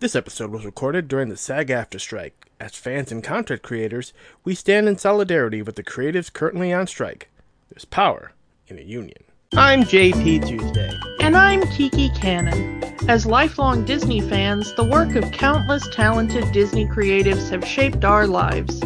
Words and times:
This 0.00 0.16
episode 0.16 0.50
was 0.50 0.64
recorded 0.64 1.08
during 1.08 1.28
the 1.28 1.36
SAG 1.36 1.68
AFTRA 1.68 2.00
strike. 2.00 2.46
As 2.58 2.74
fans 2.74 3.12
and 3.12 3.22
content 3.22 3.60
creators, 3.60 4.14
we 4.44 4.54
stand 4.54 4.88
in 4.88 4.96
solidarity 4.96 5.60
with 5.60 5.76
the 5.76 5.82
creatives 5.82 6.32
currently 6.32 6.72
on 6.72 6.86
strike. 6.86 7.28
There's 7.68 7.84
power 7.84 8.32
in 8.66 8.78
a 8.78 8.82
union. 8.82 9.22
I'm 9.54 9.82
JP 9.82 10.48
Tuesday. 10.48 10.90
And 11.20 11.36
I'm 11.36 11.66
Kiki 11.72 12.08
Cannon. 12.18 12.82
As 13.10 13.26
lifelong 13.26 13.84
Disney 13.84 14.22
fans, 14.22 14.74
the 14.74 14.84
work 14.84 15.16
of 15.16 15.32
countless 15.32 15.86
talented 15.92 16.50
Disney 16.50 16.86
creatives 16.86 17.50
have 17.50 17.66
shaped 17.66 18.02
our 18.02 18.26
lives. 18.26 18.80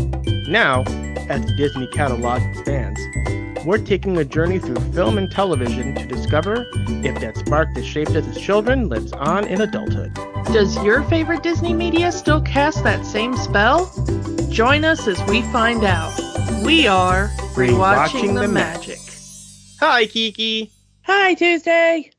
Now, 0.49 0.83
as 1.29 1.47
the 1.47 1.55
Disney 1.57 1.87
catalog 1.93 2.43
expands, 2.43 2.94
we're 3.65 3.79
taking 3.79 4.19
a 4.19 4.25
journey 4.25 4.59
through 4.59 4.77
film 4.93 5.17
and 5.17 5.31
television 5.31 5.95
to 5.95 6.07
discover 6.07 6.67
if 7.03 7.19
that 7.21 7.37
spark 7.37 7.69
that 7.75 7.85
shaped 7.85 8.11
us 8.11 8.27
as 8.27 8.39
children 8.39 8.89
lives 8.89 9.13
on 9.13 9.47
in 9.47 9.61
adulthood. 9.61 10.15
Does 10.53 10.77
your 10.85 11.03
favorite 11.05 11.43
Disney 11.43 11.73
media 11.73 12.13
still 12.13 12.43
cast 12.43 12.85
that 12.85 13.07
same 13.07 13.37
spell? 13.37 13.91
Join 14.51 14.85
us 14.85 15.09
as 15.09 15.23
we 15.25 15.43
find 15.43 15.85
out. 15.85 16.13
We 16.63 16.87
are 16.87 17.29
Rewatching, 17.55 18.35
the, 18.35 18.49
Magic. 18.49 18.99
Hi, 19.81 20.07
Kiki. 20.07 20.71
Hi, 21.03 21.35
Tuesday. 21.35 22.11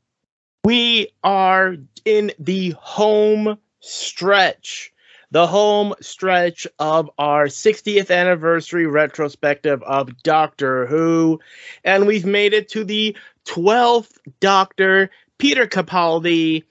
We 0.64 1.08
are 1.22 1.76
in 2.04 2.32
the 2.38 2.70
home 2.78 3.58
stretch 3.80 4.92
the 5.30 5.46
home 5.46 5.94
stretch 6.00 6.66
of 6.78 7.10
our 7.18 7.46
60th 7.46 8.10
anniversary 8.10 8.86
retrospective 8.86 9.82
of 9.82 10.22
Doctor 10.22 10.86
Who. 10.86 11.40
And 11.84 12.06
we've 12.06 12.26
made 12.26 12.54
it 12.54 12.68
to 12.70 12.84
the 12.84 13.16
12th 13.46 14.12
Doctor, 14.40 15.10
Peter 15.38 15.66
Capaldi. 15.66 16.64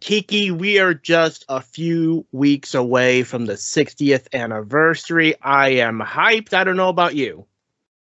Kiki, 0.00 0.50
we 0.50 0.78
are 0.78 0.92
just 0.92 1.46
a 1.48 1.62
few 1.62 2.26
weeks 2.30 2.74
away 2.74 3.22
from 3.22 3.46
the 3.46 3.54
60th 3.54 4.26
anniversary. 4.34 5.34
I 5.40 5.68
am 5.68 6.00
hyped. 6.00 6.52
I 6.52 6.64
don't 6.64 6.76
know 6.76 6.90
about 6.90 7.14
you. 7.14 7.46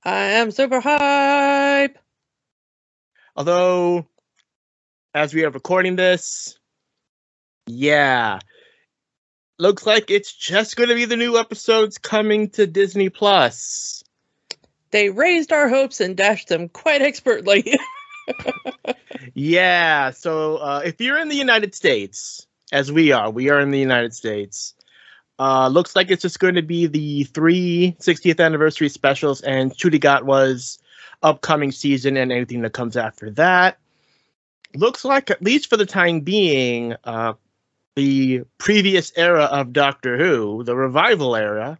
I 0.04 0.22
am 0.22 0.52
super 0.52 0.80
hype. 0.80 1.98
Although, 3.36 4.06
as 5.14 5.34
we 5.34 5.44
are 5.44 5.50
recording 5.50 5.96
this, 5.96 6.60
yeah, 7.66 8.40
looks 9.62 9.86
like 9.86 10.10
it's 10.10 10.34
just 10.34 10.76
going 10.76 10.90
to 10.90 10.96
be 10.96 11.06
the 11.06 11.16
new 11.16 11.38
episodes 11.38 12.00
coming 12.00 12.50
to 12.50 12.66
Disney 12.66 13.10
Plus. 13.10 14.04
They 14.90 15.12
raised 15.12 15.54
our 15.54 15.70
hopes 15.70 16.02
and 16.02 16.18
dashed 16.18 16.48
them 16.48 16.68
quite 16.68 17.04
expertly. 17.04 17.78
yeah, 19.36 20.10
so 20.10 20.58
uh, 20.58 20.82
if 20.84 21.00
you're 21.00 21.20
in 21.20 21.30
the 21.30 21.36
United 21.36 21.76
States, 21.76 22.48
as 22.72 22.92
we 22.92 23.12
are, 23.12 23.30
we 23.30 23.52
are 23.52 23.60
in 23.60 23.70
the 23.70 23.80
United 23.80 24.16
States. 24.16 24.74
Uh, 25.38 25.68
looks 25.68 25.96
like 25.96 26.10
it's 26.10 26.24
just 26.24 26.40
going 26.40 26.56
to 26.56 26.64
be 26.64 26.88
the 26.88 27.24
three 27.26 27.96
60th 28.00 28.44
anniversary 28.44 28.90
specials 28.90 29.42
and 29.42 29.74
was 30.24 30.80
upcoming 31.22 31.72
season 31.72 32.18
and 32.18 32.32
anything 32.32 32.62
that 32.62 32.74
comes 32.74 32.98
after 32.98 33.30
that. 33.32 33.78
Looks 34.74 35.06
like, 35.06 35.30
at 35.30 35.44
least 35.44 35.70
for 35.70 35.78
the 35.78 35.86
time 35.86 36.22
being, 36.22 36.96
uh, 37.04 37.34
the 37.96 38.42
previous 38.58 39.12
era 39.16 39.44
of 39.46 39.74
Doctor 39.74 40.18
Who, 40.18 40.64
the 40.64 40.76
revival 40.76 41.36
era, 41.36 41.78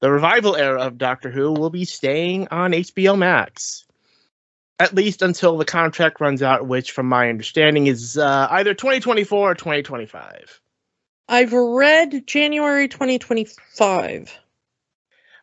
the 0.00 0.10
revival 0.10 0.56
era 0.56 0.82
of 0.82 0.98
Doctor 0.98 1.30
Who 1.30 1.52
will 1.52 1.70
be 1.70 1.84
staying 1.84 2.48
on 2.50 2.72
HBO 2.72 3.16
Max. 3.16 3.86
At 4.78 4.94
least 4.94 5.20
until 5.20 5.58
the 5.58 5.66
contract 5.66 6.20
runs 6.20 6.42
out, 6.42 6.66
which, 6.66 6.92
from 6.92 7.06
my 7.06 7.28
understanding, 7.28 7.86
is 7.86 8.16
uh, 8.16 8.48
either 8.50 8.72
2024 8.72 9.50
or 9.50 9.54
2025. 9.54 10.60
I've 11.28 11.52
read 11.52 12.26
January 12.26 12.88
2025. 12.88 14.38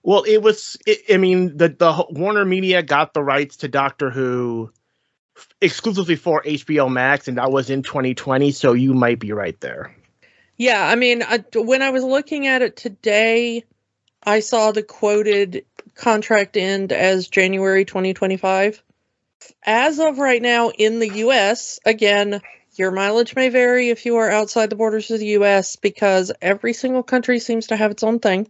Well, 0.03 0.23
it 0.23 0.41
was. 0.41 0.75
It, 0.87 1.13
I 1.13 1.17
mean, 1.17 1.55
the 1.55 1.69
the 1.69 2.05
Warner 2.09 2.45
Media 2.45 2.81
got 2.81 3.13
the 3.13 3.23
rights 3.23 3.57
to 3.57 3.67
Doctor 3.67 4.09
Who 4.09 4.71
exclusively 5.61 6.15
for 6.15 6.41
HBO 6.43 6.91
Max, 6.91 7.27
and 7.27 7.37
that 7.37 7.51
was 7.51 7.69
in 7.69 7.83
2020. 7.83 8.51
So 8.51 8.73
you 8.73 8.93
might 8.93 9.19
be 9.19 9.31
right 9.31 9.59
there. 9.59 9.95
Yeah, 10.57 10.85
I 10.85 10.95
mean, 10.95 11.23
I, 11.23 11.43
when 11.55 11.81
I 11.81 11.91
was 11.91 12.03
looking 12.03 12.47
at 12.47 12.61
it 12.63 12.75
today, 12.75 13.63
I 14.23 14.39
saw 14.39 14.71
the 14.71 14.83
quoted 14.83 15.65
contract 15.95 16.57
end 16.57 16.91
as 16.91 17.27
January 17.27 17.85
2025. 17.85 18.81
As 19.63 19.99
of 19.99 20.17
right 20.17 20.41
now 20.41 20.69
in 20.69 20.99
the 20.99 21.09
US, 21.19 21.79
again, 21.85 22.41
your 22.75 22.91
mileage 22.91 23.35
may 23.35 23.49
vary 23.49 23.89
if 23.89 24.05
you 24.05 24.17
are 24.17 24.29
outside 24.29 24.69
the 24.69 24.75
borders 24.75 25.11
of 25.11 25.19
the 25.19 25.37
US 25.39 25.75
because 25.75 26.31
every 26.41 26.73
single 26.73 27.03
country 27.03 27.39
seems 27.39 27.67
to 27.67 27.75
have 27.75 27.91
its 27.91 28.03
own 28.03 28.19
thing. 28.19 28.49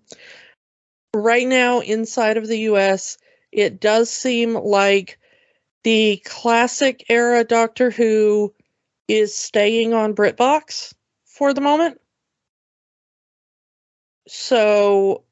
Right 1.13 1.47
now, 1.47 1.79
inside 1.79 2.37
of 2.37 2.47
the 2.47 2.59
US, 2.59 3.17
it 3.51 3.79
does 3.79 4.09
seem 4.09 4.53
like 4.53 5.19
the 5.87 6.21
classic 6.25 7.05
era 7.07 7.45
Doctor 7.45 7.89
Who 7.89 8.53
is 9.07 9.33
staying 9.33 9.93
on 9.93 10.15
BritBox 10.15 10.93
for 11.23 11.53
the 11.53 11.61
moment. 11.61 12.01
So 14.27 15.23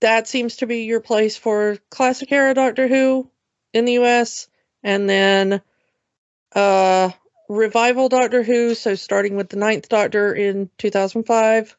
that 0.00 0.26
seems 0.26 0.56
to 0.56 0.66
be 0.66 0.78
your 0.78 0.98
place 0.98 1.36
for 1.36 1.78
classic 1.88 2.32
era 2.32 2.52
Doctor 2.52 2.88
Who 2.88 3.30
in 3.72 3.84
the 3.84 3.92
US. 4.00 4.48
And 4.82 5.08
then 5.08 5.62
uh 6.52 7.10
revival 7.48 8.08
Doctor 8.08 8.42
Who, 8.42 8.74
so 8.74 8.96
starting 8.96 9.36
with 9.36 9.50
the 9.50 9.56
ninth 9.56 9.88
Doctor 9.88 10.34
in 10.34 10.68
2005, 10.78 11.76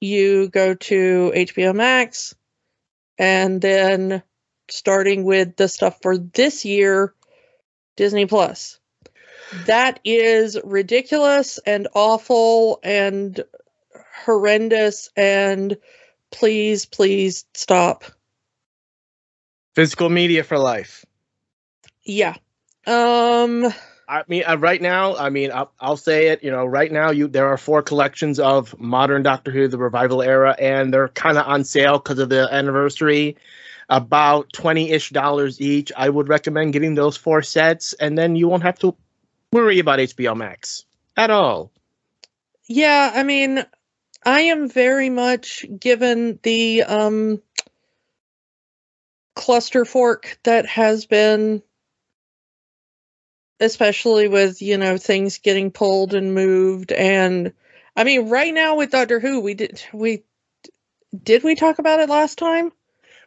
you 0.00 0.48
go 0.48 0.72
to 0.72 1.32
HBO 1.36 1.74
Max, 1.74 2.34
and 3.18 3.60
then 3.60 4.22
starting 4.72 5.24
with 5.24 5.56
the 5.56 5.68
stuff 5.68 5.98
for 6.02 6.16
this 6.16 6.64
year, 6.64 7.14
Disney 7.96 8.26
Plus. 8.26 8.78
That 9.66 10.00
is 10.04 10.58
ridiculous 10.62 11.58
and 11.66 11.88
awful 11.94 12.78
and 12.82 13.42
horrendous 14.24 15.10
and 15.16 15.76
please, 16.30 16.86
please 16.86 17.44
stop. 17.54 18.04
Physical 19.74 20.08
media 20.08 20.44
for 20.44 20.58
life. 20.58 21.04
Yeah. 22.04 22.36
Um 22.86 23.72
I 24.10 24.24
mean, 24.26 24.42
uh, 24.44 24.56
right 24.56 24.82
now, 24.82 25.14
I 25.14 25.30
mean, 25.30 25.52
I'll, 25.52 25.70
I'll, 25.78 25.96
say 25.96 26.28
it. 26.28 26.42
You 26.42 26.50
know, 26.50 26.66
right 26.66 26.90
now, 26.90 27.12
you 27.12 27.28
there 27.28 27.46
are 27.46 27.56
four 27.56 27.80
collections 27.80 28.40
of 28.40 28.76
modern 28.76 29.22
Doctor 29.22 29.52
Who, 29.52 29.68
the 29.68 29.78
revival 29.78 30.20
era, 30.20 30.56
and 30.58 30.92
they're 30.92 31.06
kind 31.08 31.38
of 31.38 31.46
on 31.46 31.62
sale 31.62 31.98
because 31.98 32.18
of 32.18 32.28
the 32.28 32.48
anniversary 32.52 33.36
about 33.90 34.52
20-ish 34.52 35.10
dollars 35.10 35.60
each. 35.60 35.92
I 35.96 36.08
would 36.08 36.28
recommend 36.28 36.72
getting 36.72 36.94
those 36.94 37.16
four 37.16 37.42
sets 37.42 37.92
and 37.92 38.16
then 38.16 38.36
you 38.36 38.48
won't 38.48 38.62
have 38.62 38.78
to 38.78 38.96
worry 39.52 39.80
about 39.80 39.98
HBO 39.98 40.36
Max 40.36 40.84
at 41.16 41.30
all. 41.30 41.72
Yeah, 42.66 43.10
I 43.12 43.24
mean, 43.24 43.64
I 44.24 44.42
am 44.42 44.68
very 44.68 45.10
much 45.10 45.66
given 45.78 46.38
the 46.42 46.84
um 46.84 47.42
cluster 49.34 49.84
fork 49.84 50.38
that 50.44 50.66
has 50.66 51.06
been 51.06 51.62
especially 53.58 54.28
with, 54.28 54.62
you 54.62 54.78
know, 54.78 54.96
things 54.96 55.38
getting 55.38 55.70
pulled 55.70 56.14
and 56.14 56.34
moved 56.34 56.92
and 56.92 57.52
I 57.96 58.04
mean, 58.04 58.28
right 58.28 58.54
now 58.54 58.76
with 58.76 58.92
Doctor 58.92 59.18
Who, 59.18 59.40
we 59.40 59.54
did 59.54 59.82
we 59.92 60.22
did 61.22 61.42
we 61.42 61.56
talk 61.56 61.80
about 61.80 62.00
it 62.00 62.08
last 62.08 62.38
time? 62.38 62.70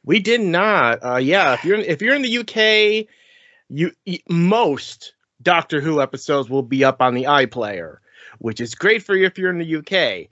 We 0.06 0.20
did 0.20 0.42
not. 0.42 1.00
Uh, 1.04 1.18
yeah, 1.18 1.54
if 1.54 1.64
you're 1.64 1.78
in, 1.78 1.86
if 1.86 2.02
you're 2.02 2.16
in 2.16 2.22
the 2.22 2.38
UK, 2.40 3.08
you 3.70 3.92
most 4.30 5.14
Doctor 5.42 5.82
Who 5.82 6.02
episodes 6.02 6.50
will 6.50 6.64
be 6.64 6.84
up 6.84 7.02
on 7.02 7.14
the 7.14 7.24
iPlayer, 7.24 7.98
which 8.40 8.62
is 8.62 8.76
great 8.76 9.04
for 9.04 9.16
you 9.16 9.26
if 9.26 9.38
you're 9.38 9.50
in 9.50 9.60
the 9.60 9.78
UK, 9.78 10.30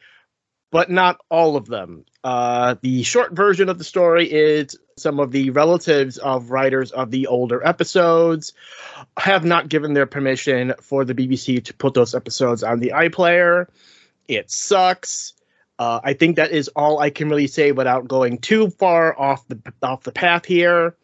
but 0.72 0.90
not 0.90 1.20
all 1.30 1.56
of 1.56 1.68
them. 1.68 2.06
Uh, 2.24 2.76
the 2.82 3.04
short 3.04 3.34
version 3.34 3.70
of 3.70 3.78
the 3.78 3.84
story 3.84 4.32
is 4.32 4.78
some 4.98 5.20
of 5.20 5.32
the 5.32 5.50
relatives 5.50 6.18
of 6.18 6.52
writers 6.52 6.92
of 6.92 7.12
the 7.12 7.28
older 7.28 7.66
episodes 7.66 8.54
have 9.18 9.44
not 9.44 9.70
given 9.70 9.94
their 9.94 10.06
permission 10.06 10.74
for 10.82 11.04
the 11.04 11.16
BBC 11.16 11.64
to 11.66 11.74
put 11.74 11.94
those 11.94 12.14
episodes 12.14 12.64
on 12.64 12.80
the 12.80 12.92
iPlayer. 12.96 13.68
It 14.28 14.52
sucks. 14.52 15.34
Uh, 15.82 16.00
I 16.04 16.14
think 16.14 16.36
that 16.36 16.52
is 16.52 16.68
all 16.76 17.00
I 17.00 17.10
can 17.10 17.28
really 17.28 17.48
say 17.48 17.72
without 17.72 18.08
going 18.08 18.38
too 18.38 18.70
far 18.70 19.20
off 19.20 19.48
the 19.48 19.60
off 19.82 20.04
the 20.04 20.12
path 20.12 20.46
here. 20.46 20.96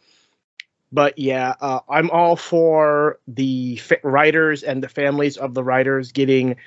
But 0.91 1.17
yeah, 1.17 1.55
uh, 1.59 1.79
I'm 1.89 2.11
all 2.11 2.35
for 2.35 3.17
the 3.27 3.81
writers 4.03 4.61
and 4.61 4.83
the 4.83 4.87
families 4.87 5.37
of 5.37 5.55
the 5.55 5.63
writers 5.63 6.11
getting 6.11 6.57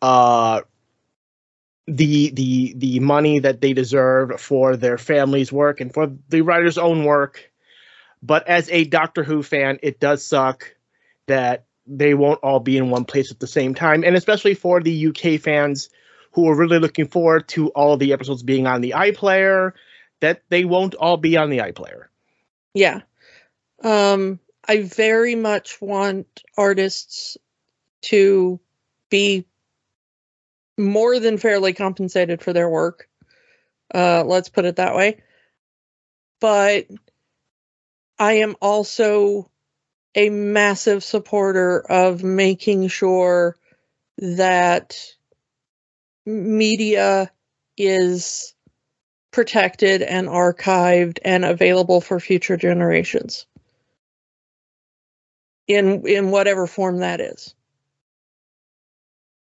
uh, 0.00 0.60
the 1.88 2.30
the 2.30 2.74
the 2.76 3.00
money 3.00 3.40
that 3.40 3.60
they 3.60 3.72
deserve 3.72 4.40
for 4.40 4.76
their 4.76 4.96
family's 4.96 5.52
work 5.52 5.80
and 5.80 5.92
for 5.92 6.12
the 6.28 6.42
writer's 6.42 6.78
own 6.78 7.02
work. 7.02 7.50
But 8.22 8.46
as 8.46 8.70
a 8.70 8.84
Doctor 8.84 9.24
Who 9.24 9.42
fan, 9.42 9.80
it 9.82 9.98
does 9.98 10.24
suck 10.24 10.72
that 11.26 11.64
they 11.84 12.14
won't 12.14 12.44
all 12.44 12.60
be 12.60 12.76
in 12.76 12.90
one 12.90 13.06
place 13.06 13.32
at 13.32 13.40
the 13.40 13.48
same 13.48 13.74
time, 13.74 14.04
and 14.04 14.14
especially 14.14 14.54
for 14.54 14.80
the 14.80 15.08
UK 15.08 15.40
fans 15.40 15.90
who 16.36 16.50
are 16.50 16.54
really 16.54 16.78
looking 16.78 17.08
forward 17.08 17.48
to 17.48 17.70
all 17.70 17.96
the 17.96 18.12
episodes 18.12 18.42
being 18.42 18.66
on 18.66 18.82
the 18.82 18.90
iPlayer, 18.90 19.72
that 20.20 20.42
they 20.50 20.66
won't 20.66 20.94
all 20.94 21.16
be 21.16 21.38
on 21.38 21.48
the 21.48 21.58
iPlayer. 21.58 22.08
Yeah. 22.74 23.00
Um, 23.82 24.38
I 24.68 24.82
very 24.82 25.34
much 25.34 25.80
want 25.80 26.42
artists 26.58 27.38
to 28.02 28.60
be 29.08 29.46
more 30.76 31.18
than 31.18 31.38
fairly 31.38 31.72
compensated 31.72 32.42
for 32.42 32.52
their 32.52 32.68
work. 32.68 33.08
Uh, 33.94 34.22
let's 34.22 34.50
put 34.50 34.66
it 34.66 34.76
that 34.76 34.94
way. 34.94 35.22
But 36.38 36.86
I 38.18 38.32
am 38.34 38.56
also 38.60 39.50
a 40.14 40.28
massive 40.28 41.02
supporter 41.02 41.80
of 41.80 42.22
making 42.22 42.88
sure 42.88 43.56
that 44.18 45.15
media 46.26 47.30
is 47.76 48.54
protected 49.30 50.02
and 50.02 50.28
archived 50.28 51.18
and 51.24 51.44
available 51.44 52.00
for 52.00 52.18
future 52.18 52.56
generations. 52.56 53.46
In 55.68 56.06
in 56.06 56.30
whatever 56.30 56.66
form 56.66 56.98
that 56.98 57.20
is. 57.20 57.54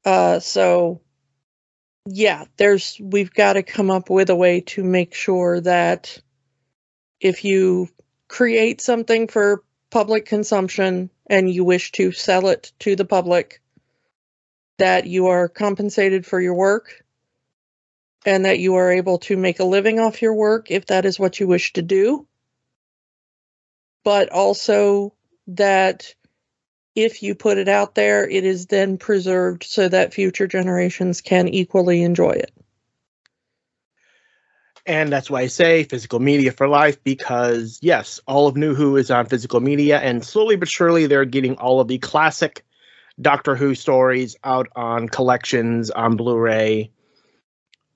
Uh 0.04 0.40
so 0.40 1.00
yeah 2.06 2.44
there's 2.56 2.98
we've 3.00 3.32
got 3.32 3.52
to 3.52 3.62
come 3.62 3.90
up 3.90 4.10
with 4.10 4.30
a 4.30 4.36
way 4.36 4.60
to 4.60 4.82
make 4.82 5.14
sure 5.14 5.60
that 5.60 6.18
if 7.20 7.44
you 7.44 7.88
create 8.28 8.80
something 8.80 9.28
for 9.28 9.62
public 9.90 10.24
consumption 10.26 11.10
and 11.28 11.50
you 11.52 11.64
wish 11.64 11.92
to 11.92 12.10
sell 12.10 12.48
it 12.48 12.72
to 12.80 12.96
the 12.96 13.04
public 13.04 13.61
that 14.78 15.06
you 15.06 15.28
are 15.28 15.48
compensated 15.48 16.26
for 16.26 16.40
your 16.40 16.54
work 16.54 17.04
and 18.24 18.44
that 18.44 18.58
you 18.58 18.76
are 18.76 18.92
able 18.92 19.18
to 19.18 19.36
make 19.36 19.60
a 19.60 19.64
living 19.64 19.98
off 19.98 20.22
your 20.22 20.34
work 20.34 20.70
if 20.70 20.86
that 20.86 21.04
is 21.04 21.18
what 21.18 21.40
you 21.40 21.46
wish 21.46 21.72
to 21.74 21.82
do. 21.82 22.26
But 24.04 24.30
also 24.30 25.14
that 25.48 26.14
if 26.94 27.22
you 27.22 27.34
put 27.34 27.58
it 27.58 27.68
out 27.68 27.94
there, 27.94 28.28
it 28.28 28.44
is 28.44 28.66
then 28.66 28.98
preserved 28.98 29.64
so 29.64 29.88
that 29.88 30.14
future 30.14 30.46
generations 30.46 31.20
can 31.20 31.48
equally 31.48 32.02
enjoy 32.02 32.32
it. 32.32 32.52
And 34.84 35.12
that's 35.12 35.30
why 35.30 35.42
I 35.42 35.46
say 35.46 35.84
physical 35.84 36.18
media 36.18 36.50
for 36.50 36.66
life 36.66 37.02
because, 37.04 37.78
yes, 37.82 38.20
all 38.26 38.48
of 38.48 38.56
New 38.56 38.74
Who 38.74 38.96
is 38.96 39.12
on 39.12 39.26
physical 39.26 39.60
media, 39.60 40.00
and 40.00 40.24
slowly 40.24 40.56
but 40.56 40.68
surely 40.68 41.06
they're 41.06 41.24
getting 41.24 41.54
all 41.56 41.80
of 41.80 41.86
the 41.86 41.98
classic 41.98 42.64
Doctor 43.22 43.56
Who 43.56 43.74
stories 43.74 44.36
out 44.44 44.68
on 44.76 45.08
collections 45.08 45.90
on 45.90 46.16
Blu 46.16 46.36
ray. 46.36 46.90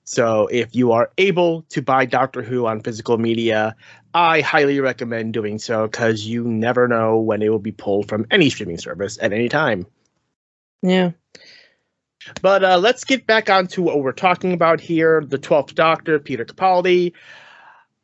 So 0.03 0.47
if 0.47 0.73
you 0.73 0.93
are 0.93 1.11
able 1.17 1.63
to 1.69 1.81
buy 1.81 2.05
Doctor 2.05 2.41
Who 2.41 2.65
on 2.65 2.81
physical 2.81 3.17
media, 3.17 3.75
I 4.13 4.41
highly 4.41 4.79
recommend 4.79 5.33
doing 5.33 5.59
so 5.59 5.85
because 5.85 6.25
you 6.25 6.45
never 6.45 6.87
know 6.87 7.19
when 7.19 7.41
it 7.41 7.49
will 7.49 7.59
be 7.59 7.73
pulled 7.73 8.07
from 8.07 8.25
any 8.31 8.49
streaming 8.49 8.77
service 8.77 9.17
at 9.21 9.33
any 9.33 9.49
time. 9.49 9.85
Yeah. 10.81 11.11
But 12.41 12.63
uh, 12.63 12.77
let's 12.77 13.03
get 13.03 13.27
back 13.27 13.49
onto 13.49 13.81
what 13.81 14.01
we're 14.01 14.11
talking 14.11 14.53
about 14.53 14.79
here 14.79 15.23
the 15.25 15.37
12th 15.37 15.75
Doctor, 15.75 16.19
Peter 16.19 16.45
Capaldi. 16.45 17.13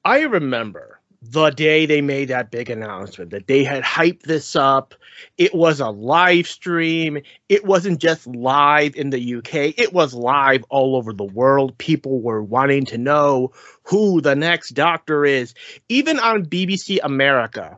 I 0.06 0.22
remember 0.22 0.93
the 1.26 1.52
day 1.52 1.86
they 1.86 2.02
made 2.02 2.28
that 2.28 2.52
big 2.52 2.70
announcement 2.70 3.32
that 3.32 3.48
they 3.48 3.64
had 3.64 3.82
hyped 3.84 4.24
this 4.24 4.56
up. 4.56 4.94
It 5.38 5.56
was 5.56 5.80
a 5.80 5.90
live 5.90 6.48
stream. 6.48 7.20
It 7.48 7.66
wasn't 7.66 8.02
just 8.02 8.28
live 8.28 8.96
in 8.96 9.10
the 9.10 9.36
UK, 9.36 9.80
it 9.80 9.94
was 9.94 10.14
live 10.14 10.64
all 10.70 10.96
over 10.96 11.14
the 11.14 11.24
world. 11.24 11.78
People 11.78 12.22
were 12.22 12.44
wanting 12.44 12.86
to 12.88 12.98
know 12.98 13.54
who 13.84 14.20
the 14.20 14.36
next 14.36 14.72
doctor 14.72 15.24
is, 15.24 15.54
even 15.88 16.20
on 16.20 16.46
BBC 16.46 17.00
America, 17.02 17.78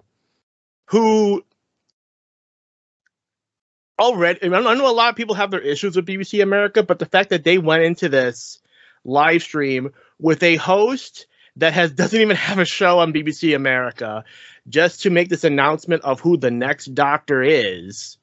who 0.85 1.43
already, 3.99 4.39
I 4.43 4.47
know 4.47 4.89
a 4.89 4.91
lot 4.91 5.09
of 5.09 5.15
people 5.15 5.35
have 5.35 5.51
their 5.51 5.61
issues 5.61 5.95
with 5.95 6.07
BBC 6.07 6.41
America, 6.41 6.81
but 6.81 6.99
the 6.99 7.05
fact 7.05 7.29
that 7.29 7.43
they 7.43 7.59
went 7.59 7.83
into 7.83 8.09
this 8.09 8.59
live 9.03 9.43
stream 9.43 9.91
with 10.19 10.41
a 10.41 10.55
host 10.55 11.27
that 11.57 11.73
has 11.73 11.91
doesn't 11.91 12.19
even 12.19 12.35
have 12.35 12.59
a 12.59 12.65
show 12.65 12.99
on 12.99 13.13
BBC 13.13 13.55
America 13.55 14.23
just 14.67 15.01
to 15.01 15.09
make 15.09 15.29
this 15.29 15.43
announcement 15.43 16.03
of 16.03 16.19
who 16.19 16.37
the 16.37 16.51
next 16.51 16.93
doctor 16.93 17.41
is. 17.41 18.17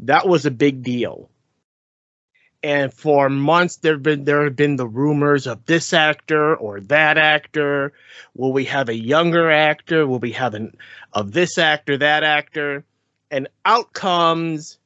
That 0.00 0.26
was 0.26 0.46
a 0.46 0.50
big 0.50 0.82
deal. 0.82 1.30
And 2.62 2.92
for 2.92 3.28
months 3.30 3.76
there 3.76 3.94
have 3.94 4.02
been 4.02 4.24
there 4.24 4.44
have 4.44 4.56
been 4.56 4.76
the 4.76 4.86
rumors 4.86 5.46
of 5.46 5.64
this 5.64 5.92
actor 5.92 6.54
or 6.54 6.80
that 6.82 7.16
actor. 7.16 7.92
Will 8.34 8.52
we 8.52 8.66
have 8.66 8.88
a 8.88 8.94
younger 8.94 9.50
actor? 9.50 10.06
Will 10.06 10.18
we 10.18 10.32
have 10.32 10.54
an 10.54 10.76
of 11.12 11.32
this 11.32 11.56
actor, 11.56 11.96
that 11.98 12.22
actor? 12.22 12.84
And 13.30 13.48
out 13.64 13.92
comes 13.92 14.78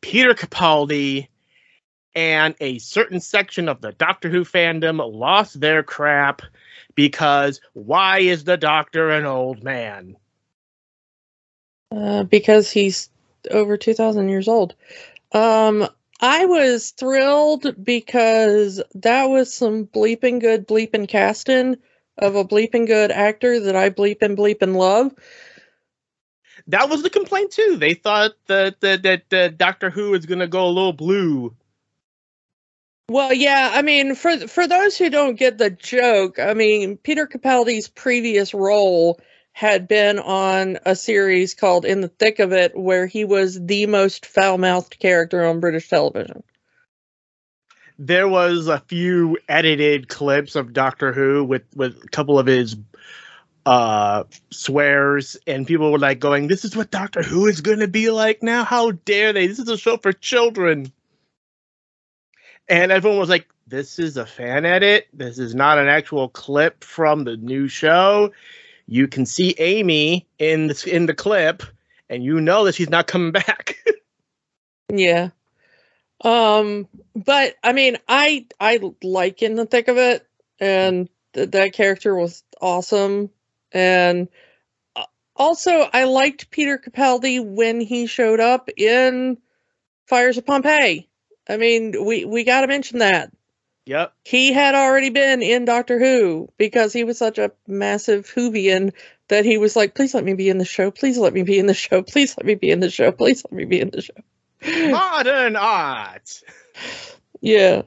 Peter 0.00 0.34
Capaldi 0.34 1.28
and 2.14 2.54
a 2.60 2.78
certain 2.78 3.20
section 3.20 3.68
of 3.68 3.80
the 3.80 3.92
Doctor 3.92 4.28
Who 4.28 4.44
fandom 4.44 4.98
lost 5.12 5.60
their 5.60 5.82
crap 5.82 6.42
because 6.94 7.60
why 7.72 8.20
is 8.20 8.44
the 8.44 8.56
doctor 8.56 9.10
an 9.10 9.24
old 9.24 9.62
man? 9.62 10.16
Uh, 11.90 12.24
because 12.24 12.70
he's 12.70 13.10
over 13.50 13.76
2,000 13.76 14.28
years 14.28 14.48
old. 14.48 14.74
Um, 15.32 15.86
I 16.20 16.44
was 16.44 16.90
thrilled 16.90 17.84
because 17.84 18.80
that 18.94 19.24
was 19.24 19.52
some 19.52 19.86
bleeping 19.86 20.40
good 20.40 20.68
bleeping 20.68 21.08
casting 21.08 21.76
of 22.18 22.36
a 22.36 22.44
bleeping 22.44 22.86
good 22.86 23.10
actor 23.10 23.58
that 23.60 23.76
I 23.76 23.90
bleep 23.90 24.22
and 24.22 24.38
bleep 24.38 24.62
and 24.62 24.76
love. 24.76 25.12
That 26.68 26.88
was 26.88 27.02
the 27.02 27.10
complaint 27.10 27.50
too. 27.50 27.76
They 27.76 27.94
thought 27.94 28.32
that 28.46 28.80
that, 28.80 29.02
that 29.02 29.32
uh, 29.32 29.48
Doctor 29.48 29.90
Who 29.90 30.14
is 30.14 30.26
going 30.26 30.38
to 30.38 30.46
go 30.46 30.66
a 30.66 30.68
little 30.68 30.92
blue 30.92 31.56
well, 33.08 33.32
yeah, 33.32 33.70
I 33.74 33.82
mean, 33.82 34.14
for 34.14 34.36
for 34.48 34.66
those 34.66 34.96
who 34.96 35.10
don't 35.10 35.38
get 35.38 35.58
the 35.58 35.70
joke, 35.70 36.38
I 36.38 36.54
mean, 36.54 36.96
Peter 36.96 37.26
Capaldi's 37.26 37.88
previous 37.88 38.54
role 38.54 39.20
had 39.52 39.86
been 39.86 40.18
on 40.18 40.78
a 40.86 40.96
series 40.96 41.54
called 41.54 41.84
In 41.84 42.00
the 42.00 42.08
Thick 42.08 42.38
of 42.38 42.52
It, 42.52 42.76
where 42.76 43.06
he 43.06 43.24
was 43.24 43.60
the 43.60 43.86
most 43.86 44.24
foul-mouthed 44.24 44.98
character 44.98 45.44
on 45.44 45.60
British 45.60 45.88
television. 45.88 46.42
There 47.98 48.28
was 48.28 48.68
a 48.68 48.78
few 48.80 49.36
edited 49.48 50.08
clips 50.08 50.56
of 50.56 50.72
Doctor 50.72 51.12
Who 51.12 51.44
with 51.44 51.64
with 51.74 52.02
a 52.02 52.08
couple 52.08 52.38
of 52.38 52.46
his 52.46 52.76
uh 53.64 54.24
swears 54.50 55.36
and 55.46 55.66
people 55.66 55.92
were 55.92 55.98
like 55.98 56.18
going 56.18 56.48
this 56.48 56.64
is 56.64 56.74
what 56.74 56.90
doctor 56.90 57.22
who 57.22 57.46
is 57.46 57.60
going 57.60 57.78
to 57.78 57.86
be 57.86 58.10
like 58.10 58.42
now? 58.42 58.64
How 58.64 58.92
dare 58.92 59.32
they? 59.32 59.46
This 59.46 59.60
is 59.60 59.68
a 59.68 59.78
show 59.78 59.98
for 59.98 60.12
children 60.12 60.92
and 62.68 62.92
everyone 62.92 63.18
was 63.18 63.28
like, 63.28 63.48
"This 63.66 63.98
is 63.98 64.16
a 64.16 64.26
fan 64.26 64.64
edit. 64.64 65.08
This 65.12 65.38
is 65.38 65.54
not 65.54 65.78
an 65.78 65.88
actual 65.88 66.28
clip 66.28 66.84
from 66.84 67.24
the 67.24 67.36
new 67.36 67.68
show. 67.68 68.32
You 68.86 69.08
can 69.08 69.26
see 69.26 69.54
Amy 69.58 70.26
in 70.38 70.68
the, 70.68 70.90
in 70.90 71.06
the 71.06 71.14
clip, 71.14 71.62
and 72.08 72.24
you 72.24 72.40
know 72.40 72.64
that 72.64 72.74
she's 72.74 72.90
not 72.90 73.06
coming 73.06 73.32
back." 73.32 73.76
yeah. 74.92 75.30
Um, 76.22 76.88
but 77.16 77.54
I 77.62 77.72
mean, 77.72 77.98
I 78.08 78.46
I 78.60 78.80
like 79.02 79.42
in 79.42 79.56
the 79.56 79.66
thick 79.66 79.88
of 79.88 79.98
it, 79.98 80.26
and 80.60 81.08
th- 81.34 81.50
that 81.50 81.72
character 81.72 82.14
was 82.14 82.44
awesome, 82.60 83.30
and 83.72 84.28
uh, 84.94 85.04
also 85.34 85.88
I 85.92 86.04
liked 86.04 86.50
Peter 86.50 86.78
Capaldi 86.78 87.44
when 87.44 87.80
he 87.80 88.06
showed 88.06 88.38
up 88.38 88.70
in 88.76 89.38
Fires 90.06 90.38
of 90.38 90.46
Pompeii. 90.46 91.08
I 91.48 91.56
mean, 91.56 92.04
we 92.04 92.24
we 92.24 92.44
got 92.44 92.62
to 92.62 92.66
mention 92.66 92.98
that. 92.98 93.32
Yep. 93.84 94.14
He 94.24 94.52
had 94.52 94.74
already 94.74 95.10
been 95.10 95.42
in 95.42 95.64
Doctor 95.64 95.98
Who 95.98 96.48
because 96.56 96.92
he 96.92 97.02
was 97.02 97.18
such 97.18 97.38
a 97.38 97.50
massive 97.66 98.26
Whovian 98.32 98.92
that 99.28 99.44
he 99.44 99.58
was 99.58 99.74
like, 99.74 99.94
"Please 99.94 100.14
let 100.14 100.24
me 100.24 100.34
be 100.34 100.48
in 100.48 100.58
the 100.58 100.64
show. 100.64 100.90
Please 100.90 101.18
let 101.18 101.32
me 101.32 101.42
be 101.42 101.58
in 101.58 101.66
the 101.66 101.74
show. 101.74 102.02
Please 102.02 102.36
let 102.36 102.46
me 102.46 102.54
be 102.54 102.70
in 102.70 102.80
the 102.80 102.90
show. 102.90 103.10
Please 103.10 103.44
let 103.44 103.52
me 103.52 103.64
be 103.64 103.80
in 103.80 103.90
the 103.90 104.02
show." 104.02 104.14
Modern 104.90 105.56
art. 105.56 106.42
Yeah. 107.40 107.82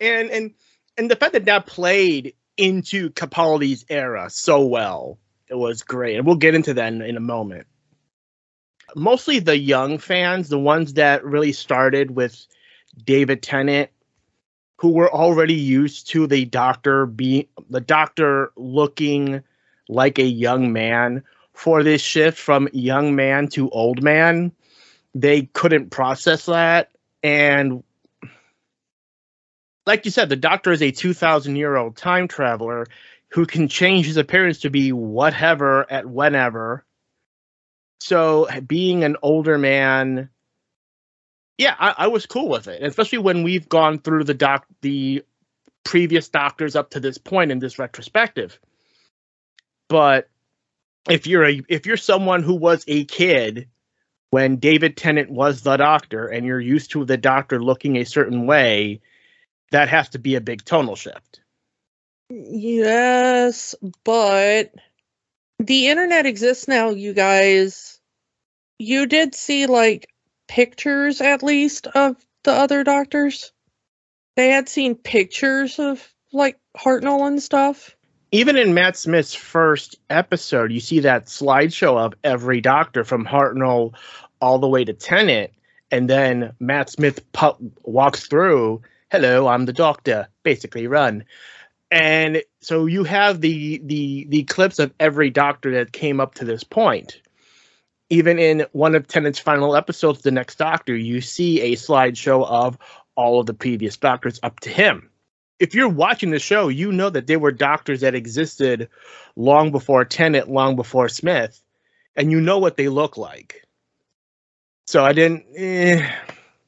And 0.00 0.30
and 0.30 0.54
and 0.96 1.10
the 1.10 1.16
fact 1.16 1.34
that 1.34 1.44
that 1.44 1.66
played 1.66 2.34
into 2.56 3.10
Capaldi's 3.10 3.84
era 3.90 4.30
so 4.30 4.64
well, 4.64 5.18
it 5.46 5.54
was 5.54 5.82
great, 5.82 6.16
and 6.16 6.26
we'll 6.26 6.36
get 6.36 6.54
into 6.54 6.74
that 6.74 6.92
in, 6.92 7.02
in 7.02 7.16
a 7.18 7.20
moment 7.20 7.66
mostly 8.94 9.38
the 9.38 9.58
young 9.58 9.98
fans, 9.98 10.48
the 10.48 10.58
ones 10.58 10.94
that 10.94 11.24
really 11.24 11.52
started 11.52 12.12
with 12.12 12.46
David 13.04 13.42
Tennant, 13.42 13.90
who 14.76 14.90
were 14.90 15.12
already 15.12 15.54
used 15.54 16.08
to 16.08 16.26
the 16.26 16.44
doctor 16.44 17.06
being 17.06 17.46
the 17.68 17.80
doctor 17.80 18.52
looking 18.56 19.42
like 19.88 20.18
a 20.18 20.24
young 20.24 20.72
man, 20.72 21.22
for 21.60 21.82
this 21.82 22.00
shift 22.00 22.38
from 22.38 22.70
young 22.72 23.14
man 23.14 23.46
to 23.46 23.68
old 23.68 24.02
man. 24.02 24.50
They 25.14 25.42
couldn't 25.42 25.90
process 25.90 26.46
that. 26.46 26.90
And 27.22 27.82
like 29.84 30.06
you 30.06 30.10
said, 30.10 30.30
the 30.30 30.36
doctor 30.36 30.72
is 30.72 30.80
a 30.80 30.90
2,000 30.90 31.56
year 31.56 31.76
old 31.76 31.98
time 31.98 32.28
traveler 32.28 32.86
who 33.28 33.44
can 33.44 33.68
change 33.68 34.06
his 34.06 34.16
appearance 34.16 34.60
to 34.60 34.70
be 34.70 34.90
whatever 34.90 35.84
at 35.90 36.06
whenever. 36.06 36.82
So 38.00 38.48
being 38.66 39.04
an 39.04 39.16
older 39.22 39.58
man, 39.58 40.30
yeah, 41.58 41.76
I, 41.78 41.94
I 41.98 42.06
was 42.08 42.26
cool 42.26 42.48
with 42.48 42.66
it, 42.66 42.82
especially 42.82 43.18
when 43.18 43.42
we've 43.42 43.68
gone 43.68 43.98
through 43.98 44.24
the 44.24 44.34
doc 44.34 44.66
the 44.80 45.22
previous 45.84 46.28
doctors 46.28 46.76
up 46.76 46.90
to 46.90 47.00
this 47.00 47.18
point 47.18 47.50
in 47.50 47.58
this 47.58 47.78
retrospective. 47.78 48.58
But 49.88 50.28
if 51.08 51.26
you're 51.26 51.44
a 51.44 51.62
if 51.68 51.86
you're 51.86 51.96
someone 51.96 52.42
who 52.42 52.54
was 52.54 52.84
a 52.88 53.04
kid 53.04 53.68
when 54.30 54.56
David 54.56 54.96
Tennant 54.96 55.30
was 55.30 55.62
the 55.62 55.76
doctor 55.76 56.26
and 56.26 56.46
you're 56.46 56.60
used 56.60 56.92
to 56.92 57.04
the 57.04 57.16
doctor 57.16 57.62
looking 57.62 57.96
a 57.96 58.04
certain 58.04 58.46
way, 58.46 59.00
that 59.72 59.88
has 59.88 60.10
to 60.10 60.18
be 60.18 60.36
a 60.36 60.40
big 60.40 60.64
tonal 60.64 60.96
shift. 60.96 61.40
Yes, 62.30 63.74
but 64.04 64.72
the 65.60 65.88
internet 65.88 66.24
exists 66.24 66.66
now, 66.68 66.88
you 66.90 67.12
guys. 67.12 68.00
You 68.78 69.06
did 69.06 69.34
see 69.34 69.66
like 69.66 70.08
pictures 70.48 71.20
at 71.20 71.42
least 71.42 71.86
of 71.86 72.16
the 72.44 72.52
other 72.52 72.82
doctors. 72.82 73.52
They 74.36 74.48
had 74.48 74.70
seen 74.70 74.94
pictures 74.94 75.78
of 75.78 76.02
like 76.32 76.58
Hartnell 76.76 77.26
and 77.26 77.42
stuff. 77.42 77.94
Even 78.32 78.56
in 78.56 78.72
Matt 78.72 78.96
Smith's 78.96 79.34
first 79.34 79.96
episode, 80.08 80.72
you 80.72 80.80
see 80.80 81.00
that 81.00 81.26
slideshow 81.26 81.98
of 81.98 82.14
every 82.24 82.60
doctor 82.60 83.04
from 83.04 83.26
Hartnell 83.26 83.94
all 84.40 84.58
the 84.60 84.68
way 84.68 84.84
to 84.84 84.94
Tennant, 84.94 85.50
and 85.90 86.08
then 86.08 86.54
Matt 86.58 86.88
Smith 86.88 87.30
pu- 87.32 87.72
walks 87.82 88.28
through. 88.28 88.80
Hello, 89.10 89.46
I'm 89.48 89.66
the 89.66 89.72
doctor. 89.72 90.28
Basically, 90.42 90.86
run. 90.86 91.24
And 91.90 92.42
so 92.60 92.86
you 92.86 93.04
have 93.04 93.40
the 93.40 93.78
the 93.84 94.26
the 94.28 94.44
clips 94.44 94.78
of 94.78 94.92
every 95.00 95.30
doctor 95.30 95.72
that 95.72 95.92
came 95.92 96.20
up 96.20 96.34
to 96.36 96.44
this 96.44 96.64
point. 96.64 97.20
Even 98.10 98.38
in 98.38 98.66
one 98.72 98.94
of 98.94 99.06
Tennant's 99.06 99.38
final 99.38 99.76
episodes, 99.76 100.22
The 100.22 100.32
Next 100.32 100.58
Doctor, 100.58 100.96
you 100.96 101.20
see 101.20 101.60
a 101.60 101.76
slideshow 101.76 102.44
of 102.44 102.76
all 103.14 103.38
of 103.38 103.46
the 103.46 103.54
previous 103.54 103.96
doctors 103.96 104.40
up 104.42 104.58
to 104.60 104.68
him. 104.68 105.08
If 105.60 105.74
you're 105.74 105.88
watching 105.88 106.30
the 106.30 106.40
show, 106.40 106.66
you 106.68 106.90
know 106.90 107.08
that 107.08 107.28
there 107.28 107.38
were 107.38 107.52
doctors 107.52 108.00
that 108.00 108.16
existed 108.16 108.88
long 109.36 109.70
before 109.70 110.04
Tennant, 110.04 110.50
long 110.50 110.74
before 110.74 111.08
Smith, 111.08 111.62
and 112.16 112.32
you 112.32 112.40
know 112.40 112.58
what 112.58 112.76
they 112.76 112.88
look 112.88 113.16
like. 113.16 113.64
So 114.86 115.04
I 115.04 115.12
didn't. 115.12 115.44
Eh. 115.54 116.10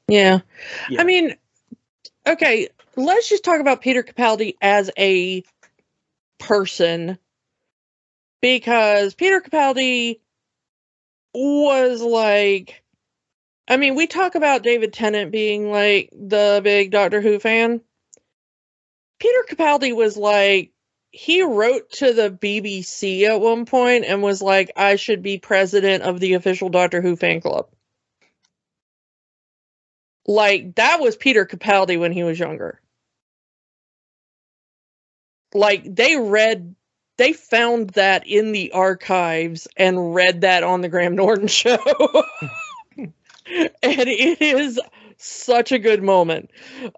Yeah. 0.07 0.41
yeah. 0.89 1.01
I 1.01 1.05
mean, 1.05 1.35
okay, 2.27 2.69
let's 2.95 3.29
just 3.29 3.43
talk 3.45 3.61
about 3.61 3.81
Peter 3.81 4.05
Capaldi 4.05 4.55
as 4.61 4.91
a 4.97 5.43
person 6.43 7.19
because 8.41 9.15
Peter 9.15 9.41
Capaldi 9.41 10.21
was 11.35 12.03
like 12.03 12.83
I 13.69 13.77
mean, 13.77 13.95
we 13.95 14.07
talk 14.07 14.35
about 14.35 14.65
David 14.65 14.93
Tennant 14.93 15.31
being 15.31 15.71
like 15.71 16.11
the 16.13 16.61
big 16.63 16.91
Doctor 16.91 17.21
Who 17.21 17.39
fan. 17.39 17.81
Peter 19.19 19.45
Capaldi 19.49 19.95
was 19.95 20.17
like 20.17 20.73
he 21.13 21.43
wrote 21.43 21.91
to 21.93 22.13
the 22.13 22.31
BBC 22.31 23.23
at 23.23 23.41
one 23.41 23.65
point 23.65 24.05
and 24.05 24.23
was 24.23 24.43
like 24.43 24.73
I 24.77 24.97
should 24.97 25.23
be 25.23 25.39
president 25.39 26.03
of 26.03 26.19
the 26.19 26.35
official 26.35 26.71
Doctor 26.71 27.01
Who 27.01 27.17
fan 27.17 27.41
club. 27.41 27.69
Like 30.27 30.75
that 30.75 31.01
was 31.01 31.17
Peter 31.17 31.47
Capaldi 31.47 31.99
when 31.99 32.13
he 32.13 32.25
was 32.25 32.39
younger. 32.39 32.82
Like 35.55 35.95
they 35.95 36.17
read 36.17 36.75
they 37.19 37.33
found 37.33 37.91
that 37.91 38.27
in 38.27 38.53
the 38.53 38.73
archives 38.73 39.69
and 39.77 40.15
read 40.15 40.41
that 40.41 40.63
on 40.63 40.81
the 40.81 40.89
Graham 40.89 41.15
Norton 41.15 41.47
show. 41.49 41.79
and 42.97 43.13
it 43.83 44.41
is 44.41 44.81
such 45.19 45.73
a 45.73 45.79
good 45.79 46.03
moment. 46.03 46.51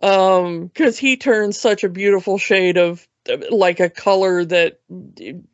Um 0.03 0.71
cuz 0.71 0.99
he 0.99 1.17
turns 1.17 1.59
such 1.59 1.85
a 1.85 1.89
beautiful 1.89 2.39
shade 2.39 2.79
of 2.79 3.07
like 3.51 3.81
a 3.81 3.91
color 3.91 4.45
that 4.45 4.81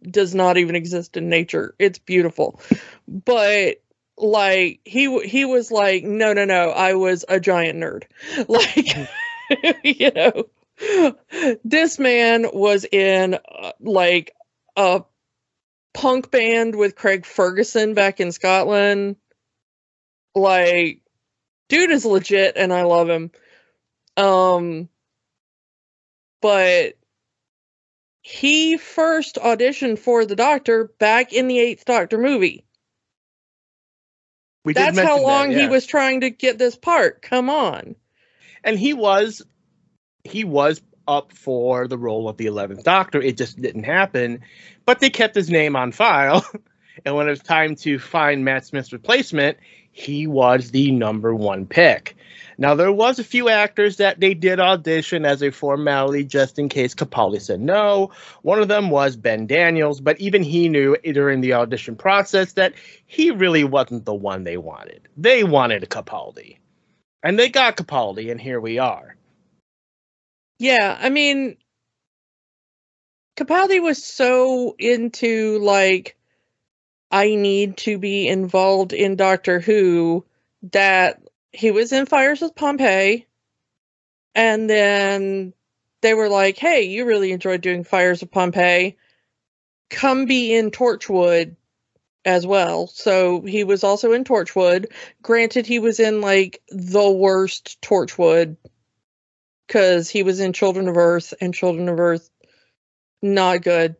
does 0.02 0.34
not 0.34 0.56
even 0.58 0.74
exist 0.74 1.16
in 1.16 1.28
nature. 1.28 1.74
It's 1.78 1.98
beautiful. 1.98 2.60
But 3.06 3.80
like 4.22 4.80
he 4.84 5.20
he 5.26 5.44
was 5.44 5.70
like 5.70 6.04
no 6.04 6.32
no 6.32 6.44
no 6.44 6.70
i 6.70 6.94
was 6.94 7.24
a 7.28 7.40
giant 7.40 7.78
nerd 7.78 8.04
like 8.48 8.94
you 9.82 10.10
know 10.14 10.44
this 11.64 11.98
man 11.98 12.46
was 12.52 12.84
in 12.90 13.34
uh, 13.34 13.72
like 13.80 14.34
a 14.76 15.02
punk 15.92 16.30
band 16.30 16.76
with 16.76 16.96
craig 16.96 17.26
ferguson 17.26 17.94
back 17.94 18.20
in 18.20 18.32
scotland 18.32 19.16
like 20.34 21.02
dude 21.68 21.90
is 21.90 22.04
legit 22.04 22.56
and 22.56 22.72
i 22.72 22.82
love 22.82 23.08
him 23.08 23.30
um 24.16 24.88
but 26.40 26.94
he 28.22 28.76
first 28.76 29.36
auditioned 29.36 29.98
for 29.98 30.24
the 30.24 30.36
doctor 30.36 30.92
back 30.98 31.32
in 31.32 31.48
the 31.48 31.58
eighth 31.58 31.84
doctor 31.84 32.18
movie 32.18 32.64
we 34.64 34.74
That's 34.74 34.98
how 34.98 35.22
long 35.22 35.50
that, 35.50 35.56
yeah. 35.56 35.62
he 35.62 35.68
was 35.68 35.86
trying 35.86 36.20
to 36.20 36.30
get 36.30 36.58
this 36.58 36.76
part. 36.76 37.22
Come 37.22 37.48
on. 37.48 37.96
And 38.62 38.78
he 38.78 38.92
was 38.92 39.42
he 40.24 40.44
was 40.44 40.80
up 41.08 41.32
for 41.32 41.88
the 41.88 41.98
role 41.98 42.28
of 42.28 42.36
the 42.36 42.46
11th 42.46 42.84
Doctor. 42.84 43.20
It 43.20 43.36
just 43.36 43.60
didn't 43.60 43.84
happen. 43.84 44.42
But 44.86 45.00
they 45.00 45.10
kept 45.10 45.34
his 45.34 45.50
name 45.50 45.76
on 45.76 45.92
file. 45.92 46.46
and 47.04 47.16
when 47.16 47.26
it 47.26 47.30
was 47.30 47.40
time 47.40 47.74
to 47.76 47.98
find 47.98 48.44
Matt 48.44 48.66
Smith's 48.66 48.92
replacement, 48.92 49.58
he 49.92 50.26
was 50.26 50.70
the 50.70 50.92
number 50.92 51.34
one 51.34 51.66
pick. 51.66 52.16
Now 52.58 52.74
there 52.74 52.92
was 52.92 53.18
a 53.18 53.24
few 53.24 53.48
actors 53.48 53.96
that 53.96 54.20
they 54.20 54.34
did 54.34 54.60
audition 54.60 55.24
as 55.24 55.42
a 55.42 55.50
formality 55.50 56.24
just 56.24 56.58
in 56.58 56.68
case 56.68 56.94
Capaldi 56.94 57.40
said 57.40 57.60
no. 57.60 58.10
One 58.42 58.60
of 58.60 58.68
them 58.68 58.90
was 58.90 59.16
Ben 59.16 59.46
Daniels, 59.46 60.00
but 60.00 60.20
even 60.20 60.42
he 60.42 60.68
knew 60.68 60.96
during 61.02 61.40
the 61.40 61.54
audition 61.54 61.96
process 61.96 62.52
that 62.52 62.74
he 63.06 63.30
really 63.30 63.64
wasn't 63.64 64.04
the 64.04 64.14
one 64.14 64.44
they 64.44 64.58
wanted. 64.58 65.08
They 65.16 65.42
wanted 65.42 65.88
Capaldi. 65.88 66.58
And 67.22 67.38
they 67.38 67.48
got 67.48 67.76
Capaldi 67.76 68.30
and 68.30 68.40
here 68.40 68.60
we 68.60 68.78
are. 68.78 69.16
Yeah, 70.60 70.96
I 71.00 71.08
mean 71.08 71.56
Capaldi 73.36 73.80
was 73.82 74.04
so 74.04 74.76
into 74.78 75.58
like 75.58 76.16
I 77.10 77.34
need 77.36 77.76
to 77.78 77.98
be 77.98 78.28
involved 78.28 78.92
in 78.92 79.16
Doctor 79.16 79.60
Who 79.60 80.26
that 80.72 81.22
he 81.52 81.70
was 81.70 81.92
in 81.92 82.06
Fires 82.06 82.40
with 82.40 82.54
Pompeii, 82.56 83.26
and 84.34 84.68
then 84.68 85.52
they 86.02 86.14
were 86.14 86.28
like, 86.28 86.56
"Hey, 86.58 86.82
you 86.82 87.04
really 87.04 87.32
enjoyed 87.32 87.60
doing 87.60 87.84
Fires 87.84 88.22
of 88.22 88.30
Pompeii. 88.30 88.96
Come 89.90 90.26
be 90.26 90.54
in 90.54 90.70
Torchwood 90.70 91.56
as 92.24 92.46
well." 92.46 92.86
So 92.88 93.42
he 93.42 93.64
was 93.64 93.84
also 93.84 94.12
in 94.12 94.24
Torchwood. 94.24 94.92
Granted, 95.22 95.66
he 95.66 95.78
was 95.80 96.00
in 96.00 96.20
like 96.22 96.62
the 96.70 97.10
worst 97.10 97.80
Torchwood 97.82 98.56
because 99.70 100.10
he 100.10 100.24
was 100.24 100.40
in 100.40 100.52
Children 100.52 100.88
of 100.88 100.96
Earth, 100.96 101.32
and 101.40 101.54
Children 101.54 101.88
of 101.88 102.00
Earth 102.00 102.28
not 103.22 103.62
good. 103.62 103.94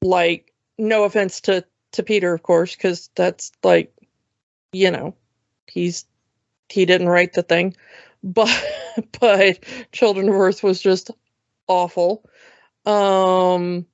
Like, 0.00 0.52
no 0.78 1.02
offense 1.02 1.40
to 1.42 1.64
to 1.92 2.04
Peter, 2.04 2.32
of 2.32 2.44
course, 2.44 2.76
because 2.76 3.10
that's 3.16 3.50
like, 3.64 3.92
you 4.72 4.92
know, 4.92 5.16
he's 5.66 6.04
he 6.68 6.86
didn't 6.86 7.08
write 7.08 7.32
the 7.32 7.42
thing, 7.42 7.74
but 8.22 8.48
but 9.20 9.58
Children 9.90 10.28
of 10.28 10.36
Earth 10.36 10.62
was 10.62 10.80
just 10.80 11.10
awful. 11.66 12.24
Um, 12.86 13.86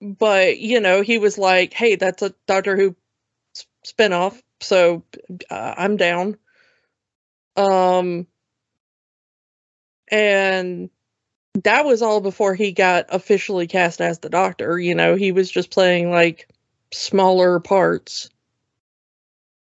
but 0.00 0.58
you 0.58 0.80
know, 0.80 1.02
he 1.02 1.18
was 1.18 1.38
like, 1.38 1.72
"Hey, 1.72 1.94
that's 1.94 2.22
a 2.22 2.34
Doctor 2.48 2.76
Who 2.76 2.96
spinoff, 3.86 4.42
so 4.60 5.04
uh, 5.50 5.74
I'm 5.76 5.96
down." 5.96 6.36
Um, 7.56 8.26
and 10.08 10.90
that 11.62 11.84
was 11.84 12.02
all 12.02 12.20
before 12.20 12.54
he 12.54 12.72
got 12.72 13.06
officially 13.08 13.66
cast 13.66 14.00
as 14.00 14.18
the 14.18 14.28
Doctor. 14.28 14.78
You 14.78 14.94
know, 14.94 15.14
he 15.14 15.32
was 15.32 15.50
just 15.50 15.70
playing 15.70 16.10
like 16.10 16.48
smaller 16.92 17.60
parts 17.60 18.28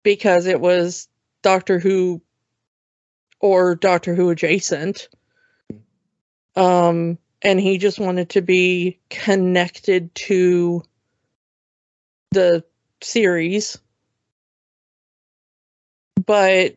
because 0.02 0.46
it 0.46 0.60
was 0.60 1.08
Doctor 1.42 1.78
Who 1.78 2.20
or 3.40 3.74
Doctor 3.74 4.14
Who 4.14 4.30
adjacent. 4.30 5.08
Um, 6.56 7.18
and 7.42 7.60
he 7.60 7.78
just 7.78 8.00
wanted 8.00 8.30
to 8.30 8.42
be 8.42 8.98
connected 9.10 10.14
to 10.16 10.82
the 12.32 12.64
series. 13.00 13.78
But 16.26 16.74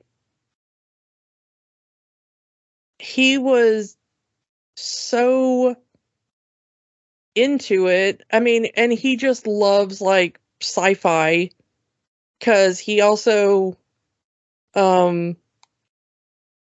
he 3.01 3.39
was 3.39 3.97
so 4.75 5.75
into 7.33 7.87
it. 7.87 8.21
I 8.31 8.39
mean, 8.39 8.67
and 8.75 8.91
he 8.91 9.15
just 9.15 9.47
loves 9.47 10.01
like 10.01 10.39
sci-fi 10.61 11.49
cuz 12.39 12.77
he 12.79 13.01
also 13.01 13.77
um 14.75 15.35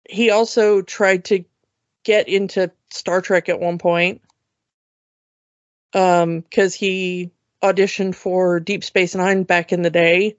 he 0.09 0.31
also 0.31 0.81
tried 0.81 1.25
to 1.25 1.45
get 2.03 2.27
into 2.27 2.71
Star 2.89 3.21
Trek 3.21 3.47
at 3.49 3.59
one 3.59 3.77
point. 3.77 4.21
Um 5.93 6.41
cuz 6.41 6.73
he 6.73 7.29
auditioned 7.61 8.15
for 8.15 8.59
Deep 8.59 8.83
Space 8.83 9.13
9 9.13 9.43
back 9.43 9.71
in 9.71 9.83
the 9.83 9.91
day. 9.91 10.37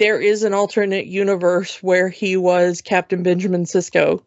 There 0.00 0.20
is 0.20 0.42
an 0.42 0.52
alternate 0.52 1.06
universe 1.06 1.80
where 1.80 2.08
he 2.08 2.36
was 2.36 2.80
Captain 2.80 3.22
Benjamin 3.22 3.64
Sisko. 3.64 4.24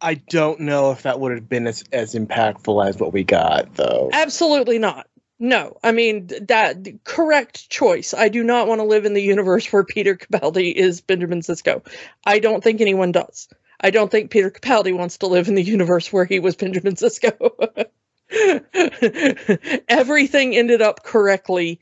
I 0.00 0.14
don't 0.14 0.60
know 0.60 0.92
if 0.92 1.02
that 1.02 1.20
would 1.20 1.32
have 1.32 1.48
been 1.48 1.66
as, 1.66 1.84
as 1.92 2.14
impactful 2.14 2.86
as 2.86 2.98
what 2.98 3.12
we 3.12 3.24
got, 3.24 3.74
though. 3.74 4.10
Absolutely 4.12 4.78
not. 4.78 5.08
No, 5.40 5.76
I 5.84 5.92
mean 5.92 6.28
that 6.48 7.04
correct 7.04 7.70
choice. 7.70 8.12
I 8.12 8.28
do 8.28 8.42
not 8.42 8.66
want 8.66 8.80
to 8.80 8.86
live 8.86 9.04
in 9.04 9.14
the 9.14 9.22
universe 9.22 9.72
where 9.72 9.84
Peter 9.84 10.16
Capaldi 10.16 10.72
is 10.72 11.00
Benjamin 11.00 11.42
Sisko. 11.42 11.86
I 12.26 12.40
don't 12.40 12.62
think 12.62 12.80
anyone 12.80 13.12
does. 13.12 13.48
I 13.80 13.90
don't 13.90 14.10
think 14.10 14.32
Peter 14.32 14.50
Capaldi 14.50 14.96
wants 14.96 15.18
to 15.18 15.28
live 15.28 15.46
in 15.46 15.54
the 15.54 15.62
universe 15.62 16.12
where 16.12 16.24
he 16.24 16.40
was 16.40 16.56
Benjamin 16.56 16.96
Sisko. 16.96 17.86
Everything 19.88 20.56
ended 20.56 20.82
up 20.82 21.04
correctly 21.04 21.80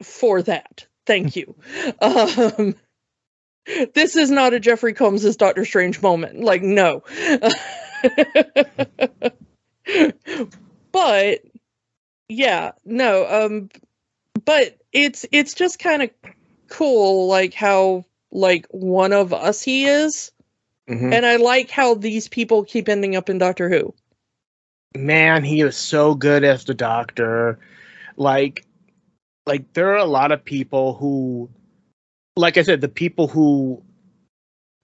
for 0.00 0.42
that. 0.42 0.86
Thank 1.04 1.34
you. 1.34 1.56
Um, 2.00 2.76
this 3.94 4.16
is 4.16 4.30
not 4.30 4.54
a 4.54 4.60
Jeffrey 4.60 4.94
Combs' 4.94 5.36
Doctor 5.36 5.64
Strange 5.64 6.02
moment. 6.02 6.40
Like, 6.40 6.62
no. 6.62 7.02
but 10.92 11.40
yeah, 12.28 12.72
no, 12.84 13.26
um 13.28 13.68
but 14.44 14.76
it's 14.92 15.26
it's 15.32 15.54
just 15.54 15.78
kind 15.78 16.02
of 16.02 16.10
cool 16.68 17.28
like 17.28 17.54
how 17.54 18.04
like 18.30 18.66
one 18.70 19.12
of 19.12 19.32
us 19.32 19.62
he 19.62 19.86
is. 19.86 20.32
Mhm. 20.88 21.14
And 21.14 21.24
I 21.24 21.36
like 21.36 21.70
how 21.70 21.94
these 21.94 22.28
people 22.28 22.64
keep 22.64 22.88
ending 22.88 23.16
up 23.16 23.30
in 23.30 23.38
Doctor 23.38 23.70
Who. 23.70 23.94
Man, 24.96 25.42
he 25.42 25.64
was 25.64 25.76
so 25.76 26.14
good 26.14 26.44
as 26.44 26.64
the 26.64 26.74
doctor. 26.74 27.58
Like, 28.16 28.64
like 29.46 29.72
there 29.72 29.92
are 29.92 29.96
a 29.96 30.04
lot 30.04 30.30
of 30.30 30.44
people 30.44 30.94
who, 30.94 31.48
like 32.36 32.56
I 32.56 32.62
said, 32.62 32.80
the 32.80 32.88
people 32.88 33.28
who 33.28 33.82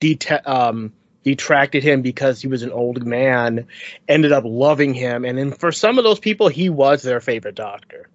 det- 0.00 0.46
um, 0.46 0.92
detracted 1.24 1.82
him 1.82 2.02
because 2.02 2.40
he 2.40 2.48
was 2.48 2.62
an 2.62 2.70
old 2.70 3.04
man 3.04 3.66
ended 4.08 4.32
up 4.32 4.44
loving 4.46 4.94
him, 4.94 5.24
and 5.24 5.36
then 5.36 5.52
for 5.52 5.72
some 5.72 5.98
of 5.98 6.04
those 6.04 6.20
people, 6.20 6.48
he 6.48 6.70
was 6.70 7.02
their 7.02 7.20
favorite 7.20 7.54
doctor. 7.54 8.08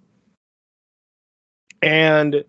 And 1.82 2.44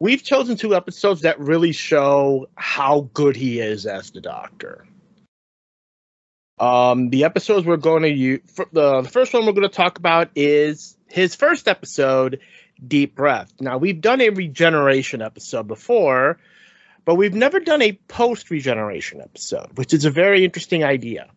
we've 0.00 0.22
chosen 0.22 0.56
two 0.56 0.74
episodes 0.74 1.22
that 1.22 1.38
really 1.38 1.72
show 1.72 2.48
how 2.54 3.08
good 3.12 3.36
he 3.36 3.60
is 3.60 3.86
as 3.86 4.10
the 4.10 4.20
doctor. 4.20 4.86
Um, 6.58 7.10
the 7.10 7.24
episodes 7.24 7.66
we're 7.66 7.76
going 7.76 8.02
to 8.02 8.10
use, 8.10 8.40
the, 8.72 9.02
the 9.02 9.10
first 9.10 9.34
one 9.34 9.44
we're 9.44 9.52
going 9.52 9.68
to 9.68 9.74
talk 9.74 9.98
about 9.98 10.30
is 10.34 10.96
his 11.06 11.34
first 11.34 11.68
episode, 11.68 12.40
Deep 12.86 13.14
Breath. 13.14 13.52
Now, 13.60 13.78
we've 13.78 14.00
done 14.00 14.20
a 14.20 14.30
regeneration 14.30 15.22
episode 15.22 15.66
before, 15.66 16.38
but 17.04 17.14
we've 17.14 17.34
never 17.34 17.60
done 17.60 17.82
a 17.82 17.92
post 18.08 18.50
regeneration 18.50 19.20
episode, 19.20 19.76
which 19.76 19.94
is 19.94 20.04
a 20.04 20.10
very 20.10 20.44
interesting 20.44 20.84
idea. 20.84 21.28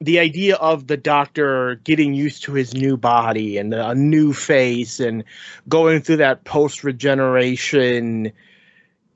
The 0.00 0.18
idea 0.18 0.56
of 0.56 0.86
the 0.86 0.96
doctor 0.96 1.74
getting 1.84 2.14
used 2.14 2.44
to 2.44 2.54
his 2.54 2.72
new 2.72 2.96
body 2.96 3.58
and 3.58 3.74
a 3.74 3.94
new 3.94 4.32
face 4.32 4.98
and 4.98 5.24
going 5.68 6.00
through 6.00 6.16
that 6.16 6.44
post 6.44 6.84
regeneration 6.84 8.32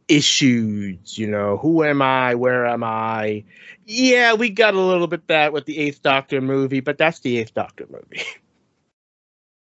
issues, 0.08 1.16
you 1.16 1.26
know, 1.26 1.56
who 1.56 1.84
am 1.84 2.02
I? 2.02 2.34
Where 2.34 2.66
am 2.66 2.84
I? 2.84 3.44
Yeah, 3.86 4.34
we 4.34 4.50
got 4.50 4.74
a 4.74 4.80
little 4.80 5.06
bit 5.06 5.26
that 5.28 5.52
with 5.52 5.64
the 5.64 5.78
Eighth 5.78 6.02
Doctor 6.02 6.40
movie, 6.40 6.80
but 6.80 6.98
that's 6.98 7.20
the 7.20 7.38
Eighth 7.38 7.54
Doctor 7.54 7.86
movie. 7.90 8.24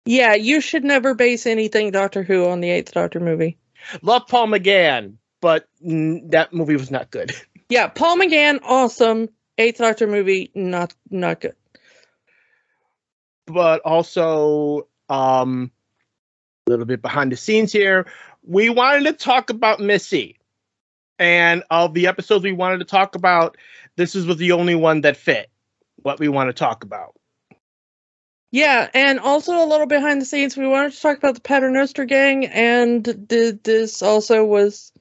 Yeah, 0.10 0.34
you 0.34 0.60
should 0.60 0.84
never 0.84 1.14
base 1.14 1.46
anything 1.46 1.92
Doctor 1.92 2.24
Who 2.24 2.50
on 2.50 2.62
the 2.62 2.72
Eighth 2.72 2.94
Doctor 2.94 3.20
movie. 3.20 3.60
Love 4.02 4.26
Paul 4.28 4.48
McGann, 4.48 5.18
but 5.40 5.68
mm, 5.86 6.32
that 6.32 6.52
movie 6.52 6.76
was 6.76 6.90
not 6.92 7.12
good. 7.12 7.32
Yeah, 7.72 7.88
Paul 7.88 8.18
McGann, 8.18 8.62
awesome. 8.64 9.30
Eighth 9.60 9.78
Doctor 9.78 10.08
movie, 10.08 10.50
not 10.56 10.92
not 11.12 11.40
good. 11.40 11.54
But 13.46 13.82
also, 13.82 14.88
um, 15.08 15.70
a 16.66 16.72
little 16.72 16.88
bit 16.88 17.04
behind 17.04 17.32
the 17.32 17.38
scenes 17.38 17.72
here, 17.72 18.08
we 18.42 18.72
wanted 18.72 19.04
to 19.04 19.14
talk 19.14 19.52
about 19.52 19.80
Missy, 19.80 20.40
and 21.20 21.62
of 21.70 21.94
the 21.94 22.08
episodes 22.08 22.44
we 22.44 22.54
wanted 22.54 22.80
to 22.80 22.86
talk 22.86 23.14
about, 23.14 23.56
this 23.98 24.16
was 24.16 24.26
the 24.38 24.54
only 24.54 24.74
one 24.74 25.02
that 25.02 25.16
fit 25.16 25.52
what 25.98 26.20
we 26.20 26.28
want 26.28 26.50
to 26.50 26.54
talk 26.54 26.84
about. 26.84 27.19
Yeah, 28.52 28.90
and 28.94 29.20
also 29.20 29.64
a 29.64 29.68
little 29.68 29.86
behind 29.86 30.22
the 30.22 30.26
scenes, 30.26 30.58
we 30.58 30.68
wanted 30.68 30.94
to 30.94 31.02
talk 31.02 31.18
about 31.18 31.36
the 31.36 31.42
Paternoster 31.42 32.06
gang, 32.06 32.46
and 32.48 33.06
th- 33.30 33.60
this 33.64 34.02
also 34.02 34.44
was 34.44 34.92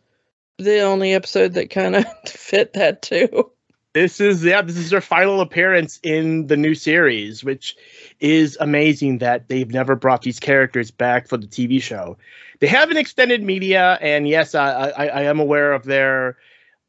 the 0.59 0.81
only 0.81 1.15
episode 1.15 1.55
that 1.55 1.71
kind 1.71 1.97
of 1.97 2.05
fit 2.29 2.75
that 2.75 3.01
too. 3.01 3.51
This 3.95 4.21
is 4.21 4.45
yeah, 4.45 4.61
this 4.61 4.77
is 4.77 4.91
their 4.91 5.01
final 5.01 5.41
appearance 5.41 5.99
in 6.03 6.47
the 6.47 6.59
new 6.59 6.75
series, 6.75 7.43
which 7.43 7.75
is 8.21 8.59
amazing 8.61 9.19
that 9.19 9.49
they've 9.49 9.73
never 9.73 9.97
brought 9.97 10.23
these 10.23 10.39
characters 10.39 10.91
back 10.91 11.27
for 11.27 11.39
the 11.39 11.47
TV 11.47 11.81
show. 11.81 12.19
They 12.61 12.67
have 12.67 12.91
an 12.91 12.99
extended 12.99 13.43
media, 13.43 13.97
and 14.03 14.29
yes, 14.29 14.55
I 14.55 14.91
I, 14.91 15.07
I 15.07 15.23
am 15.23 15.41
aware 15.41 15.73
of 15.73 15.85
their 15.85 16.37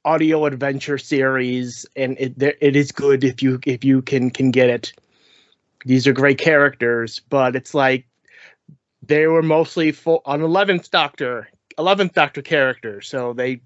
audio 0.04 0.46
adventure 0.46 0.98
series, 0.98 1.86
and 1.96 2.18
it 2.20 2.34
it 2.60 2.76
is 2.76 2.92
good 2.92 3.24
if 3.24 3.42
you 3.42 3.60
if 3.66 3.86
you 3.86 4.02
can 4.02 4.30
can 4.30 4.52
get 4.52 4.70
it. 4.70 4.94
These 5.86 6.08
are 6.08 6.14
great 6.14 6.38
characters, 6.38 7.20
but 7.30 7.56
it's 7.56 7.74
like 7.74 8.06
they 9.06 9.28
were 9.28 9.44
mostly 9.44 9.92
full 9.92 10.22
on 10.26 10.42
eleventh 10.42 10.92
Doctor, 10.92 11.50
eleventh 11.78 12.14
Doctor 12.14 12.42
characters, 12.42 13.08
so 13.08 13.34
they 13.34 13.62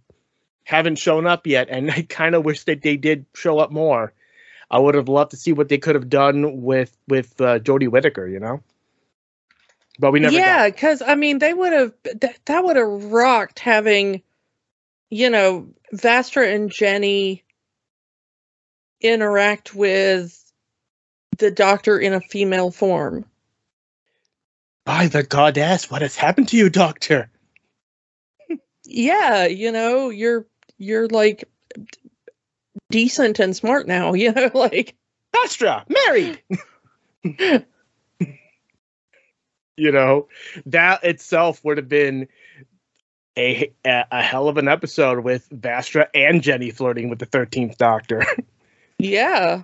haven't 0.63 0.97
shown 0.97 1.27
up 1.27 1.47
yet, 1.47 1.69
and 1.69 1.91
I 1.91 2.03
kind 2.03 2.35
of 2.35 2.45
wish 2.45 2.63
that 2.65 2.81
they 2.81 2.97
did 2.97 3.25
show 3.35 3.59
up 3.59 3.71
more. 3.71 4.13
I 4.69 4.79
would 4.79 4.95
have 4.95 5.09
loved 5.09 5.31
to 5.31 5.37
see 5.37 5.53
what 5.53 5.69
they 5.69 5.77
could 5.77 5.95
have 5.95 6.09
done 6.09 6.61
with 6.61 6.95
with 7.07 7.39
uh, 7.41 7.59
Jodie 7.59 7.89
Whittaker, 7.89 8.27
you 8.27 8.39
know. 8.39 8.61
But 9.99 10.11
we 10.11 10.19
never. 10.19 10.33
yeah, 10.33 10.69
because 10.69 11.01
I 11.01 11.15
mean, 11.15 11.39
they 11.39 11.53
would 11.53 11.73
have 11.73 11.93
that, 12.03 12.39
that 12.45 12.63
would 12.63 12.77
have 12.77 13.05
rocked 13.05 13.59
having, 13.59 14.23
you 15.09 15.29
know, 15.29 15.69
Vastra 15.93 16.53
and 16.53 16.71
Jenny 16.71 17.43
interact 19.01 19.75
with 19.75 20.42
the 21.37 21.51
Doctor 21.51 21.99
in 21.99 22.13
a 22.13 22.21
female 22.21 22.71
form. 22.71 23.25
By 24.85 25.07
the 25.07 25.23
goddess, 25.23 25.89
what 25.89 26.01
has 26.01 26.15
happened 26.15 26.49
to 26.49 26.57
you, 26.57 26.69
Doctor? 26.69 27.29
Yeah, 28.85 29.45
you 29.45 29.71
know, 29.71 30.09
you're 30.09 30.45
you're 30.77 31.07
like 31.07 31.45
decent 32.89 33.39
and 33.39 33.55
smart 33.55 33.87
now. 33.87 34.13
You 34.23 34.33
know, 34.33 34.51
like 34.53 34.95
Vastra, 35.35 35.83
married. 35.89 36.41
you 39.77 39.91
know, 39.91 40.27
that 40.65 41.03
itself 41.03 41.63
would 41.63 41.77
have 41.77 41.89
been 41.89 42.27
a, 43.37 43.71
a 43.85 44.05
a 44.11 44.21
hell 44.21 44.47
of 44.47 44.57
an 44.57 44.67
episode 44.67 45.23
with 45.23 45.49
Vastra 45.49 46.07
and 46.13 46.43
Jenny 46.43 46.71
flirting 46.71 47.09
with 47.09 47.19
the 47.19 47.25
Thirteenth 47.25 47.77
Doctor. 47.77 48.23
yeah. 48.99 49.63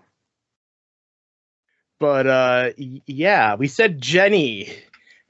But 2.00 2.26
uh 2.28 2.70
yeah 2.78 3.56
we 3.56 3.68
said 3.68 4.02
jenny. 4.02 4.74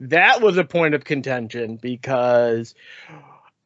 That 0.00 0.40
was 0.40 0.56
a 0.56 0.64
point 0.64 0.94
of 0.94 1.04
contention 1.04 1.76
because 1.76 2.74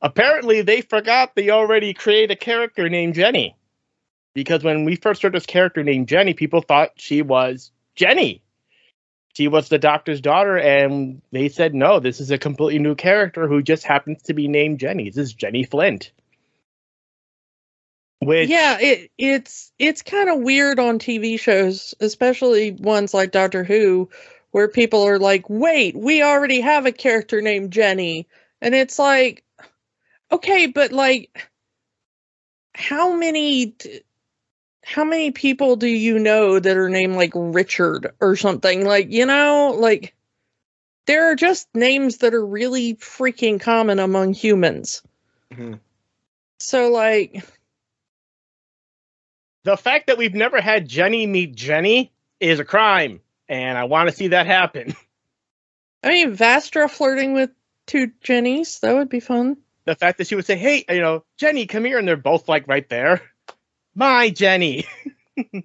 apparently 0.02 0.62
they 0.62 0.80
forgot 0.80 1.34
they 1.34 1.50
already 1.50 1.94
created 1.94 2.32
a 2.32 2.36
character 2.36 2.88
named 2.88 3.14
jenny. 3.14 3.56
Because 4.34 4.64
when 4.64 4.84
we 4.84 4.96
first 4.96 5.22
heard 5.22 5.32
this 5.32 5.46
character 5.46 5.84
named 5.84 6.08
jenny 6.08 6.34
people 6.34 6.62
thought 6.62 6.92
she 6.96 7.22
was 7.22 7.70
jenny. 7.94 8.42
She 9.34 9.48
was 9.48 9.68
the 9.68 9.78
doctor's 9.78 10.20
daughter 10.20 10.56
and 10.56 11.22
they 11.30 11.48
said 11.48 11.74
no 11.74 12.00
this 12.00 12.20
is 12.20 12.30
a 12.30 12.38
completely 12.38 12.80
new 12.80 12.94
character 12.94 13.46
who 13.46 13.62
just 13.62 13.84
happens 13.84 14.22
to 14.22 14.34
be 14.34 14.48
named 14.48 14.80
jenny. 14.80 15.10
This 15.10 15.18
is 15.18 15.34
jenny 15.34 15.64
flint 15.64 16.10
which 18.24 18.48
yeah, 18.48 18.78
it 18.80 19.10
it's 19.18 19.72
it's 19.78 20.02
kind 20.02 20.28
of 20.28 20.40
weird 20.40 20.78
on 20.78 20.98
TV 20.98 21.38
shows, 21.38 21.94
especially 22.00 22.72
ones 22.72 23.14
like 23.14 23.30
Doctor 23.30 23.64
Who, 23.64 24.10
where 24.50 24.68
people 24.68 25.02
are 25.02 25.18
like, 25.18 25.48
wait, 25.48 25.96
we 25.96 26.22
already 26.22 26.60
have 26.60 26.87
a 26.87 26.92
character 26.92 27.40
named 27.40 27.72
Jenny. 27.72 28.28
And 28.60 28.74
it's 28.74 28.98
like, 28.98 29.44
okay, 30.32 30.66
but 30.66 30.92
like, 30.92 31.50
how 32.74 33.14
many. 33.14 33.74
How 34.87 35.02
many 35.02 35.30
people 35.30 35.76
do 35.76 35.87
you 35.87 36.18
know 36.18 36.58
that 36.58 36.76
are 36.76 36.90
named 36.90 37.16
like 37.16 37.32
Richard 37.34 38.12
or 38.20 38.37
something? 38.37 38.84
Like, 38.84 39.10
you 39.10 39.24
know, 39.24 39.74
like 39.78 40.14
there 41.06 41.30
are 41.30 41.37
just 41.37 41.68
names 41.74 42.18
that 42.18 42.34
are 42.34 42.44
really 42.44 42.94
freaking 42.96 43.60
common 43.60 43.98
among 43.98 44.32
humans. 44.34 45.02
Mhm. 45.52 45.80
So, 46.58 46.90
like, 46.90 47.44
The 49.64 49.77
fact 49.77 50.07
that 50.07 50.18
we've 50.18 50.35
never 50.35 50.61
had 50.61 50.88
Jenny 50.88 51.27
meet 51.27 51.55
Jenny 51.55 52.12
is 52.38 52.61
a 52.61 52.64
crime, 52.64 53.20
and 53.48 53.77
I 53.77 53.85
want 53.85 54.11
to 54.11 54.14
see 54.14 54.29
that 54.29 54.46
happen. 54.46 54.94
I 56.05 56.09
mean, 56.09 56.37
Vastra 56.37 56.90
flirting 56.90 57.33
with 57.33 57.50
two 57.87 58.12
Jennies, 58.22 58.81
that 58.81 58.94
would 58.94 59.09
be 59.09 59.20
fun. 59.20 59.57
The 59.87 59.94
fact 59.94 60.18
that 60.18 60.27
she 60.27 60.35
would 60.35 60.46
say, 60.46 60.57
"Hey, 60.57 60.85
you 60.88 61.00
know, 61.00 61.24
Jenny, 61.38 61.66
come 61.66 61.85
here," 61.85 61.98
and 61.98 62.07
they're 62.07 62.16
both 62.16 62.48
like 62.48 62.68
right 62.68 62.88
there. 62.88 63.22
My 63.94 64.31
Jenny. 64.31 64.87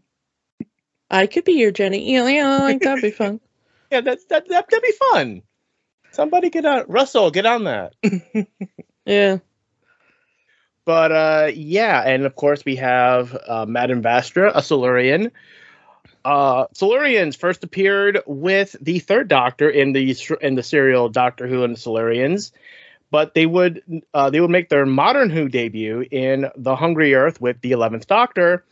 I 1.09 1.27
could 1.27 1.43
be 1.43 1.53
your 1.53 1.71
Jenny. 1.71 2.11
Yeah, 2.11 2.27
yeah, 2.27 2.57
like 2.57 2.81
that'd 2.81 3.01
be 3.01 3.11
fun. 3.11 3.39
Yeah, 3.91 4.01
that's 4.01 4.23
that, 4.25 4.47
that 4.49 4.69
that'd 4.69 4.83
be 4.83 4.93
fun. 5.11 5.41
Somebody 6.11 6.51
get 6.51 6.63
on 6.63 6.85
Russell, 6.87 7.31
get 7.31 7.47
on 7.47 7.63
that. 7.63 7.95
Yeah. 9.03 9.39
But 10.89 11.11
uh, 11.11 11.51
yeah, 11.53 12.01
and 12.01 12.25
of 12.25 12.35
course 12.35 12.65
we 12.65 12.77
have 12.77 13.37
uh, 13.47 13.67
Madame 13.67 14.01
Vastra, 14.01 14.51
a 14.55 14.63
Silurian. 14.63 15.31
Uh, 16.25 16.65
Silurians 16.73 17.37
first 17.37 17.63
appeared 17.63 18.23
with 18.25 18.75
the 18.81 18.97
Third 18.97 19.27
Doctor 19.27 19.69
in 19.69 19.93
the 19.93 20.17
in 20.41 20.55
the 20.55 20.63
serial 20.63 21.07
Doctor 21.07 21.45
Who 21.45 21.63
and 21.63 21.75
the 21.75 21.79
Silurians, 21.79 22.51
but 23.11 23.35
they 23.35 23.45
would 23.45 23.83
uh, 24.15 24.31
they 24.31 24.41
would 24.41 24.49
make 24.49 24.69
their 24.69 24.87
modern 24.87 25.29
Who 25.29 25.47
debut 25.47 26.03
in 26.09 26.49
the 26.55 26.75
Hungry 26.75 27.13
Earth 27.13 27.39
with 27.39 27.61
the 27.61 27.73
Eleventh 27.73 28.07
Doctor, 28.07 28.65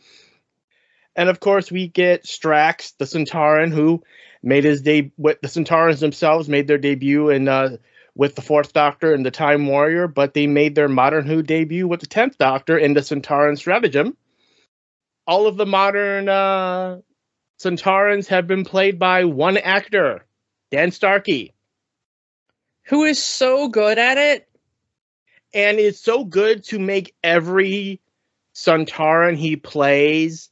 and 1.14 1.28
of 1.28 1.38
course 1.38 1.70
we 1.70 1.86
get 1.86 2.24
Strax, 2.24 2.96
the 2.98 3.04
Sontaran, 3.04 3.70
who 3.72 4.02
made 4.42 4.64
his 4.64 4.82
debut. 4.82 5.12
The 5.40 5.46
Sontarans 5.46 6.00
themselves 6.00 6.48
made 6.48 6.66
their 6.66 6.78
debut 6.78 7.30
in 7.30 7.46
uh, 7.46 7.76
with 8.18 8.34
the 8.34 8.42
Fourth 8.42 8.74
Doctor 8.74 9.14
and 9.14 9.24
the 9.24 9.30
Time 9.30 9.66
Warrior, 9.66 10.08
but 10.08 10.34
they 10.34 10.46
made 10.48 10.74
their 10.74 10.88
modern 10.88 11.24
Who 11.24 11.42
debut 11.42 11.88
with 11.88 12.00
the 12.00 12.06
Tenth 12.06 12.36
Doctor 12.36 12.76
in 12.76 12.92
the 12.94 13.00
Sontaran 13.00 13.56
Stratagem. 13.56 14.16
All 15.26 15.46
of 15.46 15.56
the 15.56 15.66
modern 15.66 16.28
uh, 16.28 16.98
Sontarans 17.60 18.26
have 18.26 18.46
been 18.46 18.64
played 18.64 18.98
by 18.98 19.24
one 19.24 19.56
actor, 19.56 20.26
Dan 20.70 20.90
Starkey, 20.90 21.54
Who 22.86 23.04
is 23.04 23.22
so 23.22 23.68
good 23.68 23.98
at 23.98 24.18
it. 24.18 24.48
and 25.54 25.78
it's 25.78 26.00
so 26.00 26.24
good 26.24 26.64
to 26.64 26.78
make 26.78 27.14
every 27.22 28.00
Sontaran 28.54 29.36
he 29.36 29.56
plays 29.56 30.50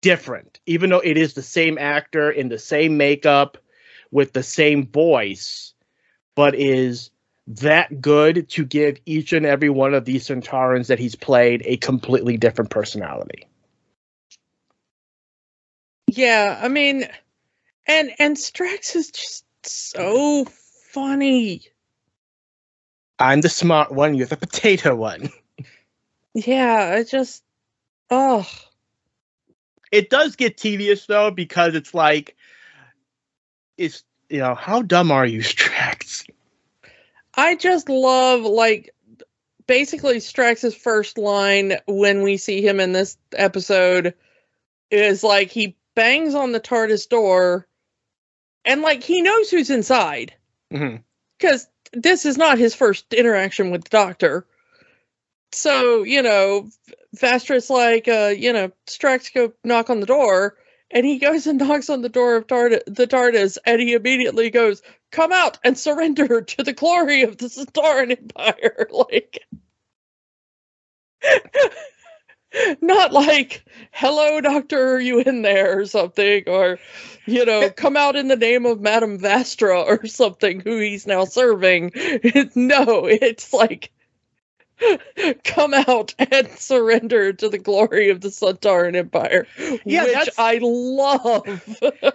different, 0.00 0.60
even 0.66 0.90
though 0.90 1.00
it 1.00 1.18
is 1.18 1.34
the 1.34 1.42
same 1.42 1.76
actor 1.78 2.30
in 2.30 2.48
the 2.48 2.58
same 2.58 2.96
makeup 2.96 3.58
with 4.10 4.32
the 4.32 4.42
same 4.42 4.86
voice, 4.86 5.71
but 6.34 6.54
is 6.54 7.10
that 7.46 8.00
good 8.00 8.48
to 8.50 8.64
give 8.64 8.98
each 9.04 9.32
and 9.32 9.44
every 9.44 9.68
one 9.68 9.94
of 9.94 10.04
these 10.04 10.28
Sontarans 10.28 10.86
that 10.86 10.98
he's 10.98 11.14
played 11.14 11.62
a 11.64 11.76
completely 11.76 12.36
different 12.36 12.70
personality. 12.70 13.46
Yeah, 16.06 16.60
I 16.62 16.68
mean, 16.68 17.08
and 17.86 18.12
and 18.18 18.36
Strax 18.36 18.94
is 18.96 19.10
just 19.10 19.44
so 19.64 20.44
funny. 20.44 21.62
I'm 23.18 23.40
the 23.40 23.48
smart 23.48 23.92
one, 23.92 24.14
you're 24.14 24.26
the 24.26 24.36
potato 24.36 24.94
one. 24.94 25.30
Yeah, 26.34 26.94
I 26.96 27.04
just, 27.04 27.44
oh, 28.10 28.48
It 29.92 30.08
does 30.08 30.36
get 30.36 30.56
tedious 30.56 31.06
though, 31.06 31.30
because 31.30 31.74
it's 31.74 31.92
like, 31.94 32.34
it's, 33.76 34.02
you 34.32 34.38
know, 34.38 34.54
how 34.54 34.82
dumb 34.82 35.10
are 35.12 35.26
you, 35.26 35.40
Strax? 35.42 36.28
I 37.34 37.54
just 37.54 37.88
love 37.88 38.42
like 38.42 38.94
basically 39.66 40.16
Strax's 40.16 40.74
first 40.74 41.18
line 41.18 41.74
when 41.86 42.22
we 42.22 42.36
see 42.36 42.66
him 42.66 42.80
in 42.80 42.92
this 42.92 43.16
episode 43.34 44.14
is 44.90 45.22
like 45.22 45.50
he 45.50 45.76
bangs 45.94 46.34
on 46.34 46.52
the 46.52 46.60
TARDIS 46.60 47.08
door 47.08 47.66
and 48.64 48.82
like 48.82 49.02
he 49.02 49.22
knows 49.22 49.50
who's 49.50 49.70
inside 49.70 50.34
hmm 50.70 50.96
because 51.38 51.66
this 51.92 52.24
is 52.24 52.38
not 52.38 52.58
his 52.58 52.74
first 52.74 53.12
interaction 53.12 53.70
with 53.70 53.84
the 53.84 53.90
doctor. 53.90 54.46
So, 55.50 56.04
you 56.04 56.22
know, 56.22 56.68
Vastra's 57.16 57.68
like, 57.68 58.08
uh, 58.08 58.32
you 58.36 58.52
know, 58.52 58.70
Strax 58.86 59.34
go 59.34 59.52
knock 59.64 59.90
on 59.90 60.00
the 60.00 60.06
door, 60.06 60.56
and 60.92 61.04
he 61.06 61.18
goes 61.18 61.46
and 61.46 61.58
knocks 61.58 61.90
on 61.90 62.02
the 62.02 62.08
door 62.08 62.36
of 62.36 62.46
Tard- 62.46 62.82
the 62.86 63.06
TARDIS, 63.06 63.58
and 63.66 63.80
he 63.80 63.94
immediately 63.94 64.50
goes, 64.50 64.82
"Come 65.10 65.32
out 65.32 65.58
and 65.64 65.76
surrender 65.78 66.42
to 66.42 66.62
the 66.62 66.72
glory 66.72 67.22
of 67.22 67.38
the 67.38 67.46
Sontaran 67.48 68.12
Empire." 68.16 68.88
like, 68.92 69.40
not 72.80 73.12
like, 73.12 73.64
"Hello, 73.92 74.40
Doctor, 74.40 74.94
are 74.96 75.00
you 75.00 75.20
in 75.20 75.42
there?" 75.42 75.80
or 75.80 75.86
something, 75.86 76.44
or 76.46 76.78
you 77.26 77.44
know, 77.44 77.70
come 77.76 77.96
out 77.96 78.16
in 78.16 78.28
the 78.28 78.36
name 78.36 78.66
of 78.66 78.80
Madame 78.80 79.18
Vastra 79.18 79.84
or 79.84 80.06
something, 80.06 80.60
who 80.60 80.78
he's 80.78 81.06
now 81.06 81.24
serving. 81.24 81.92
no, 82.54 83.06
it's 83.06 83.52
like 83.52 83.90
come 85.44 85.74
out 85.74 86.14
and 86.18 86.48
surrender 86.52 87.32
to 87.32 87.48
the 87.48 87.58
glory 87.58 88.10
of 88.10 88.20
the 88.20 88.28
Sontaran 88.28 88.96
Empire, 88.96 89.46
Yeah, 89.84 90.04
which 90.04 90.28
I 90.38 90.58
love. 90.62 91.46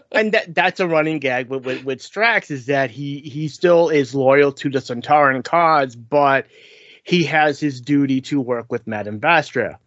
and 0.11 0.31
that 0.33 0.53
that's 0.53 0.79
a 0.79 0.87
running 0.87 1.19
gag 1.19 1.49
with, 1.49 1.65
with 1.65 1.83
with 1.83 1.99
Strax 1.99 2.51
is 2.51 2.67
that 2.67 2.91
he 2.91 3.19
he 3.19 3.47
still 3.47 3.89
is 3.89 4.15
loyal 4.15 4.51
to 4.53 4.69
the 4.69 4.79
Sontaran 4.79 5.43
cause, 5.43 5.95
but 5.95 6.47
he 7.03 7.23
has 7.23 7.59
his 7.59 7.81
duty 7.81 8.21
to 8.21 8.41
work 8.41 8.71
with 8.71 8.87
Madame 8.87 9.19
Vastra. 9.19 9.77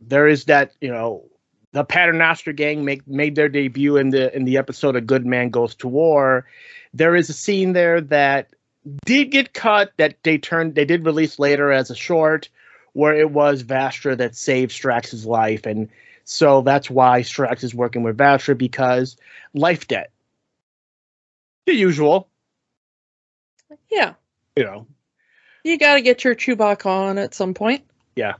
There 0.00 0.28
is 0.28 0.44
that 0.44 0.72
you 0.80 0.90
know 0.90 1.24
the 1.72 1.84
Paternoster 1.84 2.52
gang 2.52 2.84
make 2.84 3.06
made 3.08 3.34
their 3.34 3.48
debut 3.48 3.96
in 3.96 4.10
the 4.10 4.34
in 4.34 4.44
the 4.44 4.58
episode 4.58 4.96
"A 4.96 5.00
Good 5.00 5.26
Man 5.26 5.50
Goes 5.50 5.74
to 5.76 5.88
War." 5.88 6.46
There 6.94 7.16
is 7.16 7.30
a 7.30 7.32
scene 7.32 7.72
there 7.72 8.00
that 8.02 8.54
did 9.04 9.30
get 9.30 9.52
cut 9.52 9.92
that 9.96 10.16
they 10.22 10.38
turned 10.38 10.74
they 10.74 10.84
did 10.84 11.06
release 11.06 11.38
later 11.38 11.70
as 11.70 11.90
a 11.90 11.94
short 11.94 12.48
where 12.94 13.14
it 13.14 13.30
was 13.30 13.62
Vastra 13.62 14.16
that 14.18 14.34
saved 14.34 14.72
Strax's 14.72 15.24
life 15.24 15.66
and 15.66 15.88
so 16.24 16.62
that's 16.62 16.88
why 16.88 17.20
Strax 17.20 17.64
is 17.64 17.74
working 17.74 18.02
with 18.02 18.16
Vastra 18.16 18.56
because 18.56 19.16
life 19.54 19.88
debt. 19.88 20.10
The 21.66 21.74
usual, 21.74 22.28
yeah, 23.90 24.14
you 24.56 24.64
know. 24.64 24.86
you 25.64 25.78
got 25.78 25.94
to 25.94 26.00
get 26.00 26.24
your 26.24 26.34
Chewbacca 26.34 26.86
on 26.86 27.18
at 27.18 27.34
some 27.34 27.54
point. 27.54 27.84
Yeah. 28.16 28.34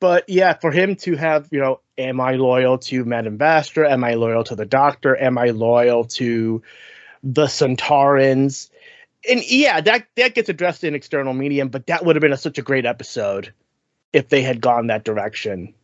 But 0.00 0.28
yeah, 0.28 0.54
for 0.54 0.70
him 0.70 0.96
to 0.96 1.16
have, 1.16 1.48
you 1.50 1.60
know, 1.60 1.80
am 1.96 2.20
I 2.20 2.32
loyal 2.32 2.78
to 2.78 3.04
Madame 3.04 3.38
Vastra? 3.38 3.90
Am 3.90 4.04
I 4.04 4.14
loyal 4.14 4.44
to 4.44 4.54
the 4.54 4.66
Doctor? 4.66 5.16
Am 5.16 5.38
I 5.38 5.46
loyal 5.46 6.04
to 6.04 6.62
the 7.24 7.46
Sontarans? 7.46 8.70
And 9.28 9.42
yeah, 9.50 9.80
that 9.80 10.06
that 10.16 10.34
gets 10.34 10.48
addressed 10.48 10.84
in 10.84 10.94
external 10.94 11.32
medium, 11.32 11.68
but 11.68 11.86
that 11.86 12.04
would 12.04 12.16
have 12.16 12.20
been 12.20 12.32
a, 12.32 12.36
such 12.36 12.58
a 12.58 12.62
great 12.62 12.86
episode 12.86 13.52
if 14.12 14.28
they 14.28 14.42
had 14.42 14.60
gone 14.60 14.88
that 14.88 15.04
direction. 15.04 15.74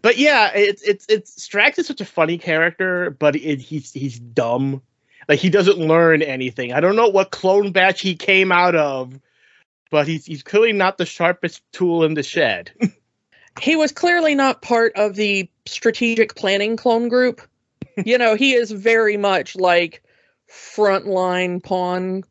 But 0.00 0.16
yeah, 0.16 0.52
it's 0.54 0.82
it's 0.82 1.06
it's 1.08 1.46
Strax 1.46 1.78
is 1.78 1.86
such 1.86 2.00
a 2.00 2.06
funny 2.06 2.38
character, 2.38 3.10
but 3.10 3.34
it, 3.36 3.60
he's 3.60 3.92
he's 3.92 4.18
dumb. 4.18 4.80
Like 5.28 5.40
he 5.40 5.50
doesn't 5.50 5.78
learn 5.78 6.22
anything. 6.22 6.72
I 6.72 6.80
don't 6.80 6.96
know 6.96 7.08
what 7.08 7.30
clone 7.30 7.72
batch 7.72 8.00
he 8.00 8.14
came 8.14 8.52
out 8.52 8.76
of, 8.76 9.18
but 9.90 10.06
he's 10.06 10.24
he's 10.24 10.42
clearly 10.42 10.72
not 10.72 10.98
the 10.98 11.06
sharpest 11.06 11.62
tool 11.72 12.04
in 12.04 12.14
the 12.14 12.22
shed. 12.22 12.70
He 13.60 13.76
was 13.76 13.92
clearly 13.92 14.34
not 14.34 14.62
part 14.62 14.94
of 14.96 15.14
the 15.14 15.48
strategic 15.66 16.34
planning 16.34 16.76
clone 16.76 17.08
group. 17.08 17.42
you 18.04 18.16
know, 18.16 18.34
he 18.34 18.54
is 18.54 18.70
very 18.70 19.16
much 19.16 19.56
like 19.56 20.01
frontline 20.52 21.62
pawn 21.62 22.24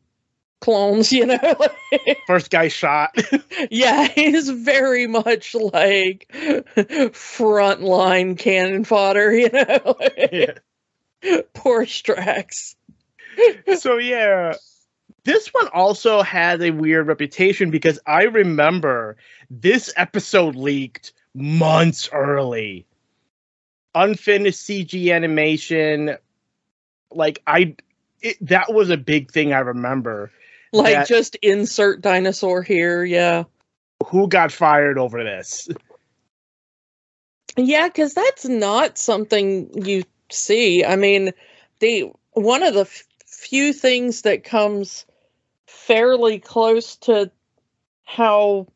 clones, 0.60 1.12
you 1.12 1.26
know? 1.26 1.56
First 2.26 2.50
guy 2.50 2.68
shot. 2.68 3.10
yeah, 3.70 4.06
he's 4.06 4.48
very 4.48 5.08
much 5.08 5.54
like 5.54 6.28
frontline 6.32 8.38
cannon 8.38 8.84
fodder, 8.84 9.32
you 9.32 9.50
know? 9.50 9.96
Yeah. 10.32 10.54
Poor 11.54 11.84
Strax. 11.84 12.74
so 13.78 13.96
yeah 13.96 14.52
this 15.24 15.48
one 15.48 15.68
also 15.68 16.20
has 16.20 16.60
a 16.60 16.70
weird 16.70 17.06
reputation 17.06 17.70
because 17.70 17.98
i 18.06 18.24
remember 18.24 19.16
this 19.48 19.90
episode 19.96 20.54
leaked 20.54 21.14
months 21.34 22.10
early 22.12 22.84
unfinished 23.94 24.68
cg 24.68 25.14
animation 25.14 26.18
like 27.14 27.42
I 27.46 27.76
it, 28.22 28.36
that 28.46 28.72
was 28.72 28.90
a 28.90 28.96
big 28.96 29.30
thing 29.30 29.52
I 29.52 29.58
remember. 29.60 30.30
Like 30.72 30.94
that- 30.94 31.08
just 31.08 31.36
insert 31.36 32.00
dinosaur 32.00 32.62
here, 32.62 33.04
yeah. 33.04 33.44
Who 34.06 34.26
got 34.28 34.50
fired 34.50 34.98
over 34.98 35.22
this? 35.22 35.68
Yeah, 37.56 37.88
because 37.88 38.14
that's 38.14 38.46
not 38.46 38.98
something 38.98 39.84
you 39.84 40.02
see. 40.30 40.84
I 40.84 40.96
mean, 40.96 41.32
the 41.80 42.10
one 42.32 42.62
of 42.62 42.74
the 42.74 42.80
f- 42.80 43.04
few 43.26 43.72
things 43.72 44.22
that 44.22 44.42
comes 44.42 45.04
fairly 45.66 46.38
close 46.38 46.96
to 46.96 47.30
how 48.04 48.66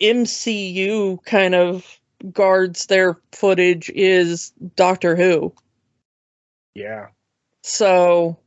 MCU 0.00 1.22
kind 1.24 1.54
of 1.54 2.00
guards 2.32 2.86
their 2.86 3.18
footage 3.32 3.90
is 3.90 4.50
Doctor 4.76 5.14
Who. 5.16 5.52
Yeah. 6.74 7.08
So, 7.62 8.38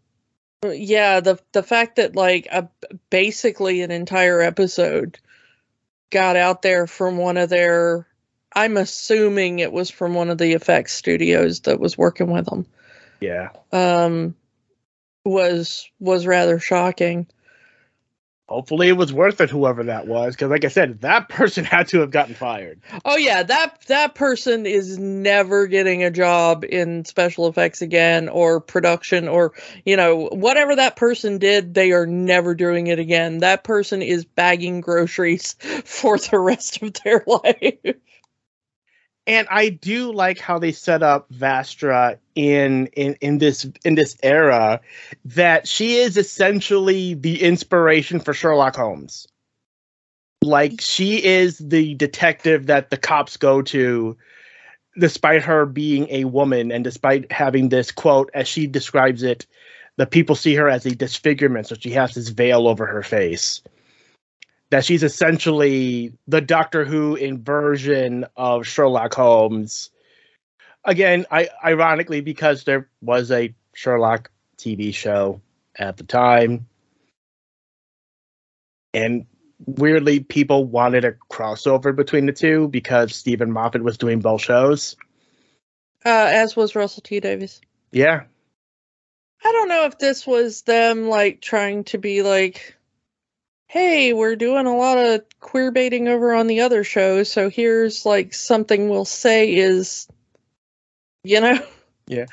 yeah, 0.63 1.19
the 1.19 1.39
the 1.51 1.63
fact 1.63 1.97
that 1.97 2.15
like 2.15 2.47
a 2.51 2.69
basically 3.09 3.81
an 3.81 3.91
entire 3.91 4.41
episode 4.41 5.19
got 6.11 6.35
out 6.35 6.61
there 6.61 6.87
from 6.87 7.17
one 7.17 7.37
of 7.37 7.49
their 7.49 8.07
I'm 8.53 8.77
assuming 8.77 9.59
it 9.59 9.71
was 9.71 9.89
from 9.89 10.13
one 10.13 10.29
of 10.29 10.37
the 10.37 10.53
effects 10.53 10.93
studios 10.93 11.61
that 11.61 11.79
was 11.79 11.97
working 11.97 12.31
with 12.31 12.45
them. 12.45 12.65
Yeah. 13.19 13.49
Um 13.71 14.35
was 15.23 15.89
was 15.99 16.25
rather 16.25 16.59
shocking. 16.59 17.27
Hopefully 18.47 18.89
it 18.89 18.97
was 18.97 19.11
worth 19.11 19.41
it, 19.41 19.49
whoever 19.49 19.83
that 19.83 20.05
was, 20.05 20.35
because 20.35 20.51
like 20.51 20.63
I 20.65 20.67
said, 20.67 21.01
that 21.01 21.29
person 21.29 21.63
had 21.65 21.87
to 21.87 21.99
have 22.01 22.11
gotten 22.11 22.35
fired. 22.35 22.79
Oh 23.03 23.17
yeah, 23.17 23.41
that 23.41 23.81
that 23.87 24.13
person 24.13 24.67
is 24.67 24.99
never 24.99 25.65
getting 25.65 26.03
a 26.03 26.11
job 26.11 26.63
in 26.63 27.05
special 27.05 27.47
effects 27.47 27.81
again 27.81 28.29
or 28.29 28.59
production 28.59 29.27
or 29.27 29.53
you 29.83 29.97
know 29.97 30.27
whatever 30.31 30.75
that 30.75 30.95
person 30.95 31.39
did, 31.39 31.73
they 31.73 31.91
are 31.91 32.05
never 32.05 32.53
doing 32.53 32.85
it 32.85 32.99
again. 32.99 33.39
That 33.39 33.63
person 33.63 34.03
is 34.03 34.25
bagging 34.25 34.79
groceries 34.81 35.53
for 35.83 36.19
the 36.19 36.37
rest 36.37 36.83
of 36.83 36.93
their 37.03 37.23
life. 37.27 37.95
And 39.27 39.47
I 39.49 39.69
do 39.69 40.11
like 40.11 40.39
how 40.39 40.59
they 40.59 40.71
set 40.71 41.01
up 41.01 41.31
Vastra 41.31 42.17
in 42.35 42.87
in 42.87 43.15
in 43.21 43.39
this 43.39 43.67
in 43.83 43.95
this 43.95 44.17
era 44.21 44.81
that 45.25 45.67
she 45.67 45.95
is 45.95 46.17
essentially 46.17 47.15
the 47.15 47.41
inspiration 47.41 48.19
for 48.19 48.33
Sherlock 48.33 48.75
Holmes. 48.75 49.27
Like 50.43 50.79
she 50.79 51.23
is 51.25 51.57
the 51.57 51.95
detective 51.95 52.67
that 52.67 52.91
the 52.91 52.97
cops 52.97 53.37
go 53.37 53.63
to 53.63 54.15
despite 54.97 55.41
her 55.41 55.65
being 55.65 56.07
a 56.09 56.25
woman 56.25 56.71
and 56.71 56.83
despite 56.83 57.31
having 57.31 57.69
this 57.69 57.91
quote 57.91 58.29
as 58.33 58.47
she 58.47 58.67
describes 58.67 59.23
it 59.23 59.45
the 59.97 60.05
people 60.05 60.35
see 60.35 60.55
her 60.55 60.69
as 60.69 60.85
a 60.85 60.95
disfigurement 60.95 61.67
so 61.67 61.75
she 61.75 61.91
has 61.91 62.13
this 62.13 62.29
veil 62.29 62.67
over 62.67 62.85
her 62.85 63.03
face 63.03 63.61
that 64.75 64.83
she's 64.83 65.03
essentially 65.03 66.11
the 66.27 66.41
Doctor 66.41 66.83
Who 66.83 67.15
inversion 67.15 68.25
of 68.35 68.67
Sherlock 68.67 69.13
Holmes. 69.13 69.89
Again, 70.83 71.25
I 71.31 71.47
ironically 71.63 72.19
because 72.19 72.65
there 72.65 72.89
was 72.99 73.31
a 73.31 73.55
Sherlock 73.73 74.31
TV 74.57 74.93
show 74.93 75.39
at 75.79 75.95
the 75.95 76.03
time, 76.03 76.67
and 78.93 79.27
weirdly, 79.65 80.19
people 80.19 80.65
wanted 80.65 81.05
a 81.05 81.13
crossover 81.31 81.95
between 81.95 82.25
the 82.25 82.33
two 82.33 82.67
because 82.67 83.15
Steven 83.15 83.53
Moffat 83.53 83.81
was 83.81 83.97
doing 83.97 84.19
both 84.19 84.41
shows. 84.41 84.97
Uh, 86.05 86.09
as 86.09 86.57
was 86.57 86.75
Russell 86.75 87.01
T 87.01 87.21
Davies. 87.21 87.61
Yeah, 87.93 88.23
I 89.41 89.51
don't 89.53 89.69
know 89.69 89.85
if 89.85 89.99
this 89.99 90.27
was 90.27 90.63
them 90.63 91.07
like 91.07 91.39
trying 91.39 91.85
to 91.85 91.97
be 91.97 92.23
like, 92.23 92.75
hey, 93.75 94.13
we're 94.13 94.37
doing 94.37 94.65
a 94.67 94.77
lot 94.77 94.97
of 94.97 95.21
queer 95.41 95.69
baiting 95.69 96.07
over 96.07 96.33
on 96.33 96.47
the 96.47 96.61
other 96.61 96.85
show, 96.85 97.23
so 97.23 97.49
here's 97.49 98.05
like 98.05 98.33
something 98.33 98.87
we'll 98.87 99.03
say 99.03 99.53
is, 99.53 100.07
you 101.25 101.41
know, 101.41 101.59
Yeah. 102.07 102.27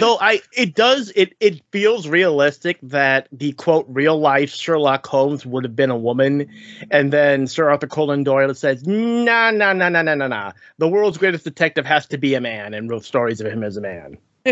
though 0.00 0.18
I 0.20 0.42
it 0.54 0.74
does 0.74 1.10
it 1.16 1.34
it 1.40 1.62
feels 1.70 2.06
realistic 2.06 2.78
that 2.82 3.26
the 3.32 3.52
quote 3.52 3.86
real 3.88 4.18
life 4.18 4.50
Sherlock 4.50 5.06
Holmes 5.06 5.46
would 5.46 5.64
have 5.64 5.74
been 5.74 5.88
a 5.88 5.96
woman, 5.96 6.50
and 6.90 7.10
then 7.10 7.46
Sir 7.46 7.70
Arthur 7.70 7.86
Conan 7.86 8.22
Doyle 8.22 8.52
says, 8.52 8.86
"Nah, 8.86 9.50
nah, 9.50 9.72
nah, 9.72 9.88
nah, 9.88 10.02
nah, 10.02 10.14
nah, 10.14 10.26
nah. 10.28 10.52
The 10.76 10.88
world's 10.88 11.16
greatest 11.16 11.44
detective 11.44 11.86
has 11.86 12.04
to 12.08 12.18
be 12.18 12.34
a 12.34 12.40
man," 12.42 12.74
and 12.74 12.90
wrote 12.90 13.06
stories 13.06 13.40
of 13.40 13.46
him 13.46 13.64
as 13.64 13.78
a 13.78 13.80
man. 13.80 14.18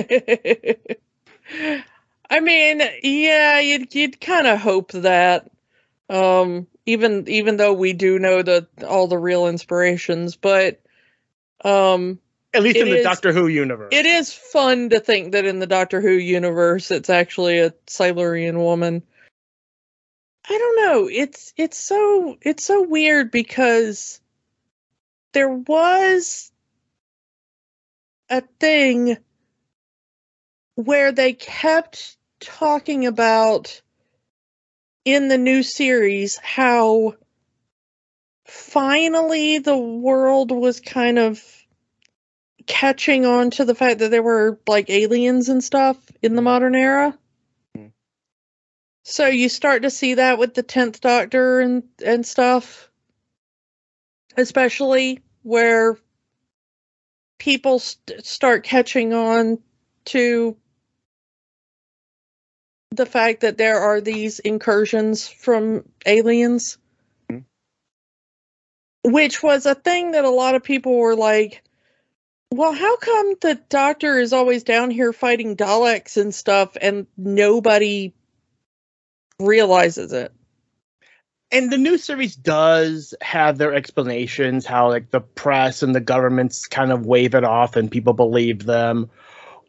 I 2.31 2.41
mean, 2.41 2.81
yeah, 3.03 3.61
you'd 3.61 3.95
you'd 3.95 4.23
kind 4.23 4.47
of 4.47 4.59
hope 4.59 4.93
that. 4.93 5.51
Um, 6.11 6.67
even 6.87 7.29
even 7.29 7.57
though 7.57 7.73
we 7.73 7.93
do 7.93 8.19
know 8.19 8.43
the 8.43 8.67
all 8.87 9.07
the 9.07 9.17
real 9.17 9.47
inspirations, 9.47 10.35
but 10.35 10.81
um, 11.65 12.19
At 12.53 12.65
least 12.65 12.77
in 12.79 12.89
the 12.91 12.97
is- 12.99 13.05
Doctor 13.05 13.33
Who 13.33 13.47
universe. 13.47 13.91
it 13.93 14.07
is 14.07 14.33
fun 14.33 14.91
to 14.91 14.99
think 14.99 15.33
that 15.33 15.45
in 15.45 15.61
the 15.61 15.69
Doctor 15.69 16.01
Who 16.01 16.11
universe, 16.11 16.91
it's 16.91 17.11
actually 17.11 17.61
a 17.61 17.73
Silurian 17.87 18.59
woman. 18.59 19.05
I 20.49 20.59
don't 20.59 20.77
know. 20.85 21.09
It's 21.09 21.53
it's 21.57 21.79
so 21.79 22.37
it's 22.43 22.65
so 22.65 22.83
weird 22.83 23.31
because 23.31 24.21
there 25.33 25.49
was 25.51 26.51
a 28.29 28.41
thing 28.59 29.17
where 30.75 31.13
they 31.13 31.35
kept 31.35 32.17
talking 32.41 33.07
about 33.07 33.81
in 35.05 35.29
the 35.29 35.39
new 35.39 35.63
series 35.63 36.37
how 36.39 37.15
finally 38.47 39.59
the 39.59 39.77
world 39.77 40.51
was 40.51 40.81
kind 40.81 41.19
of 41.19 41.43
catching 42.67 43.27
on 43.27 43.51
to 43.51 43.65
the 43.65 43.75
fact 43.75 44.01
that 44.01 44.11
there 44.11 44.23
were 44.23 44.59
like 44.67 44.91
aliens 44.91 45.49
and 45.49 45.63
stuff 45.63 45.97
in 46.23 46.35
the 46.35 46.43
modern 46.43 46.75
era. 46.75 47.17
Mm. 47.77 47.93
So 49.05 49.27
you 49.27 49.49
start 49.49 49.83
to 49.83 49.91
see 49.91 50.15
that 50.15 50.39
with 50.39 50.55
the 50.55 50.63
10th 50.63 51.01
Doctor 51.01 51.61
and 51.61 51.83
and 52.05 52.27
stuff. 52.27 52.91
Especially 54.37 55.21
where 55.43 55.99
people 57.39 57.79
st- 57.79 58.25
start 58.25 58.63
catching 58.63 59.13
on 59.13 59.59
to 60.05 60.57
the 62.91 63.07
fact 63.07 63.41
that 63.43 63.59
there 63.59 63.79
are 63.79 64.01
these 64.01 64.39
incursions 64.41 65.29
from 65.29 65.85
aliens. 66.07 66.79
Mhm. 67.31 67.45
Which 69.05 69.43
was 69.43 69.67
a 69.67 69.75
thing 69.75 70.13
that 70.13 70.25
a 70.25 70.31
lot 70.31 70.55
of 70.55 70.63
people 70.63 70.97
were 70.97 71.17
like, 71.17 71.63
well, 72.53 72.73
how 72.73 72.97
come 72.97 73.35
the 73.41 73.55
doctor 73.69 74.19
is 74.19 74.33
always 74.33 74.65
down 74.65 74.91
here 74.91 75.13
fighting 75.13 75.57
Daleks 75.57 76.17
and 76.17 76.35
stuff 76.35 76.77
and 76.81 77.07
nobody 77.17 78.13
realizes 79.39 80.13
it? 80.13 80.33
and 81.53 81.71
the 81.71 81.79
new 81.79 81.99
series 81.99 82.37
does 82.37 83.15
have 83.21 83.59
their 83.59 83.75
explanations 83.75 84.67
how 84.67 84.89
like 84.89 85.11
the 85.11 85.21
press 85.21 85.83
and 85.83 85.95
the 85.95 86.01
governments 86.01 86.67
kind 86.67 86.93
of 86.93 87.07
wave 87.07 87.35
it 87.35 87.45
off 87.45 87.77
and 87.77 87.91
people 87.91 88.13
believe 88.13 88.65
them 88.65 89.11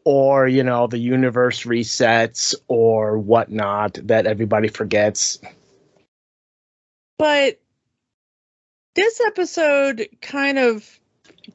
or 0.03 0.47
you 0.47 0.63
know 0.63 0.87
the 0.87 0.97
universe 0.97 1.63
resets 1.63 2.55
or 2.67 3.17
whatnot 3.17 3.99
that 4.03 4.25
everybody 4.25 4.67
forgets. 4.67 5.39
But 7.17 7.59
this 8.95 9.21
episode 9.25 10.07
kind 10.21 10.57
of 10.57 10.99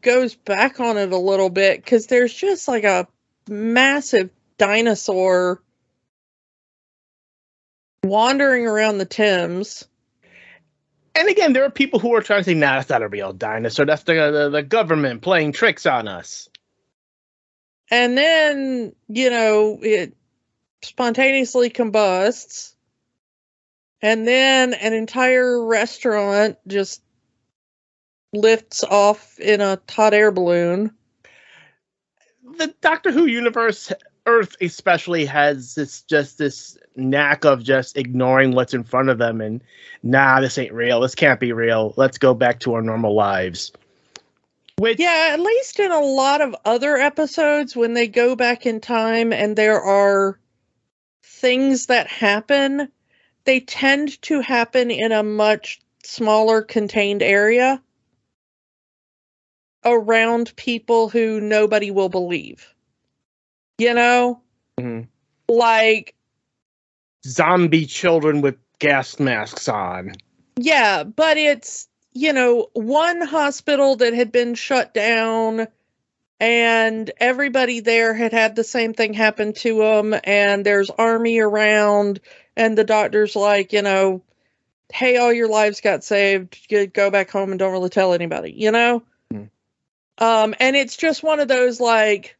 goes 0.00 0.34
back 0.34 0.80
on 0.80 0.96
it 0.96 1.12
a 1.12 1.18
little 1.18 1.50
bit 1.50 1.82
because 1.82 2.06
there's 2.06 2.32
just 2.32 2.68
like 2.68 2.84
a 2.84 3.08
massive 3.48 4.30
dinosaur 4.58 5.62
wandering 8.04 8.66
around 8.66 8.98
the 8.98 9.04
Thames. 9.04 9.86
and 11.16 11.28
again 11.28 11.52
there 11.52 11.64
are 11.64 11.70
people 11.70 11.98
who 11.98 12.14
are 12.14 12.22
trying 12.22 12.40
to 12.40 12.44
say 12.44 12.54
nah 12.54 12.76
that's 12.76 12.88
not 12.88 13.02
a 13.02 13.08
real 13.08 13.32
dinosaur. 13.32 13.84
That's 13.84 14.04
the, 14.04 14.14
the, 14.14 14.50
the 14.50 14.62
government 14.62 15.22
playing 15.22 15.52
tricks 15.52 15.86
on 15.86 16.06
us 16.06 16.48
And 17.90 18.16
then, 18.18 18.94
you 19.08 19.30
know, 19.30 19.78
it 19.82 20.16
spontaneously 20.82 21.70
combusts. 21.70 22.74
And 24.02 24.26
then 24.26 24.74
an 24.74 24.92
entire 24.92 25.64
restaurant 25.64 26.58
just 26.66 27.02
lifts 28.32 28.84
off 28.84 29.38
in 29.38 29.60
a 29.60 29.80
hot 29.88 30.14
air 30.14 30.30
balloon. 30.30 30.92
the 32.58 32.74
Doctor 32.80 33.10
Who 33.10 33.26
universe, 33.26 33.92
Earth 34.26 34.56
especially, 34.60 35.24
has 35.24 35.74
this 35.74 36.02
just 36.02 36.38
this 36.38 36.76
knack 36.96 37.44
of 37.44 37.62
just 37.62 37.96
ignoring 37.96 38.52
what's 38.52 38.74
in 38.74 38.84
front 38.84 39.08
of 39.08 39.18
them 39.18 39.40
and 39.40 39.62
nah, 40.02 40.40
this 40.40 40.58
ain't 40.58 40.72
real. 40.72 41.00
This 41.00 41.14
can't 41.14 41.40
be 41.40 41.52
real. 41.52 41.94
Let's 41.96 42.18
go 42.18 42.34
back 42.34 42.60
to 42.60 42.74
our 42.74 42.82
normal 42.82 43.14
lives. 43.14 43.72
Which 44.78 44.98
Yeah, 44.98 45.30
at 45.32 45.40
least 45.40 45.80
in 45.80 45.90
a 45.90 46.00
lot 46.00 46.40
of 46.42 46.54
other 46.64 46.96
episodes, 46.96 47.74
when 47.74 47.94
they 47.94 48.08
go 48.08 48.36
back 48.36 48.66
in 48.66 48.80
time 48.80 49.32
and 49.32 49.56
there 49.56 49.80
are 49.80 50.38
things 51.22 51.86
that 51.86 52.06
happen, 52.08 52.90
they 53.44 53.60
tend 53.60 54.20
to 54.22 54.40
happen 54.40 54.90
in 54.90 55.12
a 55.12 55.22
much 55.22 55.80
smaller 56.04 56.62
contained 56.62 57.22
area 57.22 57.82
around 59.84 60.54
people 60.56 61.08
who 61.08 61.40
nobody 61.40 61.90
will 61.90 62.08
believe. 62.08 62.74
You 63.78 63.94
know? 63.94 64.42
Mhm. 64.78 65.08
Like, 65.48 66.14
zombie 67.24 67.86
children 67.86 68.40
with 68.40 68.56
gas 68.78 69.18
masks 69.18 69.68
on. 69.68 70.12
yeah, 70.58 71.04
but 71.04 71.36
it's, 71.36 71.88
you 72.16 72.32
know, 72.32 72.70
one 72.72 73.20
hospital 73.20 73.96
that 73.96 74.14
had 74.14 74.32
been 74.32 74.54
shut 74.54 74.94
down 74.94 75.68
and 76.40 77.10
everybody 77.18 77.80
there 77.80 78.14
had 78.14 78.32
had 78.32 78.56
the 78.56 78.64
same 78.64 78.94
thing 78.94 79.14
happen 79.14 79.52
to 79.52 79.78
them 79.78 80.14
and 80.24 80.64
there's 80.64 80.90
army 80.90 81.38
around 81.38 82.20
and 82.56 82.76
the 82.76 82.84
doctor's 82.84 83.34
like 83.34 83.72
you 83.72 83.80
know 83.80 84.22
hey 84.92 85.16
all 85.16 85.32
your 85.32 85.48
lives 85.48 85.80
got 85.80 86.04
saved. 86.04 86.58
Go 86.92 87.10
back 87.10 87.30
home 87.30 87.50
and 87.50 87.58
don't 87.58 87.72
really 87.72 87.88
tell 87.88 88.12
anybody 88.12 88.52
you 88.52 88.70
know? 88.70 89.02
Hmm. 89.30 89.44
um 90.18 90.54
and 90.60 90.76
it's 90.76 90.96
just 90.96 91.22
one 91.22 91.40
of 91.40 91.48
those 91.48 91.80
like 91.80 92.36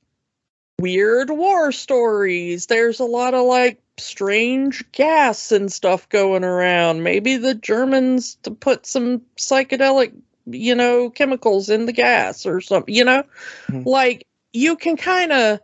weird 0.78 1.30
war 1.30 1.72
stories. 1.72 2.66
There's 2.66 3.00
a 3.00 3.04
lot 3.04 3.34
of 3.34 3.46
like 3.46 3.80
strange 3.98 4.90
gas 4.92 5.52
and 5.52 5.72
stuff 5.72 6.08
going 6.10 6.44
around 6.44 7.02
maybe 7.02 7.36
the 7.38 7.54
germans 7.54 8.34
to 8.42 8.50
put 8.50 8.84
some 8.84 9.20
psychedelic 9.36 10.12
you 10.46 10.74
know 10.74 11.08
chemicals 11.10 11.70
in 11.70 11.86
the 11.86 11.92
gas 11.92 12.44
or 12.46 12.60
something 12.60 12.94
you 12.94 13.04
know 13.04 13.22
Mhm. 13.70 13.86
like 13.86 14.26
you 14.52 14.76
can 14.76 14.96
kind 14.96 15.32
of 15.32 15.60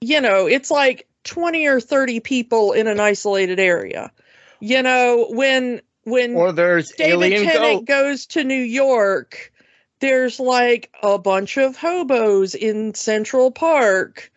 you 0.00 0.20
know 0.20 0.46
it's 0.46 0.70
like 0.70 1.08
20 1.24 1.66
or 1.66 1.80
30 1.80 2.20
people 2.20 2.72
in 2.72 2.86
an 2.86 3.00
isolated 3.00 3.58
area 3.58 4.12
you 4.60 4.82
know 4.82 5.26
when 5.30 5.80
when 6.04 6.34
Or 6.34 6.52
there's 6.52 6.90
david 6.92 7.42
tennant 7.42 7.86
go. 7.86 8.02
goes 8.02 8.26
to 8.26 8.44
new 8.44 8.54
york 8.54 9.50
there's 10.00 10.38
like 10.38 10.94
a 11.02 11.18
bunch 11.18 11.56
of 11.56 11.76
hobos 11.76 12.54
in 12.54 12.92
central 12.92 13.50
park 13.50 14.30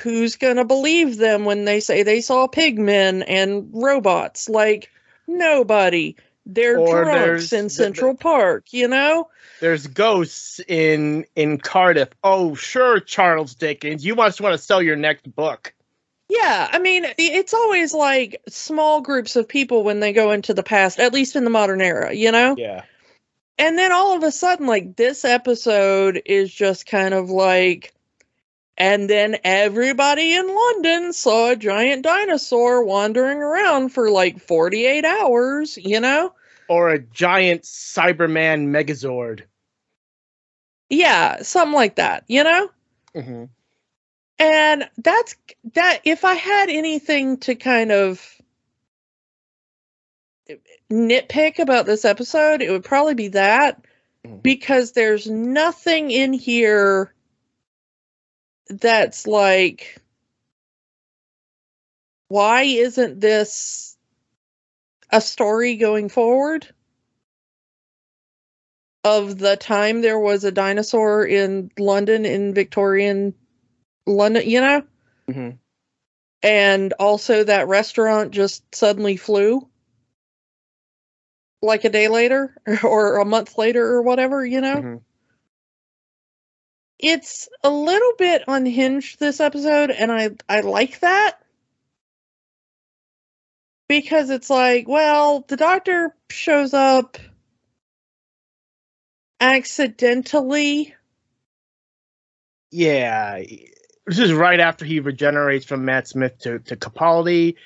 who's 0.00 0.36
gonna 0.36 0.64
believe 0.64 1.16
them 1.16 1.44
when 1.44 1.64
they 1.64 1.80
say 1.80 2.02
they 2.02 2.20
saw 2.20 2.46
pigmen 2.46 3.22
and 3.26 3.70
robots 3.72 4.48
like 4.48 4.90
nobody 5.26 6.16
they're 6.46 6.78
Or 6.78 7.04
drunks 7.04 7.52
in 7.52 7.64
the- 7.64 7.70
central 7.70 8.14
park 8.14 8.72
you 8.72 8.88
know 8.88 9.28
There's 9.60 9.86
ghosts 9.86 10.58
in 10.66 11.26
in 11.36 11.58
Cardiff. 11.58 12.08
Oh, 12.24 12.54
sure, 12.54 12.98
Charles 12.98 13.54
Dickens. 13.54 14.04
You 14.04 14.14
must 14.14 14.40
want 14.40 14.54
to 14.54 14.58
sell 14.58 14.80
your 14.82 14.96
next 14.96 15.32
book. 15.36 15.74
Yeah, 16.30 16.68
I 16.72 16.78
mean, 16.78 17.04
it's 17.18 17.52
always 17.52 17.92
like 17.92 18.40
small 18.48 19.02
groups 19.02 19.36
of 19.36 19.46
people 19.48 19.82
when 19.84 20.00
they 20.00 20.12
go 20.14 20.30
into 20.30 20.54
the 20.54 20.62
past, 20.62 20.98
at 20.98 21.12
least 21.12 21.36
in 21.36 21.44
the 21.44 21.50
modern 21.50 21.80
era, 21.82 22.14
you 22.14 22.32
know? 22.32 22.54
Yeah. 22.56 22.84
And 23.58 23.76
then 23.76 23.92
all 23.92 24.16
of 24.16 24.22
a 24.22 24.30
sudden, 24.32 24.66
like, 24.66 24.96
this 24.96 25.24
episode 25.26 26.22
is 26.24 26.50
just 26.50 26.86
kind 26.86 27.12
of 27.12 27.28
like, 27.28 27.92
and 28.80 29.10
then 29.10 29.36
everybody 29.44 30.34
in 30.34 30.48
London 30.48 31.12
saw 31.12 31.50
a 31.50 31.56
giant 31.56 32.02
dinosaur 32.02 32.82
wandering 32.82 33.36
around 33.38 33.90
for 33.90 34.10
like 34.10 34.40
48 34.40 35.04
hours, 35.04 35.76
you 35.76 36.00
know? 36.00 36.32
Or 36.66 36.88
a 36.88 36.98
giant 36.98 37.64
Cyberman 37.64 38.68
Megazord. 38.68 39.42
Yeah, 40.88 41.42
something 41.42 41.74
like 41.74 41.96
that, 41.96 42.24
you 42.26 42.42
know? 42.42 42.70
Mm-hmm. 43.14 43.44
And 44.38 44.88
that's 44.96 45.36
that 45.74 46.00
if 46.04 46.24
I 46.24 46.32
had 46.32 46.70
anything 46.70 47.36
to 47.40 47.56
kind 47.56 47.92
of 47.92 48.24
nitpick 50.90 51.58
about 51.58 51.84
this 51.84 52.06
episode, 52.06 52.62
it 52.62 52.70
would 52.70 52.84
probably 52.84 53.14
be 53.14 53.28
that 53.28 53.84
Mhm. 54.26 54.42
because 54.42 54.92
there's 54.92 55.28
nothing 55.28 56.10
in 56.10 56.32
here 56.32 57.12
that's 58.70 59.26
like 59.26 60.00
why 62.28 62.62
isn't 62.62 63.20
this 63.20 63.96
a 65.10 65.20
story 65.20 65.76
going 65.76 66.08
forward 66.08 66.68
of 69.02 69.38
the 69.38 69.56
time 69.56 70.02
there 70.02 70.18
was 70.18 70.44
a 70.44 70.52
dinosaur 70.52 71.24
in 71.26 71.70
London 71.78 72.24
in 72.24 72.54
Victorian 72.54 73.34
London, 74.06 74.48
you 74.48 74.60
know? 74.60 74.82
Mm-hmm. 75.28 75.50
and 76.42 76.92
also 76.94 77.44
that 77.44 77.68
restaurant 77.68 78.32
just 78.32 78.62
suddenly 78.74 79.16
flew 79.16 79.68
like 81.62 81.84
a 81.84 81.90
day 81.90 82.08
later 82.08 82.56
or 82.82 83.18
a 83.18 83.24
month 83.24 83.56
later 83.58 83.84
or 83.86 84.02
whatever 84.02 84.44
you 84.44 84.60
know 84.60 84.76
Mhm. 84.82 85.00
It's 87.02 87.48
a 87.64 87.70
little 87.70 88.12
bit 88.18 88.42
unhinged 88.48 89.18
this 89.18 89.40
episode 89.40 89.90
and 89.90 90.12
i 90.12 90.30
i 90.48 90.60
like 90.60 91.00
that 91.00 91.38
because 93.88 94.30
it's 94.30 94.50
like 94.50 94.88
well 94.88 95.44
the 95.48 95.56
doctor 95.56 96.14
shows 96.30 96.74
up 96.74 97.18
accidentally 99.40 100.94
Yeah. 102.70 103.42
This 104.06 104.18
is 104.18 104.32
right 104.32 104.60
after 104.60 104.84
he 104.84 105.00
regenerates 105.00 105.66
from 105.66 105.84
Matt 105.84 106.08
Smith 106.08 106.38
to, 106.40 106.58
to 106.60 106.76
Capaldi. 106.76 107.56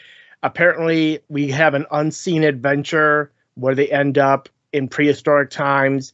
Apparently, 0.42 1.20
we 1.28 1.50
have 1.50 1.74
an 1.74 1.86
unseen 1.90 2.44
adventure 2.44 3.32
where 3.54 3.74
they 3.74 3.90
end 3.90 4.18
up 4.18 4.48
in 4.72 4.88
prehistoric 4.88 5.50
times. 5.50 6.12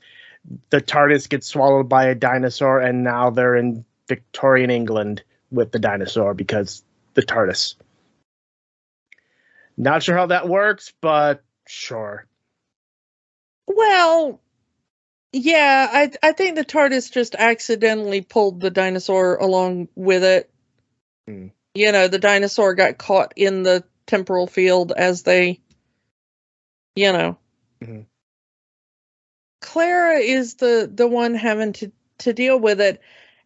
The 0.71 0.81
TARDIS 0.81 1.29
gets 1.29 1.47
swallowed 1.47 1.89
by 1.89 2.07
a 2.07 2.15
dinosaur, 2.15 2.81
and 2.81 3.05
now 3.05 3.31
they're 3.31 3.57
in 3.57 3.85
Victorian 4.09 4.71
England 4.71 5.23
with 5.51 5.73
the 5.73 5.79
dinosaur 5.79 6.35
because 6.35 6.83
the 7.15 7.23
TARDIS. 7.23 7.77
Not 9.77 10.03
sure 10.03 10.17
how 10.17 10.27
that 10.27 10.49
works, 10.49 10.93
but 11.01 11.43
sure. 11.67 12.27
Well, 13.67 14.41
yeah, 15.33 15.89
I 15.91 16.11
I 16.23 16.33
think 16.33 16.57
the 16.57 16.65
TARDIS 16.65 17.13
just 17.13 17.35
accidentally 17.35 18.21
pulled 18.21 18.61
the 18.61 18.71
dinosaur 18.71 19.37
along 19.37 19.89
with 19.95 20.25
it. 20.25 20.51
Hmm. 21.27 21.49
You 21.75 21.93
know, 21.93 22.09
the 22.09 22.19
dinosaur 22.19 22.75
got 22.75 22.99
caught 22.99 23.33
in 23.37 23.63
the 23.63 23.85
temporal 24.07 24.49
field 24.49 24.93
as 24.93 25.23
they, 25.23 25.61
you 26.97 27.13
know. 27.13 27.39
Mhm. 27.81 28.07
Clara 29.61 30.19
is 30.19 30.55
the 30.55 30.91
the 30.93 31.07
one 31.07 31.35
having 31.35 31.73
to 31.75 31.93
to 32.19 32.33
deal 32.33 32.59
with 32.59 32.81
it, 32.81 33.01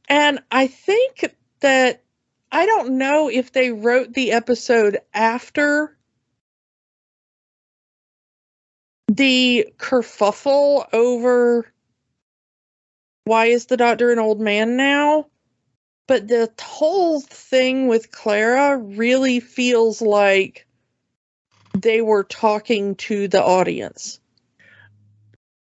and 0.09 0.40
I 0.50 0.66
think 0.66 1.35
that 1.61 2.03
I 2.50 2.66
don't 2.66 2.98
know 2.98 3.29
if 3.29 3.53
they 3.53 3.72
wrote 3.72 4.12
the 4.12 4.33
episode 4.33 4.98
after 5.12 5.96
the 9.09 9.68
kerfuffle 9.79 10.87
over 10.92 11.66
why 13.24 13.46
is 13.46 13.66
the 13.66 13.77
doctor 13.77 14.12
an 14.12 14.18
old 14.18 14.40
man 14.40 14.77
now? 14.77 15.27
But 16.07 16.29
the 16.29 16.53
whole 16.61 17.20
thing 17.20 17.88
with 17.88 18.12
Clara 18.12 18.77
really 18.77 19.40
feels 19.40 20.03
like 20.03 20.66
they 21.72 22.03
were 22.03 22.24
talking 22.24 22.94
to 22.96 23.27
the 23.29 23.42
audience. 23.42 24.20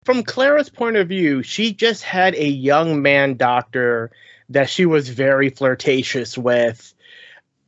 From 0.05 0.23
Clara's 0.23 0.69
point 0.69 0.95
of 0.95 1.07
view, 1.07 1.43
she 1.43 1.73
just 1.73 2.03
had 2.03 2.33
a 2.35 2.47
young 2.47 3.01
man 3.01 3.35
doctor 3.35 4.11
that 4.49 4.69
she 4.69 4.85
was 4.85 5.09
very 5.09 5.49
flirtatious 5.49 6.37
with. 6.37 6.93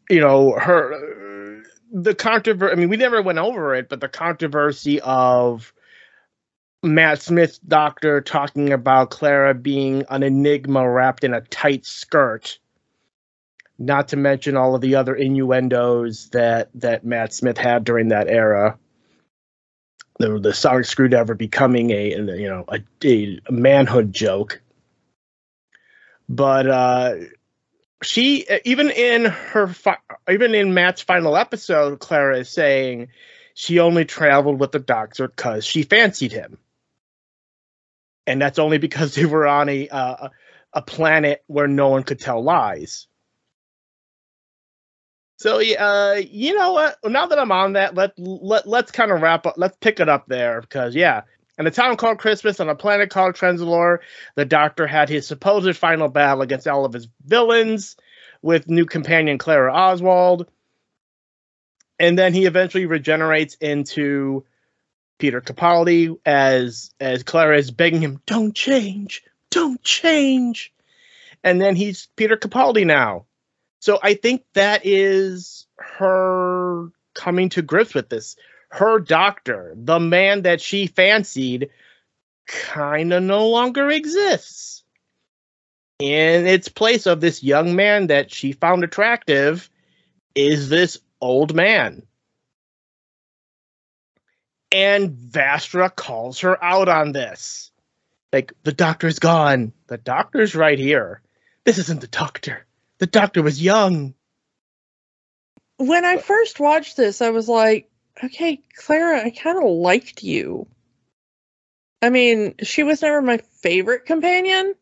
You 0.10 0.20
know, 0.20 0.54
her 0.54 1.64
the 1.92 2.16
controversy. 2.16 2.72
I 2.72 2.76
mean, 2.76 2.90
we 2.90 2.98
never 2.98 3.22
went 3.22 3.38
over 3.38 3.76
it, 3.76 3.90
but 3.90 4.02
the 4.02 4.10
controversy 4.10 5.00
of 5.02 5.72
Matt 6.84 7.22
Smith's 7.22 7.60
doctor 7.60 8.22
talking 8.22 8.74
about 8.74 9.12
Clara 9.12 9.54
being 9.54 10.06
an 10.10 10.24
enigma 10.24 10.90
wrapped 10.90 11.24
in 11.24 11.34
a 11.34 11.42
tight 11.42 11.86
skirt. 11.86 12.58
Not 13.78 14.10
to 14.10 14.18
mention 14.18 14.58
all 14.58 14.76
of 14.76 14.82
the 14.82 14.96
other 14.96 15.16
innuendos 15.16 16.30
that 16.30 16.70
that 16.76 17.06
Matt 17.06 17.34
Smith 17.34 17.58
had 17.58 17.84
during 17.84 18.10
that 18.10 18.28
era 18.28 18.78
the 20.20 20.40
the 20.40 20.54
sonic 20.54 20.86
screwdriver 20.86 21.36
becoming 21.36 21.92
a 21.92 22.10
you 22.10 22.48
know 22.50 22.66
a, 22.68 22.82
a 23.04 23.40
manhood 23.52 24.14
joke 24.14 24.62
but 26.30 26.68
uh 26.68 27.16
she 28.04 28.48
even 28.66 28.90
in 28.90 29.26
her 29.26 29.68
fi- 29.68 29.98
even 30.30 30.56
in 30.56 30.74
matt's 30.74 31.02
final 31.02 31.38
episode 31.38 32.00
clara 32.00 32.40
is 32.40 32.50
saying 32.50 33.08
she 33.54 33.80
only 33.80 34.06
traveled 34.06 34.60
with 34.60 34.72
the 34.72 34.80
doctor 34.80 35.28
because 35.28 35.66
she 35.66 35.84
fancied 35.84 36.32
him 36.32 36.58
and 38.28 38.42
that's 38.42 38.60
only 38.60 38.78
because 38.78 39.16
they 39.16 39.26
were 39.26 39.48
on 39.48 39.70
a 39.70 39.90
uh, 39.90 40.30
a 40.74 40.82
planet 40.82 41.44
where 41.48 41.68
no 41.68 41.90
one 41.90 42.04
could 42.04 42.20
tell 42.20 42.42
lies. 42.42 43.08
So 45.42 45.60
uh, 45.60 46.22
you 46.30 46.54
know 46.54 46.74
what? 46.74 47.00
Now 47.04 47.26
that 47.26 47.40
I'm 47.40 47.52
on 47.52 47.74
that, 47.74 47.96
let 47.96 48.14
let 48.20 48.68
let's 48.68 48.92
kind 48.92 49.12
of 49.12 49.24
wrap 49.24 49.48
up. 49.48 49.56
Let's 49.58 49.76
pick 49.82 50.00
it 50.00 50.08
up 50.08 50.28
there 50.28 50.62
because 50.62 50.94
yeah, 50.94 51.24
in 51.58 51.66
a 51.66 51.72
town 51.72 51.98
called 51.98 52.20
Christmas 52.20 52.60
on 52.60 52.70
a 52.70 52.76
planet 52.76 53.10
called 53.10 53.34
Trenzalore, 53.34 54.02
the 54.36 54.46
Doctor 54.46 54.86
had 54.86 55.10
his 55.10 55.26
supposed 55.26 55.76
final 55.78 56.10
battle 56.10 56.44
against 56.44 56.68
all 56.68 56.86
of 56.86 56.94
his 56.94 57.08
villains 57.26 57.96
with 58.44 58.70
new 58.70 58.86
companion 58.86 59.40
Clara 59.40 59.74
Oswald, 59.74 60.46
and 61.98 62.20
then 62.20 62.36
he 62.36 62.46
eventually 62.46 62.86
regenerates 62.86 63.56
into 63.56 64.46
Peter 65.18 65.42
Capaldi 65.42 66.20
as 66.24 66.92
as 67.00 67.24
Clara 67.24 67.58
is 67.58 67.72
begging 67.72 68.02
him, 68.02 68.22
"Don't 68.28 68.54
change, 68.54 69.24
don't 69.50 69.82
change," 69.82 70.72
and 71.44 71.60
then 71.60 71.76
he's 71.76 72.10
Peter 72.16 72.38
Capaldi 72.38 72.86
now 72.86 73.26
so 73.82 73.98
I 74.02 74.14
think 74.14 74.44
that 74.54 74.86
is 74.86 75.66
her 75.78 76.90
coming 77.16 77.50
to 77.50 77.64
grips 77.64 77.96
with 77.96 78.10
this. 78.10 78.36
Her 78.70 79.00
doctor, 79.00 79.74
the 79.76 80.00
man 80.00 80.44
that 80.44 80.62
she 80.62 80.86
fancied, 80.86 81.72
kind 82.48 83.12
of 83.12 83.24
no 83.24 83.50
longer 83.50 83.90
exists. 83.90 84.84
In 86.00 86.46
its 86.46 86.70
place 86.70 87.08
of 87.08 87.22
this 87.22 87.44
young 87.44 87.76
man 87.76 88.08
that 88.08 88.32
she 88.32 88.52
found 88.52 88.84
attractive 88.84 89.68
is 90.36 90.70
this 90.70 91.00
old 91.20 91.56
man. 91.56 92.04
And 94.72 95.10
Vastra 95.10 95.94
calls 95.94 96.42
her 96.42 96.64
out 96.64 96.88
on 96.88 97.14
this. 97.14 97.72
Like, 98.32 98.54
the 98.64 98.74
doctor's 98.74 99.18
gone. 99.18 99.74
The 99.88 99.98
doctor's 99.98 100.56
right 100.56 100.80
here. 100.80 101.22
This 101.66 101.80
isn't 101.80 102.02
the 102.02 102.08
doctor. 102.08 102.66
The 103.02 103.08
doctor 103.08 103.42
was 103.42 103.60
young. 103.60 104.14
When 105.78 106.06
I 106.06 106.18
first 106.18 106.60
watched 106.60 106.96
this, 106.96 107.20
I 107.20 107.32
was 107.32 107.50
like, 107.50 107.90
okay, 108.24 108.62
Clara, 108.76 109.26
I 109.26 109.32
kind 109.32 109.58
of 109.58 109.64
liked 109.64 110.22
you. 110.22 110.68
I 112.04 112.12
mean, 112.12 112.54
she 112.62 112.84
was 112.84 113.02
never 113.02 113.20
my 113.24 113.38
favorite 113.38 114.06
companion, 114.06 114.76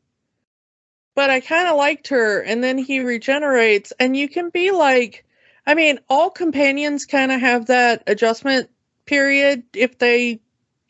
but 1.15 1.30
I 1.30 1.39
kind 1.39 1.70
of 1.70 1.78
liked 1.78 2.09
her. 2.09 2.41
And 2.41 2.61
then 2.61 2.78
he 2.78 2.99
regenerates, 2.99 3.93
and 3.97 4.17
you 4.17 4.28
can 4.28 4.49
be 4.49 4.72
like, 4.72 5.26
I 5.65 5.74
mean, 5.74 5.99
all 6.09 6.30
companions 6.30 7.05
kind 7.05 7.32
of 7.32 7.39
have 7.39 7.67
that 7.67 8.03
adjustment 8.05 8.70
period 9.05 9.63
if 9.74 9.97
they 9.97 10.41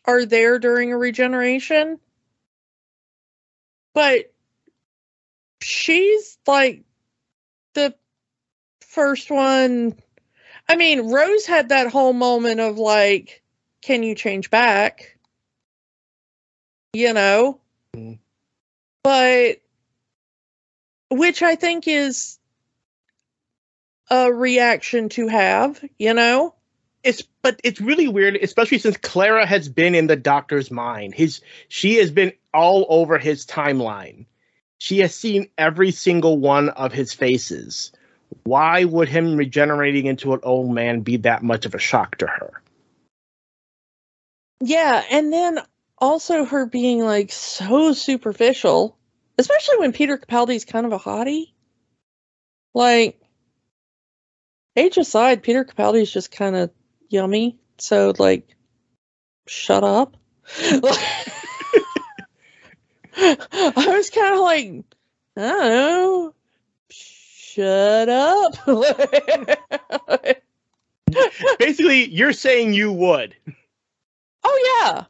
are 0.04 0.26
there 0.26 0.58
during 0.58 0.92
a 0.92 0.98
regeneration. 0.98 2.00
But 3.94 4.34
she's 5.62 6.40
like 6.48 6.86
first 8.90 9.30
one, 9.30 9.96
I 10.68 10.76
mean, 10.76 11.12
Rose 11.12 11.46
had 11.46 11.70
that 11.70 11.92
whole 11.92 12.14
moment 12.14 12.60
of 12.60 12.78
like, 12.78 13.42
can 13.82 14.04
you 14.04 14.16
change 14.16 14.50
back? 14.50 15.18
You 16.94 17.14
know? 17.14 17.60
Mm. 17.96 18.18
But, 19.04 19.62
which 21.12 21.42
I 21.44 21.56
think 21.56 21.88
is 21.88 22.40
a 24.10 24.34
reaction 24.34 25.10
to 25.10 25.28
have, 25.28 25.84
you 25.98 26.14
know? 26.14 26.56
It's 27.04 27.24
but 27.42 27.62
it's 27.64 27.80
really 27.80 28.10
weird, 28.10 28.36
especially 28.36 28.80
since 28.80 28.98
Clara 28.98 29.46
has 29.46 29.70
been 29.70 29.96
in 29.96 30.08
the 30.08 30.18
doctor's 30.18 30.70
mind. 30.70 31.16
His 31.16 31.40
she 31.70 31.96
has 31.96 32.12
been 32.12 32.34
all 32.54 32.86
over 32.90 33.18
his 33.18 33.46
timeline. 33.46 34.26
She 34.80 35.00
has 35.00 35.16
seen 35.16 35.48
every 35.58 35.92
single 35.92 36.38
one 36.38 36.68
of 36.68 36.92
his 36.92 37.14
faces. 37.14 37.94
Why 38.44 38.84
would 38.84 39.10
him 39.10 39.36
regenerating 39.36 40.06
into 40.06 40.34
an 40.34 40.40
old 40.44 40.72
man 40.74 41.02
be 41.02 41.18
that 41.18 41.44
much 41.44 41.66
of 41.66 41.76
a 41.76 41.80
shock 41.80 42.18
to 42.18 42.28
her? 42.28 42.62
Yeah, 44.62 45.04
and 45.10 45.32
then 45.32 45.60
also 45.98 46.46
her 46.46 46.66
being 46.66 47.04
like 47.04 47.32
so 47.32 47.94
superficial, 47.94 48.98
especially 49.38 49.78
when 49.78 49.94
Peter 49.94 50.18
Capaldi's 50.18 50.66
kind 50.66 50.86
of 50.86 50.94
a 50.94 51.00
hottie. 51.00 51.52
Like, 52.74 53.20
age 54.76 54.98
aside, 54.98 55.44
Peter 55.44 55.66
Capaldi's 55.66 56.12
just 56.12 56.32
kind 56.32 56.56
of 56.56 56.72
yummy. 57.10 57.58
So, 57.78 58.14
like, 58.18 58.56
shut 59.48 59.84
up. 59.84 60.18
I 63.22 63.86
was 63.88 64.10
kind 64.10 64.34
of 64.34 64.40
like, 64.42 64.84
I 65.36 65.42
don't 65.42 65.70
know, 65.70 66.34
shut 67.60 68.10
up. 68.10 68.66
Basically, 71.60 72.06
you're 72.06 72.34
saying 72.34 72.74
you 72.74 72.94
would. 72.94 73.36
Oh, 74.44 74.84
yeah. 74.84 75.06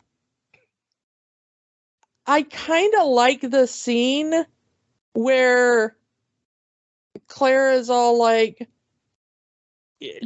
I 2.25 2.43
kind 2.43 2.93
of 2.95 3.07
like 3.07 3.41
the 3.41 3.67
scene 3.67 4.45
where 5.13 5.95
Clara 7.27 7.75
is 7.75 7.89
all 7.89 8.17
like, 8.17 8.69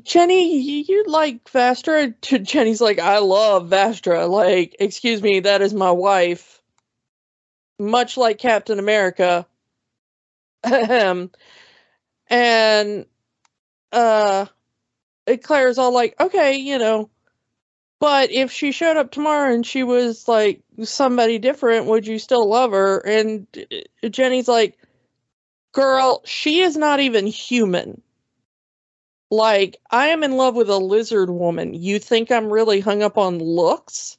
Jenny, 0.03 0.59
you 0.59 1.05
like 1.07 1.43
Vastra? 1.45 2.13
Jenny's 2.43 2.81
like, 2.81 2.99
I 2.99 3.19
love 3.19 3.69
Vastra. 3.69 4.29
Like, 4.29 4.75
excuse 4.79 5.21
me, 5.21 5.41
that 5.41 5.61
is 5.61 5.73
my 5.73 5.91
wife 5.91 6.61
much 7.79 8.17
like 8.17 8.37
Captain 8.37 8.79
America. 8.79 9.47
Um, 10.65 11.29
and 12.29 13.05
uh 13.91 14.45
Clara's 15.41 15.77
all 15.77 15.93
like, 15.93 16.19
okay, 16.19 16.57
you 16.57 16.77
know, 16.77 17.09
but 17.99 18.31
if 18.31 18.51
she 18.51 18.71
showed 18.73 18.97
up 18.97 19.11
tomorrow 19.11 19.53
and 19.53 19.65
she 19.65 19.83
was 19.83 20.27
like 20.27 20.61
somebody 20.83 21.39
different, 21.39 21.85
would 21.85 22.05
you 22.05 22.19
still 22.19 22.47
love 22.47 22.71
her? 22.71 22.99
And 22.99 23.47
uh, 24.03 24.09
Jenny's 24.09 24.49
like, 24.49 24.77
girl, 25.71 26.21
she 26.25 26.59
is 26.59 26.75
not 26.75 26.99
even 26.99 27.25
human. 27.25 28.01
Like, 29.31 29.77
I 29.89 30.07
am 30.07 30.23
in 30.23 30.33
love 30.33 30.55
with 30.55 30.69
a 30.69 30.77
lizard 30.77 31.29
woman. 31.29 31.73
You 31.73 31.97
think 31.97 32.31
I'm 32.31 32.51
really 32.51 32.81
hung 32.81 33.01
up 33.01 33.17
on 33.17 33.39
looks? 33.39 34.17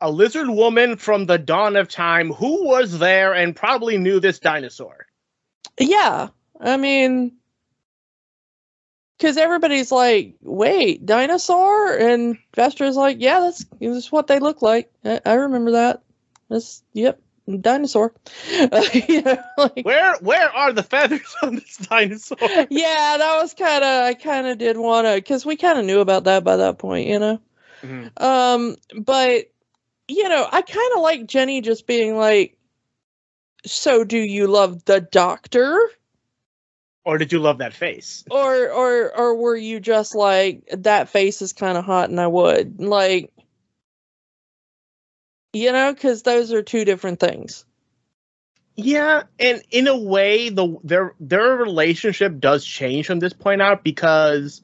a 0.00 0.10
lizard 0.10 0.48
woman 0.48 0.96
from 0.96 1.26
the 1.26 1.38
dawn 1.38 1.76
of 1.76 1.88
time 1.88 2.32
who 2.32 2.66
was 2.66 2.98
there 2.98 3.32
and 3.32 3.54
probably 3.56 3.98
knew 3.98 4.20
this 4.20 4.38
dinosaur. 4.38 5.06
Yeah. 5.78 6.28
I 6.60 6.76
mean, 6.76 7.32
because 9.18 9.36
everybody's 9.36 9.92
like, 9.92 10.36
wait, 10.42 11.04
dinosaur? 11.04 11.96
And 11.96 12.38
Vastra's 12.54 12.96
like, 12.96 13.18
yeah, 13.20 13.40
that's, 13.40 13.64
that's 13.80 14.12
what 14.12 14.26
they 14.26 14.38
look 14.38 14.62
like. 14.62 14.92
I, 15.04 15.20
I 15.24 15.34
remember 15.34 15.72
that. 15.72 16.02
That's, 16.48 16.82
yep, 16.92 17.20
dinosaur. 17.60 18.12
Uh, 18.58 19.36
like, 19.58 19.82
where 19.82 20.16
where 20.20 20.50
are 20.50 20.72
the 20.72 20.82
feathers 20.82 21.34
on 21.42 21.56
this 21.56 21.76
dinosaur? 21.76 22.38
Yeah, 22.70 23.16
that 23.18 23.38
was 23.40 23.54
kind 23.54 23.84
of, 23.84 24.04
I 24.04 24.14
kind 24.14 24.46
of 24.46 24.58
did 24.58 24.76
want 24.76 25.06
to, 25.06 25.14
because 25.14 25.44
we 25.44 25.56
kind 25.56 25.78
of 25.78 25.84
knew 25.84 26.00
about 26.00 26.24
that 26.24 26.44
by 26.44 26.56
that 26.56 26.78
point, 26.78 27.08
you 27.08 27.18
know? 27.18 27.40
Mm-hmm. 27.82 28.22
Um, 28.22 28.76
but 29.04 29.50
you 30.08 30.28
know, 30.28 30.46
I 30.50 30.62
kind 30.62 30.92
of 30.94 31.02
like 31.02 31.26
Jenny 31.26 31.60
just 31.60 31.86
being 31.86 32.16
like, 32.16 32.56
"So, 33.64 34.04
do 34.04 34.18
you 34.18 34.46
love 34.46 34.84
the 34.84 35.00
doctor?" 35.00 35.78
Or 37.06 37.18
did 37.18 37.30
you 37.30 37.38
love 37.38 37.58
that 37.58 37.72
face? 37.72 38.24
Or, 38.32 38.68
or, 38.68 39.16
or 39.16 39.36
were 39.36 39.56
you 39.56 39.78
just 39.78 40.16
like 40.16 40.64
that 40.72 41.08
face 41.08 41.40
is 41.40 41.52
kind 41.52 41.78
of 41.78 41.84
hot, 41.84 42.10
and 42.10 42.20
I 42.20 42.26
would 42.26 42.80
like, 42.80 43.32
you 45.52 45.70
know, 45.70 45.94
because 45.94 46.24
those 46.24 46.52
are 46.52 46.64
two 46.64 46.84
different 46.84 47.20
things. 47.20 47.64
Yeah, 48.74 49.22
and 49.38 49.62
in 49.70 49.86
a 49.86 49.96
way, 49.96 50.48
the 50.48 50.78
their 50.82 51.14
their 51.20 51.56
relationship 51.56 52.40
does 52.40 52.64
change 52.64 53.06
from 53.06 53.20
this 53.20 53.32
point 53.32 53.62
out 53.62 53.84
because 53.84 54.62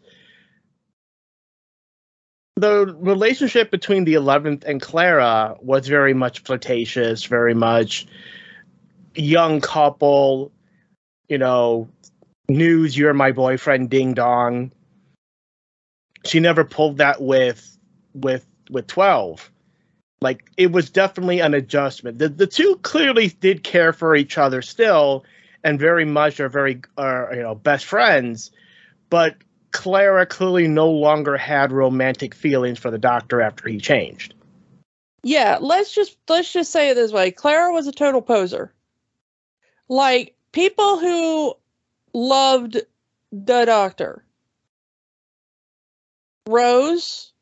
the 2.57 2.95
relationship 2.99 3.71
between 3.71 4.05
the 4.05 4.15
11th 4.15 4.65
and 4.65 4.83
Clara 4.83 5.57
was 5.61 5.87
very 5.87 6.13
much 6.13 6.41
flirtatious, 6.41 7.25
very 7.25 7.55
much 7.55 8.07
young 9.15 9.61
couple, 9.61 10.51
you 11.29 11.39
know, 11.39 11.89
news, 12.49 12.97
you're 12.97 13.15
my 13.15 13.33
boyfriend, 13.33 13.91
ding 13.91 14.15
dong. 14.15 14.73
She 16.25 16.41
never 16.41 16.65
pulled 16.65 16.99
that 16.99 17.21
with 17.21 17.77
with 18.15 18.47
with 18.71 18.87
12. 18.87 19.51
Like 20.21 20.51
it 20.57 20.71
was 20.71 20.91
definitely 20.91 21.41
an 21.41 21.55
adjustment. 21.55 22.19
The 22.19 22.29
the 22.29 22.47
two 22.47 22.77
clearly 22.83 23.29
did 23.29 23.65
care 23.65 23.93
for 23.93 24.15
each 24.15 24.39
other 24.39 24.63
still 24.63 25.25
and 25.65 25.79
very 25.79 26.05
much 26.05 26.41
are 26.41 26.49
very 26.49 26.81
are 26.97 27.31
you 27.35 27.43
know 27.43 27.55
best 27.55 27.85
friends, 27.85 28.51
but 29.11 29.37
Clara 29.73 30.27
clearly 30.27 30.69
no 30.69 30.91
longer 30.91 31.37
had 31.37 31.73
romantic 31.73 32.35
feelings 32.35 32.79
for 32.79 32.91
the 32.91 32.99
doctor 32.99 33.41
after 33.41 33.69
he 33.69 33.79
changed. 33.79 34.35
Yeah, 35.23 35.59
let's 35.61 35.95
just 35.95 36.17
let's 36.29 36.53
just 36.53 36.71
say 36.71 36.91
it 36.91 36.95
this 36.95 37.13
way. 37.13 37.31
Clara 37.31 37.73
was 37.73 37.87
a 37.87 37.93
total 37.93 38.23
poser. 38.23 38.73
Like 39.89 40.35
people 40.53 40.99
who 40.99 41.55
loved 42.13 42.81
the 43.31 43.65
doctor. 43.65 44.25
Rose 46.49 47.33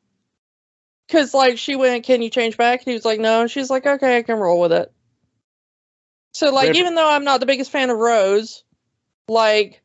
cuz 1.09 1.33
like 1.35 1.59
she 1.59 1.75
went, 1.77 2.05
"Can 2.05 2.23
you 2.23 2.31
change 2.31 2.57
back?" 2.57 2.81
and 2.81 2.89
he 2.89 2.95
was 2.95 3.05
like, 3.05 3.21
"No." 3.21 3.41
And 3.43 3.51
she's 3.51 3.71
like, 3.71 3.87
"Okay, 3.87 4.19
I 4.19 4.23
can 4.23 4.37
roll 4.39 4.61
with 4.61 4.73
it." 4.73 4.93
So 6.33 6.53
like 6.53 6.69
even 6.77 6.95
though 6.95 7.09
I'm 7.09 7.25
not 7.25 7.41
the 7.41 7.47
biggest 7.47 7.71
fan 7.71 7.91
of 7.91 7.97
Rose, 7.97 8.63
like 9.29 9.83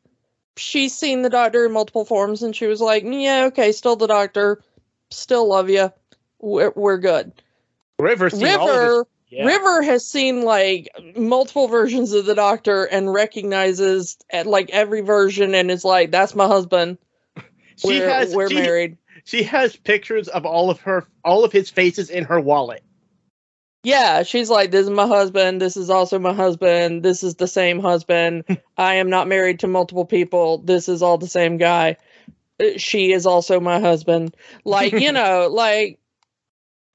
she's 0.56 0.94
seen 0.94 1.22
the 1.22 1.30
doctor 1.30 1.64
in 1.66 1.72
multiple 1.72 2.04
forms 2.04 2.42
and 2.42 2.54
she 2.54 2.66
was 2.66 2.80
like, 2.80 3.04
"Yeah, 3.04 3.46
okay, 3.46 3.72
still 3.72 3.96
the 3.96 4.06
doctor. 4.06 4.62
Still 5.10 5.48
love 5.48 5.70
you. 5.70 5.92
We're, 6.40 6.72
we're 6.76 6.98
good." 6.98 7.32
River, 7.98 8.28
seen 8.28 8.46
all 8.48 8.68
of 8.68 8.74
his- 8.74 8.82
River 8.82 9.06
yeah. 9.36 9.44
River 9.46 9.82
has 9.82 10.08
seen 10.08 10.42
like 10.42 10.88
multiple 11.16 11.68
versions 11.68 12.12
of 12.12 12.24
the 12.24 12.34
Doctor 12.34 12.84
and 12.84 13.12
recognizes 13.12 14.16
at 14.30 14.46
like 14.46 14.70
every 14.70 15.02
version 15.02 15.54
and 15.54 15.70
is 15.70 15.84
like, 15.84 16.10
"That's 16.10 16.34
my 16.34 16.46
husband. 16.46 16.98
she 17.76 18.00
We're, 18.00 18.08
has 18.08 18.34
we're 18.34 18.48
she, 18.48 18.54
married." 18.54 18.96
she 19.24 19.42
has 19.42 19.76
pictures 19.76 20.28
of 20.28 20.46
all 20.46 20.70
of 20.70 20.80
her 20.80 21.04
all 21.24 21.44
of 21.44 21.52
his 21.52 21.68
faces 21.68 22.08
in 22.08 22.24
her 22.24 22.40
wallet. 22.40 22.82
Yeah, 23.84 24.22
she's 24.22 24.50
like, 24.50 24.70
"This 24.70 24.84
is 24.84 24.90
my 24.90 25.06
husband. 25.06 25.60
This 25.60 25.76
is 25.76 25.90
also 25.90 26.18
my 26.18 26.32
husband. 26.32 27.02
This 27.02 27.22
is 27.22 27.34
the 27.36 27.46
same 27.46 27.78
husband. 27.78 28.44
I 28.78 28.94
am 28.94 29.10
not 29.10 29.28
married 29.28 29.60
to 29.60 29.68
multiple 29.68 30.06
people. 30.06 30.58
This 30.58 30.88
is 30.88 31.02
all 31.02 31.18
the 31.18 31.28
same 31.28 31.56
guy. 31.58 31.98
Uh, 32.58 32.78
She 32.78 33.12
is 33.12 33.26
also 33.26 33.60
my 33.60 33.80
husband." 33.80 34.34
Like 34.64 34.92
you 34.94 35.12
know, 35.20 35.48
like. 35.52 35.98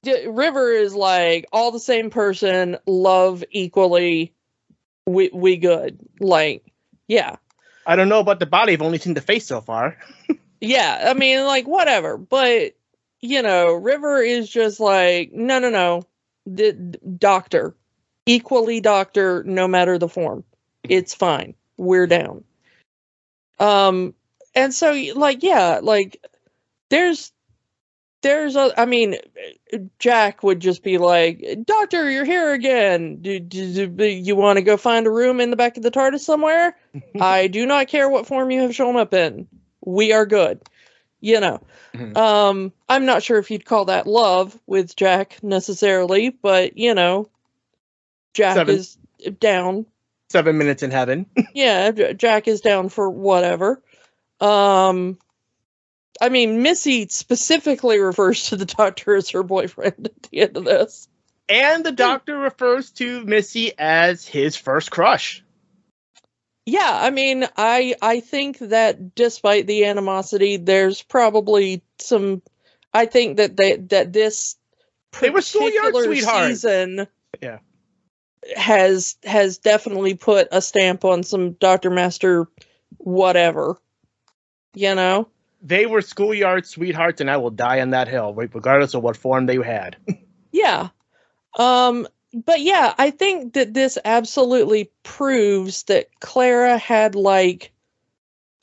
D- 0.04 0.28
River 0.28 0.72
is 0.72 0.96
like 0.96 1.46
all 1.52 1.72
the 1.72 1.80
same 1.80 2.10
person, 2.10 2.78
love 2.88 3.44
equally, 3.52 4.34
we 5.06 5.30
we 5.34 5.58
good. 5.58 6.00
Like, 6.20 6.66
yeah. 7.08 7.36
I 7.86 7.96
don't 7.96 8.10
know 8.10 8.20
about 8.20 8.40
the 8.40 8.46
body. 8.46 8.74
I've 8.74 8.82
only 8.82 9.00
seen 9.00 9.14
the 9.16 9.22
face 9.22 9.46
so 9.48 9.62
far. 9.62 9.98
Yeah, 10.64 11.06
I 11.10 11.16
mean, 11.16 11.44
like 11.46 11.66
whatever, 11.66 12.18
but 12.18 12.74
you 13.20 13.42
know, 13.42 13.74
River 13.74 14.22
is 14.22 14.48
just 14.48 14.80
like, 14.80 15.32
no, 15.34 15.58
no, 15.58 15.72
no, 15.72 16.04
the 16.46 16.74
d- 16.74 17.00
doctor, 17.18 17.76
equally 18.28 18.80
doctor, 18.80 19.44
no 19.44 19.68
matter 19.68 19.98
the 19.98 20.08
form, 20.08 20.44
it's 20.84 21.16
fine. 21.16 21.56
We're 21.78 22.06
down. 22.06 22.44
Um, 23.60 24.14
and 24.54 24.72
so 24.72 24.92
like, 25.16 25.42
yeah, 25.42 25.80
like 25.82 26.24
there's, 26.90 27.32
there's 28.22 28.56
a, 28.56 28.72
I 28.80 28.86
mean, 28.86 29.16
Jack 30.00 30.44
would 30.44 30.60
just 30.60 30.84
be 30.84 30.98
like, 30.98 31.44
Doctor, 31.66 32.10
you're 32.10 32.26
here 32.26 32.54
again. 32.54 33.22
Do, 33.22 33.40
do, 33.40 33.88
do 33.88 34.06
you 34.06 34.36
want 34.36 34.58
to 34.58 34.62
go 34.64 34.78
find 34.78 35.08
a 35.08 35.12
room 35.12 35.40
in 35.40 35.50
the 35.50 35.56
back 35.56 35.78
of 35.78 35.84
the 35.84 35.92
TARDIS 35.92 36.20
somewhere? 36.22 36.76
I 37.22 37.48
do 37.48 37.66
not 37.66 37.88
care 37.88 38.10
what 38.10 38.28
form 38.28 38.52
you 38.52 38.62
have 38.62 38.76
shown 38.76 38.96
up 38.98 39.14
in. 39.14 39.48
We 39.84 40.14
are 40.14 40.26
good. 40.26 40.62
You 41.20 41.40
know. 41.40 41.62
Mhm. 41.94 42.16
Um, 42.18 42.74
I'm 42.90 43.06
not 43.06 43.22
sure 43.22 43.38
if 43.38 43.52
you'd 43.52 43.66
call 43.66 43.86
that 43.86 44.08
love 44.08 44.58
with 44.66 44.96
Jack 44.96 45.44
necessarily, 45.44 46.30
but 46.30 46.78
you 46.78 46.94
know, 46.96 47.30
Jack 48.34 48.56
Seven. 48.56 48.76
is 48.76 48.98
down. 49.40 49.86
Seven 50.30 50.58
minutes 50.58 50.84
in 50.84 50.92
heaven. 50.92 51.26
Yeah, 51.54 51.92
Jack 52.14 52.48
is 52.48 52.62
down 52.62 52.90
for 52.90 53.10
whatever. 53.10 53.82
Um, 54.40 55.18
I 56.22 56.30
mean, 56.30 56.62
Missy 56.62 57.08
specifically 57.10 58.00
refers 58.00 58.50
to 58.50 58.56
the 58.56 58.66
doctor 58.66 59.16
as 59.16 59.32
her 59.32 59.42
boyfriend 59.44 60.06
at 60.08 60.24
the 60.30 60.42
end 60.42 60.56
of 60.56 60.64
this. 60.66 61.08
And 61.50 61.84
the 61.84 61.92
doctor 61.92 62.38
refers 62.38 62.92
to 62.92 63.26
Missy 63.26 63.74
as 63.78 64.26
his 64.26 64.56
first 64.56 64.92
crush. 64.92 65.44
Yeah, 66.66 66.90
I 67.02 67.10
mean, 67.10 67.48
I 67.58 67.96
I 68.02 68.20
think 68.20 68.60
that 68.60 69.16
despite 69.16 69.66
the 69.66 69.86
animosity, 69.86 70.58
there's 70.58 71.02
probably 71.02 71.82
some. 72.00 72.44
I 72.94 73.08
think 73.08 73.38
that 73.38 73.58
they 73.58 73.78
that 73.78 74.14
this 74.14 74.56
They 75.20 75.32
were 75.32 75.42
schoolyard 75.42 75.96
sweethearts. 75.96 76.48
season, 76.62 77.08
Yeah. 77.42 77.58
has 78.56 79.18
has 79.24 79.58
definitely 79.58 80.14
put 80.14 80.50
a 80.52 80.62
stamp 80.62 81.04
on 81.04 81.24
some 81.24 81.54
Doctor 81.54 81.90
Master, 81.90 82.48
whatever. 82.98 83.82
You 84.76 84.94
know, 84.96 85.28
They 85.62 85.86
were 85.86 86.02
schoolyard 86.02 86.66
sweethearts, 86.66 87.22
and 87.22 87.30
I 87.30 87.38
will 87.38 87.52
die 87.52 87.82
on 87.82 87.92
that 87.92 88.08
hill, 88.08 88.34
regardless 88.34 88.94
of 88.94 89.04
what 89.04 89.16
form 89.18 89.46
they 89.46 89.58
had. 89.58 89.98
yeah. 90.52 90.90
Um, 91.58 92.08
but 92.34 92.62
yeah, 92.62 92.94
I 92.98 93.12
think 93.12 93.54
that 93.54 93.74
this 93.74 93.98
absolutely 94.04 94.92
proves 95.04 95.84
that 95.84 96.08
Clara 96.20 96.78
had 96.78 97.14
like 97.16 97.72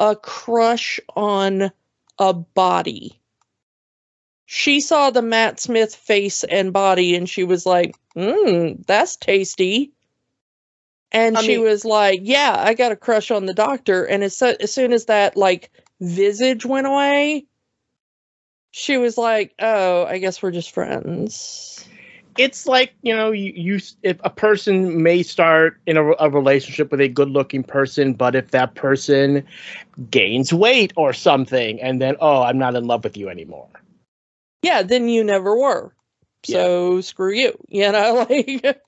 a 0.00 0.16
crush 0.16 0.98
on 1.14 1.70
a 2.18 2.32
body. 2.32 3.20
She 4.46 4.80
saw 4.80 5.10
the 5.10 5.22
Matt 5.22 5.60
Smith 5.60 5.94
face 5.94 6.42
and 6.44 6.72
body 6.72 7.14
and 7.14 7.28
she 7.28 7.44
was 7.44 7.66
like, 7.66 7.94
mmm, 8.16 8.84
that's 8.86 9.16
tasty. 9.16 9.92
And 11.12 11.36
I 11.36 11.42
she 11.42 11.56
mean- 11.56 11.62
was 11.62 11.84
like, 11.84 12.20
yeah, 12.22 12.54
I 12.58 12.72
got 12.74 12.92
a 12.92 12.96
crush 12.96 13.30
on 13.30 13.44
the 13.46 13.52
doctor. 13.54 14.04
And 14.04 14.24
as, 14.24 14.36
so- 14.36 14.56
as 14.58 14.72
soon 14.72 14.92
as 14.92 15.04
that 15.06 15.36
like 15.36 15.70
visage 16.00 16.64
went 16.64 16.86
away, 16.86 17.46
she 18.70 18.96
was 18.96 19.18
like, 19.18 19.54
oh, 19.58 20.04
I 20.04 20.18
guess 20.18 20.42
we're 20.42 20.50
just 20.50 20.72
friends. 20.72 21.84
it's 22.36 22.66
like 22.66 22.92
you 23.02 23.16
know 23.16 23.32
you, 23.32 23.52
you 23.56 23.80
if 24.02 24.16
a 24.22 24.30
person 24.30 25.02
may 25.02 25.22
start 25.22 25.80
in 25.86 25.96
a, 25.96 26.12
a 26.20 26.30
relationship 26.30 26.90
with 26.92 27.00
a 27.00 27.08
good 27.08 27.28
looking 27.30 27.64
person 27.64 28.12
but 28.12 28.36
if 28.36 28.52
that 28.52 28.76
person 28.76 29.44
gains 30.08 30.52
weight 30.52 30.92
or 30.94 31.12
something 31.12 31.80
and 31.80 32.00
then 32.00 32.14
oh 32.20 32.42
i'm 32.42 32.58
not 32.58 32.76
in 32.76 32.84
love 32.84 33.02
with 33.02 33.16
you 33.16 33.28
anymore 33.28 33.68
yeah, 34.62 34.82
then 34.82 35.08
you 35.08 35.24
never 35.24 35.56
were. 35.56 35.94
So 36.44 37.00
screw 37.00 37.32
you. 37.32 37.56
You 37.68 37.92
know, 37.92 38.26
like 38.30 38.82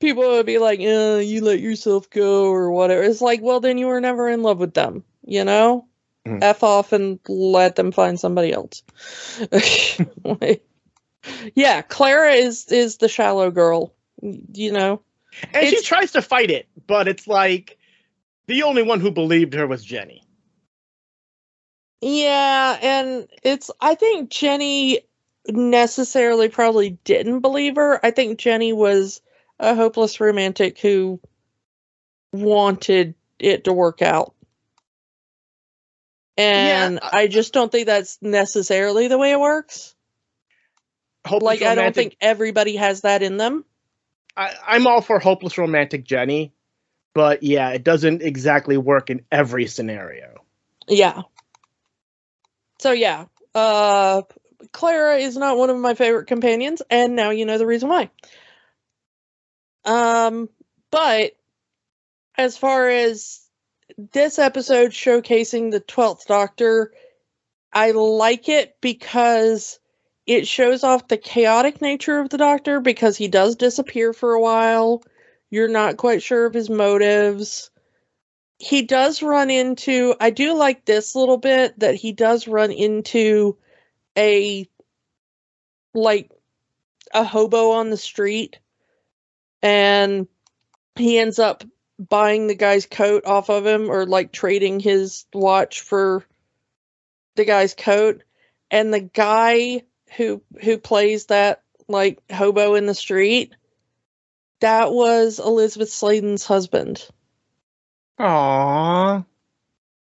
people 0.00 0.22
would 0.22 0.46
be 0.46 0.58
like, 0.58 0.80
uh, 0.80 1.20
you 1.22 1.42
let 1.44 1.60
yourself 1.60 2.08
go 2.10 2.50
or 2.50 2.70
whatever. 2.70 3.02
It's 3.02 3.20
like, 3.20 3.40
well, 3.42 3.60
then 3.60 3.78
you 3.78 3.86
were 3.86 4.00
never 4.00 4.28
in 4.28 4.42
love 4.42 4.58
with 4.58 4.74
them, 4.74 5.04
you 5.24 5.44
know? 5.44 5.86
Mhm. 6.26 6.42
F 6.42 6.62
off 6.62 6.92
and 6.92 7.18
let 7.28 7.74
them 7.76 7.90
find 7.92 8.18
somebody 8.18 8.52
else. 8.52 8.82
Like, 10.24 10.64
yeah, 11.54 11.82
Clara 11.82 12.32
is 12.32 12.66
is 12.66 12.98
the 12.98 13.08
shallow 13.08 13.50
girl, 13.50 13.92
you 14.22 14.72
know. 14.72 15.02
and 15.54 15.66
she 15.66 15.82
tries 15.82 16.12
to 16.12 16.22
fight 16.22 16.50
it 16.50 16.68
but 16.86 17.08
it's 17.08 17.26
like 17.26 17.78
the 18.48 18.62
only 18.64 18.82
one 18.82 19.00
who 19.00 19.10
believed 19.10 19.54
her 19.54 19.66
was 19.66 19.82
jenny 19.84 20.22
Yeah, 22.02 22.78
and 22.82 23.28
it's 23.42 23.70
I 23.80 23.94
think 23.94 24.30
Jenny 24.30 25.00
necessarily 25.48 26.48
probably 26.48 26.90
didn't 27.04 27.40
believe 27.40 27.76
her. 27.76 28.04
I 28.04 28.10
think 28.10 28.38
Jenny 28.38 28.72
was 28.72 29.20
a 29.58 29.74
hopeless 29.74 30.20
romantic 30.20 30.78
who 30.80 31.20
wanted 32.32 33.14
it 33.38 33.64
to 33.64 33.72
work 33.72 34.02
out. 34.02 34.34
And 36.36 36.98
Yeah, 36.98 37.10
I 37.12 37.26
just 37.28 37.52
don't 37.52 37.70
think 37.70 37.86
that's 37.86 38.18
necessarily 38.22 39.08
the 39.08 39.18
way 39.18 39.32
it 39.32 39.40
works. 39.40 39.94
hopeless 41.26 41.60
Like 41.60 41.62
I 41.62 41.74
don't 41.74 41.94
think 41.94 42.16
everybody 42.20 42.76
has 42.76 43.02
that 43.02 43.22
in 43.22 43.36
them. 43.36 43.64
I, 44.36 44.54
i'm 44.66 44.86
all 44.86 45.02
for 45.02 45.18
hopeless 45.18 45.58
romantic 45.58 46.04
jenny 46.04 46.52
but 47.14 47.42
yeah 47.42 47.70
it 47.70 47.84
doesn't 47.84 48.22
exactly 48.22 48.76
work 48.78 49.10
in 49.10 49.22
every 49.30 49.66
scenario 49.66 50.42
Yeah. 50.88 51.22
So 52.80 52.92
yeah, 52.92 53.26
uh 53.54 54.22
Clara 54.72 55.16
is 55.16 55.36
not 55.36 55.58
one 55.58 55.70
of 55.70 55.76
my 55.78 55.94
favorite 55.94 56.26
companions 56.26 56.82
and 56.90 57.16
now 57.16 57.30
you 57.30 57.46
know 57.46 57.58
the 57.58 57.66
reason 57.66 57.88
why. 57.88 58.10
Um 59.84 60.48
but 60.90 61.32
as 62.38 62.56
far 62.58 62.88
as 62.88 63.41
this 63.96 64.38
episode 64.38 64.90
showcasing 64.90 65.70
the 65.70 65.80
12th 65.80 66.26
Doctor, 66.26 66.92
I 67.72 67.92
like 67.92 68.48
it 68.48 68.76
because 68.80 69.78
it 70.26 70.46
shows 70.46 70.84
off 70.84 71.08
the 71.08 71.16
chaotic 71.16 71.80
nature 71.80 72.18
of 72.18 72.28
the 72.28 72.38
Doctor 72.38 72.80
because 72.80 73.16
he 73.16 73.28
does 73.28 73.56
disappear 73.56 74.12
for 74.12 74.34
a 74.34 74.40
while. 74.40 75.02
You're 75.50 75.68
not 75.68 75.96
quite 75.96 76.22
sure 76.22 76.46
of 76.46 76.54
his 76.54 76.70
motives 76.70 77.70
he 78.62 78.82
does 78.82 79.24
run 79.24 79.50
into 79.50 80.14
I 80.20 80.30
do 80.30 80.54
like 80.54 80.84
this 80.84 81.16
little 81.16 81.36
bit 81.36 81.76
that 81.80 81.96
he 81.96 82.12
does 82.12 82.46
run 82.46 82.70
into 82.70 83.56
a 84.16 84.68
like 85.94 86.30
a 87.12 87.24
hobo 87.24 87.72
on 87.72 87.90
the 87.90 87.96
street 87.96 88.60
and 89.62 90.28
he 90.94 91.18
ends 91.18 91.40
up 91.40 91.64
buying 92.08 92.46
the 92.46 92.54
guy's 92.54 92.86
coat 92.86 93.24
off 93.26 93.48
of 93.50 93.66
him 93.66 93.90
or 93.90 94.06
like 94.06 94.32
trading 94.32 94.80
his 94.80 95.26
watch 95.32 95.80
for 95.80 96.24
the 97.36 97.44
guy's 97.44 97.74
coat 97.74 98.22
and 98.70 98.92
the 98.92 99.00
guy 99.00 99.82
who 100.16 100.42
who 100.62 100.78
plays 100.78 101.26
that 101.26 101.62
like 101.88 102.18
hobo 102.30 102.74
in 102.74 102.86
the 102.86 102.94
street, 102.94 103.54
that 104.60 104.92
was 104.92 105.38
Elizabeth 105.38 105.90
Sladen's 105.90 106.44
husband. 106.44 107.06
Aww. 108.18 109.24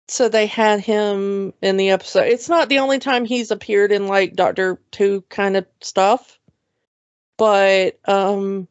So 0.09 0.29
they 0.29 0.47
had 0.47 0.81
him 0.81 1.55
in 1.63 1.77
the 1.77 1.91
episode. 1.91 2.27
It's 2.27 2.49
not 2.49 2.69
the 2.69 2.81
only 2.81 2.99
time 2.99 3.25
he's 3.25 3.51
appeared 3.51 3.93
in 3.93 4.09
like 4.09 4.35
Doctor 4.35 4.81
Who 4.99 5.23
kind 5.23 5.57
of 5.57 5.67
stuff, 5.81 6.39
but 7.37 7.99
um, 8.07 8.67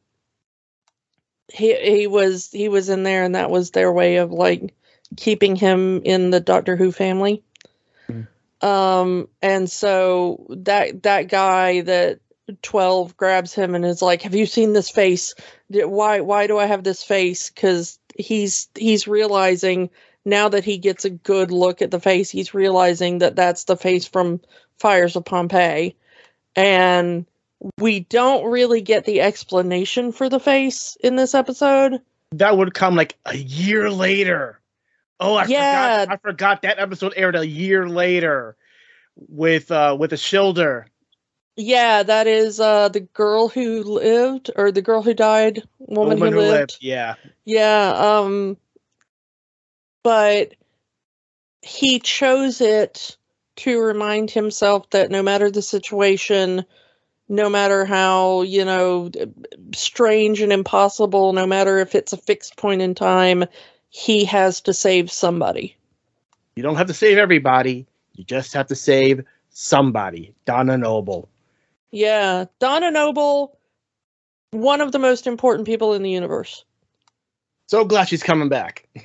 he 1.51 1.75
he 1.75 2.07
was 2.07 2.51
he 2.51 2.69
was 2.69 2.89
in 2.89 3.03
there, 3.03 3.23
and 3.23 3.35
that 3.35 3.49
was 3.49 3.71
their 3.71 3.91
way 3.91 4.17
of 4.17 4.31
like 4.31 4.73
keeping 5.17 5.55
him 5.55 6.01
in 6.03 6.29
the 6.29 6.39
Doctor 6.39 6.75
Who 6.75 6.91
family. 6.91 7.43
Mm. 8.09 8.27
Um, 8.61 9.29
and 9.41 9.69
so 9.69 10.45
that 10.49 11.03
that 11.03 11.29
guy 11.29 11.81
that 11.81 12.19
12 12.61 13.15
grabs 13.15 13.53
him 13.53 13.75
and 13.75 13.85
is 13.85 14.01
like, 14.01 14.21
"Have 14.23 14.35
you 14.35 14.45
seen 14.45 14.73
this 14.73 14.89
face? 14.89 15.33
Why 15.69 16.21
why 16.21 16.47
do 16.47 16.57
I 16.57 16.65
have 16.65 16.83
this 16.83 17.03
face?" 17.03 17.49
Cuz 17.49 17.99
he's 18.17 18.67
he's 18.75 19.07
realizing 19.07 19.89
now 20.25 20.49
that 20.49 20.65
he 20.65 20.77
gets 20.77 21.05
a 21.05 21.09
good 21.09 21.51
look 21.51 21.81
at 21.81 21.91
the 21.91 21.99
face, 21.99 22.29
he's 22.29 22.53
realizing 22.53 23.19
that 23.19 23.35
that's 23.35 23.63
the 23.63 23.77
face 23.77 24.05
from 24.05 24.41
Fires 24.77 25.15
of 25.15 25.25
Pompeii. 25.25 25.95
And 26.55 27.25
we 27.77 28.01
don't 28.01 28.49
really 28.49 28.81
get 28.81 29.05
the 29.05 29.21
explanation 29.21 30.11
for 30.11 30.29
the 30.29 30.39
face 30.39 30.97
in 31.01 31.15
this 31.15 31.35
episode. 31.35 32.01
That 32.31 32.57
would 32.57 32.73
come 32.73 32.95
like 32.95 33.17
a 33.25 33.35
year 33.35 33.89
later. 33.89 34.59
Oh, 35.19 35.35
I 35.35 35.45
Yeah. 35.45 36.05
forgot. 36.05 36.09
I 36.09 36.17
forgot 36.17 36.61
that 36.61 36.79
episode 36.79 37.13
aired 37.15 37.35
a 37.35 37.45
year 37.45 37.89
later 37.89 38.55
with 39.15 39.71
uh 39.71 39.95
with 39.99 40.13
a 40.13 40.17
shoulder. 40.17 40.87
Yeah, 41.57 42.03
that 42.03 42.27
is 42.27 42.59
uh 42.59 42.89
the 42.89 43.01
girl 43.01 43.49
who 43.49 43.83
lived 43.83 44.51
or 44.55 44.71
the 44.71 44.81
girl 44.81 45.01
who 45.01 45.13
died, 45.13 45.63
woman, 45.79 46.17
who, 46.31 46.39
lived. 46.39 46.77
Yeah. 46.79 47.15
Yeah, 47.43 48.19
um 48.21 48.57
but 50.03 50.53
he 51.61 51.99
chose 51.99 52.61
it 52.61 53.17
to 53.57 53.81
remind 53.81 54.31
himself 54.31 54.89
that 54.91 55.11
no 55.11 55.21
matter 55.21 55.51
the 55.51 55.61
situation, 55.61 56.65
no 57.29 57.47
matter 57.47 57.85
how, 57.85 58.41
you 58.41 58.65
know, 58.65 59.11
strange 59.73 60.41
and 60.41 60.51
impossible, 60.51 61.31
no 61.31 61.45
matter 61.45 61.77
if 61.77 61.93
it's 61.93 62.11
a 62.11 62.17
fixed 62.17 62.57
point 62.57 62.81
in 62.81 62.95
time, 62.95 63.45
he 63.89 64.25
has 64.25 64.61
to 64.61 64.73
save 64.73 65.11
somebody. 65.11 65.77
You 66.55 66.63
don't 66.63 66.75
have 66.75 66.87
to 66.87 66.93
save 66.93 67.17
everybody. 67.17 67.85
You 68.15 68.23
just 68.23 68.53
have 68.53 68.67
to 68.67 68.75
save 68.75 69.23
somebody. 69.51 70.33
Donna 70.45 70.77
Noble. 70.77 71.29
Yeah, 71.91 72.45
Donna 72.59 72.91
Noble, 72.91 73.57
one 74.51 74.81
of 74.81 74.91
the 74.91 74.99
most 74.99 75.27
important 75.27 75.67
people 75.67 75.93
in 75.93 76.01
the 76.01 76.09
universe. 76.09 76.65
So 77.67 77.85
glad 77.85 78.09
she's 78.09 78.23
coming 78.23 78.49
back. 78.49 78.87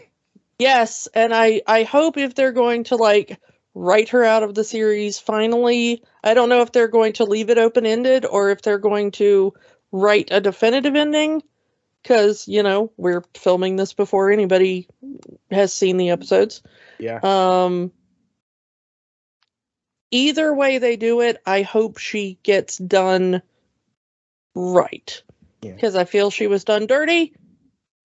Yes, 0.57 1.09
and 1.12 1.35
I 1.35 1.62
I 1.66 1.83
hope 1.83 2.16
if 2.16 2.37
they're 2.37 2.53
going 2.53 2.85
to 2.85 2.95
like 2.95 3.41
write 3.75 4.11
her 4.11 4.25
out 4.25 4.43
of 4.43 4.55
the 4.55 4.64
series 4.64 5.18
finally, 5.18 6.03
I 6.22 6.35
don't 6.35 6.49
know 6.49 6.62
if 6.62 6.72
they're 6.72 6.89
going 6.89 7.14
to 7.14 7.25
leave 7.25 7.51
it 7.51 7.59
open 7.59 7.87
ended 7.87 8.25
or 8.25 8.51
if 8.51 8.62
they're 8.62 8.79
going 8.79 9.11
to 9.12 9.53
write 9.91 10.29
a 10.31 10.41
definitive 10.41 10.95
ending 10.95 11.43
cuz 12.05 12.47
you 12.49 12.62
know, 12.62 12.93
we're 12.97 13.25
filming 13.35 13.77
this 13.77 13.93
before 13.93 14.31
anybody 14.31 14.89
has 15.51 15.72
seen 15.72 15.97
the 15.97 16.11
episodes. 16.11 16.62
Yeah. 16.99 17.20
Um 17.22 17.93
either 20.11 20.55
way 20.55 20.79
they 20.79 20.97
do 20.97 21.20
it, 21.20 21.43
I 21.45 21.62
hope 21.62 21.99
she 21.99 22.39
gets 22.45 22.79
done 22.79 23.43
right. 24.55 25.22
Yeah. 25.62 25.72
Because 25.72 25.97
I 25.97 26.05
feel 26.05 26.31
she 26.31 26.47
was 26.47 26.64
done 26.64 26.87
dirty. 26.87 27.35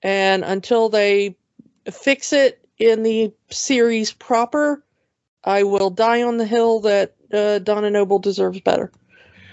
And 0.01 0.43
until 0.43 0.89
they 0.89 1.35
fix 1.91 2.33
it 2.33 2.65
in 2.77 3.03
the 3.03 3.33
series 3.49 4.11
proper, 4.11 4.83
I 5.49 5.63
will 5.63 5.89
die 5.89 6.21
on 6.21 6.37
the 6.37 6.45
hill 6.45 6.81
that 6.81 7.15
uh, 7.33 7.57
Donna 7.57 7.89
Noble 7.89 8.19
deserves 8.19 8.61
better. 8.61 8.91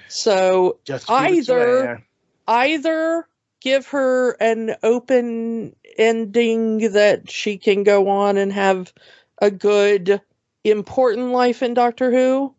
So 0.09 0.79
Just 0.85 1.09
give 1.09 1.17
it 1.17 1.47
to 1.47 1.53
Either- 1.55 2.07
either 2.47 3.29
give 3.61 3.87
her 3.89 4.33
an 4.33 4.77
open 4.83 5.75
ending 5.97 6.93
that 6.93 7.31
she 7.31 7.57
can 7.57 7.83
go 7.83 8.09
on 8.09 8.37
and 8.37 8.53
have 8.53 8.93
a 9.41 9.51
good 9.51 10.21
important 10.65 11.31
life 11.33 11.63
in 11.63 11.73
Doctor 11.73 12.11
Who 12.11 12.55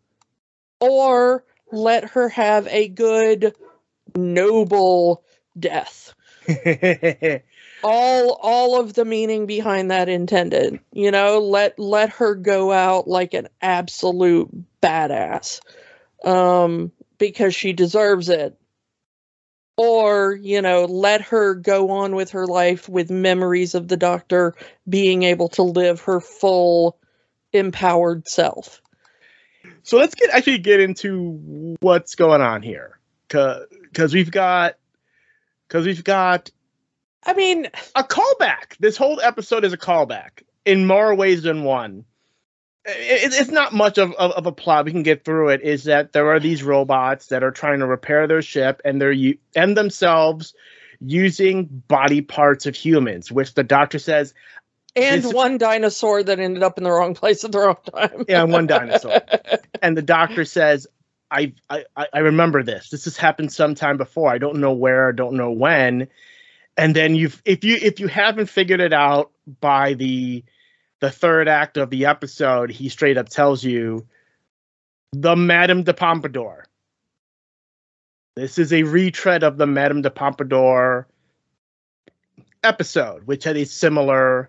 or 0.80 1.44
let 1.70 2.10
her 2.10 2.28
have 2.28 2.66
a 2.66 2.88
good 2.88 3.54
noble 4.16 5.22
death 5.58 6.12
all 7.82 8.38
all 8.42 8.80
of 8.80 8.94
the 8.94 9.04
meaning 9.04 9.46
behind 9.46 9.90
that 9.90 10.08
intended 10.08 10.80
you 10.92 11.10
know? 11.10 11.38
Let 11.38 11.78
let 11.78 12.10
her 12.10 12.34
go 12.34 12.72
out 12.72 13.08
like 13.08 13.34
an 13.34 13.48
absolute 13.60 14.48
badass 14.82 15.60
um 16.24 16.92
because 17.18 17.54
she 17.54 17.72
deserves 17.72 18.28
it. 18.28 18.58
Or 19.76 20.34
you 20.34 20.60
know 20.60 20.86
let 20.86 21.20
her 21.22 21.54
go 21.54 21.90
on 21.90 22.14
with 22.14 22.30
her 22.30 22.46
life 22.46 22.88
with 22.88 23.10
memories 23.10 23.74
of 23.74 23.88
the 23.88 23.96
doctor 23.96 24.54
being 24.88 25.22
able 25.22 25.48
to 25.50 25.62
live 25.62 26.00
her 26.02 26.20
full 26.20 26.98
empowered 27.52 28.28
self. 28.28 28.82
So 29.82 29.96
let's 29.96 30.14
get 30.14 30.30
actually 30.30 30.58
get 30.58 30.80
into 30.80 31.76
what's 31.80 32.14
going 32.14 32.40
on 32.40 32.62
here. 32.62 32.98
Because 33.28 34.14
we've 34.14 34.30
got 34.30 34.76
because 35.66 35.86
we've 35.86 36.04
got 36.04 36.50
i 37.26 37.32
mean 37.34 37.66
a 37.94 38.02
callback 38.04 38.76
this 38.80 38.96
whole 38.96 39.20
episode 39.20 39.64
is 39.64 39.72
a 39.72 39.78
callback 39.78 40.42
in 40.64 40.86
more 40.86 41.14
ways 41.14 41.42
than 41.42 41.64
one 41.64 42.04
it, 42.84 43.34
it's 43.34 43.50
not 43.50 43.74
much 43.74 43.98
of, 43.98 44.12
of, 44.14 44.30
of 44.32 44.46
a 44.46 44.52
plot 44.52 44.86
we 44.86 44.92
can 44.92 45.02
get 45.02 45.24
through 45.24 45.48
it 45.50 45.60
is 45.62 45.84
that 45.84 46.12
there 46.12 46.30
are 46.30 46.40
these 46.40 46.62
robots 46.62 47.26
that 47.26 47.42
are 47.42 47.50
trying 47.50 47.80
to 47.80 47.86
repair 47.86 48.26
their 48.26 48.42
ship 48.42 48.80
and 48.84 49.00
they're 49.00 49.14
and 49.54 49.76
themselves 49.76 50.54
using 51.00 51.64
body 51.88 52.20
parts 52.20 52.66
of 52.66 52.74
humans 52.74 53.30
which 53.30 53.54
the 53.54 53.62
doctor 53.62 53.98
says 53.98 54.34
and 54.96 55.24
one 55.32 55.58
dinosaur 55.58 56.22
that 56.22 56.40
ended 56.40 56.62
up 56.62 56.78
in 56.78 56.84
the 56.84 56.90
wrong 56.90 57.14
place 57.14 57.44
at 57.44 57.52
the 57.52 57.58
wrong 57.58 57.76
time 57.94 58.24
Yeah, 58.28 58.42
one 58.44 58.66
dinosaur. 58.66 59.20
and 59.82 59.96
the 59.96 60.02
doctor 60.02 60.44
says 60.44 60.86
I 61.30 61.52
I- 61.70 61.84
I 61.96 62.18
remember 62.20 62.62
this. 62.62 62.88
This 62.90 63.04
has 63.04 63.16
happened 63.16 63.52
sometime 63.52 63.96
before. 63.96 64.30
I 64.30 64.38
don't 64.38 64.56
know 64.56 64.72
where, 64.72 65.10
I 65.10 65.12
don't 65.12 65.34
know 65.34 65.50
when. 65.50 66.08
And 66.78 66.94
then 66.94 67.16
you've 67.16 67.42
if 67.44 67.64
you 67.64 67.76
if 67.82 67.98
you 67.98 68.06
haven't 68.06 68.46
figured 68.46 68.80
it 68.80 68.92
out 68.92 69.32
by 69.60 69.94
the 69.94 70.44
the 71.00 71.10
third 71.10 71.48
act 71.48 71.76
of 71.76 71.90
the 71.90 72.06
episode, 72.06 72.70
he 72.70 72.88
straight 72.88 73.18
up 73.18 73.28
tells 73.28 73.64
you 73.64 74.06
the 75.12 75.34
Madame 75.34 75.82
de 75.82 75.92
Pompadour. 75.92 76.66
This 78.36 78.58
is 78.58 78.72
a 78.72 78.84
retread 78.84 79.42
of 79.42 79.58
the 79.58 79.66
Madame 79.66 80.02
de 80.02 80.10
Pompadour 80.10 81.08
episode, 82.62 83.26
which 83.26 83.42
had 83.42 83.56
a 83.56 83.66
similar 83.66 84.48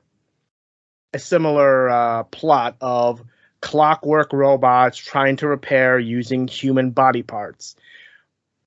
a 1.15 1.19
similar 1.19 1.89
uh, 1.89 2.23
plot 2.25 2.75
of 2.79 3.23
clockwork 3.61 4.31
robots 4.31 4.97
trying 4.97 5.35
to 5.37 5.47
repair 5.47 5.97
using 5.97 6.47
human 6.47 6.91
body 6.91 7.23
parts. 7.23 7.75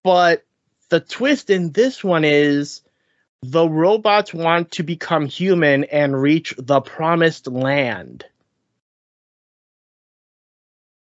But 0.02 0.44
the 0.88 0.98
twist 0.98 1.48
in 1.48 1.70
this 1.70 2.02
one 2.02 2.24
is 2.24 2.82
the 3.42 3.68
robots 3.68 4.32
want 4.32 4.70
to 4.72 4.82
become 4.82 5.26
human 5.26 5.84
and 5.84 6.20
reach 6.20 6.54
the 6.58 6.80
promised 6.80 7.48
land. 7.48 8.24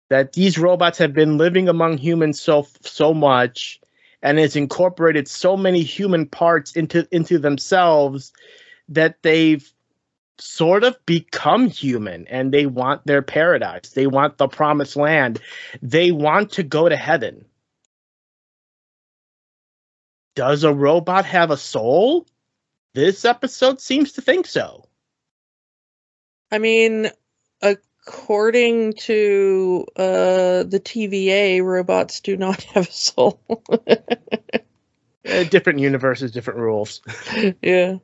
That 0.09 0.33
these 0.33 0.57
robots 0.57 0.99
have 0.99 1.13
been 1.13 1.37
living 1.37 1.69
among 1.69 1.99
humans 1.99 2.41
so 2.41 2.67
so 2.81 3.13
much 3.13 3.81
and 4.23 4.39
has 4.39 4.57
incorporated 4.57 5.29
so 5.29 5.57
many 5.57 5.83
human 5.83 6.27
parts 6.27 6.75
into 6.77 7.07
into 7.11 7.39
themselves 7.39 8.33
that 8.89 9.23
they've 9.23 9.71
sort 10.39 10.85
of 10.85 10.97
become 11.05 11.69
human 11.69 12.27
and 12.29 12.53
they 12.53 12.65
want 12.65 13.05
their 13.05 13.23
paradise. 13.23 13.91
They 13.91 14.07
want 14.07 14.39
the 14.39 14.49
promised 14.49 14.97
land. 14.97 15.41
They 15.83 16.13
want 16.13 16.53
to 16.53 16.63
go 16.63 16.89
to 16.89 16.97
heaven. 16.97 17.45
Does 20.39 20.63
a 20.63 20.73
robot 20.73 21.25
have 21.25 21.51
a 21.51 21.57
soul? 21.57 22.25
This 22.95 23.25
episode 23.25 23.81
seems 23.81 24.13
to 24.13 24.21
think 24.21 24.47
so. 24.47 24.87
I 26.53 26.59
mean, 26.59 27.11
according 27.61 28.93
to 28.99 29.85
uh, 29.97 30.63
the 30.63 30.81
TVA, 30.81 31.65
robots 31.65 32.21
do 32.21 32.37
not 32.37 32.63
have 32.75 32.89
a 32.89 32.93
soul. 32.93 33.41
Uh, 35.29 35.43
different 35.43 35.81
universes, 35.81 36.31
different 36.31 36.61
rules. 36.61 37.01
yeah. 37.61 37.97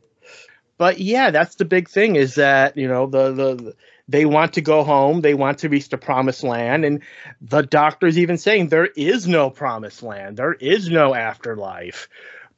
But 0.76 0.98
yeah, 0.98 1.30
that's 1.30 1.54
the 1.54 1.64
big 1.64 1.88
thing 1.88 2.16
is 2.16 2.34
that, 2.34 2.76
you 2.76 2.88
know, 2.88 3.06
the 3.06 3.30
the 3.30 3.76
They 4.08 4.26
want 4.26 4.52
to 4.54 4.60
go 4.60 4.84
home. 4.84 5.22
They 5.22 5.34
want 5.34 5.58
to 5.58 5.68
reach 5.68 5.88
the 5.88 5.96
promised 5.96 6.42
land. 6.42 6.84
And 6.84 7.02
the 7.40 7.62
doctor's 7.62 8.18
even 8.18 8.36
saying 8.36 8.68
there 8.68 8.90
is 8.96 9.26
no 9.26 9.50
promised 9.50 10.02
land. 10.02 10.36
There 10.36 10.54
is 10.54 10.90
no 10.90 11.14
afterlife. 11.14 12.08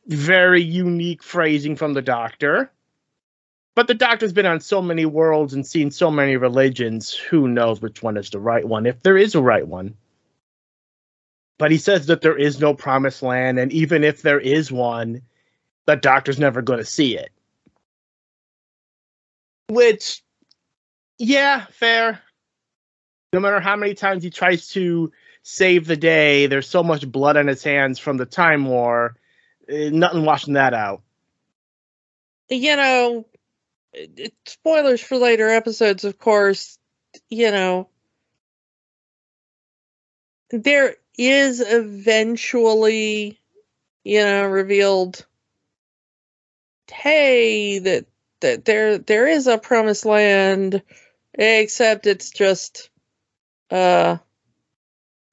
Very 0.06 0.62
unique 0.62 1.22
phrasing 1.22 1.76
from 1.76 1.94
the 1.94 2.02
doctor. 2.02 2.70
But 3.76 3.86
the 3.86 3.94
doctor's 3.94 4.32
been 4.32 4.46
on 4.46 4.60
so 4.60 4.80
many 4.80 5.04
worlds 5.04 5.52
and 5.54 5.66
seen 5.66 5.90
so 5.90 6.10
many 6.10 6.36
religions. 6.36 7.14
Who 7.14 7.46
knows 7.46 7.80
which 7.80 8.02
one 8.02 8.16
is 8.16 8.30
the 8.30 8.40
right 8.40 8.66
one, 8.66 8.86
if 8.86 9.02
there 9.02 9.18
is 9.18 9.34
a 9.34 9.42
right 9.42 9.66
one. 9.66 9.94
But 11.58 11.70
he 11.70 11.78
says 11.78 12.06
that 12.06 12.22
there 12.22 12.36
is 12.36 12.60
no 12.60 12.74
promised 12.74 13.22
land. 13.22 13.58
And 13.58 13.72
even 13.72 14.02
if 14.02 14.22
there 14.22 14.40
is 14.40 14.72
one, 14.72 15.22
the 15.86 15.96
doctor's 15.96 16.38
never 16.38 16.62
going 16.62 16.80
to 16.80 16.84
see 16.84 17.16
it. 17.16 17.30
Which 19.68 20.22
yeah, 21.18 21.66
fair. 21.70 22.20
No 23.32 23.40
matter 23.40 23.60
how 23.60 23.76
many 23.76 23.94
times 23.94 24.22
he 24.22 24.30
tries 24.30 24.68
to 24.68 25.12
save 25.42 25.86
the 25.86 25.96
day, 25.96 26.46
there's 26.46 26.68
so 26.68 26.82
much 26.82 27.10
blood 27.10 27.36
on 27.36 27.46
his 27.46 27.62
hands 27.62 27.98
from 27.98 28.16
the 28.16 28.26
Time 28.26 28.66
War. 28.66 29.16
Uh, 29.70 29.90
nothing 29.90 30.24
washing 30.24 30.54
that 30.54 30.74
out. 30.74 31.02
You 32.48 32.76
know, 32.76 33.26
spoilers 34.46 35.00
for 35.00 35.16
later 35.16 35.48
episodes, 35.48 36.04
of 36.04 36.18
course. 36.18 36.78
You 37.28 37.50
know, 37.50 37.88
there 40.50 40.96
is 41.18 41.60
eventually, 41.60 43.40
you 44.04 44.20
know, 44.20 44.46
revealed. 44.46 45.26
Hey, 46.88 47.80
that 47.80 48.06
that 48.40 48.64
there 48.64 48.98
there 48.98 49.26
is 49.26 49.46
a 49.46 49.58
promised 49.58 50.04
land 50.04 50.82
except 51.36 52.06
it's 52.06 52.30
just 52.30 52.90
uh 53.70 54.16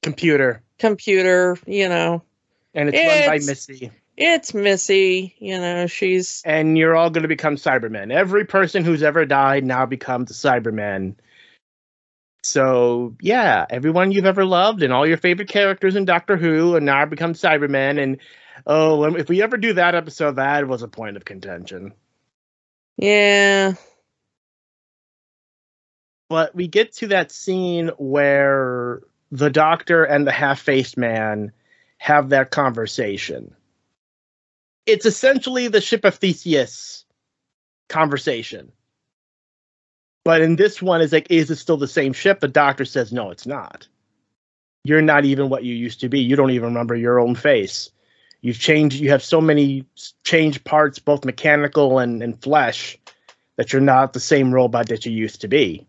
computer. 0.02 0.62
computer 0.80 1.58
you 1.66 1.88
know. 1.90 2.24
And 2.74 2.90
it's, 2.90 2.98
it's 3.00 3.28
run 3.28 3.38
by 3.38 3.46
missy. 3.46 3.92
it's 4.18 4.54
missy 4.54 5.36
you 5.40 5.58
know 5.58 5.88
she's 5.88 6.42
and 6.46 6.78
you're 6.78 6.96
all 6.96 7.10
going 7.10 7.24
to 7.24 7.28
become 7.28 7.56
cybermen. 7.56 8.12
Every 8.12 8.46
person 8.46 8.84
who's 8.84 9.04
ever 9.04 9.26
died 9.26 9.64
now 9.64 9.86
becomes 9.86 10.32
a 10.32 10.34
cyberman. 10.34 11.16
So 12.44 13.16
yeah 13.22 13.66
everyone 13.70 14.12
you've 14.12 14.26
ever 14.26 14.46
loved 14.46 14.84
and 14.84 14.92
all 14.92 15.08
your 15.08 15.18
favorite 15.18 15.50
characters 15.50 15.96
in 15.96 16.06
doctor 16.06 16.36
who 16.36 16.76
and 16.76 16.86
now 16.86 17.06
become 17.06 17.34
cybermen. 17.34 18.02
And 18.02 18.18
oh 18.68 19.16
if 19.16 19.30
we 19.30 19.42
ever 19.42 19.58
do 19.58 19.74
that 19.74 19.96
episode 19.96 20.36
that 20.36 20.68
was 20.68 20.82
a 20.82 20.88
point 20.88 21.16
of 21.16 21.24
contention. 21.26 21.94
Yeah 22.98 23.74
but 26.34 26.56
we 26.56 26.68
get 26.68 26.92
to 26.92 27.06
that 27.10 27.32
scene 27.32 27.90
where 28.00 29.04
the 29.32 29.52
doctor 29.52 30.04
and 30.04 30.26
the 30.26 30.32
half-faced 30.32 30.98
man 30.98 31.52
have 32.00 32.30
that 32.30 32.50
conversation. 32.50 33.56
It's 34.88 35.06
essentially 35.06 35.68
the 35.68 35.80
ship 35.80 36.04
of 36.06 36.16
Theseus 36.16 37.06
conversation. 37.88 38.72
But 40.26 40.42
in 40.42 40.56
this 40.56 40.82
one, 40.82 41.02
it's 41.02 41.14
like, 41.14 41.28
is 41.30 41.52
it 41.52 41.58
still 41.58 41.78
the 41.78 41.88
same 41.88 42.14
ship? 42.14 42.40
The 42.40 42.48
doctor 42.48 42.84
says, 42.84 43.14
no, 43.14 43.30
it's 43.30 43.46
not. 43.46 43.88
You're 44.84 45.04
not 45.04 45.26
even 45.26 45.50
what 45.50 45.64
you 45.64 45.76
used 45.76 46.00
to 46.00 46.10
be. 46.10 46.22
You 46.22 46.36
don't 46.36 46.50
even 46.50 46.70
remember 46.70 46.96
your 46.96 47.20
own 47.20 47.36
face. 47.36 47.92
You've 48.42 48.58
changed. 48.58 49.00
You 49.00 49.12
have 49.12 49.24
so 49.24 49.40
many 49.40 49.86
changed 50.24 50.64
parts, 50.64 50.98
both 50.98 51.26
mechanical 51.26 52.00
and, 52.00 52.24
and 52.24 52.42
flesh, 52.42 52.98
that 53.58 53.72
you're 53.72 53.84
not 53.84 54.14
the 54.14 54.20
same 54.20 54.52
robot 54.52 54.88
that 54.88 55.06
you 55.06 55.12
used 55.12 55.42
to 55.42 55.48
be. 55.48 55.86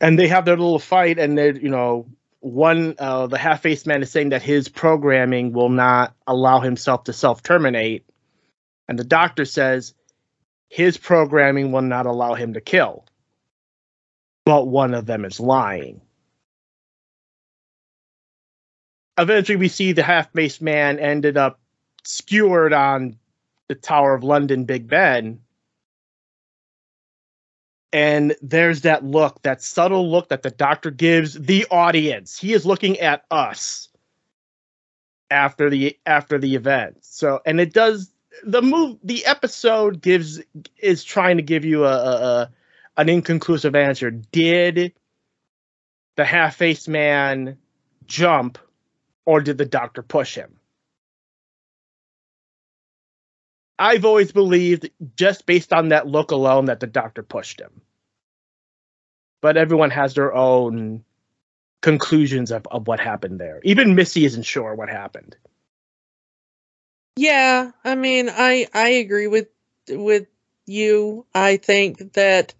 And 0.00 0.18
they 0.18 0.28
have 0.28 0.44
their 0.44 0.56
little 0.56 0.78
fight, 0.78 1.18
and 1.18 1.36
they 1.36 1.52
you 1.52 1.68
know 1.68 2.06
one 2.40 2.94
uh, 2.98 3.26
the 3.26 3.38
half 3.38 3.62
faced 3.62 3.86
man 3.86 4.02
is 4.02 4.10
saying 4.10 4.30
that 4.30 4.42
his 4.42 4.68
programming 4.68 5.52
will 5.52 5.68
not 5.68 6.14
allow 6.26 6.60
himself 6.60 7.04
to 7.04 7.12
self 7.12 7.42
terminate, 7.42 8.04
and 8.88 8.98
the 8.98 9.04
doctor 9.04 9.44
says 9.44 9.94
his 10.68 10.96
programming 10.96 11.72
will 11.72 11.82
not 11.82 12.06
allow 12.06 12.34
him 12.34 12.54
to 12.54 12.60
kill. 12.60 13.04
But 14.46 14.66
one 14.66 14.94
of 14.94 15.04
them 15.04 15.24
is 15.24 15.38
lying. 15.38 16.00
Eventually, 19.18 19.56
we 19.56 19.68
see 19.68 19.92
the 19.92 20.02
half 20.02 20.32
faced 20.32 20.62
man 20.62 20.98
ended 20.98 21.36
up 21.36 21.60
skewered 22.04 22.72
on 22.72 23.18
the 23.68 23.74
Tower 23.74 24.14
of 24.14 24.24
London, 24.24 24.64
Big 24.64 24.88
Ben, 24.88 25.40
and 27.92 28.36
there's 28.40 28.82
that 28.82 29.04
look, 29.04 29.42
that 29.42 29.62
subtle 29.62 30.10
look 30.10 30.28
that 30.28 30.42
the 30.42 30.50
doctor 30.50 30.90
gives 30.90 31.34
the 31.34 31.66
audience. 31.70 32.38
He 32.38 32.52
is 32.52 32.64
looking 32.64 33.00
at 33.00 33.24
us 33.30 33.88
after 35.30 35.70
the 35.70 35.98
after 36.06 36.38
the 36.38 36.54
event. 36.54 36.98
So, 37.02 37.40
and 37.44 37.60
it 37.60 37.72
does 37.72 38.12
the 38.44 38.62
move. 38.62 38.98
The 39.02 39.26
episode 39.26 40.00
gives 40.00 40.40
is 40.78 41.02
trying 41.02 41.38
to 41.38 41.42
give 41.42 41.64
you 41.64 41.84
a, 41.84 41.94
a, 41.94 42.50
an 42.96 43.08
inconclusive 43.08 43.74
answer. 43.74 44.10
Did 44.10 44.92
the 46.16 46.24
half-faced 46.24 46.88
man 46.88 47.56
jump, 48.06 48.58
or 49.24 49.40
did 49.40 49.58
the 49.58 49.64
doctor 49.64 50.02
push 50.02 50.34
him? 50.34 50.59
I've 53.80 54.04
always 54.04 54.30
believed, 54.30 54.90
just 55.16 55.46
based 55.46 55.72
on 55.72 55.88
that 55.88 56.06
look 56.06 56.32
alone, 56.32 56.66
that 56.66 56.80
the 56.80 56.86
doctor 56.86 57.22
pushed 57.22 57.60
him. 57.60 57.80
But 59.40 59.56
everyone 59.56 59.90
has 59.90 60.12
their 60.14 60.34
own 60.34 61.02
conclusions 61.80 62.50
of, 62.50 62.66
of 62.70 62.86
what 62.86 63.00
happened 63.00 63.40
there. 63.40 63.60
Even 63.64 63.94
Missy 63.94 64.26
isn't 64.26 64.42
sure 64.42 64.74
what 64.74 64.90
happened. 64.90 65.34
Yeah, 67.16 67.70
I 67.82 67.94
mean, 67.94 68.28
I 68.30 68.66
I 68.74 68.88
agree 68.90 69.26
with 69.28 69.48
with 69.88 70.26
you. 70.66 71.24
I 71.34 71.56
think 71.56 72.12
that 72.12 72.54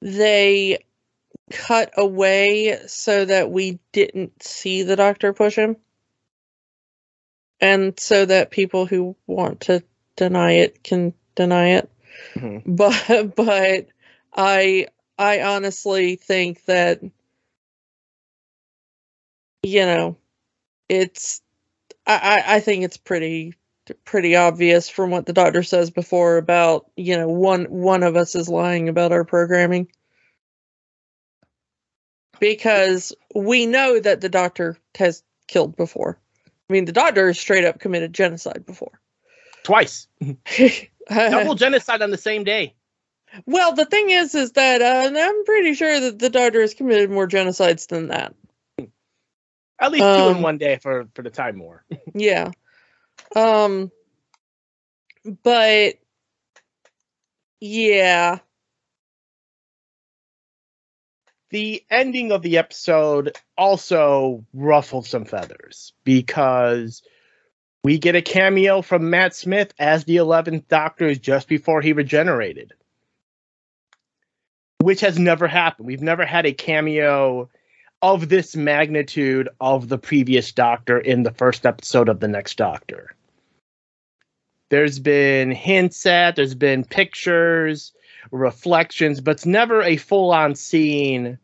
they 0.00 0.84
cut 1.50 1.92
away 1.96 2.78
so 2.86 3.26
that 3.26 3.50
we 3.50 3.78
didn't 3.92 4.42
see 4.42 4.82
the 4.82 4.96
doctor 4.96 5.34
push 5.34 5.56
him. 5.56 5.76
And 7.60 8.00
so 8.00 8.24
that 8.24 8.50
people 8.50 8.86
who 8.86 9.14
want 9.26 9.60
to 9.62 9.84
deny 10.22 10.52
it 10.52 10.84
can 10.84 11.12
deny 11.34 11.70
it. 11.70 11.90
Mm-hmm. 12.34 12.74
But 12.76 13.34
but 13.34 13.88
I 14.34 14.86
I 15.18 15.42
honestly 15.42 16.16
think 16.16 16.64
that 16.66 17.00
you 19.62 19.86
know 19.86 20.16
it's 20.88 21.40
I, 22.06 22.42
I 22.46 22.60
think 22.60 22.84
it's 22.84 22.96
pretty 22.96 23.54
pretty 24.04 24.36
obvious 24.36 24.88
from 24.88 25.10
what 25.10 25.26
the 25.26 25.32
doctor 25.32 25.64
says 25.64 25.90
before 25.90 26.36
about 26.36 26.86
you 26.96 27.16
know 27.16 27.28
one 27.28 27.64
one 27.64 28.04
of 28.04 28.14
us 28.16 28.36
is 28.36 28.48
lying 28.48 28.88
about 28.88 29.10
our 29.12 29.24
programming 29.24 29.88
because 32.38 33.12
we 33.34 33.66
know 33.66 33.98
that 33.98 34.20
the 34.20 34.28
doctor 34.28 34.76
has 34.96 35.22
killed 35.48 35.76
before. 35.76 36.18
I 36.68 36.72
mean, 36.72 36.84
the 36.86 36.92
doctor 36.92 37.26
has 37.28 37.38
straight 37.38 37.64
up 37.64 37.80
committed 37.80 38.12
genocide 38.12 38.64
before 38.66 39.01
twice. 39.62 40.08
Double 41.08 41.54
genocide 41.54 42.02
on 42.02 42.10
the 42.10 42.18
same 42.18 42.44
day. 42.44 42.74
Well, 43.46 43.74
the 43.74 43.86
thing 43.86 44.10
is, 44.10 44.34
is 44.34 44.52
that 44.52 44.82
uh, 44.82 45.10
I'm 45.18 45.44
pretty 45.44 45.74
sure 45.74 46.00
that 46.00 46.18
the 46.18 46.30
doctor 46.30 46.60
has 46.60 46.74
committed 46.74 47.10
more 47.10 47.26
genocides 47.26 47.88
than 47.88 48.08
that. 48.08 48.34
At 49.78 49.90
least 49.90 50.04
um, 50.04 50.18
two 50.20 50.28
in 50.28 50.36
um, 50.36 50.42
one 50.42 50.58
day 50.58 50.76
for 50.76 51.08
for 51.14 51.22
the 51.22 51.30
time 51.30 51.58
war. 51.58 51.84
yeah. 52.14 52.50
Um. 53.34 53.90
But 55.42 55.94
yeah. 57.60 58.38
The 61.50 61.84
ending 61.90 62.32
of 62.32 62.40
the 62.40 62.58
episode 62.58 63.36
also 63.58 64.44
ruffled 64.54 65.06
some 65.06 65.26
feathers 65.26 65.92
because 66.02 67.02
we 67.84 67.98
get 67.98 68.14
a 68.14 68.22
cameo 68.22 68.82
from 68.82 69.10
Matt 69.10 69.34
Smith 69.34 69.74
as 69.78 70.04
the 70.04 70.16
11th 70.16 70.68
Doctor 70.68 71.14
just 71.14 71.48
before 71.48 71.80
he 71.80 71.92
regenerated, 71.92 72.72
which 74.78 75.00
has 75.00 75.18
never 75.18 75.48
happened. 75.48 75.86
We've 75.86 76.02
never 76.02 76.24
had 76.24 76.46
a 76.46 76.52
cameo 76.52 77.50
of 78.00 78.28
this 78.28 78.56
magnitude 78.56 79.48
of 79.60 79.88
the 79.88 79.98
previous 79.98 80.52
Doctor 80.52 80.98
in 80.98 81.22
the 81.22 81.32
first 81.32 81.66
episode 81.66 82.08
of 82.08 82.20
the 82.20 82.28
next 82.28 82.56
Doctor. 82.56 83.14
There's 84.70 84.98
been 84.98 85.50
hints 85.50 86.06
at, 86.06 86.36
there's 86.36 86.54
been 86.54 86.84
pictures, 86.84 87.92
reflections, 88.30 89.20
but 89.20 89.32
it's 89.32 89.46
never 89.46 89.82
a 89.82 89.96
full 89.96 90.32
on 90.32 90.54
scene 90.54 91.38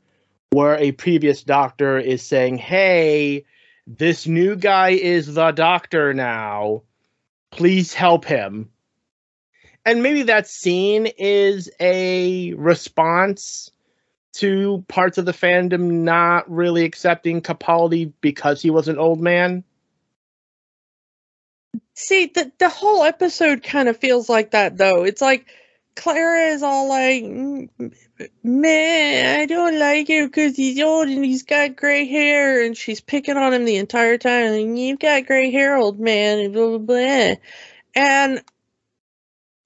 where 0.51 0.77
a 0.77 0.93
previous 0.93 1.43
Doctor 1.43 1.99
is 1.99 2.23
saying, 2.23 2.59
hey, 2.59 3.45
this 3.89 4.27
new 4.27 4.57
guy 4.57 4.91
is 4.91 5.35
the 5.35 5.53
doctor 5.53 6.15
now. 6.15 6.83
Please 7.51 7.95
help 7.95 8.25
him. 8.27 8.71
and 9.85 10.03
maybe 10.03 10.25
that 10.25 10.47
scene 10.47 11.07
is 11.19 11.71
a 11.81 12.53
response 12.55 13.71
to 14.35 14.85
parts 14.89 15.19
of 15.19 15.25
the 15.25 15.33
fandom 15.33 16.03
not 16.05 16.51
really 16.51 16.85
accepting 16.85 17.41
Capaldi 17.41 18.13
because 18.21 18.63
he 18.63 18.71
was 18.71 18.89
an 18.89 18.99
old 18.99 19.21
man. 19.21 19.65
See, 21.95 22.27
the 22.27 22.53
the 22.59 22.69
whole 22.69 23.03
episode 23.05 23.63
kind 23.63 23.89
of 23.89 23.97
feels 23.97 24.29
like 24.29 24.53
that 24.53 24.77
though. 24.77 25.05
It's 25.05 25.21
like 25.23 25.47
Clara 25.99 26.53
is 26.53 26.63
all 26.63 26.89
like, 26.89 27.25
"Mm, 27.25 27.93
"Man, 28.45 29.41
I 29.41 29.47
don't 29.47 29.79
like 29.81 30.09
him 30.09 30.27
because 30.27 30.55
he's 30.55 30.81
old 30.81 31.09
and 31.09 31.25
he's 31.25 31.43
got 31.43 31.75
gray 31.75 32.07
hair," 32.07 32.65
and 32.65 32.77
she's 32.77 33.01
picking 33.01 33.37
on 33.37 33.53
him 33.53 33.65
the 33.65 33.79
entire 33.79 34.17
time. 34.17 34.53
And 34.53 34.79
You've 34.79 35.01
got 35.01 35.27
gray 35.27 35.51
hair, 35.51 35.77
old 35.77 35.99
man, 35.99 36.39
and 36.39 36.55
blah 36.55 36.69
blah 36.69 36.79
blah. 36.79 37.35
And 37.97 38.43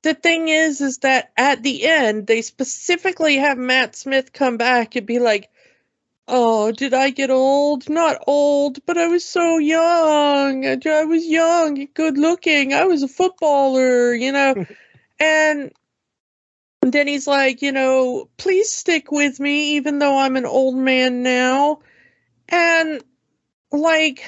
the 0.03 0.14
thing 0.14 0.49
is, 0.49 0.80
is 0.80 0.99
that 0.99 1.33
at 1.37 1.62
the 1.62 1.85
end 1.87 2.26
they 2.26 2.41
specifically 2.41 3.37
have 3.37 3.59
Matt 3.59 3.95
Smith 3.95 4.33
come 4.33 4.57
back 4.57 4.97
and 4.97 5.07
be 5.07 5.18
like, 5.18 5.51
"Oh, 6.26 6.72
did 6.72 6.95
I 6.95 7.11
get 7.11 7.30
old? 7.30 7.91
Not 7.91 8.24
old, 8.26 8.85
but 8.87 8.97
I 8.97 9.09
was 9.09 9.24
so 9.26 9.59
young. 9.59 10.66
I 10.66 10.78
I 10.87 11.05
was 11.05 11.26
young, 11.26 11.89
good 11.93 12.16
looking. 12.16 12.72
I 12.72 12.85
was 12.85 13.03
a 13.03 13.09
footballer, 13.09 14.14
you 14.14 14.33
know." 14.33 14.64
and 15.20 15.72
then 16.91 17.07
he's 17.07 17.26
like, 17.26 17.62
you 17.62 17.70
know, 17.70 18.28
please 18.37 18.72
stick 18.72 19.12
with 19.12 19.39
me, 19.39 19.76
even 19.76 19.99
though 20.01 20.18
I'm 20.18 20.37
an 20.37 20.47
old 20.47 20.76
man 20.76 21.22
now. 21.22 21.80
And 22.49 23.05
like, 23.70 24.24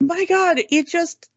my 0.00 0.24
God, 0.26 0.60
it 0.70 0.86
just 0.86 1.28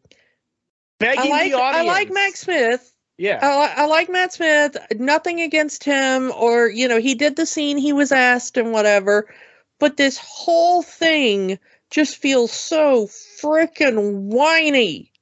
Begging 0.99 1.25
I 1.25 1.29
like 1.29 1.51
the 1.51 1.57
I 1.57 1.81
like 1.83 2.11
Max 2.11 2.41
Smith. 2.41 2.93
Yeah. 3.17 3.39
I, 3.41 3.83
I 3.83 3.85
like 3.85 4.09
Matt 4.09 4.33
Smith. 4.33 4.77
Nothing 4.95 5.41
against 5.41 5.83
him, 5.83 6.31
or 6.35 6.67
you 6.67 6.87
know, 6.87 6.99
he 6.99 7.15
did 7.15 7.35
the 7.35 7.45
scene 7.45 7.77
he 7.77 7.93
was 7.93 8.11
asked 8.11 8.57
and 8.57 8.71
whatever. 8.71 9.33
But 9.79 9.97
this 9.97 10.17
whole 10.17 10.81
thing 10.81 11.59
just 11.89 12.17
feels 12.17 12.51
so 12.51 13.07
freaking 13.41 14.23
whiny. 14.23 15.12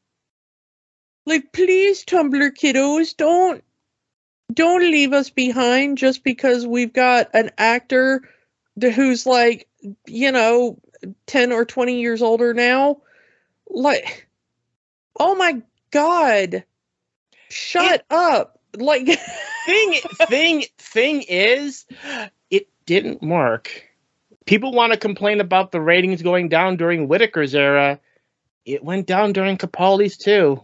Like, 1.25 1.51
please, 1.53 2.03
Tumblr 2.05 2.51
kiddos, 2.51 3.15
don't 3.15 3.63
don't 4.53 4.81
leave 4.81 5.13
us 5.13 5.29
behind 5.29 5.97
just 5.97 6.23
because 6.23 6.67
we've 6.67 6.91
got 6.91 7.29
an 7.33 7.51
actor 7.57 8.27
who's 8.79 9.25
like, 9.25 9.67
you 10.07 10.31
know, 10.31 10.79
ten 11.25 11.51
or 11.51 11.65
twenty 11.65 12.01
years 12.01 12.21
older 12.21 12.53
now. 12.53 13.01
Like, 13.69 14.27
oh 15.19 15.35
my 15.35 15.61
god, 15.91 16.63
shut 17.49 18.05
up! 18.09 18.59
Like, 18.75 19.07
thing 19.65 19.93
thing 20.27 20.65
thing 20.77 21.21
is 21.27 21.85
it 22.49 22.67
didn't 22.85 23.21
work 23.21 23.83
people 24.45 24.71
want 24.71 24.93
to 24.93 24.99
complain 24.99 25.39
about 25.39 25.71
the 25.71 25.81
ratings 25.81 26.21
going 26.21 26.49
down 26.49 26.77
during 26.77 27.07
whittaker's 27.07 27.53
era 27.53 27.99
it 28.65 28.83
went 28.83 29.07
down 29.07 29.33
during 29.33 29.57
capaldi's 29.57 30.17
too 30.17 30.61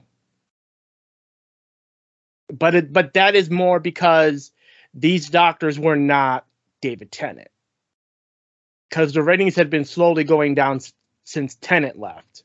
but 2.52 2.76
it 2.76 2.94
but 2.94 3.14
that 3.14 3.36
is 3.36 3.50
more 3.50 3.80
because 3.80 4.52
these 4.94 5.30
doctors 5.30 5.78
were 5.80 5.96
not 5.96 6.46
david 6.82 7.12
tennant 7.12 7.50
because 8.90 9.14
the 9.14 9.24
ratings 9.24 9.56
had 9.56 9.70
been 9.70 9.86
slowly 9.86 10.24
going 10.24 10.56
down 10.56 10.80
since 11.24 11.56
tennant 11.56 12.00
left 12.00 12.44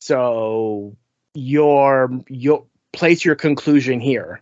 so 0.00 0.96
your 1.34 2.10
your 2.28 2.64
place 2.92 3.24
your 3.24 3.34
conclusion 3.36 4.00
here 4.00 4.40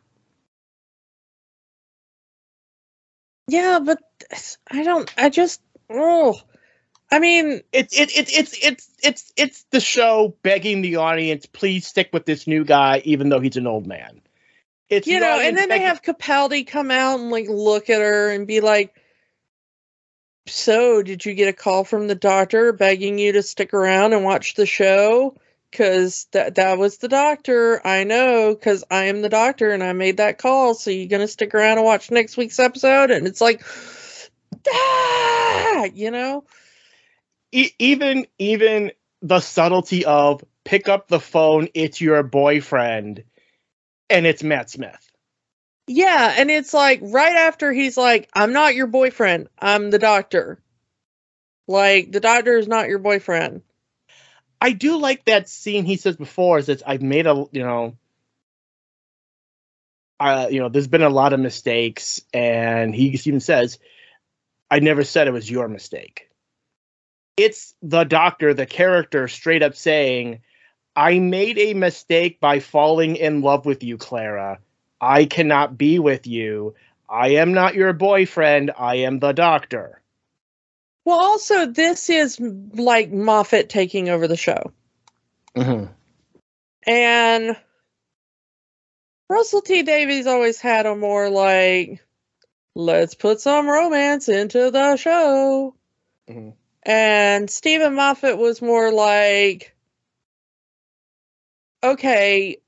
yeah, 3.49 3.79
but 3.83 3.99
I 4.71 4.83
don't. 4.83 5.13
I 5.17 5.29
just. 5.29 5.61
Oh, 5.91 6.41
I 7.15 7.19
mean, 7.21 7.63
it's 7.73 7.99
it, 7.99 8.11
it, 8.17 8.33
it's 8.33 8.59
it's 8.65 8.91
it's 9.03 9.33
it's 9.37 9.65
the 9.71 9.81
show 9.81 10.37
begging 10.43 10.83
the 10.83 10.97
audience 10.97 11.47
please 11.47 11.87
stick 11.87 12.11
with 12.13 12.27
this 12.27 12.47
new 12.47 12.65
guy 12.65 13.03
even 13.05 13.29
though 13.29 13.41
he's 13.41 13.57
an 13.57 13.67
old 13.67 13.87
man 13.87 14.21
it's 14.89 15.07
you 15.07 15.21
know, 15.21 15.41
and 15.41 15.57
then 15.57 15.69
they 15.69 15.81
have 15.81 16.03
Capaldi 16.03 16.67
come 16.67 16.91
out 16.91 17.19
and 17.19 17.31
like 17.31 17.49
look 17.49 17.89
at 17.89 18.01
her 18.01 18.31
and 18.31 18.47
be 18.47 18.61
like, 18.61 18.95
"So, 20.47 21.03
did 21.03 21.25
you 21.25 21.35
get 21.35 21.49
a 21.49 21.53
call 21.53 21.85
from 21.85 22.07
the 22.07 22.15
doctor 22.15 22.73
begging 22.73 23.19
you 23.19 23.33
to 23.33 23.43
stick 23.43 23.73
around 23.73 24.13
and 24.13 24.25
watch 24.25 24.55
the 24.55 24.67
show?" 24.67 25.37
Because 25.71 26.27
that 26.33 26.57
that 26.57 26.79
was 26.79 26.99
the 26.99 27.09
doctor. 27.09 27.85
I 27.87 28.05
know, 28.05 28.55
because 28.55 28.85
I 28.91 29.05
am 29.05 29.23
the 29.23 29.31
doctor 29.31 29.71
and 29.71 29.83
I 29.83 29.93
made 29.95 30.19
that 30.19 30.39
call. 30.39 30.75
So 30.75 30.91
you're 30.91 31.09
gonna 31.09 31.29
stick 31.29 31.55
around 31.55 31.79
and 31.79 31.87
watch 31.87 32.11
next 32.11 32.37
week's 32.37 32.59
episode? 32.59 33.11
And 33.11 33.27
it's 33.27 33.41
like, 33.41 33.65
ah, 34.71 35.85
you 35.95 36.11
know. 36.11 36.45
E- 37.55 37.73
even 37.81 38.27
even 38.39 38.93
the 39.23 39.41
subtlety 39.41 40.07
of 40.07 40.45
pick 40.65 40.89
up 40.89 41.09
the 41.09 41.21
phone 41.21 41.69
it's 41.75 42.01
your 42.03 42.23
boyfriend 42.25 43.25
and 44.11 44.27
it's 44.27 44.45
matt 44.45 44.71
smith 44.71 45.11
Yeah, 45.89 46.35
and 46.39 46.51
it's 46.51 46.75
like 46.75 47.01
right 47.03 47.37
after 47.37 47.73
he's 47.73 47.97
like, 47.99 48.29
I'm 48.35 48.53
not 48.53 48.75
your 48.75 48.87
boyfriend, 48.89 49.49
I'm 49.59 49.91
the 49.91 49.99
doctor. 49.99 50.61
Like, 51.69 52.13
the 52.13 52.21
doctor 52.21 52.59
is 52.59 52.69
not 52.69 52.89
your 52.89 52.99
boyfriend. 53.01 53.63
i 54.61 54.73
do 54.73 54.99
like 54.99 55.25
that 55.27 55.49
scene 55.49 55.85
he 55.87 55.97
says 55.97 56.17
before 56.17 56.59
is 56.59 56.67
that 56.67 56.83
i've 56.87 57.03
made 57.03 57.27
a 57.27 57.47
you 57.53 57.63
know 57.65 57.97
uh, 60.21 60.49
you 60.51 60.61
know 60.61 60.69
there's 60.71 60.89
been 60.89 61.03
a 61.03 61.11
lot 61.11 61.33
of 61.35 61.41
mistakes 61.41 62.23
and 62.35 62.95
he 62.95 63.09
even 63.27 63.41
says 63.41 63.79
i 64.71 64.81
never 64.81 65.05
said 65.05 65.29
it 65.29 65.33
was 65.33 65.51
your 65.51 65.69
mistake 65.69 66.29
it's 67.37 67.75
the 67.83 68.05
doctor 68.05 68.55
the 68.55 68.67
character 68.67 69.29
straight 69.29 69.63
up 69.63 69.75
saying 69.75 70.41
i 70.97 71.19
made 71.19 71.59
a 71.59 71.75
mistake 71.75 72.41
by 72.41 72.61
falling 72.61 73.17
in 73.17 73.41
love 73.41 73.67
with 73.67 73.83
you 73.83 73.97
clara 73.99 74.59
i 75.01 75.25
cannot 75.25 75.77
be 75.77 75.99
with 75.99 76.27
you 76.27 76.75
i 77.09 77.29
am 77.29 77.53
not 77.53 77.75
your 77.75 77.93
boyfriend 77.93 78.71
i 78.79 78.97
am 78.97 79.19
the 79.19 79.33
doctor 79.33 80.01
Well, 81.05 81.19
also, 81.21 81.67
this 81.67 82.09
is 82.09 82.41
like 82.41 83.11
Moffat 83.13 83.69
taking 83.69 84.09
over 84.09 84.27
the 84.27 84.37
show. 84.39 84.73
mm-hmm. 85.55 85.93
And 86.87 87.57
Russell 89.29 89.61
T 89.63 89.83
Davies 89.83 90.27
always 90.27 90.61
had 90.61 90.87
a 90.87 90.95
more 90.97 91.29
like, 91.31 92.03
let's 92.75 93.15
put 93.15 93.41
some 93.41 93.69
romance 93.69 94.29
into 94.29 94.71
the 94.71 94.97
show. 94.97 95.75
Mhm. 96.29 96.55
And 96.85 97.49
Steven 97.49 97.95
Moffat 97.95 98.37
was 98.37 98.61
more 98.61 98.93
like, 98.93 99.75
okay, 101.83 102.59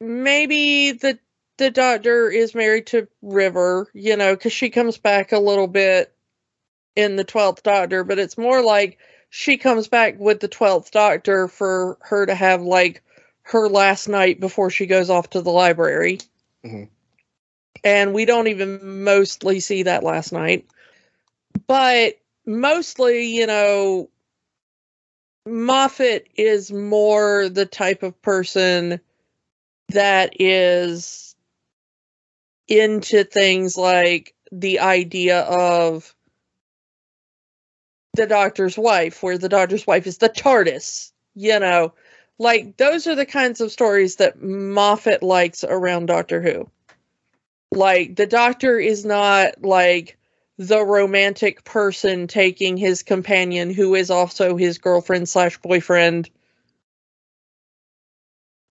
maybe 0.00 0.92
the 0.92 1.18
the 1.56 1.70
doctor 1.70 2.28
is 2.28 2.54
married 2.54 2.88
to 2.88 3.06
River, 3.22 3.88
you 3.94 4.16
know, 4.16 4.34
because 4.34 4.52
she 4.52 4.70
comes 4.70 4.98
back 4.98 5.32
a 5.32 5.38
little 5.38 5.68
bit 5.68 6.12
in 6.96 7.16
the 7.16 7.24
twelfth 7.24 7.62
Doctor, 7.62 8.04
but 8.04 8.18
it's 8.18 8.36
more 8.36 8.62
like 8.62 8.98
she 9.30 9.56
comes 9.56 9.88
back 9.88 10.18
with 10.18 10.40
the 10.40 10.48
twelfth 10.48 10.90
Doctor 10.90 11.48
for 11.48 11.96
her 12.02 12.26
to 12.26 12.34
have 12.34 12.62
like 12.62 13.02
her 13.42 13.68
last 13.68 14.08
night 14.08 14.40
before 14.40 14.70
she 14.70 14.86
goes 14.86 15.10
off 15.10 15.30
to 15.30 15.42
the 15.42 15.50
library. 15.50 16.18
Mhm. 16.64 16.88
And 17.82 18.14
we 18.14 18.24
don't 18.24 18.48
even 18.48 19.04
mostly 19.04 19.60
see 19.60 19.84
that 19.84 20.02
last 20.02 20.32
night. 20.32 20.66
But 21.66 22.18
mostly, 22.46 23.26
you 23.26 23.46
know, 23.46 24.10
Moffat 25.46 26.28
is 26.36 26.72
more 26.72 27.48
the 27.48 27.66
type 27.66 28.02
of 28.02 28.20
person 28.22 29.00
that 29.90 30.40
is 30.40 31.36
into 32.66 33.24
things 33.24 33.76
like 33.76 34.34
the 34.50 34.80
idea 34.80 35.40
of 35.40 36.14
the 38.14 38.26
doctor's 38.26 38.78
wife, 38.78 39.22
where 39.22 39.38
the 39.38 39.48
doctor's 39.48 39.86
wife 39.86 40.06
is 40.06 40.18
the 40.18 40.28
TARDIS, 40.28 41.12
you 41.34 41.58
know. 41.58 41.92
Like 42.38 42.76
those 42.76 43.06
are 43.06 43.14
the 43.14 43.26
kinds 43.26 43.60
of 43.60 43.70
stories 43.70 44.16
that 44.16 44.40
Moffat 44.40 45.22
likes 45.22 45.62
around 45.62 46.06
Doctor 46.06 46.40
Who. 46.40 46.70
Like 47.70 48.16
the 48.16 48.26
doctor 48.26 48.78
is 48.78 49.04
not 49.04 49.62
like 49.62 50.16
the 50.58 50.84
romantic 50.84 51.64
person 51.64 52.26
taking 52.26 52.76
his 52.76 53.02
companion 53.02 53.72
who 53.72 53.94
is 53.94 54.10
also 54.10 54.56
his 54.56 54.78
girlfriend 54.78 55.28
slash 55.28 55.58
boyfriend 55.58 56.30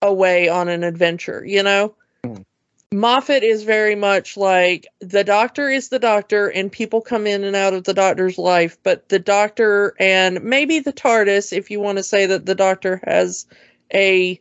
away 0.00 0.48
on 0.48 0.68
an 0.68 0.84
adventure, 0.84 1.44
you 1.44 1.62
know? 1.62 1.94
Mhm. 2.24 2.44
Moffat 2.92 3.42
is 3.42 3.64
very 3.64 3.96
much 3.96 4.36
like 4.36 4.86
the 5.00 5.24
doctor 5.24 5.68
is 5.68 5.88
the 5.88 5.98
doctor 5.98 6.48
and 6.48 6.70
people 6.70 7.00
come 7.00 7.26
in 7.26 7.42
and 7.42 7.56
out 7.56 7.74
of 7.74 7.84
the 7.84 7.94
doctor's 7.94 8.38
life, 8.38 8.78
but 8.82 9.08
the 9.08 9.18
doctor 9.18 9.94
and 9.98 10.42
maybe 10.44 10.78
the 10.78 10.92
TARDIS, 10.92 11.52
if 11.52 11.70
you 11.70 11.80
want 11.80 11.98
to 11.98 12.04
say 12.04 12.26
that 12.26 12.46
the 12.46 12.54
doctor 12.54 13.00
has 13.04 13.46
a 13.92 14.40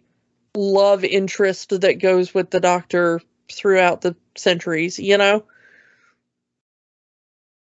love 0.56 1.04
interest 1.04 1.82
that 1.82 2.00
goes 2.00 2.34
with 2.34 2.52
the 2.52 2.60
doctor 2.60 3.22
throughout 3.52 4.02
the 4.02 4.16
centuries, 4.36 5.00
you 5.00 5.18
know? 5.18 5.44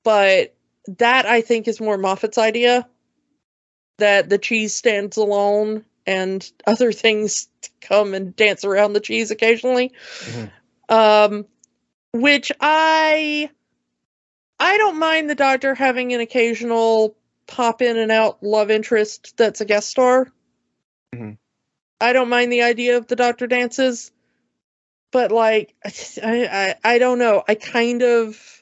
But 0.08 0.56
that 1.00 1.26
I 1.26 1.42
think 1.42 1.68
is 1.68 1.82
more 1.82 1.98
Moffat's 1.98 2.38
idea 2.38 2.88
that 3.98 4.30
the 4.30 4.38
cheese 4.38 4.74
stands 4.74 5.18
alone 5.18 5.84
and 6.06 6.50
other 6.66 6.94
things 6.94 7.50
come 7.82 8.14
and 8.14 8.34
dance 8.34 8.64
around 8.64 8.94
the 8.94 9.02
cheese 9.02 9.32
occasionally. 9.32 9.92
Mm-hmm. 10.20 10.96
Um, 10.96 11.46
which 12.14 12.54
I 12.62 13.50
I 14.58 14.78
don't 14.78 14.98
mind 14.98 15.30
the 15.30 15.36
doctor 15.36 15.76
having 15.76 16.14
an 16.14 16.22
occasional 16.22 17.18
pop 17.46 17.82
in 17.82 17.98
and 17.98 18.10
out 18.10 18.42
love 18.42 18.72
interest 18.72 19.36
that's 19.36 19.60
a 19.60 19.66
guest 19.66 19.90
star. 19.90 20.32
Mm-hmm. 21.14 21.34
I 22.00 22.14
don't 22.14 22.30
mind 22.30 22.54
the 22.54 22.62
idea 22.62 22.96
of 22.96 23.08
the 23.08 23.18
doctor 23.18 23.46
dances, 23.46 24.14
but 25.12 25.34
like 25.34 25.76
I, 25.86 25.92
I 26.24 26.76
I 26.94 26.98
don't 26.98 27.20
know. 27.20 27.44
I 27.46 27.56
kind 27.56 28.04
of 28.04 28.58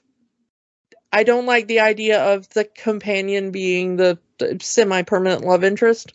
I 1.16 1.24
don't 1.24 1.46
like 1.46 1.68
the 1.68 1.80
idea 1.80 2.22
of 2.22 2.50
the 2.50 2.66
companion 2.66 3.52
being 3.52 3.96
the, 3.96 4.20
the 4.38 4.58
semi 4.62 5.02
permanent 5.04 5.46
love 5.46 5.64
interest 5.64 6.12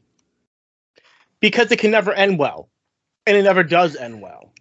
because 1.41 1.73
it 1.73 1.79
can 1.79 1.91
never 1.91 2.13
end 2.13 2.39
well, 2.39 2.69
and 3.27 3.35
it 3.35 3.45
never 3.45 3.63
does 3.63 3.97
end 3.97 4.21
well. 4.21 4.53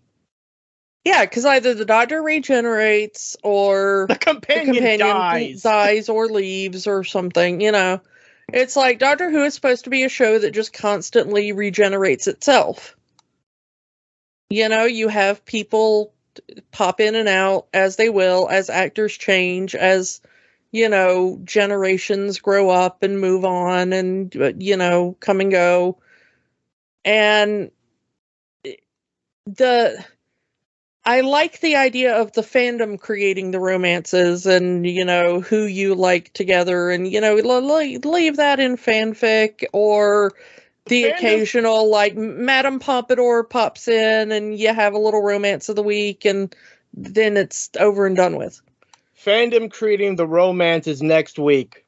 Yeah, 1.03 1.25
because 1.25 1.43
either 1.43 1.73
the 1.73 1.83
doctor 1.83 2.23
regenerates 2.23 3.35
or 3.43 4.05
the 4.09 4.15
companion, 4.15 4.75
the 4.75 4.79
companion 4.79 5.07
dies. 5.07 5.61
dies 5.61 6.07
or 6.07 6.27
leaves 6.27 6.87
or 6.87 7.03
something. 7.03 7.59
You 7.59 7.73
know, 7.73 7.99
it's 8.53 8.77
like 8.77 8.97
Doctor 8.97 9.29
Who 9.29 9.43
is 9.43 9.53
supposed 9.53 9.83
to 9.83 9.89
be 9.89 10.05
a 10.05 10.09
show 10.09 10.39
that 10.39 10.51
just 10.51 10.71
constantly 10.71 11.51
regenerates 11.51 12.27
itself. 12.27 12.95
You 14.49 14.69
know, 14.69 14.85
you 14.85 15.09
have 15.09 15.43
people 15.43 16.13
pop 16.71 17.01
in 17.01 17.15
and 17.15 17.27
out 17.27 17.67
as 17.73 17.97
they 17.97 18.09
will, 18.09 18.47
as 18.49 18.69
actors 18.69 19.17
change, 19.17 19.75
as 19.75 20.21
you 20.71 20.89
know, 20.89 21.39
generations 21.43 22.39
grow 22.39 22.69
up 22.69 23.03
and 23.03 23.19
move 23.19 23.45
on 23.45 23.93
and 23.93 24.33
you 24.59 24.77
know, 24.77 25.15
come 25.19 25.41
and 25.41 25.51
go. 25.51 25.97
And 27.05 27.71
the 29.45 30.05
I 31.05 31.21
like 31.21 31.61
the 31.61 31.75
idea 31.77 32.15
of 32.15 32.33
the 32.33 32.41
fandom 32.41 32.99
creating 32.99 33.51
the 33.51 33.59
romances 33.59 34.45
and 34.45 34.85
you 34.85 35.05
know 35.05 35.41
who 35.41 35.63
you 35.63 35.95
like 35.95 36.31
together 36.33 36.89
and 36.91 37.11
you 37.11 37.21
know 37.21 37.35
leave 37.35 38.35
that 38.37 38.59
in 38.59 38.77
fanfic 38.77 39.63
or 39.73 40.33
the 40.85 41.05
fandom. 41.05 41.17
occasional 41.17 41.89
like 41.89 42.15
Madame 42.15 42.79
Pompadour 42.79 43.43
pops 43.43 43.87
in 43.87 44.31
and 44.31 44.59
you 44.59 44.73
have 44.73 44.93
a 44.93 44.99
little 44.99 45.23
romance 45.23 45.69
of 45.69 45.75
the 45.75 45.83
week 45.83 46.25
and 46.25 46.55
then 46.93 47.37
it's 47.37 47.69
over 47.79 48.05
and 48.05 48.15
done 48.15 48.35
with. 48.35 48.61
Fandom 49.23 49.71
creating 49.71 50.15
the 50.15 50.27
romances 50.27 51.01
next 51.01 51.37
week. 51.37 51.85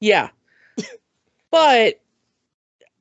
Yeah. 0.00 0.30
but 1.50 2.00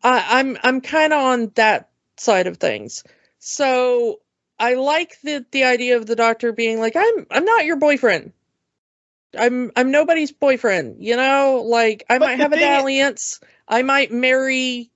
I, 0.03 0.25
I'm 0.39 0.57
I'm 0.63 0.81
kind 0.81 1.13
of 1.13 1.19
on 1.21 1.51
that 1.55 1.89
side 2.17 2.47
of 2.47 2.57
things. 2.57 3.03
So 3.39 4.19
I 4.59 4.75
like 4.75 5.19
the 5.23 5.45
the 5.51 5.63
idea 5.63 5.97
of 5.97 6.05
the 6.05 6.15
doctor 6.15 6.51
being 6.51 6.79
like, 6.79 6.95
I'm 6.95 7.25
I'm 7.31 7.45
not 7.45 7.65
your 7.65 7.77
boyfriend. 7.77 8.33
I'm 9.37 9.71
I'm 9.75 9.91
nobody's 9.91 10.31
boyfriend, 10.31 10.97
you 10.99 11.15
know? 11.15 11.63
Like 11.65 12.05
I 12.09 12.17
but 12.17 12.25
might 12.25 12.39
have 12.39 12.53
a 12.53 12.57
dalliance. 12.57 13.39
I 13.67 13.83
might 13.83 14.11
marry 14.11 14.91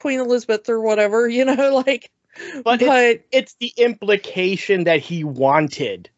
Queen 0.00 0.20
Elizabeth 0.20 0.68
or 0.68 0.80
whatever, 0.80 1.28
you 1.28 1.44
know, 1.44 1.82
like 1.84 2.10
but, 2.62 2.80
but 2.80 3.04
it's, 3.04 3.24
it's 3.32 3.56
the 3.60 3.72
implication 3.76 4.84
that 4.84 5.00
he 5.00 5.24
wanted 5.24 6.08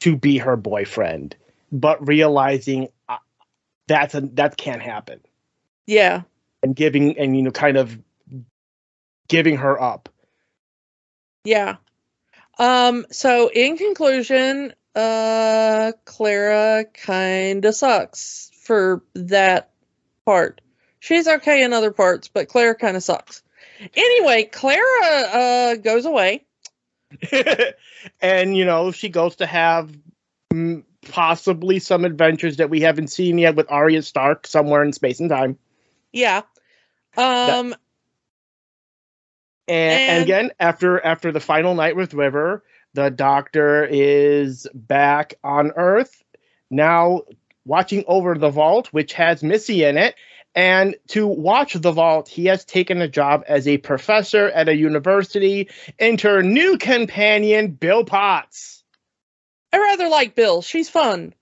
to 0.00 0.16
be 0.16 0.38
her 0.38 0.56
boyfriend, 0.56 1.36
but 1.72 2.06
realizing 2.06 2.88
uh, 3.08 3.18
that's 3.86 4.14
a 4.14 4.20
that 4.20 4.56
can't 4.56 4.82
happen. 4.82 5.20
Yeah. 5.86 6.22
And 6.62 6.74
giving 6.74 7.18
and 7.18 7.36
you 7.36 7.42
know 7.42 7.50
kind 7.50 7.76
of 7.76 7.98
giving 9.28 9.56
her 9.56 9.80
up. 9.80 10.08
Yeah. 11.44 11.76
Um, 12.58 13.06
so 13.10 13.50
in 13.54 13.76
conclusion, 13.76 14.74
uh 14.94 15.92
Clara 16.04 16.84
kinda 16.92 17.72
sucks 17.72 18.50
for 18.62 19.02
that 19.14 19.70
part. 20.24 20.60
She's 21.00 21.28
okay 21.28 21.62
in 21.62 21.72
other 21.72 21.92
parts, 21.92 22.28
but 22.28 22.48
Clara 22.48 22.76
kinda 22.76 23.00
sucks. 23.00 23.42
Anyway, 23.94 24.44
Clara 24.44 25.04
uh 25.04 25.74
goes 25.76 26.04
away. 26.04 26.44
and 28.20 28.56
you 28.56 28.64
know, 28.64 28.90
she 28.92 29.08
goes 29.08 29.36
to 29.36 29.46
have 29.46 29.90
mm, 30.52 30.84
possibly 31.10 31.78
some 31.78 32.04
adventures 32.04 32.58
that 32.58 32.70
we 32.70 32.80
haven't 32.80 33.08
seen 33.08 33.38
yet 33.38 33.54
with 33.56 33.70
Arya 33.70 34.02
Stark 34.02 34.46
somewhere 34.46 34.82
in 34.82 34.92
space 34.92 35.20
and 35.20 35.30
time. 35.30 35.58
Yeah. 36.12 36.42
Um 37.16 37.70
that- 37.70 37.80
and, 39.68 40.00
and, 40.00 40.10
and 40.12 40.22
again, 40.24 40.50
after 40.58 41.04
after 41.04 41.30
the 41.30 41.40
final 41.40 41.74
night 41.74 41.94
with 41.94 42.14
River, 42.14 42.64
the 42.94 43.10
Doctor 43.10 43.84
is 43.84 44.66
back 44.72 45.34
on 45.44 45.72
Earth 45.76 46.22
now, 46.70 47.22
watching 47.64 48.04
over 48.06 48.34
the 48.36 48.50
vault, 48.50 48.88
which 48.92 49.12
has 49.14 49.42
Missy 49.42 49.84
in 49.84 49.96
it. 49.98 50.14
And 50.54 50.96
to 51.08 51.26
watch 51.26 51.74
the 51.74 51.92
vault, 51.92 52.28
he 52.28 52.46
has 52.46 52.64
taken 52.64 53.00
a 53.00 53.08
job 53.08 53.44
as 53.46 53.68
a 53.68 53.78
professor 53.78 54.48
at 54.48 54.68
a 54.68 54.76
university. 54.76 55.68
Enter 55.98 56.42
new 56.42 56.78
companion 56.78 57.72
Bill 57.72 58.04
Potts. 58.04 58.82
I 59.72 59.78
rather 59.78 60.08
like 60.08 60.34
Bill. 60.34 60.62
She's 60.62 60.88
fun. 60.88 61.34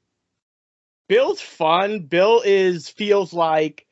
Bill's 1.08 1.40
fun. 1.40 2.00
Bill 2.00 2.42
is 2.44 2.88
feels 2.88 3.32
like 3.32 3.86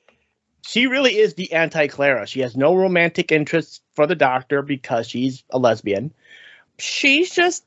she 0.66 0.86
really 0.86 1.16
is 1.16 1.34
the 1.34 1.52
anti 1.52 1.86
Clara. 1.86 2.26
She 2.26 2.40
has 2.40 2.56
no 2.56 2.74
romantic 2.74 3.30
interests 3.30 3.80
for 3.94 4.06
the 4.06 4.16
doctor 4.16 4.62
because 4.62 5.08
she's 5.08 5.44
a 5.50 5.58
lesbian. 5.58 6.12
She's 6.78 7.30
just 7.30 7.64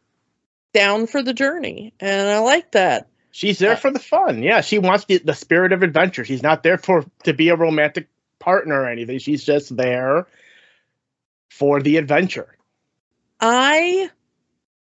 down 0.73 1.07
for 1.07 1.23
the 1.23 1.33
journey, 1.33 1.93
and 1.99 2.29
I 2.29 2.39
like 2.39 2.71
that. 2.71 3.07
She's 3.37 3.59
there 3.59 3.77
for 3.77 3.91
the 3.91 3.99
fun. 3.99 4.41
Yeah, 4.41 4.61
she 4.61 4.79
wants 4.79 5.05
the, 5.05 5.19
the 5.19 5.35
spirit 5.35 5.71
of 5.71 5.83
adventure. 5.83 6.25
She's 6.25 6.41
not 6.41 6.63
there 6.63 6.79
for 6.79 7.05
to 7.25 7.33
be 7.33 7.49
a 7.49 7.55
romantic 7.55 8.07
partner 8.39 8.81
or 8.81 8.89
anything. 8.89 9.19
She's 9.19 9.43
just 9.43 9.77
there 9.77 10.25
for 11.51 11.79
the 11.79 11.97
adventure. 11.97 12.57
I 13.39 14.09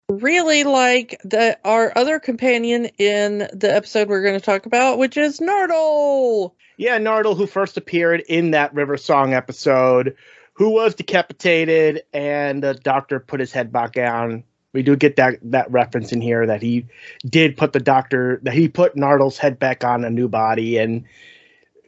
really 0.09 0.63
like 0.63 1.21
the 1.25 1.59
our 1.65 1.93
other 1.97 2.21
companion 2.21 2.85
in 2.99 3.49
the 3.53 3.75
episode 3.75 4.09
we're 4.09 4.23
going 4.23 4.39
to 4.39 4.47
talk 4.47 4.67
about, 4.67 4.99
which 4.99 5.17
is 5.17 5.41
Nardole. 5.41 6.53
Yeah, 6.77 7.01
Nardole, 7.01 7.37
who 7.37 7.49
first 7.49 7.77
appeared 7.77 8.21
in 8.29 8.53
that 8.53 8.73
River 8.73 8.97
Song 8.97 9.35
episode, 9.35 10.15
who 10.53 10.71
was 10.71 10.95
decapitated, 10.95 12.05
and 12.13 12.63
the 12.63 12.75
doctor 12.75 13.19
put 13.19 13.41
his 13.41 13.51
head 13.51 13.73
back 13.73 13.95
down. 13.95 14.45
We 14.77 14.83
do 14.83 14.95
get 14.95 15.17
that 15.17 15.39
that 15.45 15.71
reference 15.71 16.13
in 16.13 16.21
here 16.21 16.47
that 16.47 16.61
he 16.61 16.85
did 17.25 17.57
put 17.57 17.73
the 17.73 17.81
doctor 17.81 18.41
that 18.43 18.53
he 18.53 18.69
put 18.69 18.95
Nardole's 18.95 19.39
head 19.39 19.59
back 19.59 19.85
on 19.85 20.05
a 20.05 20.11
new 20.11 20.29
body. 20.29 20.77
And 20.77 21.07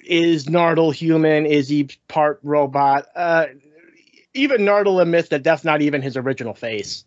is 0.07 0.47
Nardole 0.47 0.95
human? 0.95 1.45
Is 1.45 1.69
he 1.69 1.91
part 2.09 2.41
robot? 2.43 3.05
Uh, 3.15 3.49
even 4.33 4.63
Nardole 4.63 5.03
admits 5.03 5.29
that 5.29 5.45
that's 5.45 5.65
not 5.65 5.83
even 5.83 6.01
his 6.01 6.17
original 6.17 6.55
face. 6.55 7.05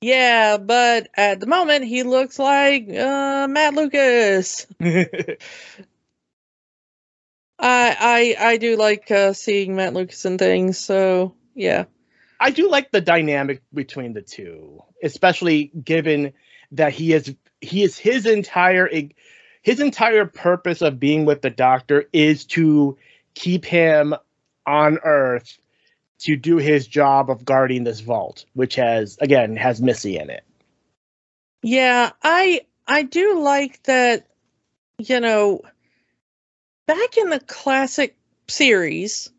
Yeah, 0.00 0.56
but 0.56 1.08
at 1.14 1.38
the 1.38 1.46
moment 1.46 1.84
he 1.84 2.02
looks 2.02 2.36
like 2.36 2.88
uh, 2.88 3.46
Matt 3.48 3.74
Lucas. 3.74 4.66
I 4.80 5.36
I 7.60 8.36
I 8.40 8.56
do 8.56 8.76
like 8.76 9.08
uh, 9.12 9.32
seeing 9.32 9.76
Matt 9.76 9.94
Lucas 9.94 10.24
and 10.24 10.40
things. 10.40 10.76
So 10.78 11.36
yeah, 11.54 11.84
I 12.44 12.50
do 12.50 12.68
like 12.68 12.90
the 12.90 13.00
dynamic 13.00 13.62
between 13.72 14.12
the 14.12 14.20
two, 14.20 14.82
especially 15.02 15.72
given 15.82 16.34
that 16.72 16.92
he 16.92 17.14
is 17.14 17.34
he 17.62 17.82
is 17.82 17.96
his 17.96 18.26
entire 18.26 18.86
his 19.62 19.80
entire 19.80 20.26
purpose 20.26 20.82
of 20.82 21.00
being 21.00 21.24
with 21.24 21.40
the 21.40 21.48
Doctor 21.48 22.04
is 22.12 22.44
to 22.48 22.98
keep 23.34 23.64
him 23.64 24.14
on 24.66 24.98
Earth 25.02 25.56
to 26.18 26.36
do 26.36 26.58
his 26.58 26.86
job 26.86 27.30
of 27.30 27.46
guarding 27.46 27.82
this 27.82 28.00
vault, 28.00 28.44
which 28.52 28.74
has 28.74 29.16
again 29.22 29.56
has 29.56 29.80
Missy 29.80 30.18
in 30.18 30.28
it. 30.28 30.44
Yeah, 31.62 32.10
I 32.22 32.60
I 32.86 33.04
do 33.04 33.40
like 33.40 33.82
that. 33.84 34.26
You 34.98 35.20
know 35.20 35.62
back 36.86 37.16
in 37.16 37.30
the 37.30 37.40
classic 37.40 38.18
series, 38.48 39.30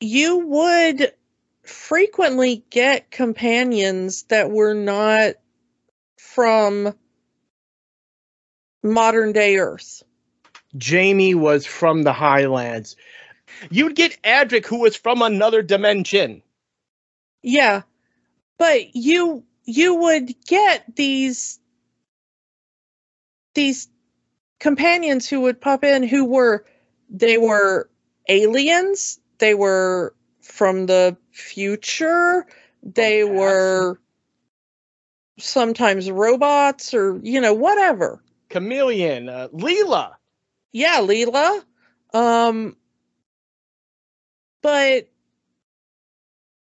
you 0.00 0.38
would 0.38 1.12
frequently 1.64 2.64
get 2.70 3.10
companions 3.10 4.24
that 4.24 4.50
were 4.50 4.74
not 4.74 5.34
from 6.18 6.94
modern 8.82 9.32
day 9.32 9.56
Earth. 9.56 10.02
Jamie 10.76 11.34
was 11.34 11.66
from 11.66 12.02
the 12.02 12.12
Highlands. 12.12 12.96
You'd 13.70 13.94
get 13.94 14.20
Adric, 14.22 14.66
who 14.66 14.80
was 14.80 14.96
from 14.96 15.22
another 15.22 15.62
dimension. 15.62 16.42
Yeah. 17.42 17.82
But 18.58 18.94
you 18.94 19.44
you 19.64 19.94
would 19.94 20.34
get 20.46 20.84
these 20.96 21.58
these 23.54 23.88
companions 24.58 25.28
who 25.28 25.42
would 25.42 25.60
pop 25.60 25.84
in 25.84 26.02
who 26.02 26.24
were 26.24 26.64
they 27.08 27.38
were 27.38 27.88
aliens, 28.28 29.20
they 29.38 29.54
were 29.54 30.14
from 30.44 30.86
the 30.86 31.16
future, 31.32 32.46
they 32.82 33.24
were 33.24 33.98
sometimes 35.38 36.10
robots 36.10 36.94
or 36.94 37.18
you 37.22 37.40
know 37.40 37.54
whatever. 37.54 38.22
Kamelion, 38.50 39.28
uh, 39.28 39.48
Leela. 39.48 40.14
Yeah, 40.72 41.00
Leela. 41.00 41.62
Um 42.12 42.76
but 44.62 45.08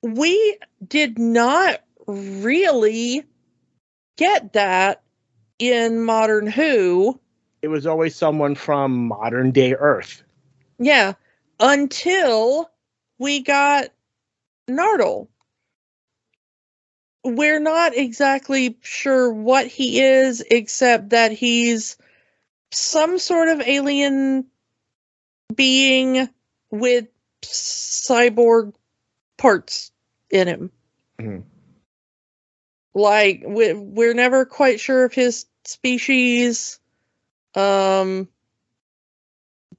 we 0.03 0.59
did 0.87 1.19
not 1.19 1.81
really 2.07 3.25
get 4.17 4.53
that 4.53 5.03
in 5.59 6.05
modern 6.05 6.47
Who. 6.47 7.19
It 7.63 7.69
was 7.69 7.87
always 7.87 8.15
someone 8.15 8.55
from 8.55 9.09
modern 9.09 9.51
day 9.51 9.75
Earth. 9.75 10.23
Yeah, 10.79 11.15
until 11.61 12.71
we 13.19 13.43
got 13.43 13.89
Nardole. 14.69 15.29
We're 17.25 17.61
not 17.61 17.97
exactly 17.97 18.79
sure 18.81 19.33
what 19.33 19.67
he 19.67 20.01
is, 20.01 20.43
except 20.51 21.11
that 21.11 21.33
he's 21.33 21.97
some 22.71 23.19
sort 23.19 23.49
of 23.49 23.61
alien 23.61 24.47
being 25.55 26.29
with 26.71 27.09
cyborg 27.43 28.75
parts 29.37 29.91
in 30.31 30.49
him. 30.49 30.71
Mhm. 31.19 31.45
Like 32.95 33.43
we, 33.47 33.73
we're 33.75 34.15
never 34.15 34.45
quite 34.45 34.81
sure 34.81 35.05
of 35.05 35.13
his 35.13 35.47
species, 35.65 36.81
um, 37.55 38.29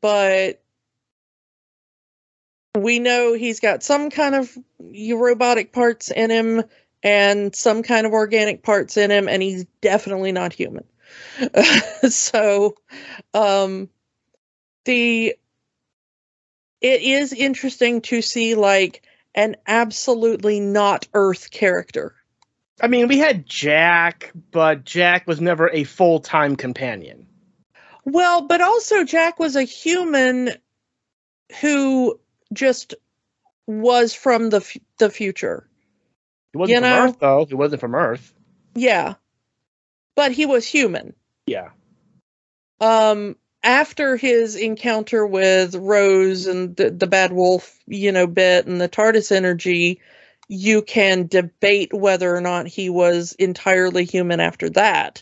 but 0.01 0.63
we 2.77 2.99
know 2.99 3.33
he's 3.33 3.59
got 3.59 3.83
some 3.83 4.09
kind 4.09 4.35
of 4.35 4.55
robotic 4.79 5.71
parts 5.71 6.11
in 6.11 6.29
him 6.29 6.63
and 7.01 7.55
some 7.55 7.83
kind 7.83 8.05
of 8.05 8.13
organic 8.13 8.63
parts 8.63 8.97
in 8.97 9.09
him, 9.09 9.27
and 9.27 9.41
he's 9.41 9.65
definitely 9.81 10.31
not 10.31 10.53
human. 10.53 10.83
so, 12.09 12.75
um, 13.33 13.89
the 14.85 15.35
it 16.81 17.01
is 17.01 17.33
interesting 17.33 18.01
to 18.01 18.21
see 18.21 18.55
like 18.55 19.03
an 19.35 19.55
absolutely 19.67 20.59
not 20.59 21.07
Earth 21.13 21.51
character. 21.51 22.15
I 22.81 22.87
mean, 22.87 23.07
we 23.07 23.17
had 23.17 23.45
Jack, 23.45 24.31
but 24.51 24.85
Jack 24.85 25.27
was 25.27 25.41
never 25.41 25.69
a 25.69 25.83
full 25.83 26.19
time 26.19 26.55
companion. 26.55 27.27
Well, 28.05 28.41
but 28.41 28.61
also 28.61 29.03
Jack 29.03 29.39
was 29.39 29.55
a 29.55 29.63
human 29.63 30.51
who 31.59 32.19
just 32.53 32.93
was 33.67 34.13
from 34.13 34.49
the 34.49 34.57
f- 34.57 34.77
the 34.97 35.09
future. 35.09 35.67
He 36.53 36.57
wasn't 36.57 36.75
You 36.77 36.81
from 36.81 36.89
know- 36.89 37.03
Earth, 37.05 37.19
though. 37.19 37.45
He 37.45 37.55
wasn't 37.55 37.81
from 37.81 37.95
Earth. 37.95 38.33
Yeah. 38.75 39.15
But 40.15 40.31
he 40.31 40.45
was 40.45 40.65
human. 40.67 41.13
Yeah. 41.45 41.69
Um 42.81 43.35
after 43.61 44.15
his 44.15 44.55
encounter 44.55 45.25
with 45.27 45.75
Rose 45.75 46.47
and 46.47 46.75
the, 46.77 46.89
the 46.91 47.07
bad 47.07 47.31
wolf, 47.33 47.77
you 47.87 48.11
know, 48.11 48.25
bit 48.25 48.65
and 48.67 48.79
the 48.79 48.87
TARDIS 48.89 49.31
energy, 49.33 49.99
you 50.47 50.81
can 50.81 51.27
debate 51.27 51.93
whether 51.93 52.33
or 52.33 52.39
not 52.41 52.67
he 52.67 52.89
was 52.89 53.33
entirely 53.33 54.05
human 54.05 54.39
after 54.39 54.69
that. 54.71 55.21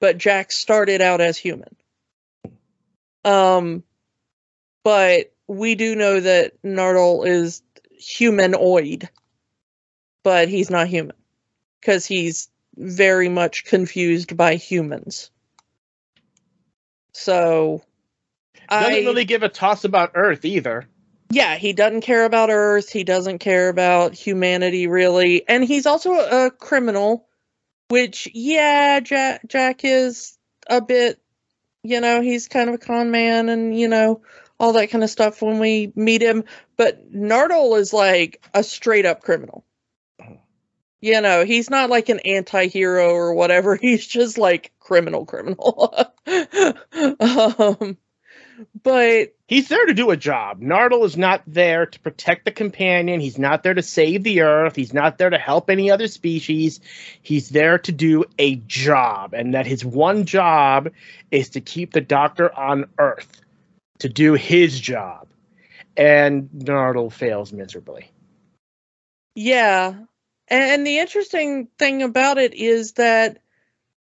But 0.00 0.18
Jack 0.18 0.52
started 0.52 1.02
out 1.02 1.20
as 1.20 1.36
human. 1.36 1.76
Um 3.24 3.82
but 4.84 5.32
we 5.48 5.74
do 5.74 5.96
know 5.96 6.20
that 6.20 6.62
Nardole 6.62 7.26
is 7.26 7.62
humanoid, 7.98 9.08
but 10.22 10.48
he's 10.48 10.70
not 10.70 10.86
human 10.88 11.16
because 11.80 12.06
he's 12.06 12.48
very 12.76 13.28
much 13.28 13.64
confused 13.64 14.36
by 14.36 14.54
humans. 14.54 15.30
So, 17.12 17.82
Doesn't 18.70 18.92
I 18.92 18.98
really 18.98 19.24
give 19.24 19.42
a 19.42 19.48
toss 19.48 19.84
about 19.84 20.12
Earth 20.14 20.44
either. 20.44 20.86
yeah, 21.30 21.56
he 21.56 21.72
doesn't 21.72 22.02
care 22.02 22.24
about 22.24 22.50
Earth. 22.50 22.90
He 22.90 23.02
doesn't 23.02 23.38
care 23.38 23.68
about 23.68 24.14
humanity 24.14 24.86
really, 24.86 25.48
and 25.48 25.64
he's 25.64 25.86
also 25.86 26.12
a 26.12 26.50
criminal. 26.50 27.26
Which, 27.88 28.28
yeah, 28.34 29.00
Jack 29.00 29.40
Jack 29.48 29.80
is 29.82 30.36
a 30.68 30.82
bit, 30.82 31.18
you 31.82 32.00
know, 32.02 32.20
he's 32.20 32.46
kind 32.46 32.68
of 32.68 32.74
a 32.74 32.78
con 32.78 33.10
man, 33.10 33.48
and 33.48 33.78
you 33.78 33.88
know 33.88 34.20
all 34.58 34.72
that 34.74 34.90
kind 34.90 35.04
of 35.04 35.10
stuff 35.10 35.42
when 35.42 35.58
we 35.58 35.92
meet 35.94 36.22
him. 36.22 36.44
But 36.76 37.12
Nardole 37.12 37.78
is 37.78 37.92
like 37.92 38.44
a 38.54 38.62
straight 38.62 39.06
up 39.06 39.22
criminal. 39.22 39.64
You 41.00 41.20
know, 41.20 41.44
he's 41.44 41.70
not 41.70 41.90
like 41.90 42.08
an 42.08 42.18
anti-hero 42.20 43.10
or 43.10 43.32
whatever. 43.34 43.76
He's 43.80 44.04
just 44.04 44.36
like 44.36 44.72
criminal 44.80 45.26
criminal. 45.26 45.94
um 47.20 47.96
but 48.82 49.34
He's 49.48 49.68
there 49.68 49.86
to 49.86 49.94
do 49.94 50.10
a 50.10 50.16
job. 50.16 50.60
Nardole 50.60 51.06
is 51.06 51.16
not 51.16 51.42
there 51.46 51.86
to 51.86 52.00
protect 52.00 52.44
the 52.44 52.50
companion. 52.50 53.18
He's 53.18 53.38
not 53.38 53.62
there 53.62 53.72
to 53.72 53.82
save 53.82 54.22
the 54.22 54.42
Earth. 54.42 54.76
He's 54.76 54.92
not 54.92 55.16
there 55.16 55.30
to 55.30 55.38
help 55.38 55.70
any 55.70 55.90
other 55.90 56.06
species. 56.06 56.80
He's 57.22 57.48
there 57.48 57.78
to 57.78 57.92
do 57.92 58.26
a 58.38 58.56
job, 58.56 59.32
and 59.32 59.54
that 59.54 59.66
his 59.66 59.86
one 59.86 60.26
job 60.26 60.90
is 61.30 61.48
to 61.50 61.62
keep 61.62 61.94
the 61.94 62.02
Doctor 62.02 62.54
on 62.54 62.90
Earth, 62.98 63.40
to 63.98 64.08
do 64.08 64.34
his 64.34 64.78
job. 64.78 65.28
And 65.96 66.48
Nardole 66.50 67.12
fails 67.12 67.52
miserably. 67.52 68.10
Yeah. 69.34 69.94
And 70.48 70.86
the 70.86 70.98
interesting 70.98 71.68
thing 71.78 72.02
about 72.02 72.38
it 72.38 72.54
is 72.54 72.92
that 72.92 73.38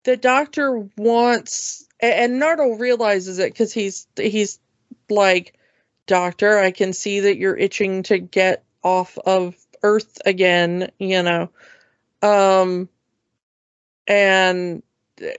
the 0.04 0.18
doctor 0.18 0.90
wants 0.98 1.88
and 2.00 2.42
Nardole 2.42 2.80
realizes 2.80 3.40
it 3.40 3.56
cuz 3.56 3.72
he's 3.72 4.08
he's 4.18 4.60
like 5.10 5.54
doctor, 6.08 6.58
I 6.58 6.72
can 6.72 6.94
see 6.94 7.22
that 7.22 7.38
you're 7.38 7.58
itching 7.58 8.04
to 8.04 8.18
get 8.18 8.64
off 8.84 9.18
of 9.20 9.56
earth 9.84 10.20
again, 10.26 10.90
you 10.98 11.22
know. 11.22 11.50
Um 12.22 12.90
and 14.08 14.82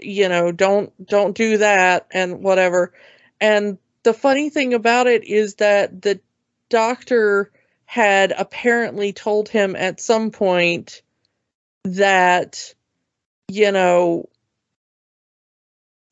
you 0.00 0.28
know, 0.28 0.52
don't 0.52 0.92
don't 1.04 1.36
do 1.36 1.58
that 1.58 2.06
and 2.12 2.42
whatever. 2.42 2.92
And 3.40 3.78
the 4.04 4.14
funny 4.14 4.50
thing 4.50 4.74
about 4.74 5.06
it 5.06 5.24
is 5.24 5.56
that 5.56 6.00
the 6.02 6.20
doctor 6.70 7.50
had 7.86 8.32
apparently 8.36 9.12
told 9.12 9.48
him 9.48 9.76
at 9.76 10.00
some 10.00 10.30
point 10.30 11.02
that 11.84 12.74
you 13.48 13.70
know 13.72 14.28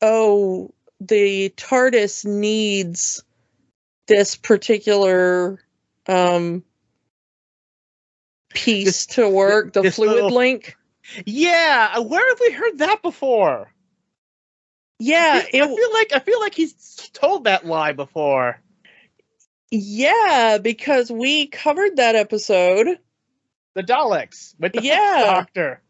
oh 0.02 0.72
the 1.00 1.48
TARDIS 1.56 2.24
needs 2.26 3.24
this 4.06 4.36
particular 4.36 5.58
um 6.06 6.62
piece 8.50 8.84
This- 8.84 9.06
to 9.16 9.28
work 9.28 9.72
the 9.72 9.90
fluid 9.90 10.14
little- 10.14 10.30
link 10.30 10.76
Yeah, 11.26 11.98
where 11.98 12.28
have 12.28 12.40
we 12.40 12.52
heard 12.52 12.78
that 12.78 13.02
before? 13.02 13.71
Yeah 15.02 15.42
I 15.42 15.48
it, 15.52 15.64
feel 15.64 15.92
like 15.92 16.12
I 16.14 16.18
feel 16.20 16.40
like 16.40 16.54
he's 16.54 16.72
told 17.12 17.44
that 17.44 17.66
lie 17.66 17.92
before. 17.92 18.60
yeah 19.70 20.58
because 20.62 21.10
we 21.10 21.46
covered 21.46 21.96
that 21.96 22.14
episode 22.14 22.98
The 23.74 23.82
Daleks 23.82 24.54
with 24.58 24.72
the 24.74 24.82
Yeah. 24.82 25.22
Doctor. 25.24 25.82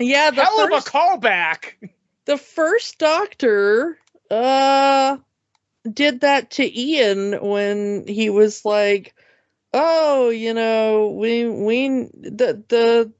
yeah 0.00 0.30
the 0.30 0.42
Hell 0.42 0.56
first, 0.68 0.88
of 0.88 0.94
a 0.94 0.98
callback. 0.98 1.90
the 2.24 2.38
first 2.38 2.98
doctor 2.98 3.98
uh 4.30 5.16
did 5.90 6.20
that 6.20 6.50
to 6.52 6.80
Ian 6.80 7.32
when 7.46 8.06
he 8.06 8.30
was 8.30 8.64
like 8.64 9.14
oh 9.72 10.30
you 10.30 10.54
know 10.54 11.08
we 11.18 11.46
we 11.48 11.88
the 12.14 12.62
the 12.68 13.12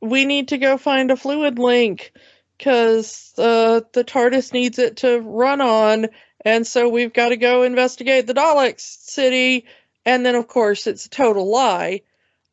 we 0.00 0.24
need 0.26 0.48
to 0.48 0.58
go 0.58 0.78
find 0.78 1.10
a 1.10 1.16
fluid 1.16 1.58
link 1.58 2.12
cuz 2.58 3.34
uh 3.38 3.80
the 3.92 4.04
TARDIS 4.04 4.52
needs 4.52 4.78
it 4.78 4.98
to 4.98 5.20
run 5.20 5.60
on 5.60 6.08
and 6.44 6.66
so 6.66 6.88
we've 6.88 7.12
got 7.12 7.30
to 7.30 7.36
go 7.36 7.62
investigate 7.62 8.26
the 8.26 8.34
Daleks 8.34 8.80
city 8.80 9.66
and 10.04 10.24
then 10.24 10.34
of 10.34 10.48
course 10.48 10.86
it's 10.86 11.06
a 11.06 11.10
total 11.10 11.50
lie. 11.50 12.02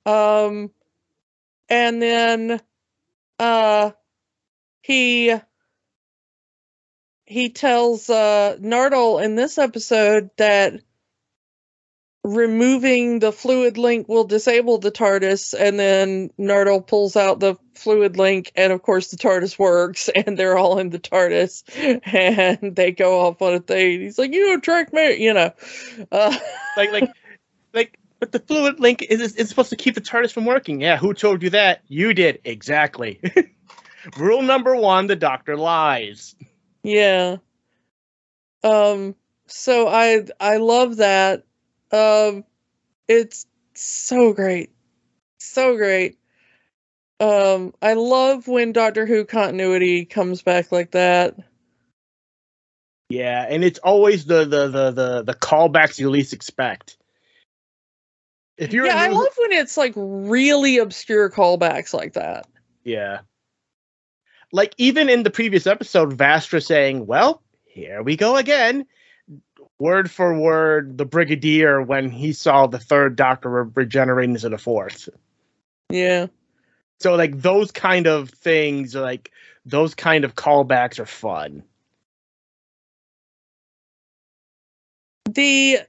Um 0.05 0.71
and 1.69 2.01
then 2.01 2.61
uh 3.39 3.91
he 4.81 5.35
he 7.25 7.49
tells 7.49 8.09
uh 8.09 8.57
Nardole 8.59 9.23
in 9.23 9.35
this 9.35 9.57
episode 9.57 10.29
that 10.37 10.81
removing 12.25 13.19
the 13.19 13.31
fluid 13.31 13.77
link 13.77 14.09
will 14.09 14.23
disable 14.23 14.79
the 14.79 14.91
TARDIS, 14.91 15.53
and 15.57 15.79
then 15.79 16.31
Nardole 16.39 16.85
pulls 16.85 17.15
out 17.15 17.39
the 17.39 17.55
fluid 17.75 18.17
link, 18.17 18.51
and 18.55 18.73
of 18.73 18.81
course 18.81 19.09
the 19.09 19.17
TARDIS 19.17 19.59
works, 19.59 20.09
and 20.15 20.37
they're 20.37 20.57
all 20.57 20.79
in 20.79 20.89
the 20.89 20.99
TARDIS, 20.99 21.63
and 22.61 22.75
they 22.75 22.91
go 22.91 23.21
off 23.21 23.41
on 23.41 23.53
a 23.53 23.59
thing. 23.59 24.01
He's 24.01 24.17
like, 24.17 24.33
"You 24.33 24.57
attract 24.57 24.91
me," 24.91 25.23
you 25.23 25.33
know, 25.33 25.51
uh, 26.11 26.37
like 26.77 26.91
like 26.91 27.09
like. 27.73 27.99
But 28.17 28.31
the 28.31 28.39
fluid 28.39 28.79
link 28.79 29.03
is, 29.03 29.35
is 29.35 29.49
supposed 29.49 29.71
to 29.71 29.75
keep 29.75 29.93
the 29.93 30.01
TARDIS 30.01 30.31
from 30.31 30.45
working. 30.45 30.79
Yeah, 30.79 30.95
who 30.95 31.13
told 31.13 31.43
you 31.43 31.49
that? 31.49 31.81
You 31.89 32.13
did 32.13 32.39
exactly. 32.45 33.19
Rule 34.17 34.41
number 34.41 34.73
one: 34.75 35.07
the 35.07 35.17
Doctor 35.17 35.57
lies. 35.57 36.33
Yeah. 36.81 37.37
Um. 38.63 39.15
So 39.47 39.87
I 39.89 40.25
I 40.39 40.57
love 40.57 40.97
that 40.97 41.43
um, 41.95 42.43
it's 43.07 43.45
so 43.73 44.33
great, 44.33 44.71
so 45.39 45.77
great. 45.77 46.17
Um, 47.19 47.73
I 47.81 47.93
love 47.93 48.47
when 48.47 48.73
Doctor 48.73 49.05
Who 49.05 49.23
continuity 49.23 50.05
comes 50.05 50.41
back 50.41 50.71
like 50.71 50.91
that. 50.91 51.35
Yeah, 53.09 53.45
and 53.47 53.63
it's 53.63 53.79
always 53.79 54.25
the 54.25 54.45
the 54.45 54.67
the 54.67 54.91
the, 54.91 55.23
the 55.23 55.33
callbacks 55.33 55.99
you 55.99 56.09
least 56.09 56.33
expect. 56.33 56.97
If 58.57 58.73
you're 58.73 58.85
yeah, 58.85 58.97
I 58.97 59.07
love 59.09 59.33
when 59.37 59.51
it's 59.53 59.77
like 59.77 59.93
really 59.95 60.79
obscure 60.79 61.29
callbacks 61.29 61.93
like 61.93 62.13
that. 62.13 62.47
Yeah, 62.83 63.19
like 64.51 64.73
even 64.77 65.09
in 65.09 65.23
the 65.23 65.29
previous 65.29 65.67
episode, 65.67 66.17
Vastra 66.17 66.63
saying, 66.63 67.05
"Well, 67.05 67.41
here 67.63 68.01
we 68.03 68.17
go 68.17 68.35
again," 68.35 68.85
word 69.79 70.09
for 70.09 70.37
word 70.37 70.97
the 70.97 71.05
brigadier 71.05 71.81
when 71.81 72.09
he 72.09 72.33
saw 72.33 72.67
the 72.67 72.79
third 72.79 73.15
doctor 73.15 73.49
re- 73.49 73.71
regenerating 73.75 74.35
into 74.35 74.49
the 74.49 74.57
fourth. 74.57 75.09
Yeah. 75.89 76.27
So 76.99 77.15
like 77.15 77.41
those 77.41 77.71
kind 77.71 78.07
of 78.07 78.29
things 78.29 78.95
like 78.95 79.31
those 79.65 79.95
kind 79.95 80.23
of 80.23 80.35
callbacks 80.35 80.99
are 80.99 81.05
fun. 81.05 81.63
The 85.29 85.79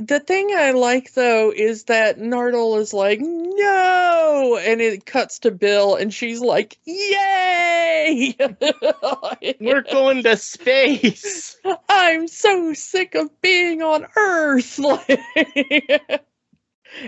the 0.00 0.20
thing 0.20 0.50
I 0.56 0.70
like 0.72 1.12
though 1.12 1.52
is 1.54 1.84
that 1.84 2.18
Nardole 2.18 2.80
is 2.80 2.94
like, 2.94 3.20
no, 3.20 4.58
and 4.60 4.80
it 4.80 5.04
cuts 5.06 5.38
to 5.40 5.50
Bill, 5.50 5.94
and 5.96 6.12
she's 6.12 6.40
like, 6.40 6.78
yay! 6.84 8.34
We're 9.60 9.82
going 9.82 10.22
to 10.24 10.36
space. 10.36 11.56
I'm 11.88 12.26
so 12.28 12.72
sick 12.72 13.14
of 13.14 13.28
being 13.42 13.82
on 13.82 14.06
Earth. 14.16 14.78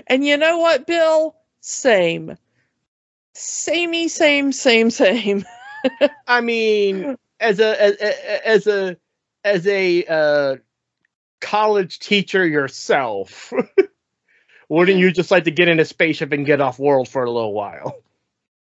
and 0.07 0.25
you 0.25 0.37
know 0.37 0.59
what, 0.59 0.87
Bill? 0.87 1.35
Same. 1.61 2.37
Samey, 3.35 4.09
same, 4.09 4.53
same, 4.53 4.91
same. 4.91 5.45
I 6.29 6.41
mean, 6.43 7.17
as 7.41 7.59
a 7.59 7.83
as, 7.83 7.97
as 8.45 8.67
a 8.67 8.97
as 9.45 9.67
a 9.67 10.05
uh 10.05 10.57
college 11.43 11.99
teacher 11.99 12.47
yourself, 12.47 13.53
wouldn't 14.71 14.99
you 14.99 15.13
just 15.13 15.31
like 15.31 15.45
to 15.45 15.51
get 15.51 15.69
in 15.69 15.81
a 15.81 15.85
spaceship 15.85 16.33
and 16.33 16.47
get 16.47 16.63
off 16.63 16.79
world 16.79 17.09
for 17.09 17.25
a 17.25 17.31
little 17.31 17.53
while? 17.53 17.97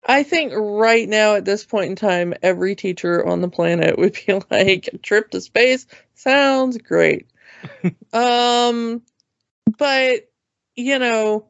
I 0.05 0.23
think 0.25 0.53
right 0.57 1.09
now 1.09 1.37
at 1.37 1.45
this 1.45 1.65
point 1.65 1.91
in 1.91 1.97
time, 1.97 2.35
every 2.43 2.75
teacher 2.75 3.25
on 3.25 3.43
the 3.43 3.49
planet 3.49 3.99
would 3.99 4.15
be 4.27 4.33
like, 4.51 4.89
a 4.93 4.99
trip 4.99 5.31
to 5.31 5.41
space 5.41 5.87
sounds 6.15 6.79
great. 6.79 7.27
um, 8.13 9.03
but 9.79 10.29
you 10.75 10.99
know, 10.99 11.47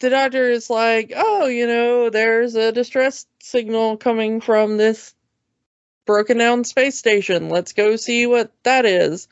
the 0.00 0.10
doctor 0.10 0.48
is 0.48 0.70
like, 0.70 1.12
oh, 1.14 1.46
you 1.46 1.66
know, 1.66 2.10
there's 2.10 2.56
a 2.56 2.72
distress 2.72 3.26
signal 3.40 3.98
coming 3.98 4.40
from 4.40 4.76
this 4.76 5.14
broken 6.06 6.38
down 6.38 6.64
space 6.64 6.98
station. 6.98 7.48
Let's 7.48 7.72
go 7.72 7.96
see 7.96 8.26
what 8.26 8.52
that 8.62 8.84
is. 8.84 9.28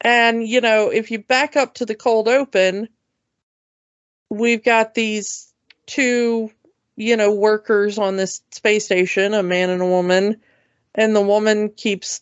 And, 0.00 0.46
you 0.46 0.60
know, 0.60 0.90
if 0.90 1.10
you 1.10 1.18
back 1.18 1.56
up 1.56 1.74
to 1.74 1.86
the 1.86 1.94
cold 1.94 2.28
open, 2.28 2.88
we've 4.30 4.62
got 4.62 4.94
these 4.94 5.52
two, 5.86 6.52
you 6.96 7.16
know, 7.16 7.32
workers 7.32 7.98
on 7.98 8.16
this 8.16 8.42
space 8.50 8.84
station, 8.84 9.34
a 9.34 9.42
man 9.42 9.70
and 9.70 9.82
a 9.82 9.86
woman. 9.86 10.40
And 10.94 11.14
the 11.14 11.22
woman 11.22 11.70
keeps 11.70 12.20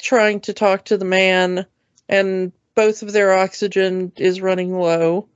trying 0.00 0.40
to 0.40 0.52
talk 0.52 0.86
to 0.86 0.96
the 0.96 1.04
man, 1.04 1.66
and 2.08 2.52
both 2.74 3.02
of 3.02 3.12
their 3.12 3.32
oxygen 3.32 4.12
is 4.16 4.40
running 4.40 4.78
low. 4.78 5.28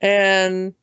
And 0.00 0.74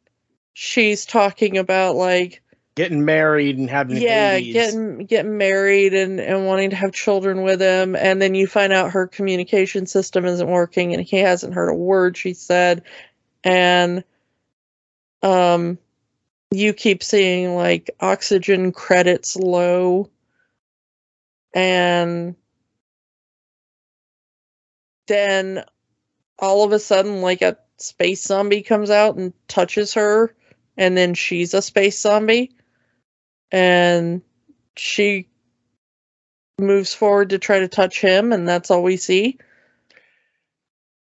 she's 0.53 1.05
talking 1.05 1.57
about, 1.57 1.95
like, 1.95 2.41
getting 2.75 3.05
married 3.05 3.57
and 3.57 3.69
having 3.69 3.97
yeah 3.97 4.33
babies. 4.33 4.53
getting 4.53 4.97
getting 5.05 5.37
married 5.37 5.93
and 5.93 6.19
and 6.19 6.45
wanting 6.45 6.69
to 6.69 6.75
have 6.75 6.91
children 6.91 7.41
with 7.41 7.61
him. 7.61 7.95
And 7.95 8.21
then 8.21 8.35
you 8.35 8.47
find 8.47 8.73
out 8.73 8.91
her 8.91 9.07
communication 9.07 9.87
system 9.87 10.25
isn't 10.25 10.47
working 10.47 10.93
and 10.93 11.01
he 11.03 11.17
hasn't 11.17 11.53
heard 11.53 11.69
a 11.69 11.73
word 11.73 12.17
she 12.17 12.33
said. 12.33 12.83
And 13.43 14.03
um 15.23 15.77
you 16.51 16.73
keep 16.73 17.01
seeing 17.01 17.55
like 17.55 17.89
oxygen 18.01 18.71
credits 18.73 19.35
low. 19.35 20.09
And 21.53 22.35
then 25.07 25.63
all 26.37 26.65
of 26.65 26.73
a 26.73 26.79
sudden 26.79 27.21
like 27.21 27.41
a 27.41 27.57
space 27.77 28.23
zombie 28.23 28.61
comes 28.63 28.89
out 28.89 29.15
and 29.15 29.31
touches 29.47 29.93
her. 29.93 30.35
And 30.77 30.97
then 30.97 31.13
she's 31.13 31.53
a 31.53 31.61
space 31.61 32.01
zombie 32.01 32.51
and 33.51 34.21
she 34.75 35.27
moves 36.59 36.93
forward 36.93 37.29
to 37.29 37.39
try 37.39 37.59
to 37.59 37.67
touch 37.67 37.99
him, 38.01 38.31
and 38.33 38.47
that's 38.47 38.71
all 38.71 38.83
we 38.83 38.97
see. 38.97 39.37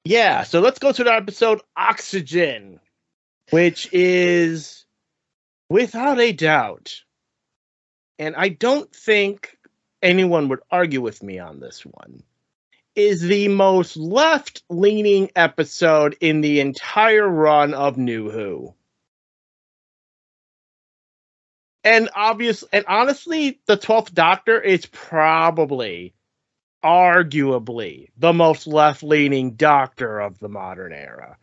Yeah, 0.05 0.43
so 0.43 0.61
let's 0.61 0.79
go 0.79 0.93
to 0.93 1.05
the 1.05 1.13
episode 1.13 1.61
Oxygen, 1.77 2.81
which 3.51 3.89
is 3.93 4.85
without 5.71 6.21
a 6.21 6.33
doubt, 6.33 7.03
and 8.19 8.37
I 8.37 8.49
don't 8.51 8.95
think 8.95 9.57
anyone 10.03 10.49
would 10.49 10.61
argue 10.71 11.01
with 11.01 11.23
me 11.23 11.39
on 11.39 11.61
this 11.61 11.85
one, 11.87 12.23
is 12.95 13.23
the 13.23 13.49
most 13.49 13.97
left 13.97 14.63
leaning 14.69 15.31
episode 15.35 16.17
in 16.21 16.43
the 16.43 16.61
entire 16.61 17.29
run 17.29 17.75
of 17.75 17.97
New 17.97 18.31
Who. 18.31 18.75
And 21.85 22.11
obvious 22.15 22.65
and 22.73 22.85
honestly, 22.89 23.61
the 23.67 23.77
Twelfth 23.77 24.15
Doctor 24.15 24.61
is 24.61 24.87
probably, 24.87 26.15
arguably, 26.83 28.09
the 28.17 28.33
most 28.33 28.67
left-leaning 28.67 29.53
Doctor 29.53 30.21
of 30.21 30.39
the 30.39 30.49
modern 30.49 30.93
era. 30.93 31.37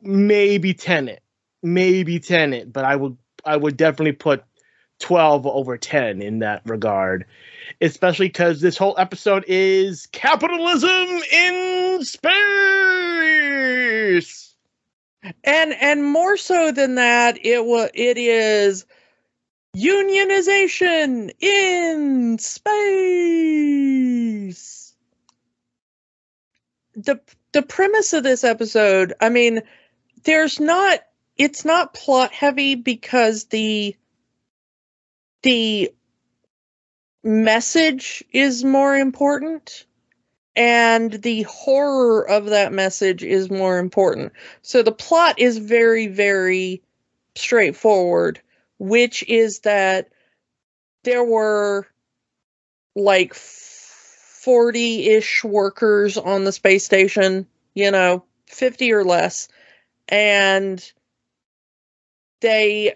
Maybe 0.00 0.74
Tennant, 0.74 1.20
maybe 1.62 2.20
Tennant, 2.20 2.72
but 2.72 2.84
I 2.84 2.96
would 2.96 3.16
I 3.44 3.56
would 3.56 3.76
definitely 3.76 4.12
put 4.12 4.44
twelve 5.00 5.46
over 5.46 5.76
ten 5.76 6.22
in 6.22 6.38
that 6.38 6.62
regard, 6.64 7.26
especially 7.80 8.28
because 8.28 8.60
this 8.60 8.76
whole 8.76 8.94
episode 8.96 9.44
is 9.48 10.06
capitalism 10.12 11.08
in 11.32 12.04
space. 12.04 12.24
And 15.42 15.72
and 15.80 16.04
more 16.04 16.36
so 16.36 16.70
than 16.70 16.96
that, 16.96 17.38
it 17.44 17.64
was 17.64 17.90
it 17.94 18.18
is 18.18 18.84
Unionization 19.74 21.30
in 21.40 22.38
space. 22.38 22.74
The 26.94 27.20
the 27.50 27.62
premise 27.62 28.12
of 28.12 28.22
this 28.22 28.44
episode, 28.44 29.14
I 29.20 29.30
mean, 29.30 29.62
there's 30.22 30.60
not 30.60 31.00
it's 31.36 31.64
not 31.64 31.92
plot 31.92 32.30
heavy 32.32 32.76
because 32.76 33.46
the 33.46 33.96
the 35.42 35.92
message 37.24 38.22
is 38.30 38.62
more 38.62 38.96
important 38.96 39.86
and 40.54 41.10
the 41.10 41.42
horror 41.42 42.28
of 42.28 42.46
that 42.46 42.72
message 42.72 43.24
is 43.24 43.50
more 43.50 43.78
important. 43.78 44.32
So 44.62 44.84
the 44.84 44.92
plot 44.92 45.40
is 45.40 45.58
very 45.58 46.06
very 46.06 46.80
straightforward 47.34 48.40
which 48.78 49.22
is 49.28 49.60
that 49.60 50.08
there 51.04 51.24
were 51.24 51.86
like 52.96 53.34
40 53.34 55.08
ish 55.08 55.44
workers 55.44 56.16
on 56.16 56.44
the 56.44 56.52
space 56.52 56.84
station, 56.84 57.46
you 57.74 57.90
know, 57.90 58.24
50 58.46 58.92
or 58.92 59.04
less. 59.04 59.48
And 60.08 60.92
they, 62.40 62.94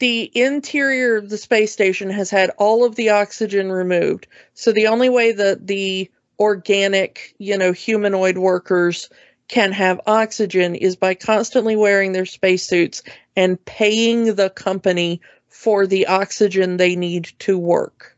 the 0.00 0.30
interior 0.34 1.16
of 1.16 1.28
the 1.28 1.38
space 1.38 1.72
station 1.72 2.10
has 2.10 2.30
had 2.30 2.50
all 2.58 2.84
of 2.84 2.96
the 2.96 3.10
oxygen 3.10 3.70
removed. 3.70 4.26
So 4.54 4.72
the 4.72 4.88
only 4.88 5.08
way 5.08 5.32
that 5.32 5.66
the 5.66 6.10
organic, 6.38 7.34
you 7.38 7.56
know, 7.56 7.72
humanoid 7.72 8.38
workers 8.38 9.08
can 9.48 9.72
have 9.72 10.00
oxygen 10.06 10.74
is 10.74 10.96
by 10.96 11.14
constantly 11.14 11.76
wearing 11.76 12.12
their 12.12 12.26
spacesuits 12.26 13.02
and 13.36 13.62
paying 13.64 14.34
the 14.34 14.50
company 14.50 15.20
for 15.48 15.86
the 15.86 16.06
oxygen 16.06 16.76
they 16.76 16.96
need 16.96 17.24
to 17.40 17.58
work. 17.58 18.16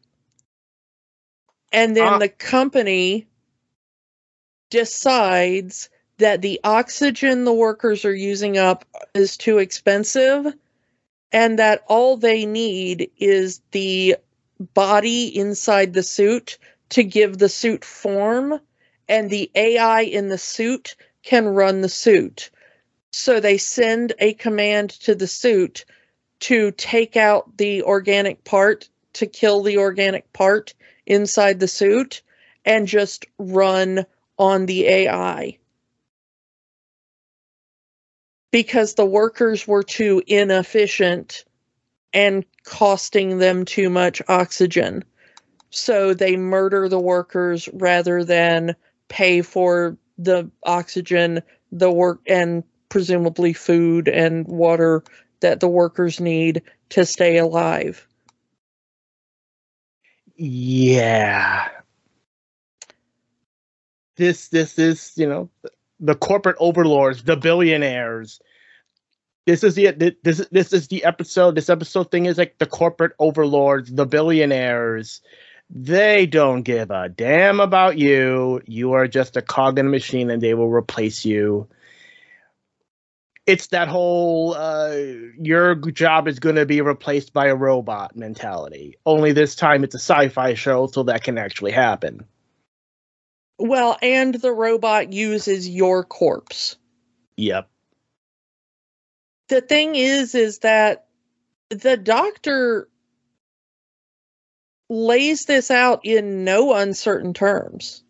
And 1.72 1.96
then 1.96 2.14
Uh- 2.14 2.18
the 2.18 2.28
company 2.28 3.26
decides 4.70 5.90
that 6.18 6.42
the 6.42 6.60
oxygen 6.64 7.44
the 7.44 7.52
workers 7.52 8.04
are 8.04 8.14
using 8.14 8.56
up 8.56 8.84
is 9.14 9.36
too 9.36 9.58
expensive 9.58 10.46
and 11.32 11.58
that 11.58 11.84
all 11.88 12.16
they 12.16 12.46
need 12.46 13.10
is 13.18 13.60
the 13.72 14.16
body 14.74 15.36
inside 15.36 15.92
the 15.92 16.02
suit 16.02 16.58
to 16.90 17.04
give 17.04 17.36
the 17.36 17.48
suit 17.48 17.84
form 17.84 18.58
and 19.08 19.28
the 19.28 19.50
AI 19.54 20.02
in 20.02 20.28
the 20.28 20.38
suit 20.38 20.96
can 21.26 21.46
run 21.46 21.80
the 21.82 21.88
suit. 21.88 22.50
So 23.10 23.40
they 23.40 23.58
send 23.58 24.14
a 24.18 24.32
command 24.34 24.90
to 25.00 25.14
the 25.14 25.26
suit 25.26 25.84
to 26.40 26.70
take 26.70 27.16
out 27.16 27.56
the 27.58 27.82
organic 27.82 28.44
part, 28.44 28.88
to 29.14 29.26
kill 29.26 29.62
the 29.62 29.78
organic 29.78 30.32
part 30.32 30.72
inside 31.04 31.58
the 31.60 31.68
suit, 31.68 32.22
and 32.64 32.86
just 32.86 33.26
run 33.38 34.06
on 34.38 34.66
the 34.66 34.86
AI. 34.86 35.58
Because 38.52 38.94
the 38.94 39.06
workers 39.06 39.66
were 39.66 39.82
too 39.82 40.22
inefficient 40.26 41.44
and 42.12 42.44
costing 42.64 43.38
them 43.38 43.64
too 43.64 43.90
much 43.90 44.22
oxygen. 44.28 45.04
So 45.70 46.14
they 46.14 46.36
murder 46.36 46.88
the 46.88 47.00
workers 47.00 47.68
rather 47.72 48.24
than 48.24 48.76
pay 49.08 49.42
for 49.42 49.96
the 50.18 50.50
oxygen, 50.64 51.42
the 51.72 51.90
work, 51.90 52.20
and 52.26 52.64
presumably 52.88 53.52
food 53.52 54.08
and 54.08 54.46
water 54.46 55.02
that 55.40 55.60
the 55.60 55.68
workers 55.68 56.20
need 56.20 56.62
to 56.90 57.04
stay 57.04 57.36
alive. 57.36 58.06
Yeah. 60.36 61.68
This 64.16 64.48
this 64.48 64.78
is, 64.78 65.12
you 65.16 65.28
know, 65.28 65.50
the 66.00 66.14
corporate 66.14 66.56
overlords, 66.58 67.24
the 67.24 67.36
billionaires. 67.36 68.40
This 69.46 69.62
is 69.62 69.74
the 69.74 70.16
this 70.22 70.46
this 70.50 70.72
is 70.72 70.88
the 70.88 71.04
episode. 71.04 71.54
This 71.54 71.70
episode 71.70 72.10
thing 72.10 72.26
is 72.26 72.38
like 72.38 72.58
the 72.58 72.66
corporate 72.66 73.12
overlords, 73.18 73.92
the 73.92 74.06
billionaires. 74.06 75.20
They 75.68 76.26
don't 76.26 76.62
give 76.62 76.90
a 76.90 77.08
damn 77.08 77.60
about 77.60 77.98
you. 77.98 78.62
You 78.66 78.92
are 78.92 79.08
just 79.08 79.36
a 79.36 79.42
cog 79.42 79.78
in 79.78 79.86
a 79.86 79.90
machine 79.90 80.30
and 80.30 80.40
they 80.40 80.54
will 80.54 80.70
replace 80.70 81.24
you. 81.24 81.68
It's 83.46 83.68
that 83.68 83.88
whole 83.88 84.54
uh, 84.54 84.96
your 85.38 85.76
job 85.76 86.26
is 86.26 86.40
going 86.40 86.56
to 86.56 86.66
be 86.66 86.80
replaced 86.80 87.32
by 87.32 87.46
a 87.46 87.54
robot 87.54 88.16
mentality. 88.16 88.96
Only 89.06 89.32
this 89.32 89.54
time 89.54 89.84
it's 89.84 89.94
a 89.94 90.00
sci 90.00 90.28
fi 90.28 90.54
show, 90.54 90.88
so 90.88 91.04
that 91.04 91.22
can 91.22 91.38
actually 91.38 91.70
happen. 91.70 92.26
Well, 93.58 93.96
and 94.02 94.34
the 94.34 94.52
robot 94.52 95.12
uses 95.12 95.68
your 95.68 96.02
corpse. 96.02 96.76
Yep. 97.36 97.68
The 99.48 99.60
thing 99.60 99.94
is, 99.94 100.34
is 100.34 100.58
that 100.60 101.06
the 101.70 101.96
doctor 101.96 102.88
lays 104.88 105.44
this 105.46 105.70
out 105.70 106.00
in 106.04 106.44
no 106.44 106.74
uncertain 106.74 107.34
terms. 107.34 108.02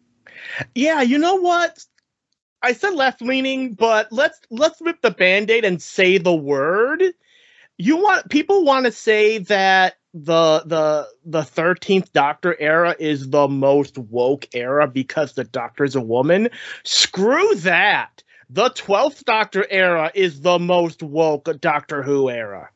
Yeah, 0.74 1.02
you 1.02 1.18
know 1.18 1.36
what? 1.36 1.84
I 2.62 2.72
said 2.72 2.94
left 2.94 3.22
leaning, 3.22 3.74
but 3.74 4.08
let's 4.10 4.38
let's 4.50 4.80
rip 4.80 5.00
the 5.02 5.10
band-aid 5.10 5.64
and 5.64 5.80
say 5.80 6.18
the 6.18 6.34
word. 6.34 7.02
You 7.78 7.98
want 7.98 8.30
people 8.30 8.64
want 8.64 8.86
to 8.86 8.92
say 8.92 9.38
that 9.38 9.96
the 10.14 10.62
the 10.64 11.08
the 11.24 11.42
13th 11.42 12.12
doctor 12.12 12.56
era 12.58 12.96
is 12.98 13.28
the 13.28 13.48
most 13.48 13.98
woke 13.98 14.48
era 14.54 14.88
because 14.88 15.34
the 15.34 15.44
doctor 15.44 15.84
is 15.84 15.94
a 15.94 16.00
woman. 16.00 16.48
Screw 16.84 17.54
that. 17.56 18.22
The 18.48 18.70
12th 18.70 19.24
doctor 19.24 19.66
era 19.68 20.12
is 20.14 20.40
the 20.40 20.58
most 20.58 21.02
woke 21.02 21.48
Doctor 21.60 22.02
Who 22.02 22.30
era. 22.30 22.70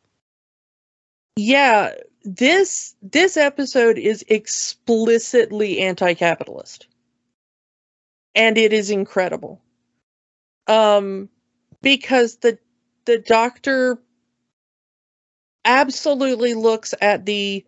Yeah, 1.37 1.93
this 2.25 2.95
this 3.03 3.37
episode 3.37 3.99
is 3.99 4.25
explicitly 4.29 5.81
anti-capitalist. 5.81 6.87
And 8.35 8.59
it 8.59 8.73
is 8.73 8.91
incredible. 8.91 9.61
Um 10.67 11.29
because 11.83 12.37
the 12.37 12.59
the 13.07 13.19
doctor 13.19 13.99
absolutely 15.65 16.55
looks 16.55 16.95
at 17.01 17.27
the 17.27 17.65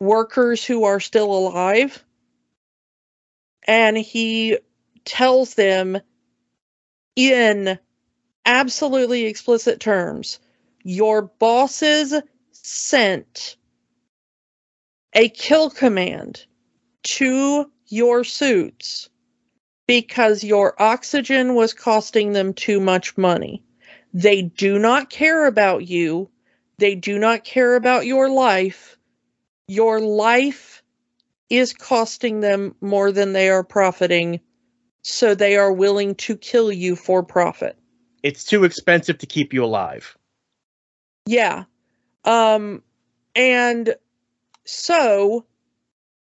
workers 0.00 0.64
who 0.64 0.84
are 0.84 1.00
still 1.00 1.32
alive 1.32 2.04
and 3.66 3.96
he 3.96 4.58
tells 5.04 5.54
them 5.54 5.98
in 7.14 7.78
absolutely 8.44 9.26
explicit 9.26 9.78
terms 9.80 10.40
your 10.82 11.22
bosses 11.22 12.14
sent 12.50 13.56
a 15.14 15.28
kill 15.28 15.70
command 15.70 16.44
to 17.02 17.70
your 17.88 18.24
suits 18.24 19.08
because 19.86 20.44
your 20.44 20.80
oxygen 20.80 21.54
was 21.54 21.74
costing 21.74 22.32
them 22.32 22.54
too 22.54 22.80
much 22.80 23.18
money. 23.18 23.62
They 24.14 24.42
do 24.42 24.78
not 24.78 25.10
care 25.10 25.46
about 25.46 25.86
you. 25.86 26.30
They 26.78 26.94
do 26.94 27.18
not 27.18 27.44
care 27.44 27.76
about 27.76 28.06
your 28.06 28.30
life. 28.30 28.96
Your 29.68 30.00
life 30.00 30.82
is 31.50 31.72
costing 31.72 32.40
them 32.40 32.74
more 32.80 33.12
than 33.12 33.32
they 33.32 33.50
are 33.50 33.64
profiting, 33.64 34.40
so 35.02 35.34
they 35.34 35.56
are 35.56 35.72
willing 35.72 36.14
to 36.14 36.36
kill 36.36 36.72
you 36.72 36.96
for 36.96 37.22
profit. 37.22 37.76
It's 38.22 38.44
too 38.44 38.64
expensive 38.64 39.18
to 39.18 39.26
keep 39.26 39.52
you 39.52 39.64
alive. 39.64 40.16
Yeah. 41.26 41.64
Um 42.24 42.82
and 43.34 43.94
so 44.64 45.44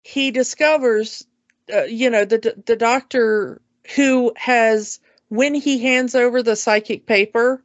he 0.02 0.30
discovers 0.30 1.26
uh, 1.72 1.84
you 1.84 2.10
know 2.10 2.24
the 2.24 2.62
the 2.66 2.76
doctor 2.76 3.60
who 3.94 4.32
has 4.36 5.00
when 5.28 5.54
he 5.54 5.78
hands 5.80 6.14
over 6.14 6.42
the 6.42 6.56
psychic 6.56 7.06
paper 7.06 7.62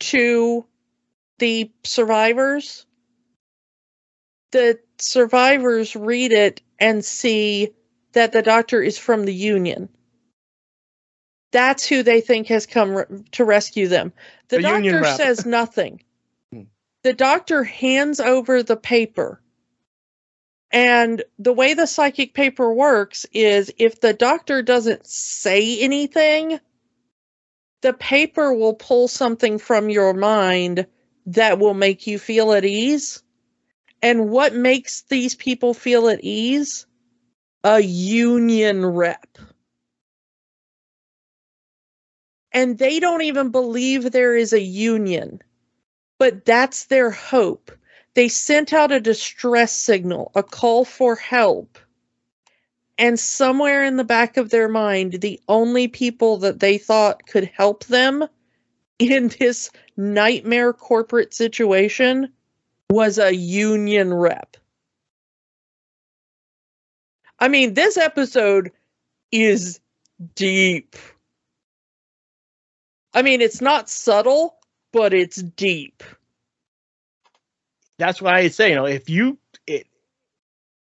to 0.00 0.64
the 1.38 1.70
survivors 1.84 2.86
the 4.52 4.78
survivors 4.98 5.96
read 5.96 6.32
it 6.32 6.62
and 6.78 7.04
see 7.04 7.72
that 8.12 8.32
the 8.32 8.42
doctor 8.42 8.80
is 8.82 8.98
from 8.98 9.24
the 9.24 9.34
union. 9.34 9.88
That's 11.50 11.86
who 11.86 12.02
they 12.02 12.20
think 12.20 12.46
has 12.46 12.66
come 12.66 12.94
re- 12.94 13.04
to 13.32 13.44
rescue 13.44 13.88
them. 13.88 14.12
The, 14.48 14.56
The 14.56 14.62
doctor 14.62 15.04
says 15.04 15.44
nothing. 15.44 16.02
Hmm. 16.52 16.64
the 17.02 17.14
doctor 17.14 17.64
hands 17.64 18.20
over 18.20 18.62
the 18.62 18.76
paper 18.76 19.40
and 20.72 21.22
the 21.38 21.52
way 21.52 21.74
the 21.74 21.86
psychic 21.86 22.32
paper 22.32 22.72
works 22.72 23.26
is 23.32 23.72
if 23.76 24.00
the 24.00 24.14
doctor 24.14 24.62
doesn't 24.62 25.06
say 25.06 25.78
anything, 25.80 26.58
the 27.82 27.92
paper 27.92 28.54
will 28.54 28.74
pull 28.74 29.06
something 29.06 29.58
from 29.58 29.90
your 29.90 30.14
mind 30.14 30.86
that 31.26 31.58
will 31.58 31.74
make 31.74 32.06
you 32.06 32.18
feel 32.18 32.52
at 32.52 32.64
ease. 32.64 33.22
And 34.00 34.30
what 34.30 34.54
makes 34.54 35.02
these 35.02 35.34
people 35.34 35.74
feel 35.74 36.08
at 36.08 36.20
ease? 36.24 36.86
A 37.64 37.80
union 37.80 38.84
rep. 38.84 39.38
And 42.50 42.78
they 42.78 42.98
don't 42.98 43.22
even 43.22 43.50
believe 43.50 44.10
there 44.10 44.36
is 44.36 44.52
a 44.52 44.60
union, 44.60 45.42
but 46.18 46.44
that's 46.44 46.86
their 46.86 47.10
hope 47.10 47.70
they 48.14 48.28
sent 48.28 48.72
out 48.72 48.92
a 48.92 49.00
distress 49.00 49.76
signal, 49.76 50.30
a 50.34 50.42
call 50.42 50.84
for 50.84 51.16
help. 51.16 51.78
And 52.98 53.18
somewhere 53.18 53.84
in 53.84 53.96
the 53.96 54.04
back 54.04 54.36
of 54.36 54.50
their 54.50 54.68
mind, 54.68 55.14
the 55.14 55.40
only 55.48 55.88
people 55.88 56.38
that 56.38 56.60
they 56.60 56.78
thought 56.78 57.26
could 57.26 57.50
help 57.56 57.84
them 57.84 58.26
in 58.98 59.28
this 59.28 59.70
nightmare 59.96 60.72
corporate 60.72 61.34
situation 61.34 62.32
was 62.90 63.18
a 63.18 63.34
union 63.34 64.12
rep. 64.12 64.56
I 67.38 67.48
mean, 67.48 67.74
this 67.74 67.96
episode 67.96 68.70
is 69.32 69.80
deep. 70.34 70.94
I 73.14 73.22
mean, 73.22 73.40
it's 73.40 73.60
not 73.60 73.88
subtle, 73.88 74.56
but 74.92 75.12
it's 75.12 75.42
deep. 75.42 76.02
That's 77.98 78.20
why 78.20 78.38
I 78.38 78.48
say, 78.48 78.70
you 78.70 78.76
know, 78.76 78.86
if 78.86 79.08
you 79.08 79.38
it, 79.66 79.86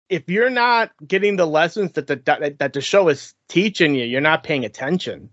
if 0.10 0.30
you're 0.30 0.49
not 0.49 0.91
getting 1.06 1.36
the 1.36 1.48
lessons 1.48 1.94
that 1.94 2.07
the 2.07 2.18
that, 2.26 2.60
that 2.60 2.73
the 2.73 2.82
show 2.82 3.07
is 3.10 3.34
teaching 3.48 3.95
you, 3.95 4.06
you're 4.06 4.22
not 4.22 4.44
paying 4.44 4.65
attention. 4.65 5.30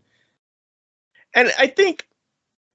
And 1.34 1.50
I 1.58 1.66
think 1.66 2.06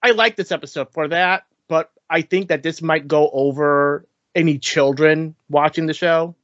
I 0.02 0.12
like 0.12 0.36
this 0.36 0.52
episode 0.52 0.92
for 0.92 1.08
that, 1.10 1.46
but 1.68 1.92
I 2.10 2.22
think 2.22 2.50
that 2.50 2.64
this 2.64 2.82
might 2.82 3.08
go 3.08 3.30
over 3.32 4.06
any 4.36 4.60
children 4.60 5.36
watching 5.50 5.86
the 5.88 5.94
show. 5.94 6.36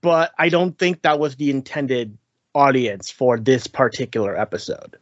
But 0.00 0.32
I 0.38 0.48
don't 0.50 0.78
think 0.78 1.02
that 1.02 1.18
was 1.18 1.36
the 1.36 1.50
intended 1.50 2.18
audience 2.54 3.10
for 3.10 3.38
this 3.38 3.66
particular 3.66 4.36
episode. 4.36 4.98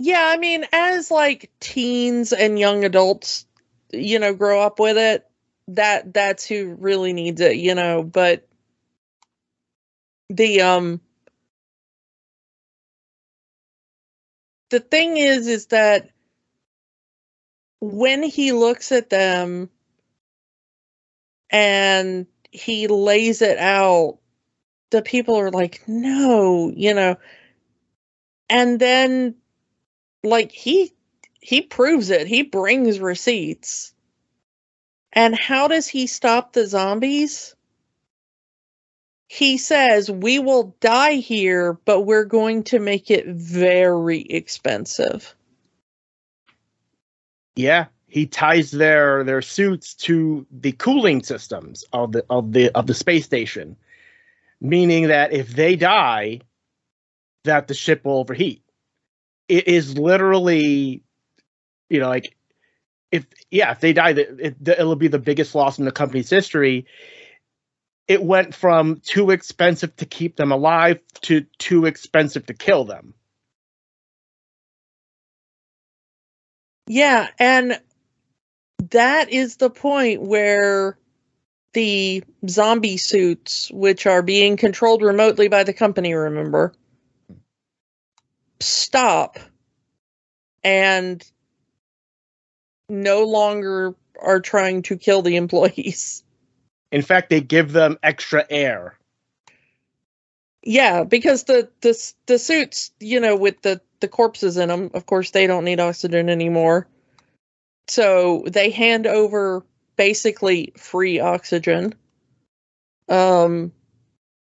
Yeah, 0.00 0.30
I 0.32 0.36
mean, 0.36 0.64
as 0.72 1.10
like 1.10 1.50
teens 1.60 2.32
and 2.32 2.58
young 2.58 2.84
adults, 2.84 3.46
you 3.92 4.18
know, 4.18 4.34
grow 4.34 4.60
up 4.60 4.78
with 4.78 4.96
it, 4.98 5.26
that 5.68 6.12
that's 6.12 6.46
who 6.46 6.76
really 6.78 7.12
needs 7.12 7.40
it, 7.40 7.56
you 7.56 7.74
know, 7.74 8.02
but 8.02 8.46
the 10.30 10.60
um 10.60 11.00
the 14.70 14.80
thing 14.80 15.16
is 15.16 15.46
is 15.48 15.66
that 15.66 16.10
when 17.80 18.22
he 18.22 18.52
looks 18.52 18.92
at 18.92 19.10
them 19.10 19.68
and 21.50 22.26
he 22.52 22.86
lays 22.86 23.42
it 23.42 23.58
out 23.58 24.18
the 24.90 25.02
people 25.02 25.36
are 25.36 25.50
like 25.50 25.82
no 25.88 26.72
you 26.74 26.94
know 26.94 27.16
and 28.48 28.78
then 28.78 29.34
like 30.22 30.52
he 30.52 30.92
he 31.40 31.62
proves 31.62 32.10
it. 32.10 32.26
He 32.26 32.42
brings 32.42 33.00
receipts. 33.00 33.94
And 35.12 35.36
how 35.38 35.68
does 35.68 35.88
he 35.88 36.06
stop 36.06 36.52
the 36.52 36.66
zombies? 36.66 37.54
He 39.26 39.58
says 39.58 40.10
we 40.10 40.38
will 40.38 40.76
die 40.80 41.14
here 41.14 41.74
but 41.84 42.02
we're 42.02 42.24
going 42.24 42.64
to 42.64 42.78
make 42.78 43.10
it 43.10 43.26
very 43.26 44.20
expensive. 44.20 45.34
Yeah 47.54 47.86
he 48.08 48.26
ties 48.26 48.72
their 48.72 49.22
their 49.22 49.40
suits 49.40 49.94
to 49.94 50.44
the 50.50 50.72
cooling 50.72 51.22
systems 51.22 51.84
of 51.92 52.10
the 52.10 52.24
of 52.28 52.52
the 52.52 52.68
of 52.76 52.88
the 52.88 52.94
space 52.94 53.24
station 53.24 53.76
meaning 54.60 55.06
that 55.06 55.32
if 55.32 55.50
they 55.50 55.76
die 55.76 56.40
that 57.44 57.68
the 57.68 57.74
ship 57.74 58.04
will 58.04 58.18
overheat. 58.18 58.62
It 59.48 59.66
is 59.68 59.98
literally 59.98 61.02
you 61.90 62.00
know 62.00 62.08
like 62.08 62.34
if 63.12 63.26
yeah 63.50 63.72
if 63.72 63.80
they 63.80 63.92
die 63.92 64.10
it, 64.10 64.56
it'll 64.66 64.96
be 64.96 65.08
the 65.08 65.18
biggest 65.18 65.54
loss 65.54 65.78
in 65.78 65.84
the 65.84 65.92
company's 65.92 66.30
history. 66.30 66.86
It 68.08 68.22
went 68.22 68.54
from 68.54 69.00
too 69.04 69.30
expensive 69.30 69.94
to 69.96 70.06
keep 70.06 70.36
them 70.36 70.50
alive 70.50 71.00
to 71.22 71.42
too 71.58 71.84
expensive 71.84 72.46
to 72.46 72.54
kill 72.54 72.84
them. 72.84 73.14
Yeah 76.86 77.28
and 77.38 77.80
that 78.90 79.30
is 79.30 79.56
the 79.56 79.70
point 79.70 80.22
where 80.22 80.96
the 81.72 82.24
zombie 82.48 82.96
suits, 82.96 83.70
which 83.72 84.06
are 84.06 84.22
being 84.22 84.56
controlled 84.56 85.02
remotely 85.02 85.48
by 85.48 85.62
the 85.62 85.72
company, 85.72 86.14
remember, 86.14 86.72
stop. 88.58 89.38
And 90.64 91.24
no 92.90 93.24
longer 93.24 93.94
are 94.20 94.40
trying 94.40 94.82
to 94.82 94.96
kill 94.96 95.22
the 95.22 95.36
employees. 95.36 96.22
In 96.92 97.02
fact, 97.02 97.30
they 97.30 97.40
give 97.40 97.72
them 97.72 97.98
extra 98.02 98.44
air. 98.50 98.98
Yeah, 100.62 101.04
because 101.04 101.44
the 101.44 101.70
the 101.80 102.12
the 102.26 102.38
suits, 102.38 102.90
you 103.00 103.20
know, 103.20 103.36
with 103.36 103.62
the 103.62 103.80
the 104.00 104.08
corpses 104.08 104.56
in 104.56 104.68
them, 104.68 104.90
of 104.92 105.06
course, 105.06 105.30
they 105.30 105.46
don't 105.46 105.64
need 105.64 105.80
oxygen 105.80 106.28
anymore. 106.28 106.86
So 107.88 108.44
they 108.46 108.70
hand 108.70 109.06
over 109.06 109.64
basically 109.96 110.72
free 110.76 111.18
oxygen 111.20 111.94
um, 113.08 113.72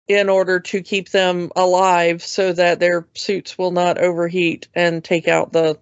in 0.08 0.28
order 0.28 0.60
to 0.60 0.82
keep 0.82 1.10
them 1.10 1.50
alive 1.56 2.22
so 2.22 2.52
that 2.52 2.80
their 2.80 3.06
suits 3.14 3.58
will 3.58 3.70
not 3.70 3.98
overheat 3.98 4.68
and 4.74 5.02
take 5.02 5.28
out 5.28 5.52
the 5.52 5.78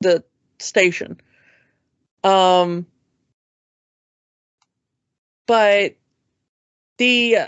the 0.00 0.22
station. 0.60 1.20
Um, 2.24 2.86
but 5.46 5.96
the 6.98 7.38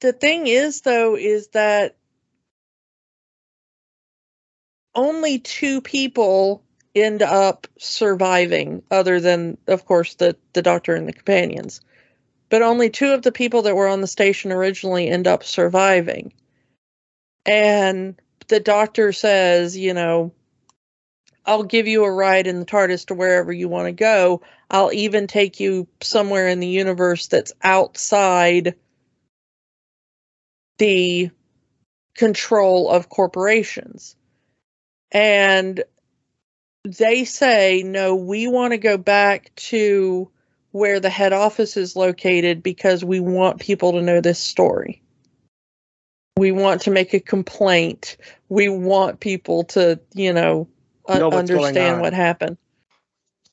the 0.00 0.12
thing 0.12 0.46
is 0.46 0.82
though 0.82 1.16
is 1.16 1.48
that 1.48 1.96
only 4.94 5.38
two 5.38 5.80
people 5.80 6.62
end 6.94 7.22
up 7.22 7.66
surviving 7.78 8.82
other 8.90 9.20
than 9.20 9.56
of 9.68 9.84
course 9.84 10.14
the 10.14 10.36
the 10.54 10.62
doctor 10.62 10.94
and 10.94 11.06
the 11.06 11.12
companions 11.12 11.80
but 12.48 12.62
only 12.62 12.90
two 12.90 13.12
of 13.12 13.22
the 13.22 13.30
people 13.30 13.62
that 13.62 13.76
were 13.76 13.86
on 13.86 14.00
the 14.00 14.06
station 14.06 14.50
originally 14.50 15.08
end 15.08 15.28
up 15.28 15.44
surviving 15.44 16.32
and 17.46 18.20
the 18.48 18.58
doctor 18.60 19.12
says 19.12 19.76
you 19.76 19.94
know 19.94 20.32
i'll 21.48 21.64
give 21.64 21.88
you 21.88 22.04
a 22.04 22.10
ride 22.10 22.46
in 22.46 22.60
the 22.60 22.66
tardis 22.66 23.06
to 23.06 23.14
wherever 23.14 23.52
you 23.52 23.68
want 23.68 23.86
to 23.86 23.92
go 23.92 24.40
i'll 24.70 24.92
even 24.92 25.26
take 25.26 25.58
you 25.58 25.88
somewhere 26.00 26.48
in 26.48 26.60
the 26.60 26.66
universe 26.66 27.26
that's 27.26 27.52
outside 27.62 28.74
the 30.78 31.30
control 32.14 32.88
of 32.88 33.08
corporations 33.08 34.14
and 35.10 35.82
they 36.84 37.24
say, 37.24 37.82
no, 37.84 38.14
we 38.14 38.48
want 38.48 38.72
to 38.72 38.78
go 38.78 38.96
back 38.96 39.54
to 39.56 40.30
where 40.72 41.00
the 41.00 41.10
head 41.10 41.32
office 41.32 41.76
is 41.76 41.96
located 41.96 42.62
because 42.62 43.04
we 43.04 43.20
want 43.20 43.60
people 43.60 43.92
to 43.92 44.02
know 44.02 44.20
this 44.20 44.38
story. 44.38 45.02
We 46.36 46.52
want 46.52 46.82
to 46.82 46.90
make 46.90 47.14
a 47.14 47.20
complaint. 47.20 48.16
We 48.48 48.68
want 48.68 49.20
people 49.20 49.64
to, 49.64 49.98
you 50.14 50.32
know, 50.32 50.68
Uh, 51.08 51.18
know 51.18 51.32
understand 51.32 52.00
what 52.00 52.12
happened. 52.12 52.58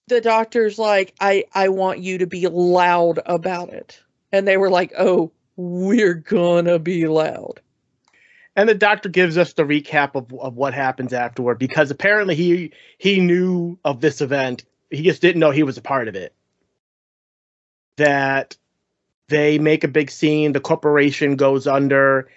The 0.08 0.22
doctor's 0.22 0.78
like, 0.78 1.16
I, 1.20 1.46
I 1.54 1.70
want 1.70 2.00
you 2.00 2.20
to 2.20 2.28
be 2.28 2.48
loud 2.48 3.20
about 3.26 3.70
it. 3.70 4.00
And 4.32 4.48
they 4.48 4.58
were 4.58 4.70
like, 4.70 4.94
oh, 4.98 5.32
we're 5.56 6.14
gonna 6.14 6.78
be 6.78 7.08
loud 7.08 7.62
and 8.56 8.70
the 8.70 8.76
doctor 8.76 9.10
gives 9.10 9.38
us 9.38 9.54
the 9.54 9.64
recap 9.64 10.16
of, 10.16 10.34
of 10.40 10.56
what 10.56 10.74
happens 10.74 11.14
afterward 11.14 11.60
because 11.60 11.92
apparently 11.92 12.36
he 12.36 12.72
he 12.98 13.20
knew 13.20 13.78
of 13.84 14.02
this 14.02 14.22
event 14.22 14.64
he 14.90 15.04
just 15.04 15.22
didn't 15.22 15.40
know 15.40 15.52
he 15.52 15.64
was 15.64 15.78
a 15.78 15.82
part 15.82 16.08
of 16.08 16.16
it 16.16 16.34
that 17.98 18.58
they 19.28 19.58
make 19.58 19.84
a 19.84 19.90
big 19.90 20.10
scene 20.10 20.54
the 20.54 20.60
corporation 20.60 21.36
goes 21.36 21.68
under 21.68 22.30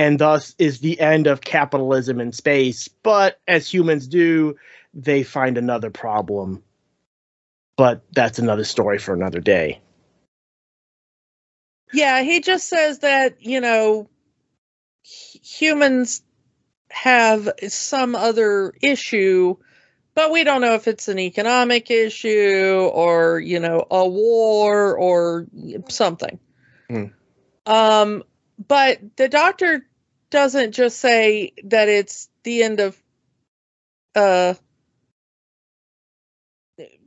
and 0.00 0.18
thus 0.18 0.54
is 0.58 0.80
the 0.80 0.98
end 0.98 1.26
of 1.26 1.40
capitalism 1.40 2.20
in 2.20 2.32
space 2.32 2.88
but 3.02 3.38
as 3.46 3.72
humans 3.72 4.06
do 4.06 4.56
they 4.94 5.22
find 5.22 5.58
another 5.58 5.90
problem 5.90 6.62
but 7.76 8.02
that's 8.12 8.38
another 8.38 8.64
story 8.64 8.98
for 8.98 9.14
another 9.14 9.40
day 9.40 9.80
yeah 11.92 12.22
he 12.22 12.40
just 12.40 12.68
says 12.68 13.00
that 13.00 13.36
you 13.40 13.60
know 13.60 14.08
humans 15.02 16.22
have 16.90 17.48
some 17.68 18.14
other 18.14 18.72
issue, 18.82 19.56
but 20.14 20.30
we 20.30 20.44
don't 20.44 20.60
know 20.60 20.74
if 20.74 20.88
it's 20.88 21.08
an 21.08 21.18
economic 21.18 21.90
issue 21.90 22.90
or, 22.92 23.38
you 23.40 23.60
know, 23.60 23.86
a 23.90 24.08
war 24.08 24.96
or 24.96 25.46
something. 25.88 26.38
Mm. 26.90 27.12
Um, 27.66 28.24
but 28.66 28.98
the 29.16 29.28
doctor 29.28 29.86
doesn't 30.30 30.72
just 30.72 30.98
say 30.98 31.52
that 31.64 31.88
it's 31.88 32.28
the 32.44 32.62
end 32.62 32.80
of 32.80 32.96
uh, 34.14 34.54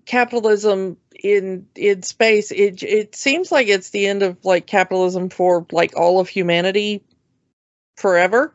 capitalism 0.05 0.97
in 1.23 1.67
in 1.75 2.03
space 2.03 2.51
it 2.51 2.83
it 2.83 3.15
seems 3.15 3.51
like 3.51 3.67
it's 3.67 3.91
the 3.91 4.07
end 4.07 4.23
of 4.23 4.43
like 4.43 4.65
capitalism 4.67 5.29
for 5.29 5.65
like 5.71 5.95
all 5.95 6.19
of 6.19 6.27
humanity 6.27 7.01
forever 7.95 8.53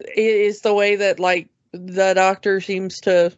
It 0.00 0.18
is 0.18 0.60
the 0.60 0.74
way 0.74 0.96
that 0.96 1.18
like 1.18 1.48
the 1.72 2.12
doctor 2.14 2.60
seems 2.60 3.00
to 3.02 3.32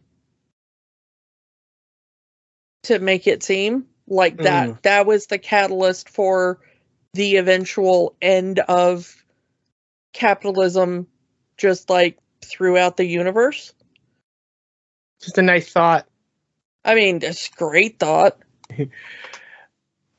to 2.84 2.98
make 2.98 3.26
it 3.26 3.42
seem 3.42 3.86
like 4.08 4.38
that 4.38 4.68
mm. 4.68 4.82
that 4.82 5.06
was 5.06 5.26
the 5.26 5.38
catalyst 5.38 6.08
for 6.08 6.58
the 7.16 7.36
eventual 7.36 8.14
end 8.22 8.60
of 8.60 9.24
capitalism 10.12 11.06
just 11.56 11.90
like 11.90 12.18
throughout 12.44 12.96
the 12.96 13.04
universe 13.04 13.72
just 15.20 15.36
a 15.38 15.42
nice 15.42 15.70
thought 15.72 16.06
I 16.86 16.94
mean, 16.94 17.18
it's 17.20 17.48
great 17.48 17.98
thought. 17.98 18.38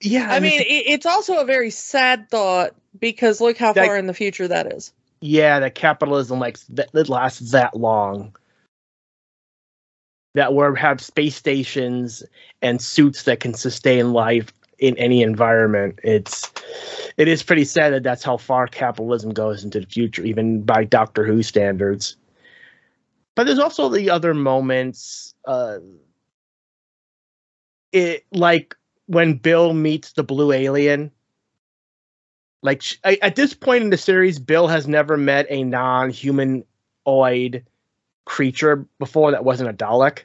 yeah, 0.02 0.28
I 0.30 0.42
mean, 0.42 0.60
it, 0.60 0.66
it's 0.66 1.06
also 1.06 1.38
a 1.40 1.46
very 1.46 1.70
sad 1.70 2.30
thought 2.30 2.76
because 3.00 3.40
look 3.40 3.58
how 3.58 3.72
That- 3.72 3.86
far 3.86 3.98
in 3.98 4.06
the 4.08 4.14
future 4.14 4.50
that 4.50 4.74
is. 4.74 4.92
yeah, 5.22 5.62
that 5.62 5.76
capitalism 5.76 6.40
like 6.40 6.60
that, 6.68 6.92
that 6.92 7.08
lasts 7.08 7.52
that 7.52 7.78
long. 7.78 8.36
That 10.36 10.54
we 10.54 10.66
have 10.78 11.00
space 11.00 11.38
stations 11.38 12.22
and 12.62 12.82
suits 12.82 13.24
that 13.24 13.40
can 13.40 13.54
sustain 13.54 14.12
life 14.12 14.52
in 14.80 14.98
any 14.98 15.22
environment. 15.22 16.00
It's 16.04 16.52
it 17.18 17.28
is 17.28 17.44
pretty 17.44 17.66
sad 17.66 17.94
that 17.94 18.04
that's 18.04 18.24
how 18.24 18.38
far 18.38 18.68
capitalism 18.68 19.32
goes 19.32 19.64
into 19.64 19.80
the 19.80 19.88
future, 19.88 20.24
even 20.24 20.62
by 20.62 20.84
Doctor 20.84 21.26
Who 21.26 21.44
standards. 21.44 22.16
But 23.36 23.46
there's 23.46 23.60
also 23.60 23.90
the 23.90 24.10
other 24.10 24.34
moments, 24.34 25.36
uh, 25.46 25.78
it 27.92 28.26
like 28.32 28.76
when 29.06 29.36
Bill 29.36 29.74
meets 29.74 30.14
the 30.14 30.24
blue 30.24 30.52
alien. 30.52 31.12
Like 32.64 32.82
at 33.04 33.36
this 33.36 33.54
point 33.54 33.84
in 33.84 33.92
the 33.92 33.98
series, 33.98 34.40
Bill 34.40 34.68
has 34.68 34.88
never 34.88 35.16
met 35.16 35.46
a 35.50 35.64
non-humanoid 35.64 37.66
creature 38.26 38.86
before 39.00 39.32
that 39.32 39.46
wasn't 39.46 39.70
a 39.70 39.74
Dalek. 39.74 40.24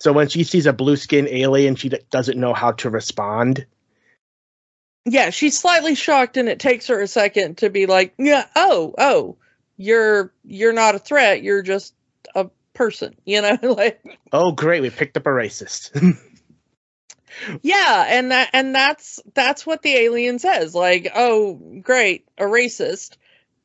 So 0.00 0.12
when 0.12 0.28
she 0.28 0.44
sees 0.44 0.66
a 0.66 0.72
blue 0.72 0.96
skin 0.96 1.28
alien, 1.28 1.74
she 1.74 1.88
d- 1.88 1.98
doesn't 2.10 2.38
know 2.38 2.54
how 2.54 2.72
to 2.72 2.90
respond. 2.90 3.66
Yeah, 5.04 5.30
she's 5.30 5.58
slightly 5.58 5.94
shocked, 5.94 6.36
and 6.36 6.48
it 6.48 6.58
takes 6.60 6.88
her 6.88 7.00
a 7.00 7.08
second 7.08 7.58
to 7.58 7.70
be 7.70 7.86
like, 7.86 8.14
"Yeah, 8.18 8.46
oh, 8.54 8.94
oh, 8.98 9.36
you're 9.76 10.32
you're 10.44 10.72
not 10.72 10.94
a 10.94 10.98
threat. 10.98 11.42
You're 11.42 11.62
just 11.62 11.94
a 12.34 12.48
person." 12.74 13.14
You 13.24 13.42
know, 13.42 13.58
like 13.74 14.00
Oh, 14.32 14.52
great, 14.52 14.82
we 14.82 14.90
picked 14.90 15.16
up 15.16 15.26
a 15.26 15.30
racist. 15.30 15.90
yeah, 17.62 18.04
and 18.08 18.30
that 18.30 18.50
and 18.52 18.74
that's 18.74 19.20
that's 19.34 19.66
what 19.66 19.82
the 19.82 19.94
alien 19.94 20.38
says. 20.38 20.74
Like, 20.74 21.10
"Oh, 21.14 21.54
great, 21.82 22.26
a 22.36 22.44
racist." 22.44 23.16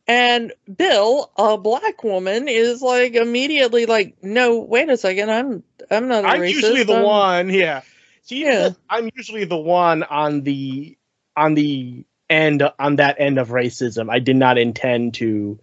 And 0.08 0.52
Bill, 0.76 1.32
a 1.38 1.58
black 1.58 2.04
woman, 2.04 2.48
is 2.50 2.82
like 2.82 3.16
immediately 3.16 3.86
like, 3.86 4.16
"No, 4.22 4.60
wait 4.60 4.90
a 4.90 4.98
second, 4.98 5.32
I'm 5.32 5.64
I'm 5.90 6.08
not 6.10 6.26
a 6.26 6.28
I'm 6.28 6.42
racist. 6.42 6.50
usually 6.52 6.84
the 6.84 6.94
I'm- 6.96 7.04
one, 7.04 7.50
yeah. 7.50 7.82
See, 8.24 8.44
Yeah. 8.44 8.70
I'm 8.90 9.10
usually 9.16 9.46
the 9.46 9.58
one 9.58 10.04
on 10.04 10.42
the 10.44 10.98
on 11.36 11.56
the 11.56 12.06
end 12.30 12.64
on 12.80 12.98
that 12.98 13.16
end 13.20 13.38
of 13.40 13.50
racism. 13.50 14.10
I 14.10 14.20
did 14.20 14.36
not 14.36 14.58
intend 14.58 15.16
to 15.16 15.60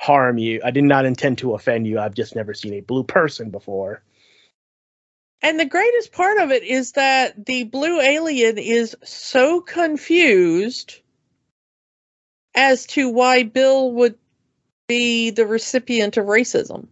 harm 0.00 0.38
you. 0.38 0.60
I 0.64 0.70
did 0.70 0.84
not 0.84 1.04
intend 1.06 1.38
to 1.38 1.54
offend 1.54 1.86
you. 1.86 1.98
I've 1.98 2.14
just 2.14 2.34
never 2.36 2.52
seen 2.54 2.74
a 2.74 2.80
blue 2.80 3.04
person 3.04 3.50
before. 3.50 4.02
And 5.42 5.58
the 5.60 5.64
greatest 5.66 6.12
part 6.12 6.38
of 6.38 6.50
it 6.50 6.62
is 6.62 6.92
that 6.92 7.44
the 7.46 7.64
blue 7.64 8.00
alien 8.00 8.58
is 8.58 8.96
so 9.04 9.60
confused 9.60 11.00
as 12.54 12.86
to 12.86 13.08
why 13.08 13.42
Bill 13.42 13.90
would 13.92 14.16
be 14.86 15.30
the 15.30 15.46
recipient 15.46 16.16
of 16.16 16.26
racism. 16.26 16.86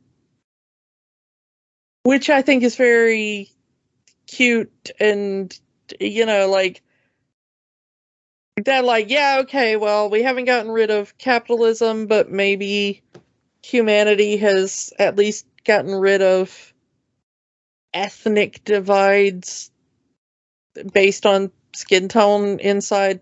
Which 2.05 2.31
I 2.31 2.43
think 2.43 2.65
is 2.65 2.77
very 2.77 3.51
cute 4.27 4.91
and, 4.99 5.57
you 6.01 6.27
know, 6.27 6.49
like, 6.49 6.83
that, 8.65 8.85
like, 8.85 9.09
yeah, 9.09 9.39
okay, 9.43 9.77
well, 9.77 10.11
we 10.11 10.23
haven't 10.23 10.45
gotten 10.45 10.71
rid 10.71 10.91
of 10.91 11.17
capitalism, 11.17 12.07
but 12.07 12.31
maybe 12.31 13.03
humanity 13.63 14.37
has 14.39 14.93
at 14.99 15.17
least 15.17 15.47
gotten 15.65 15.95
rid 15.95 16.23
of 16.23 16.73
ethnic 17.95 18.65
divides 18.65 19.71
based 20.93 21.27
on 21.27 21.51
skin 21.75 22.09
tone 22.09 22.59
inside 22.59 23.21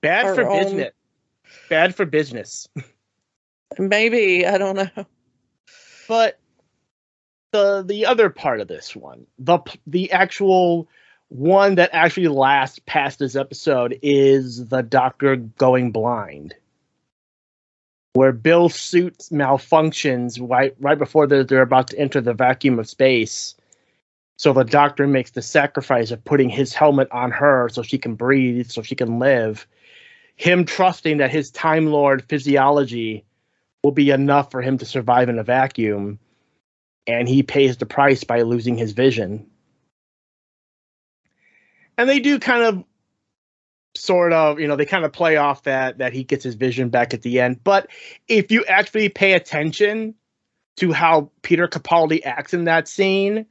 Bad 0.00 0.34
for 0.34 0.44
business. 0.44 0.92
Bad 1.68 1.94
for 1.94 2.04
business. 2.04 2.68
maybe 3.78 4.46
i 4.46 4.56
don't 4.58 4.76
know 4.76 5.06
But 6.08 6.38
the 7.52 7.82
the 7.86 8.06
other 8.06 8.30
part 8.30 8.60
of 8.60 8.68
this 8.68 8.94
one, 8.94 9.26
the 9.38 9.58
the 9.86 10.12
actual 10.12 10.88
one 11.28 11.76
that 11.76 11.90
actually 11.92 12.28
lasts 12.28 12.78
past 12.86 13.18
this 13.18 13.34
episode 13.34 13.98
is 14.02 14.68
the 14.68 14.82
doctor 14.82 15.36
going 15.36 15.90
blind. 15.90 16.54
Where 18.12 18.32
Bill's 18.32 18.74
suit 18.74 19.18
malfunctions 19.30 20.38
right 20.40 20.74
right 20.80 20.98
before 20.98 21.26
they're, 21.26 21.44
they're 21.44 21.62
about 21.62 21.88
to 21.88 21.98
enter 21.98 22.20
the 22.20 22.34
vacuum 22.34 22.78
of 22.78 22.88
space. 22.88 23.54
So 24.38 24.52
the 24.52 24.64
doctor 24.64 25.06
makes 25.06 25.30
the 25.30 25.42
sacrifice 25.42 26.10
of 26.10 26.24
putting 26.24 26.50
his 26.50 26.74
helmet 26.74 27.08
on 27.10 27.30
her 27.30 27.70
so 27.70 27.82
she 27.82 27.96
can 27.96 28.14
breathe, 28.16 28.68
so 28.68 28.82
she 28.82 28.94
can 28.94 29.18
live. 29.18 29.66
Him 30.36 30.64
trusting 30.64 31.18
that 31.18 31.30
his 31.30 31.50
Time 31.50 31.86
Lord 31.86 32.24
physiology 32.28 33.24
will 33.82 33.92
be 33.92 34.10
enough 34.10 34.50
for 34.50 34.62
him 34.62 34.78
to 34.78 34.86
survive 34.86 35.28
in 35.28 35.38
a 35.38 35.44
vacuum 35.44 36.18
and 37.06 37.28
he 37.28 37.42
pays 37.42 37.76
the 37.76 37.86
price 37.86 38.24
by 38.24 38.42
losing 38.42 38.76
his 38.76 38.92
vision. 38.92 39.46
And 41.96 42.08
they 42.08 42.20
do 42.20 42.38
kind 42.38 42.62
of 42.62 42.84
sort 43.96 44.32
of 44.32 44.60
you 44.60 44.68
know 44.68 44.76
they 44.76 44.84
kind 44.84 45.06
of 45.06 45.12
play 45.12 45.36
off 45.36 45.62
that 45.62 45.98
that 45.98 46.12
he 46.12 46.22
gets 46.22 46.44
his 46.44 46.54
vision 46.54 46.90
back 46.90 47.14
at 47.14 47.22
the 47.22 47.40
end. 47.40 47.62
But 47.64 47.88
if 48.28 48.50
you 48.50 48.64
actually 48.66 49.08
pay 49.08 49.32
attention 49.32 50.14
to 50.76 50.92
how 50.92 51.30
peter 51.42 51.68
capaldi 51.68 52.20
acts 52.24 52.52
in 52.52 52.64
that 52.64 52.86
scene 52.86 53.46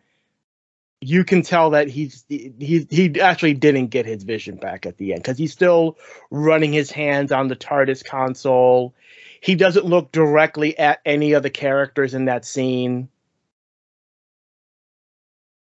you 1.02 1.24
can 1.24 1.42
tell 1.42 1.72
that 1.72 1.88
he's 1.88 2.26
he 2.30 2.88
he 2.90 3.20
actually 3.22 3.54
didn't 3.54 3.88
get 3.88 4.06
his 4.06 4.24
vision 4.24 4.56
back 4.56 4.86
at 4.86 4.98
the 4.98 5.14
end 5.14 5.22
because 5.22 5.38
he's 5.38 5.52
still 5.52 5.98
running 6.32 6.74
his 6.74 6.92
hands 6.92 7.32
on 7.32 7.48
the 7.48 7.56
TARDIS 7.56 8.04
console. 8.04 8.96
He 9.42 9.56
doesn't 9.56 9.86
look 9.86 10.12
directly 10.12 10.78
at 10.80 11.02
any 11.06 11.34
of 11.34 11.44
the 11.44 11.50
characters 11.50 12.14
in 12.14 12.26
that 12.26 12.46
scene. 12.46 13.10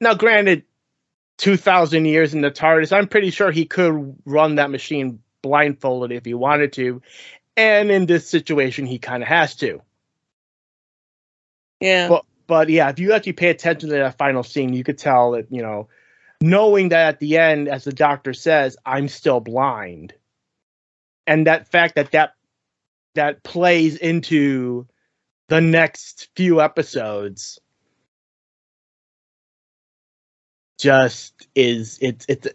Now, 0.01 0.15
granted, 0.15 0.65
two 1.39 1.57
thousand 1.57 2.05
years 2.07 2.35
in 2.35 2.41
the 2.41 2.51
TARDIS, 2.51 2.93
I'm 2.95 3.09
pretty 3.09 3.31
sure 3.31 3.51
he 3.51 3.65
could 3.65 4.17
run 4.25 4.57
that 4.57 4.71
machine 4.71 5.21
blindfolded 5.41 6.13
if 6.13 6.25
he 6.25 6.35
wanted 6.35 6.73
to, 6.75 7.01
and 7.57 7.91
in 7.91 8.07
this 8.07 8.29
situation, 8.29 8.87
he 8.87 8.99
kind 8.99 9.23
of 9.23 9.29
has 9.29 9.57
to. 9.57 9.81
yeah 11.81 12.09
But 12.09 12.25
but 12.47 12.69
yeah, 12.69 12.89
if 12.89 12.99
you 12.99 13.13
actually 13.13 13.33
pay 13.33 13.49
attention 13.49 13.89
to 13.91 13.97
that 13.97 14.19
final 14.19 14.43
scene, 14.43 14.73
you 14.73 14.85
could 14.85 14.99
tell 14.99 15.33
that 15.33 15.47
you 15.51 15.63
know, 15.63 15.89
knowing 16.41 16.91
that 16.91 17.09
at 17.09 17.21
the 17.21 17.39
end, 17.39 17.69
as 17.69 17.85
the 17.85 17.93
doctor 17.93 18.35
says, 18.35 18.77
I'm 18.85 19.09
still 19.09 19.41
blind, 19.41 20.15
and 21.27 21.47
that 21.47 21.69
fact 21.69 21.95
that 21.97 22.13
that 22.13 22.35
that 23.15 23.43
plays 23.43 23.97
into 23.97 24.87
the 25.49 25.61
next 25.61 26.29
few 26.35 26.61
episodes 26.61 27.59
just 30.79 31.47
is 31.55 31.99
it's 32.01 32.27
it's 32.29 32.49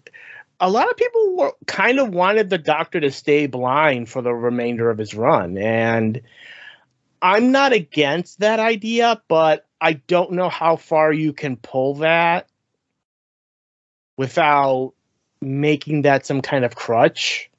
a 0.59 0.69
lot 0.69 0.89
of 0.89 0.97
people 0.97 1.37
were 1.37 1.53
kind 1.67 1.99
of 1.99 2.09
wanted 2.09 2.49
the 2.49 2.57
doctor 2.57 2.99
to 2.99 3.11
stay 3.11 3.45
blind 3.45 4.09
for 4.09 4.21
the 4.21 4.33
remainder 4.33 4.89
of 4.89 4.97
his 4.97 5.13
run. 5.13 5.57
And 5.57 6.21
i'm 7.21 7.51
not 7.51 7.73
against 7.73 8.39
that 8.39 8.59
idea 8.59 9.21
but 9.27 9.66
i 9.81 9.93
don't 9.93 10.31
know 10.31 10.49
how 10.49 10.75
far 10.75 11.11
you 11.11 11.33
can 11.33 11.55
pull 11.57 11.95
that 11.95 12.47
without 14.17 14.93
making 15.41 16.03
that 16.03 16.25
some 16.25 16.41
kind 16.41 16.65
of 16.65 16.75
crutch 16.75 17.49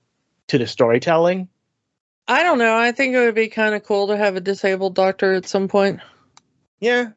to 0.48 0.58
the 0.58 0.66
storytelling 0.66 1.48
i 2.26 2.42
don't 2.42 2.58
know 2.58 2.76
i 2.76 2.92
think 2.92 3.14
it 3.14 3.18
would 3.20 3.34
be 3.34 3.48
kind 3.48 3.74
of 3.74 3.84
cool 3.84 4.08
to 4.08 4.16
have 4.16 4.36
a 4.36 4.40
disabled 4.40 4.94
doctor 4.94 5.32
at 5.34 5.46
some 5.46 5.68
point 5.68 6.00
Yeah. 6.80 7.10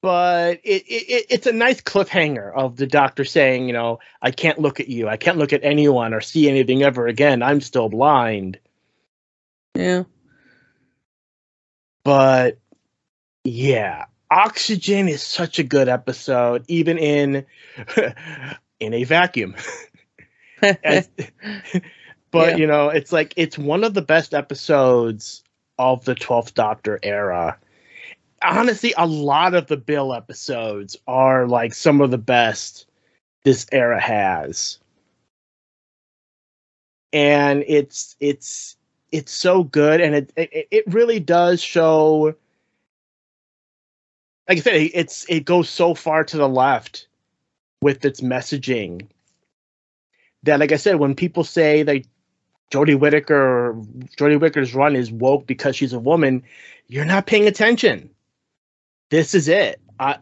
But 0.00 0.60
it, 0.62 0.84
it 0.86 1.04
it- 1.10 1.26
it's 1.28 1.46
a 1.48 1.52
nice 1.52 1.80
cliffhanger 1.80 2.54
of 2.54 2.76
the 2.76 2.86
doctor 2.86 3.24
saying, 3.24 3.66
you 3.66 3.72
know, 3.72 3.98
I 4.22 4.30
can't 4.30 4.60
look 4.60 4.78
at 4.78 4.86
you. 4.88 5.08
I 5.08 5.16
can't 5.16 5.38
look 5.38 5.52
at 5.52 5.64
anyone 5.64 6.14
or 6.14 6.20
see 6.20 6.48
anything 6.48 6.84
ever 6.84 7.08
again. 7.08 7.42
I'm 7.42 7.60
still 7.60 7.88
blind. 7.88 8.60
yeah 9.74 10.04
But 12.04 12.58
yeah, 13.48 14.06
Oxygen 14.30 15.08
is 15.08 15.22
such 15.22 15.58
a 15.58 15.64
good 15.64 15.88
episode, 15.88 16.64
even 16.68 16.98
in 16.98 17.46
in 18.80 18.94
a 18.94 19.04
vacuum. 19.04 19.54
As- 20.84 21.10
but 22.30 22.54
Yeah. 22.54 22.56
you 22.56 22.66
know, 22.66 22.88
it's 22.88 23.12
like 23.12 23.32
it's 23.36 23.58
one 23.58 23.84
of 23.84 23.94
the 23.94 24.02
best 24.02 24.34
episodes 24.34 25.42
of 25.78 26.04
the 26.04 26.14
12th 26.14 26.54
Doctor 26.54 26.98
era. 27.02 27.58
Honestly, 28.42 28.94
a 28.96 29.06
lot 29.06 29.54
of 29.54 29.66
the 29.66 29.76
Bill 29.76 30.14
episodes 30.14 30.96
are 31.06 31.46
like 31.46 31.74
some 31.74 32.00
of 32.00 32.10
the 32.10 32.18
best 32.18 32.86
this 33.44 33.66
era 33.72 34.00
has. 34.00 34.78
And 37.12 37.64
it's 37.66 38.16
it's 38.20 38.76
it's 39.12 39.32
so 39.32 39.64
good 39.64 40.00
and 40.00 40.14
it 40.14 40.32
it, 40.36 40.68
it 40.70 40.84
really 40.86 41.20
does 41.20 41.60
show 41.62 42.34
like 44.48 44.58
I 44.58 44.60
said, 44.62 44.90
it's 44.94 45.26
it 45.28 45.44
goes 45.44 45.68
so 45.68 45.94
far 45.94 46.24
to 46.24 46.36
the 46.38 46.48
left 46.48 47.06
with 47.82 48.04
its 48.04 48.22
messaging 48.22 49.08
that, 50.44 50.58
like 50.58 50.72
I 50.72 50.76
said, 50.76 50.96
when 50.96 51.14
people 51.14 51.44
say 51.44 51.82
that 51.82 52.02
Jodie 52.72 52.98
Whittaker, 52.98 53.74
Jodie 54.16 54.40
Whittaker's 54.40 54.74
run 54.74 54.96
is 54.96 55.12
woke 55.12 55.46
because 55.46 55.76
she's 55.76 55.92
a 55.92 55.98
woman, 55.98 56.44
you're 56.86 57.04
not 57.04 57.26
paying 57.26 57.46
attention. 57.46 58.10
This 59.10 59.34
is 59.34 59.48
it. 59.48 59.80
I, 59.98 60.18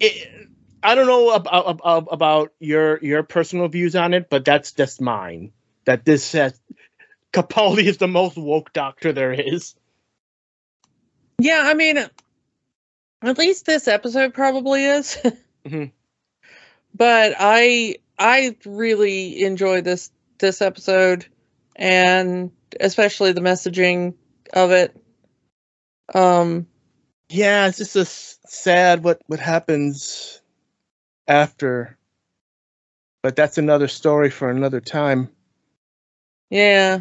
it, 0.00 0.48
I 0.82 0.94
don't 0.94 1.06
know 1.06 1.30
about, 1.34 1.70
about, 1.70 2.08
about 2.10 2.52
your 2.58 2.98
your 2.98 3.22
personal 3.22 3.68
views 3.68 3.96
on 3.96 4.14
it, 4.14 4.28
but 4.28 4.44
that's 4.44 4.72
just 4.72 5.00
mine. 5.00 5.52
That 5.84 6.04
this 6.04 6.24
says 6.24 6.58
Capaldi 7.32 7.84
is 7.84 7.98
the 7.98 8.08
most 8.08 8.36
woke 8.36 8.72
doctor 8.72 9.12
there 9.12 9.32
is. 9.32 9.74
Yeah, 11.38 11.62
I 11.64 11.74
mean, 11.74 11.98
at 13.22 13.38
least 13.38 13.66
this 13.66 13.88
episode 13.88 14.34
probably 14.34 14.84
is. 14.84 15.18
mm-hmm. 15.64 15.84
But 16.94 17.34
I 17.38 17.96
I 18.18 18.56
really 18.64 19.42
enjoy 19.42 19.80
this 19.80 20.10
this 20.38 20.60
episode 20.60 21.26
and 21.76 22.50
especially 22.80 23.32
the 23.32 23.40
messaging 23.40 24.14
of 24.52 24.70
it. 24.70 24.96
Um 26.14 26.66
yeah, 27.28 27.66
it's 27.66 27.78
just 27.78 27.96
a 27.96 28.04
sad 28.04 29.04
what 29.04 29.20
what 29.26 29.40
happens 29.40 30.42
after. 31.26 31.96
But 33.22 33.36
that's 33.36 33.56
another 33.56 33.88
story 33.88 34.30
for 34.30 34.50
another 34.50 34.80
time. 34.80 35.30
Yeah. 36.50 37.00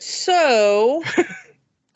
So, 0.00 1.02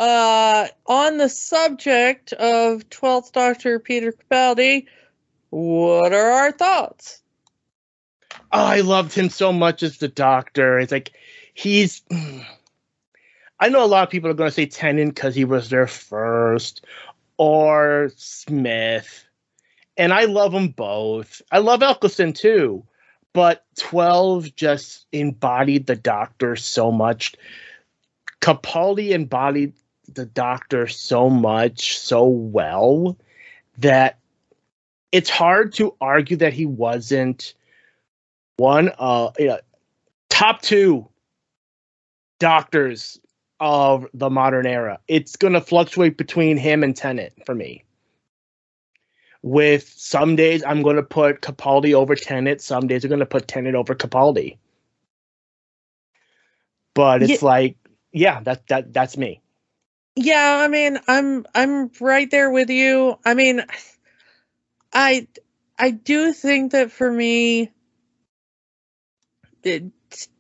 uh, 0.01 0.67
on 0.87 1.19
the 1.19 1.29
subject 1.29 2.33
of 2.33 2.89
12th 2.89 3.33
Doctor 3.33 3.79
Peter 3.79 4.13
Capaldi, 4.13 4.87
what 5.51 6.15
are 6.15 6.31
our 6.31 6.53
thoughts? 6.53 7.21
Oh, 8.51 8.65
I 8.65 8.81
loved 8.81 9.13
him 9.13 9.29
so 9.29 9.53
much 9.53 9.83
as 9.83 9.99
the 9.99 10.09
Doctor. 10.09 10.79
It's 10.79 10.91
like 10.91 11.13
he's. 11.53 12.03
I 13.61 13.69
know 13.69 13.85
a 13.85 13.87
lot 13.87 14.05
of 14.05 14.11
people 14.11 14.31
are 14.31 14.35
going 14.35 14.49
to 14.49 14.55
say 14.55 14.65
Tennant 14.65 15.15
because 15.15 15.35
he 15.35 15.45
was 15.45 15.69
there 15.69 15.87
first, 15.87 16.87
or 17.37 18.11
Smith, 18.17 19.27
and 19.99 20.15
I 20.15 20.25
love 20.25 20.53
them 20.53 20.69
both. 20.69 21.43
I 21.53 21.59
love 21.59 21.83
Eccleston 21.83 22.33
too, 22.33 22.87
but 23.35 23.67
Twelve 23.79 24.55
just 24.57 25.07
embodied 25.13 25.87
the 25.87 25.97
Doctor 25.97 26.57
so 26.57 26.91
much. 26.91 27.35
Capaldi 28.41 29.11
embodied 29.11 29.75
the 30.15 30.27
Doctor 30.27 30.87
so 30.87 31.31
much, 31.31 31.99
so 31.99 32.25
well 32.25 33.17
that 33.79 34.19
it's 35.13 35.31
hard 35.31 35.73
to 35.75 35.95
argue 36.01 36.37
that 36.37 36.53
he 36.53 36.67
wasn't 36.67 37.55
one 38.57 38.93
uh 38.99 39.31
you 39.39 39.47
know, 39.47 39.59
top 40.29 40.61
two 40.63 41.09
doctors 42.39 43.19
of 43.61 44.07
the 44.15 44.31
modern 44.31 44.67
era. 44.67 44.99
It's 45.07 45.37
going 45.37 45.53
to 45.53 45.61
fluctuate 45.61 46.17
between 46.17 46.57
him 46.57 46.83
and 46.83 46.97
Tennant 46.97 47.33
for 47.45 47.55
me. 47.55 47.85
With 49.43 49.89
some 49.89 50.37
days 50.37 50.63
I'm 50.67 50.83
going 50.83 50.97
to 50.97 51.03
put 51.03 51.43
Capaldi 51.43 51.95
over 51.95 52.15
Tennant, 52.15 52.61
some 52.61 52.87
days 52.87 53.05
I'm 53.05 53.09
going 53.09 53.21
to 53.21 53.27
put 53.27 53.49
Tennant 53.49 53.77
over 53.77 53.95
Capaldi. 53.95 54.57
But 56.95 57.23
it's 57.23 57.43
yeah. 57.43 57.49
like, 57.49 57.77
yeah, 58.13 58.41
that 58.41 58.67
that 58.67 58.93
that's 58.93 59.17
me. 59.17 59.41
Yeah, 60.17 60.59
I 60.59 60.69
mean, 60.69 60.99
I'm 61.07 61.47
I'm 61.55 61.91
right 62.01 62.31
there 62.31 62.51
with 62.51 62.71
you. 62.71 63.19
I 63.25 63.35
mean, 63.35 63.63
I 64.93 65.29
I 65.79 65.91
do 65.91 66.33
think 66.33 66.73
that 66.73 66.93
for 66.93 67.11
me, 67.11 67.71
it, 69.63 69.85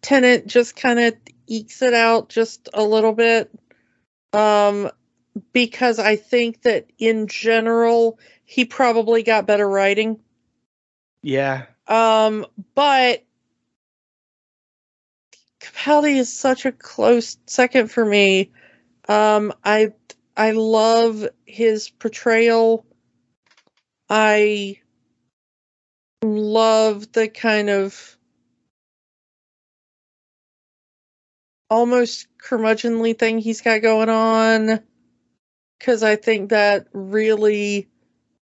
Tennant 0.02 0.46
just 0.46 0.76
kind 0.76 0.98
of 0.98 1.14
ekes 1.46 1.82
it 1.82 1.94
out 1.94 2.28
just 2.28 2.68
a 2.74 2.82
little 2.82 3.12
bit. 3.12 3.50
Um, 4.32 4.90
because 5.52 5.98
I 5.98 6.16
think 6.16 6.62
that 6.62 6.86
in 6.98 7.26
general, 7.28 8.18
he 8.44 8.64
probably 8.64 9.22
got 9.22 9.46
better 9.46 9.68
writing. 9.68 10.20
Yeah. 11.22 11.66
Um, 11.86 12.46
but 12.74 13.24
Capaldi 15.60 16.16
is 16.16 16.32
such 16.32 16.64
a 16.66 16.72
close 16.72 17.36
second 17.46 17.90
for 17.90 18.04
me. 18.04 18.50
Um, 19.08 19.52
I 19.64 19.92
I 20.36 20.52
love 20.52 21.28
his 21.44 21.90
portrayal. 21.90 22.84
I 24.08 24.80
love 26.22 27.12
the 27.12 27.28
kind 27.28 27.70
of 27.70 28.16
almost 31.68 32.26
curmudgeonly 32.38 33.18
thing 33.18 33.38
he's 33.38 33.60
got 33.60 33.82
going 33.82 34.08
on 34.08 34.80
because 35.78 36.02
I 36.02 36.16
think 36.16 36.50
that 36.50 36.86
really 36.92 37.88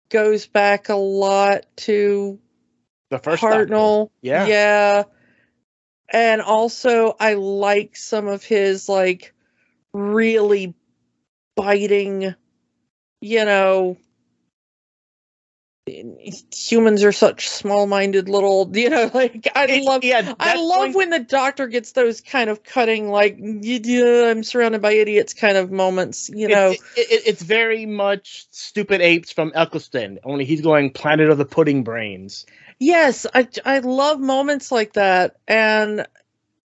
goes 0.08 0.46
back 0.46 0.88
a 0.88 0.94
lot 0.94 1.66
to 1.76 2.38
the 3.10 3.18
first 3.18 3.42
Hartnell. 3.42 4.10
Yeah. 4.22 4.46
Yeah. 4.46 5.02
And 6.08 6.40
also 6.40 7.16
I 7.18 7.34
like 7.34 7.96
some 7.96 8.28
of 8.28 8.44
his 8.44 8.88
like 8.88 9.34
really 9.96 10.74
biting, 11.56 12.34
you 13.20 13.44
know, 13.44 13.96
humans 16.52 17.04
are 17.04 17.12
such 17.12 17.48
small-minded 17.48 18.28
little 18.28 18.68
you 18.76 18.90
know 18.90 19.08
like 19.14 19.48
i 19.54 19.80
love 19.84 20.02
yeah, 20.02 20.34
i 20.40 20.56
love 20.56 20.96
when 20.96 21.10
the 21.10 21.20
doctor 21.20 21.68
gets 21.68 21.92
those 21.92 22.20
kind 22.20 22.50
of 22.50 22.64
cutting 22.64 23.08
like 23.08 23.38
yeah, 23.38 24.28
i'm 24.28 24.42
surrounded 24.42 24.82
by 24.82 24.92
idiots 24.92 25.32
kind 25.32 25.56
of 25.56 25.70
moments 25.70 26.28
you 26.34 26.48
know. 26.48 26.70
it, 26.70 26.80
it, 26.96 27.22
it's 27.26 27.42
very 27.42 27.86
much 27.86 28.46
stupid 28.50 29.00
apes 29.00 29.30
from 29.30 29.52
eccleston 29.54 30.18
only 30.24 30.44
he's 30.44 30.60
going 30.60 30.90
planet 30.90 31.30
of 31.30 31.38
the 31.38 31.44
pudding 31.44 31.84
brains. 31.84 32.46
Yes 32.80 33.24
i 33.32 33.46
i 33.64 33.78
love 33.78 34.18
moments 34.18 34.72
like 34.72 34.94
that 34.94 35.36
and 35.46 36.04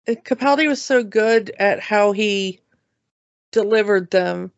capaldi 0.07 0.67
was 0.67 0.81
so 0.81 1.03
good 1.03 1.51
at 1.59 1.81
how 1.81 2.13
he 2.13 2.61
delivered 3.51 4.11
them 4.11 4.51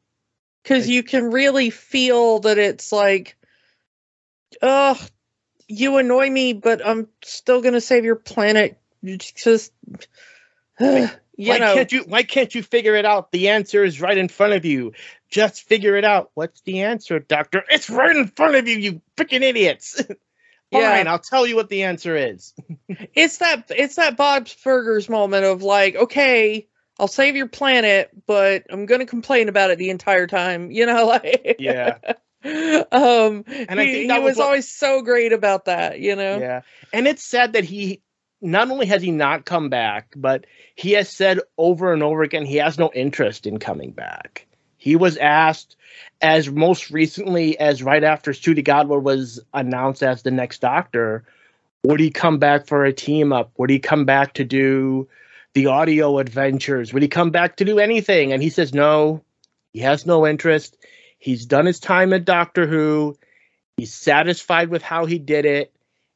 because 0.64 0.88
you 0.90 1.04
can 1.04 1.32
really 1.32 1.70
feel 1.70 2.40
that 2.40 2.58
it's 2.58 2.92
like 2.92 3.38
oh, 4.62 5.00
you 5.68 5.98
annoy 5.98 6.30
me, 6.30 6.54
but 6.54 6.86
I'm 6.86 7.08
still 7.24 7.62
gonna 7.62 7.82
save 7.82 8.06
your 8.06 8.16
planet. 8.16 8.78
Just, 9.04 9.72
uh, 10.80 11.08
why 11.36 11.58
know. 11.58 11.74
can't 11.74 11.92
you? 11.92 12.04
Why 12.04 12.24
can't 12.24 12.54
you 12.54 12.64
figure 12.64 12.96
it 12.96 13.06
out? 13.06 13.32
The 13.32 13.50
answer 13.50 13.84
is 13.84 14.02
right 14.02 14.18
in 14.18 14.28
front 14.28 14.54
of 14.54 14.66
you. 14.66 14.94
Just 15.30 15.64
figure 15.64 15.96
it 15.96 16.04
out. 16.04 16.32
What's 16.34 16.62
the 16.62 16.82
answer, 16.82 17.20
Doctor? 17.20 17.64
It's 17.70 17.90
right 17.90 18.16
in 18.16 18.28
front 18.28 18.56
of 18.56 18.68
you, 18.68 18.78
you 18.78 19.02
freaking 19.16 19.42
idiots. 19.42 20.02
Fine, 20.72 21.06
yeah. 21.06 21.12
I'll 21.12 21.20
tell 21.20 21.46
you 21.46 21.58
what 21.58 21.68
the 21.68 21.84
answer 21.84 22.16
is. 22.16 22.54
it's 22.88 23.40
that 23.40 23.72
it's 23.72 23.96
that 23.96 24.16
Bob's 24.16 24.56
Burgers 24.64 25.10
moment 25.10 25.46
of 25.46 25.64
like, 25.64 25.96
okay, 25.96 26.68
I'll 27.02 27.08
save 27.08 27.36
your 27.36 27.48
planet, 27.48 28.12
but 28.28 28.64
I'm 28.70 28.86
gonna 28.86 29.08
complain 29.08 29.50
about 29.50 29.72
it 29.72 29.80
the 29.80 29.90
entire 29.90 30.28
time. 30.28 30.70
You 30.70 30.86
know, 30.86 31.06
like 31.08 31.56
yeah. 31.58 31.98
um 32.92 33.44
and 33.48 33.80
I 33.80 33.86
he, 33.86 33.92
think 33.92 34.10
that 34.10 34.20
he 34.20 34.24
was, 34.24 34.32
was 34.32 34.38
what, 34.38 34.46
always 34.46 34.72
so 34.72 35.02
great 35.02 35.34
about 35.34 35.66
that, 35.66 36.00
you 36.00 36.16
know. 36.16 36.38
Yeah. 36.38 36.62
And 36.94 37.08
it's 37.08 37.24
sad 37.24 37.54
that 37.54 37.64
he 37.64 38.02
not 38.40 38.70
only 38.70 38.86
has 38.86 39.02
he 39.02 39.12
not 39.12 39.46
come 39.46 39.70
back, 39.70 40.14
but 40.16 40.46
he 40.76 40.92
has 40.92 41.10
said 41.10 41.40
over 41.58 41.92
and 41.92 42.04
over 42.04 42.22
again 42.22 42.46
he 42.46 42.58
has 42.58 42.78
no 42.78 42.92
interest 42.94 43.48
in 43.48 43.58
coming 43.58 43.92
back. 43.92 44.46
He 44.78 44.96
was 44.96 45.18
asked 45.18 45.76
as 46.22 46.50
most 46.52 46.92
recently 46.92 47.60
as 47.60 47.82
right 47.82 48.04
after 48.04 48.32
Ncuti 48.32 48.64
Gatwa 48.64 49.02
was 49.02 49.40
announced 49.56 50.04
as 50.04 50.22
the 50.22 50.32
next 50.32 50.62
doctor, 50.62 51.24
would 51.84 52.00
he 52.00 52.12
come 52.12 52.38
back 52.38 52.68
for 52.68 52.86
a 52.86 52.94
team 52.94 53.34
up? 53.34 53.52
Would 53.58 53.72
he 53.72 53.80
come 53.80 54.06
back 54.06 54.34
to 54.36 54.44
do 54.44 55.08
the 55.54 55.68
audio 55.68 56.20
adventures? 56.20 56.94
Would 56.94 57.04
he 57.04 57.10
come 57.10 57.32
back 57.32 57.58
to 57.58 57.66
do 57.66 57.80
anything? 57.80 58.34
And 58.34 58.42
he 58.42 58.50
says 58.50 58.74
no. 58.74 59.24
He 59.74 59.80
has 59.80 60.06
no 60.06 60.28
interest. 60.28 60.78
He's 61.18 61.46
done 61.46 61.66
his 61.66 61.80
time 61.80 62.14
at 62.14 62.26
Doctor 62.26 62.68
Who. 62.68 63.18
He's 63.78 63.94
satisfied 63.94 64.70
with 64.70 64.82
how 64.82 65.06
he 65.06 65.18
did 65.18 65.46
it, 65.46 65.74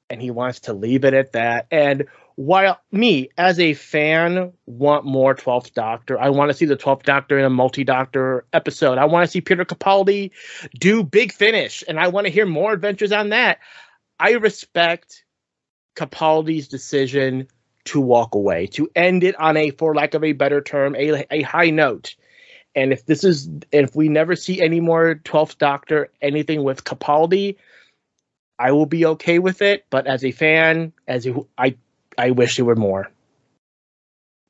and 0.10 0.22
he 0.22 0.32
wants 0.32 0.62
to 0.62 0.74
leave 0.74 1.06
it 1.06 1.14
at 1.14 1.34
that. 1.34 1.68
And 1.72 2.06
while 2.36 2.80
me, 2.92 3.30
as 3.38 3.60
a 3.60 3.74
fan, 3.74 4.52
want 4.66 5.06
more 5.06 5.36
12th 5.36 5.74
Doctor, 5.74 6.20
I 6.20 6.30
want 6.30 6.50
to 6.50 6.58
see 6.58 6.66
the 6.66 6.76
12th 6.76 7.04
Doctor 7.04 7.40
in 7.40 7.46
a 7.46 7.50
multi 7.50 7.84
Doctor 7.84 8.46
episode. 8.52 8.98
I 8.98 9.06
want 9.06 9.26
to 9.26 9.32
see 9.32 9.42
Peter 9.42 9.64
Capaldi 9.64 10.32
do 10.78 11.04
Big 11.04 11.32
Finish, 11.32 11.84
and 11.88 12.00
I 12.00 12.10
want 12.10 12.28
to 12.28 12.34
hear 12.34 12.46
more 12.46 12.74
adventures 12.74 13.14
on 13.14 13.30
that. 13.30 13.60
I 14.20 14.32
respect 14.32 15.24
Capaldi's 15.96 16.68
decision 16.68 17.48
to 17.86 18.02
walk 18.02 18.36
away, 18.36 18.68
to 18.68 18.90
end 18.96 19.24
it 19.24 19.40
on 19.40 19.58
a, 19.58 19.72
for 19.72 19.96
lack 19.96 20.14
of 20.14 20.24
a 20.24 20.34
better 20.34 20.62
term, 20.62 20.96
a, 20.96 21.26
a 21.32 21.42
high 21.44 21.70
note. 21.70 22.16
and 22.76 22.92
if 22.92 23.06
this 23.06 23.24
is 23.24 23.50
if 23.72 23.96
we 23.96 24.10
never 24.10 24.36
see 24.36 24.62
any 24.62 24.80
more 24.80 25.16
12th 25.24 25.58
Doctor 25.58 26.10
anything 26.22 26.64
with 26.64 26.84
Capaldi, 26.84 27.56
I 28.60 28.72
will 28.72 28.86
be 28.86 29.06
okay 29.06 29.40
with 29.40 29.62
it. 29.62 29.86
But 29.90 30.08
as 30.08 30.24
a 30.24 30.32
fan, 30.32 30.94
as 31.08 31.26
a, 31.26 31.36
I 31.58 31.76
I 32.18 32.32
wish 32.32 32.58
there 32.58 32.66
were 32.66 32.76
more. 32.76 33.10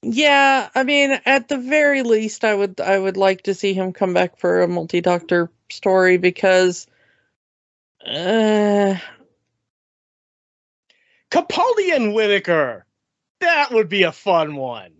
Yeah, 0.01 0.69
I 0.75 0.83
mean, 0.83 1.19
at 1.25 1.47
the 1.47 1.57
very 1.57 2.03
least, 2.03 2.43
I 2.43 2.53
would 2.53 2.79
I 2.79 2.97
would 2.97 3.17
like 3.17 3.43
to 3.43 3.53
see 3.53 3.73
him 3.73 3.93
come 3.93 4.13
back 4.13 4.37
for 4.37 4.61
a 4.61 4.67
multi 4.67 5.01
Doctor 5.01 5.49
story 5.69 6.17
because. 6.17 6.87
Uh, 8.05 8.95
Capaldi 11.31 11.95
and 11.95 12.13
Whittaker. 12.13 12.85
That 13.41 13.71
would 13.71 13.89
be 13.89 14.03
a 14.03 14.11
fun 14.11 14.55
one. 14.55 14.91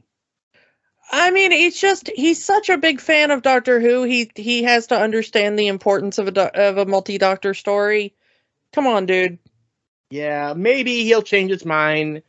I 1.12 1.32
mean, 1.32 1.52
he's 1.52 1.80
just 1.80 2.10
he's 2.16 2.44
such 2.44 2.70
a 2.70 2.78
big 2.78 3.00
fan 3.00 3.32
of 3.32 3.42
Doctor 3.42 3.80
Who. 3.80 4.04
He 4.04 4.32
he 4.36 4.64
has 4.64 4.88
to 4.88 5.00
understand 5.00 5.58
the 5.58 5.68
importance 5.68 6.18
of 6.18 6.28
a 6.28 6.32
do- 6.32 6.42
of 6.42 6.78
a 6.78 6.86
multi 6.86 7.18
Doctor 7.18 7.54
story. 7.54 8.14
Come 8.74 8.88
on, 8.88 9.06
dude. 9.06 9.38
Yeah, 10.10 10.54
maybe 10.56 11.04
he'll 11.04 11.22
change 11.22 11.52
his 11.52 11.66
mind 11.66 12.24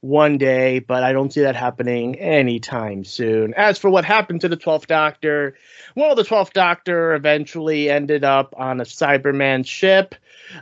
one 0.00 0.38
day, 0.38 0.78
but 0.78 1.02
I 1.02 1.12
don't 1.12 1.32
see 1.32 1.40
that 1.42 1.56
happening 1.56 2.16
anytime 2.16 3.04
soon. 3.04 3.54
As 3.54 3.78
for 3.78 3.90
what 3.90 4.04
happened 4.04 4.42
to 4.42 4.48
the 4.48 4.56
12th 4.56 4.86
Doctor, 4.86 5.56
well, 5.96 6.14
the 6.14 6.22
12th 6.22 6.52
Doctor 6.52 7.14
eventually 7.14 7.90
ended 7.90 8.24
up 8.24 8.54
on 8.56 8.80
a 8.80 8.84
Cyberman 8.84 9.66
ship. 9.66 10.14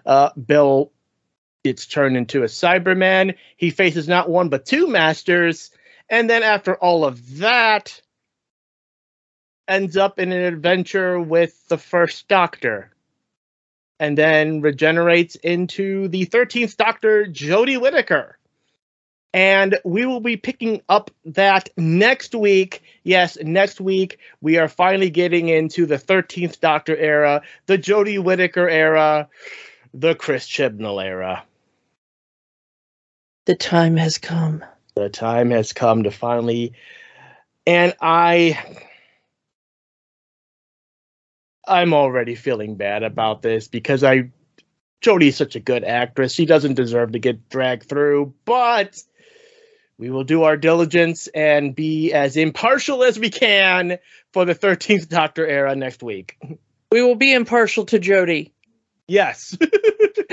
Uh, 0.05 0.31
Bill 0.33 0.91
gets 1.67 1.87
turned 1.87 2.17
into 2.17 2.43
a 2.43 2.47
Cyberman. 2.47 3.35
He 3.57 3.71
faces 3.71 4.07
not 4.07 4.29
one, 4.29 4.49
but 4.49 4.65
two 4.65 4.87
masters. 4.87 5.71
And 6.09 6.31
then 6.31 6.43
after 6.43 6.77
all 6.77 7.05
of 7.05 7.39
that, 7.39 8.01
ends 9.67 9.97
up 9.97 10.21
in 10.21 10.31
an 10.31 10.43
adventure 10.43 11.21
with 11.21 11.67
the 11.69 11.79
first 11.79 12.29
Doctor. 12.29 12.93
And 13.99 14.17
then 14.17 14.61
regenerates 14.61 15.35
into 15.35 16.07
the 16.09 16.27
13th 16.27 16.77
Doctor, 16.77 17.25
Jodie 17.25 17.81
Whittaker. 17.81 18.39
And 19.33 19.79
we 19.85 20.07
will 20.07 20.21
be 20.21 20.37
picking 20.37 20.83
up 20.89 21.11
that 21.25 21.69
next 21.77 22.35
week. 22.35 22.83
Yes, 23.03 23.37
next 23.43 23.81
week 23.81 24.19
we 24.41 24.59
are 24.59 24.69
finally 24.69 25.11
getting 25.11 25.49
into 25.49 25.87
the 25.87 25.99
13th 25.99 26.61
Doctor 26.61 26.97
era, 26.97 27.43
the 27.67 27.77
Jodie 27.77 28.23
Whittaker 28.23 28.69
era, 28.69 29.29
the 29.93 30.15
Chris 30.15 30.47
Chibnall 30.47 31.03
era. 31.05 31.45
The 33.47 33.55
time 33.55 33.97
has 33.97 34.19
come. 34.19 34.65
The 34.97 35.09
time 35.09 35.51
has 35.51 35.73
come 35.73 36.03
to 36.03 36.11
finally 36.11 36.75
and 37.67 37.95
I 38.01 38.59
I'm 41.67 41.95
already 41.95 42.35
feeling 42.35 42.77
bad 42.77 43.03
about 43.03 43.43
this 43.43 43.69
because 43.69 44.05
I 44.05 44.31
Jodie's 45.01 45.37
such 45.37 45.57
a 45.57 45.61
good 45.61 45.85
actress. 45.85 46.33
She 46.33 46.47
doesn't 46.47 46.75
deserve 46.75 47.13
to 47.13 47.19
get 47.19 47.49
dragged 47.49 47.89
through, 47.89 48.35
but 48.45 49.01
we 49.99 50.11
will 50.11 50.25
do 50.25 50.45
our 50.45 50.57
diligence 50.57 51.29
and 51.29 51.75
be 51.75 52.13
as 52.13 52.37
impartial 52.37 53.05
as 53.05 53.19
we 53.19 53.31
can 53.31 53.99
for 54.33 54.45
the 54.45 54.55
13th 54.55 55.09
Doctor 55.09 55.47
era 55.47 55.77
next 55.77 56.03
week. 56.03 56.39
We 56.91 57.03
will 57.03 57.15
be 57.15 57.33
impartial 57.33 57.85
to 57.87 57.99
Jodie. 57.99 58.53
Yes. 59.07 59.57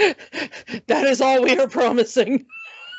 that 0.88 1.06
is 1.06 1.22
all 1.22 1.44
we 1.44 1.58
are 1.58 1.68
promising. 1.68 2.46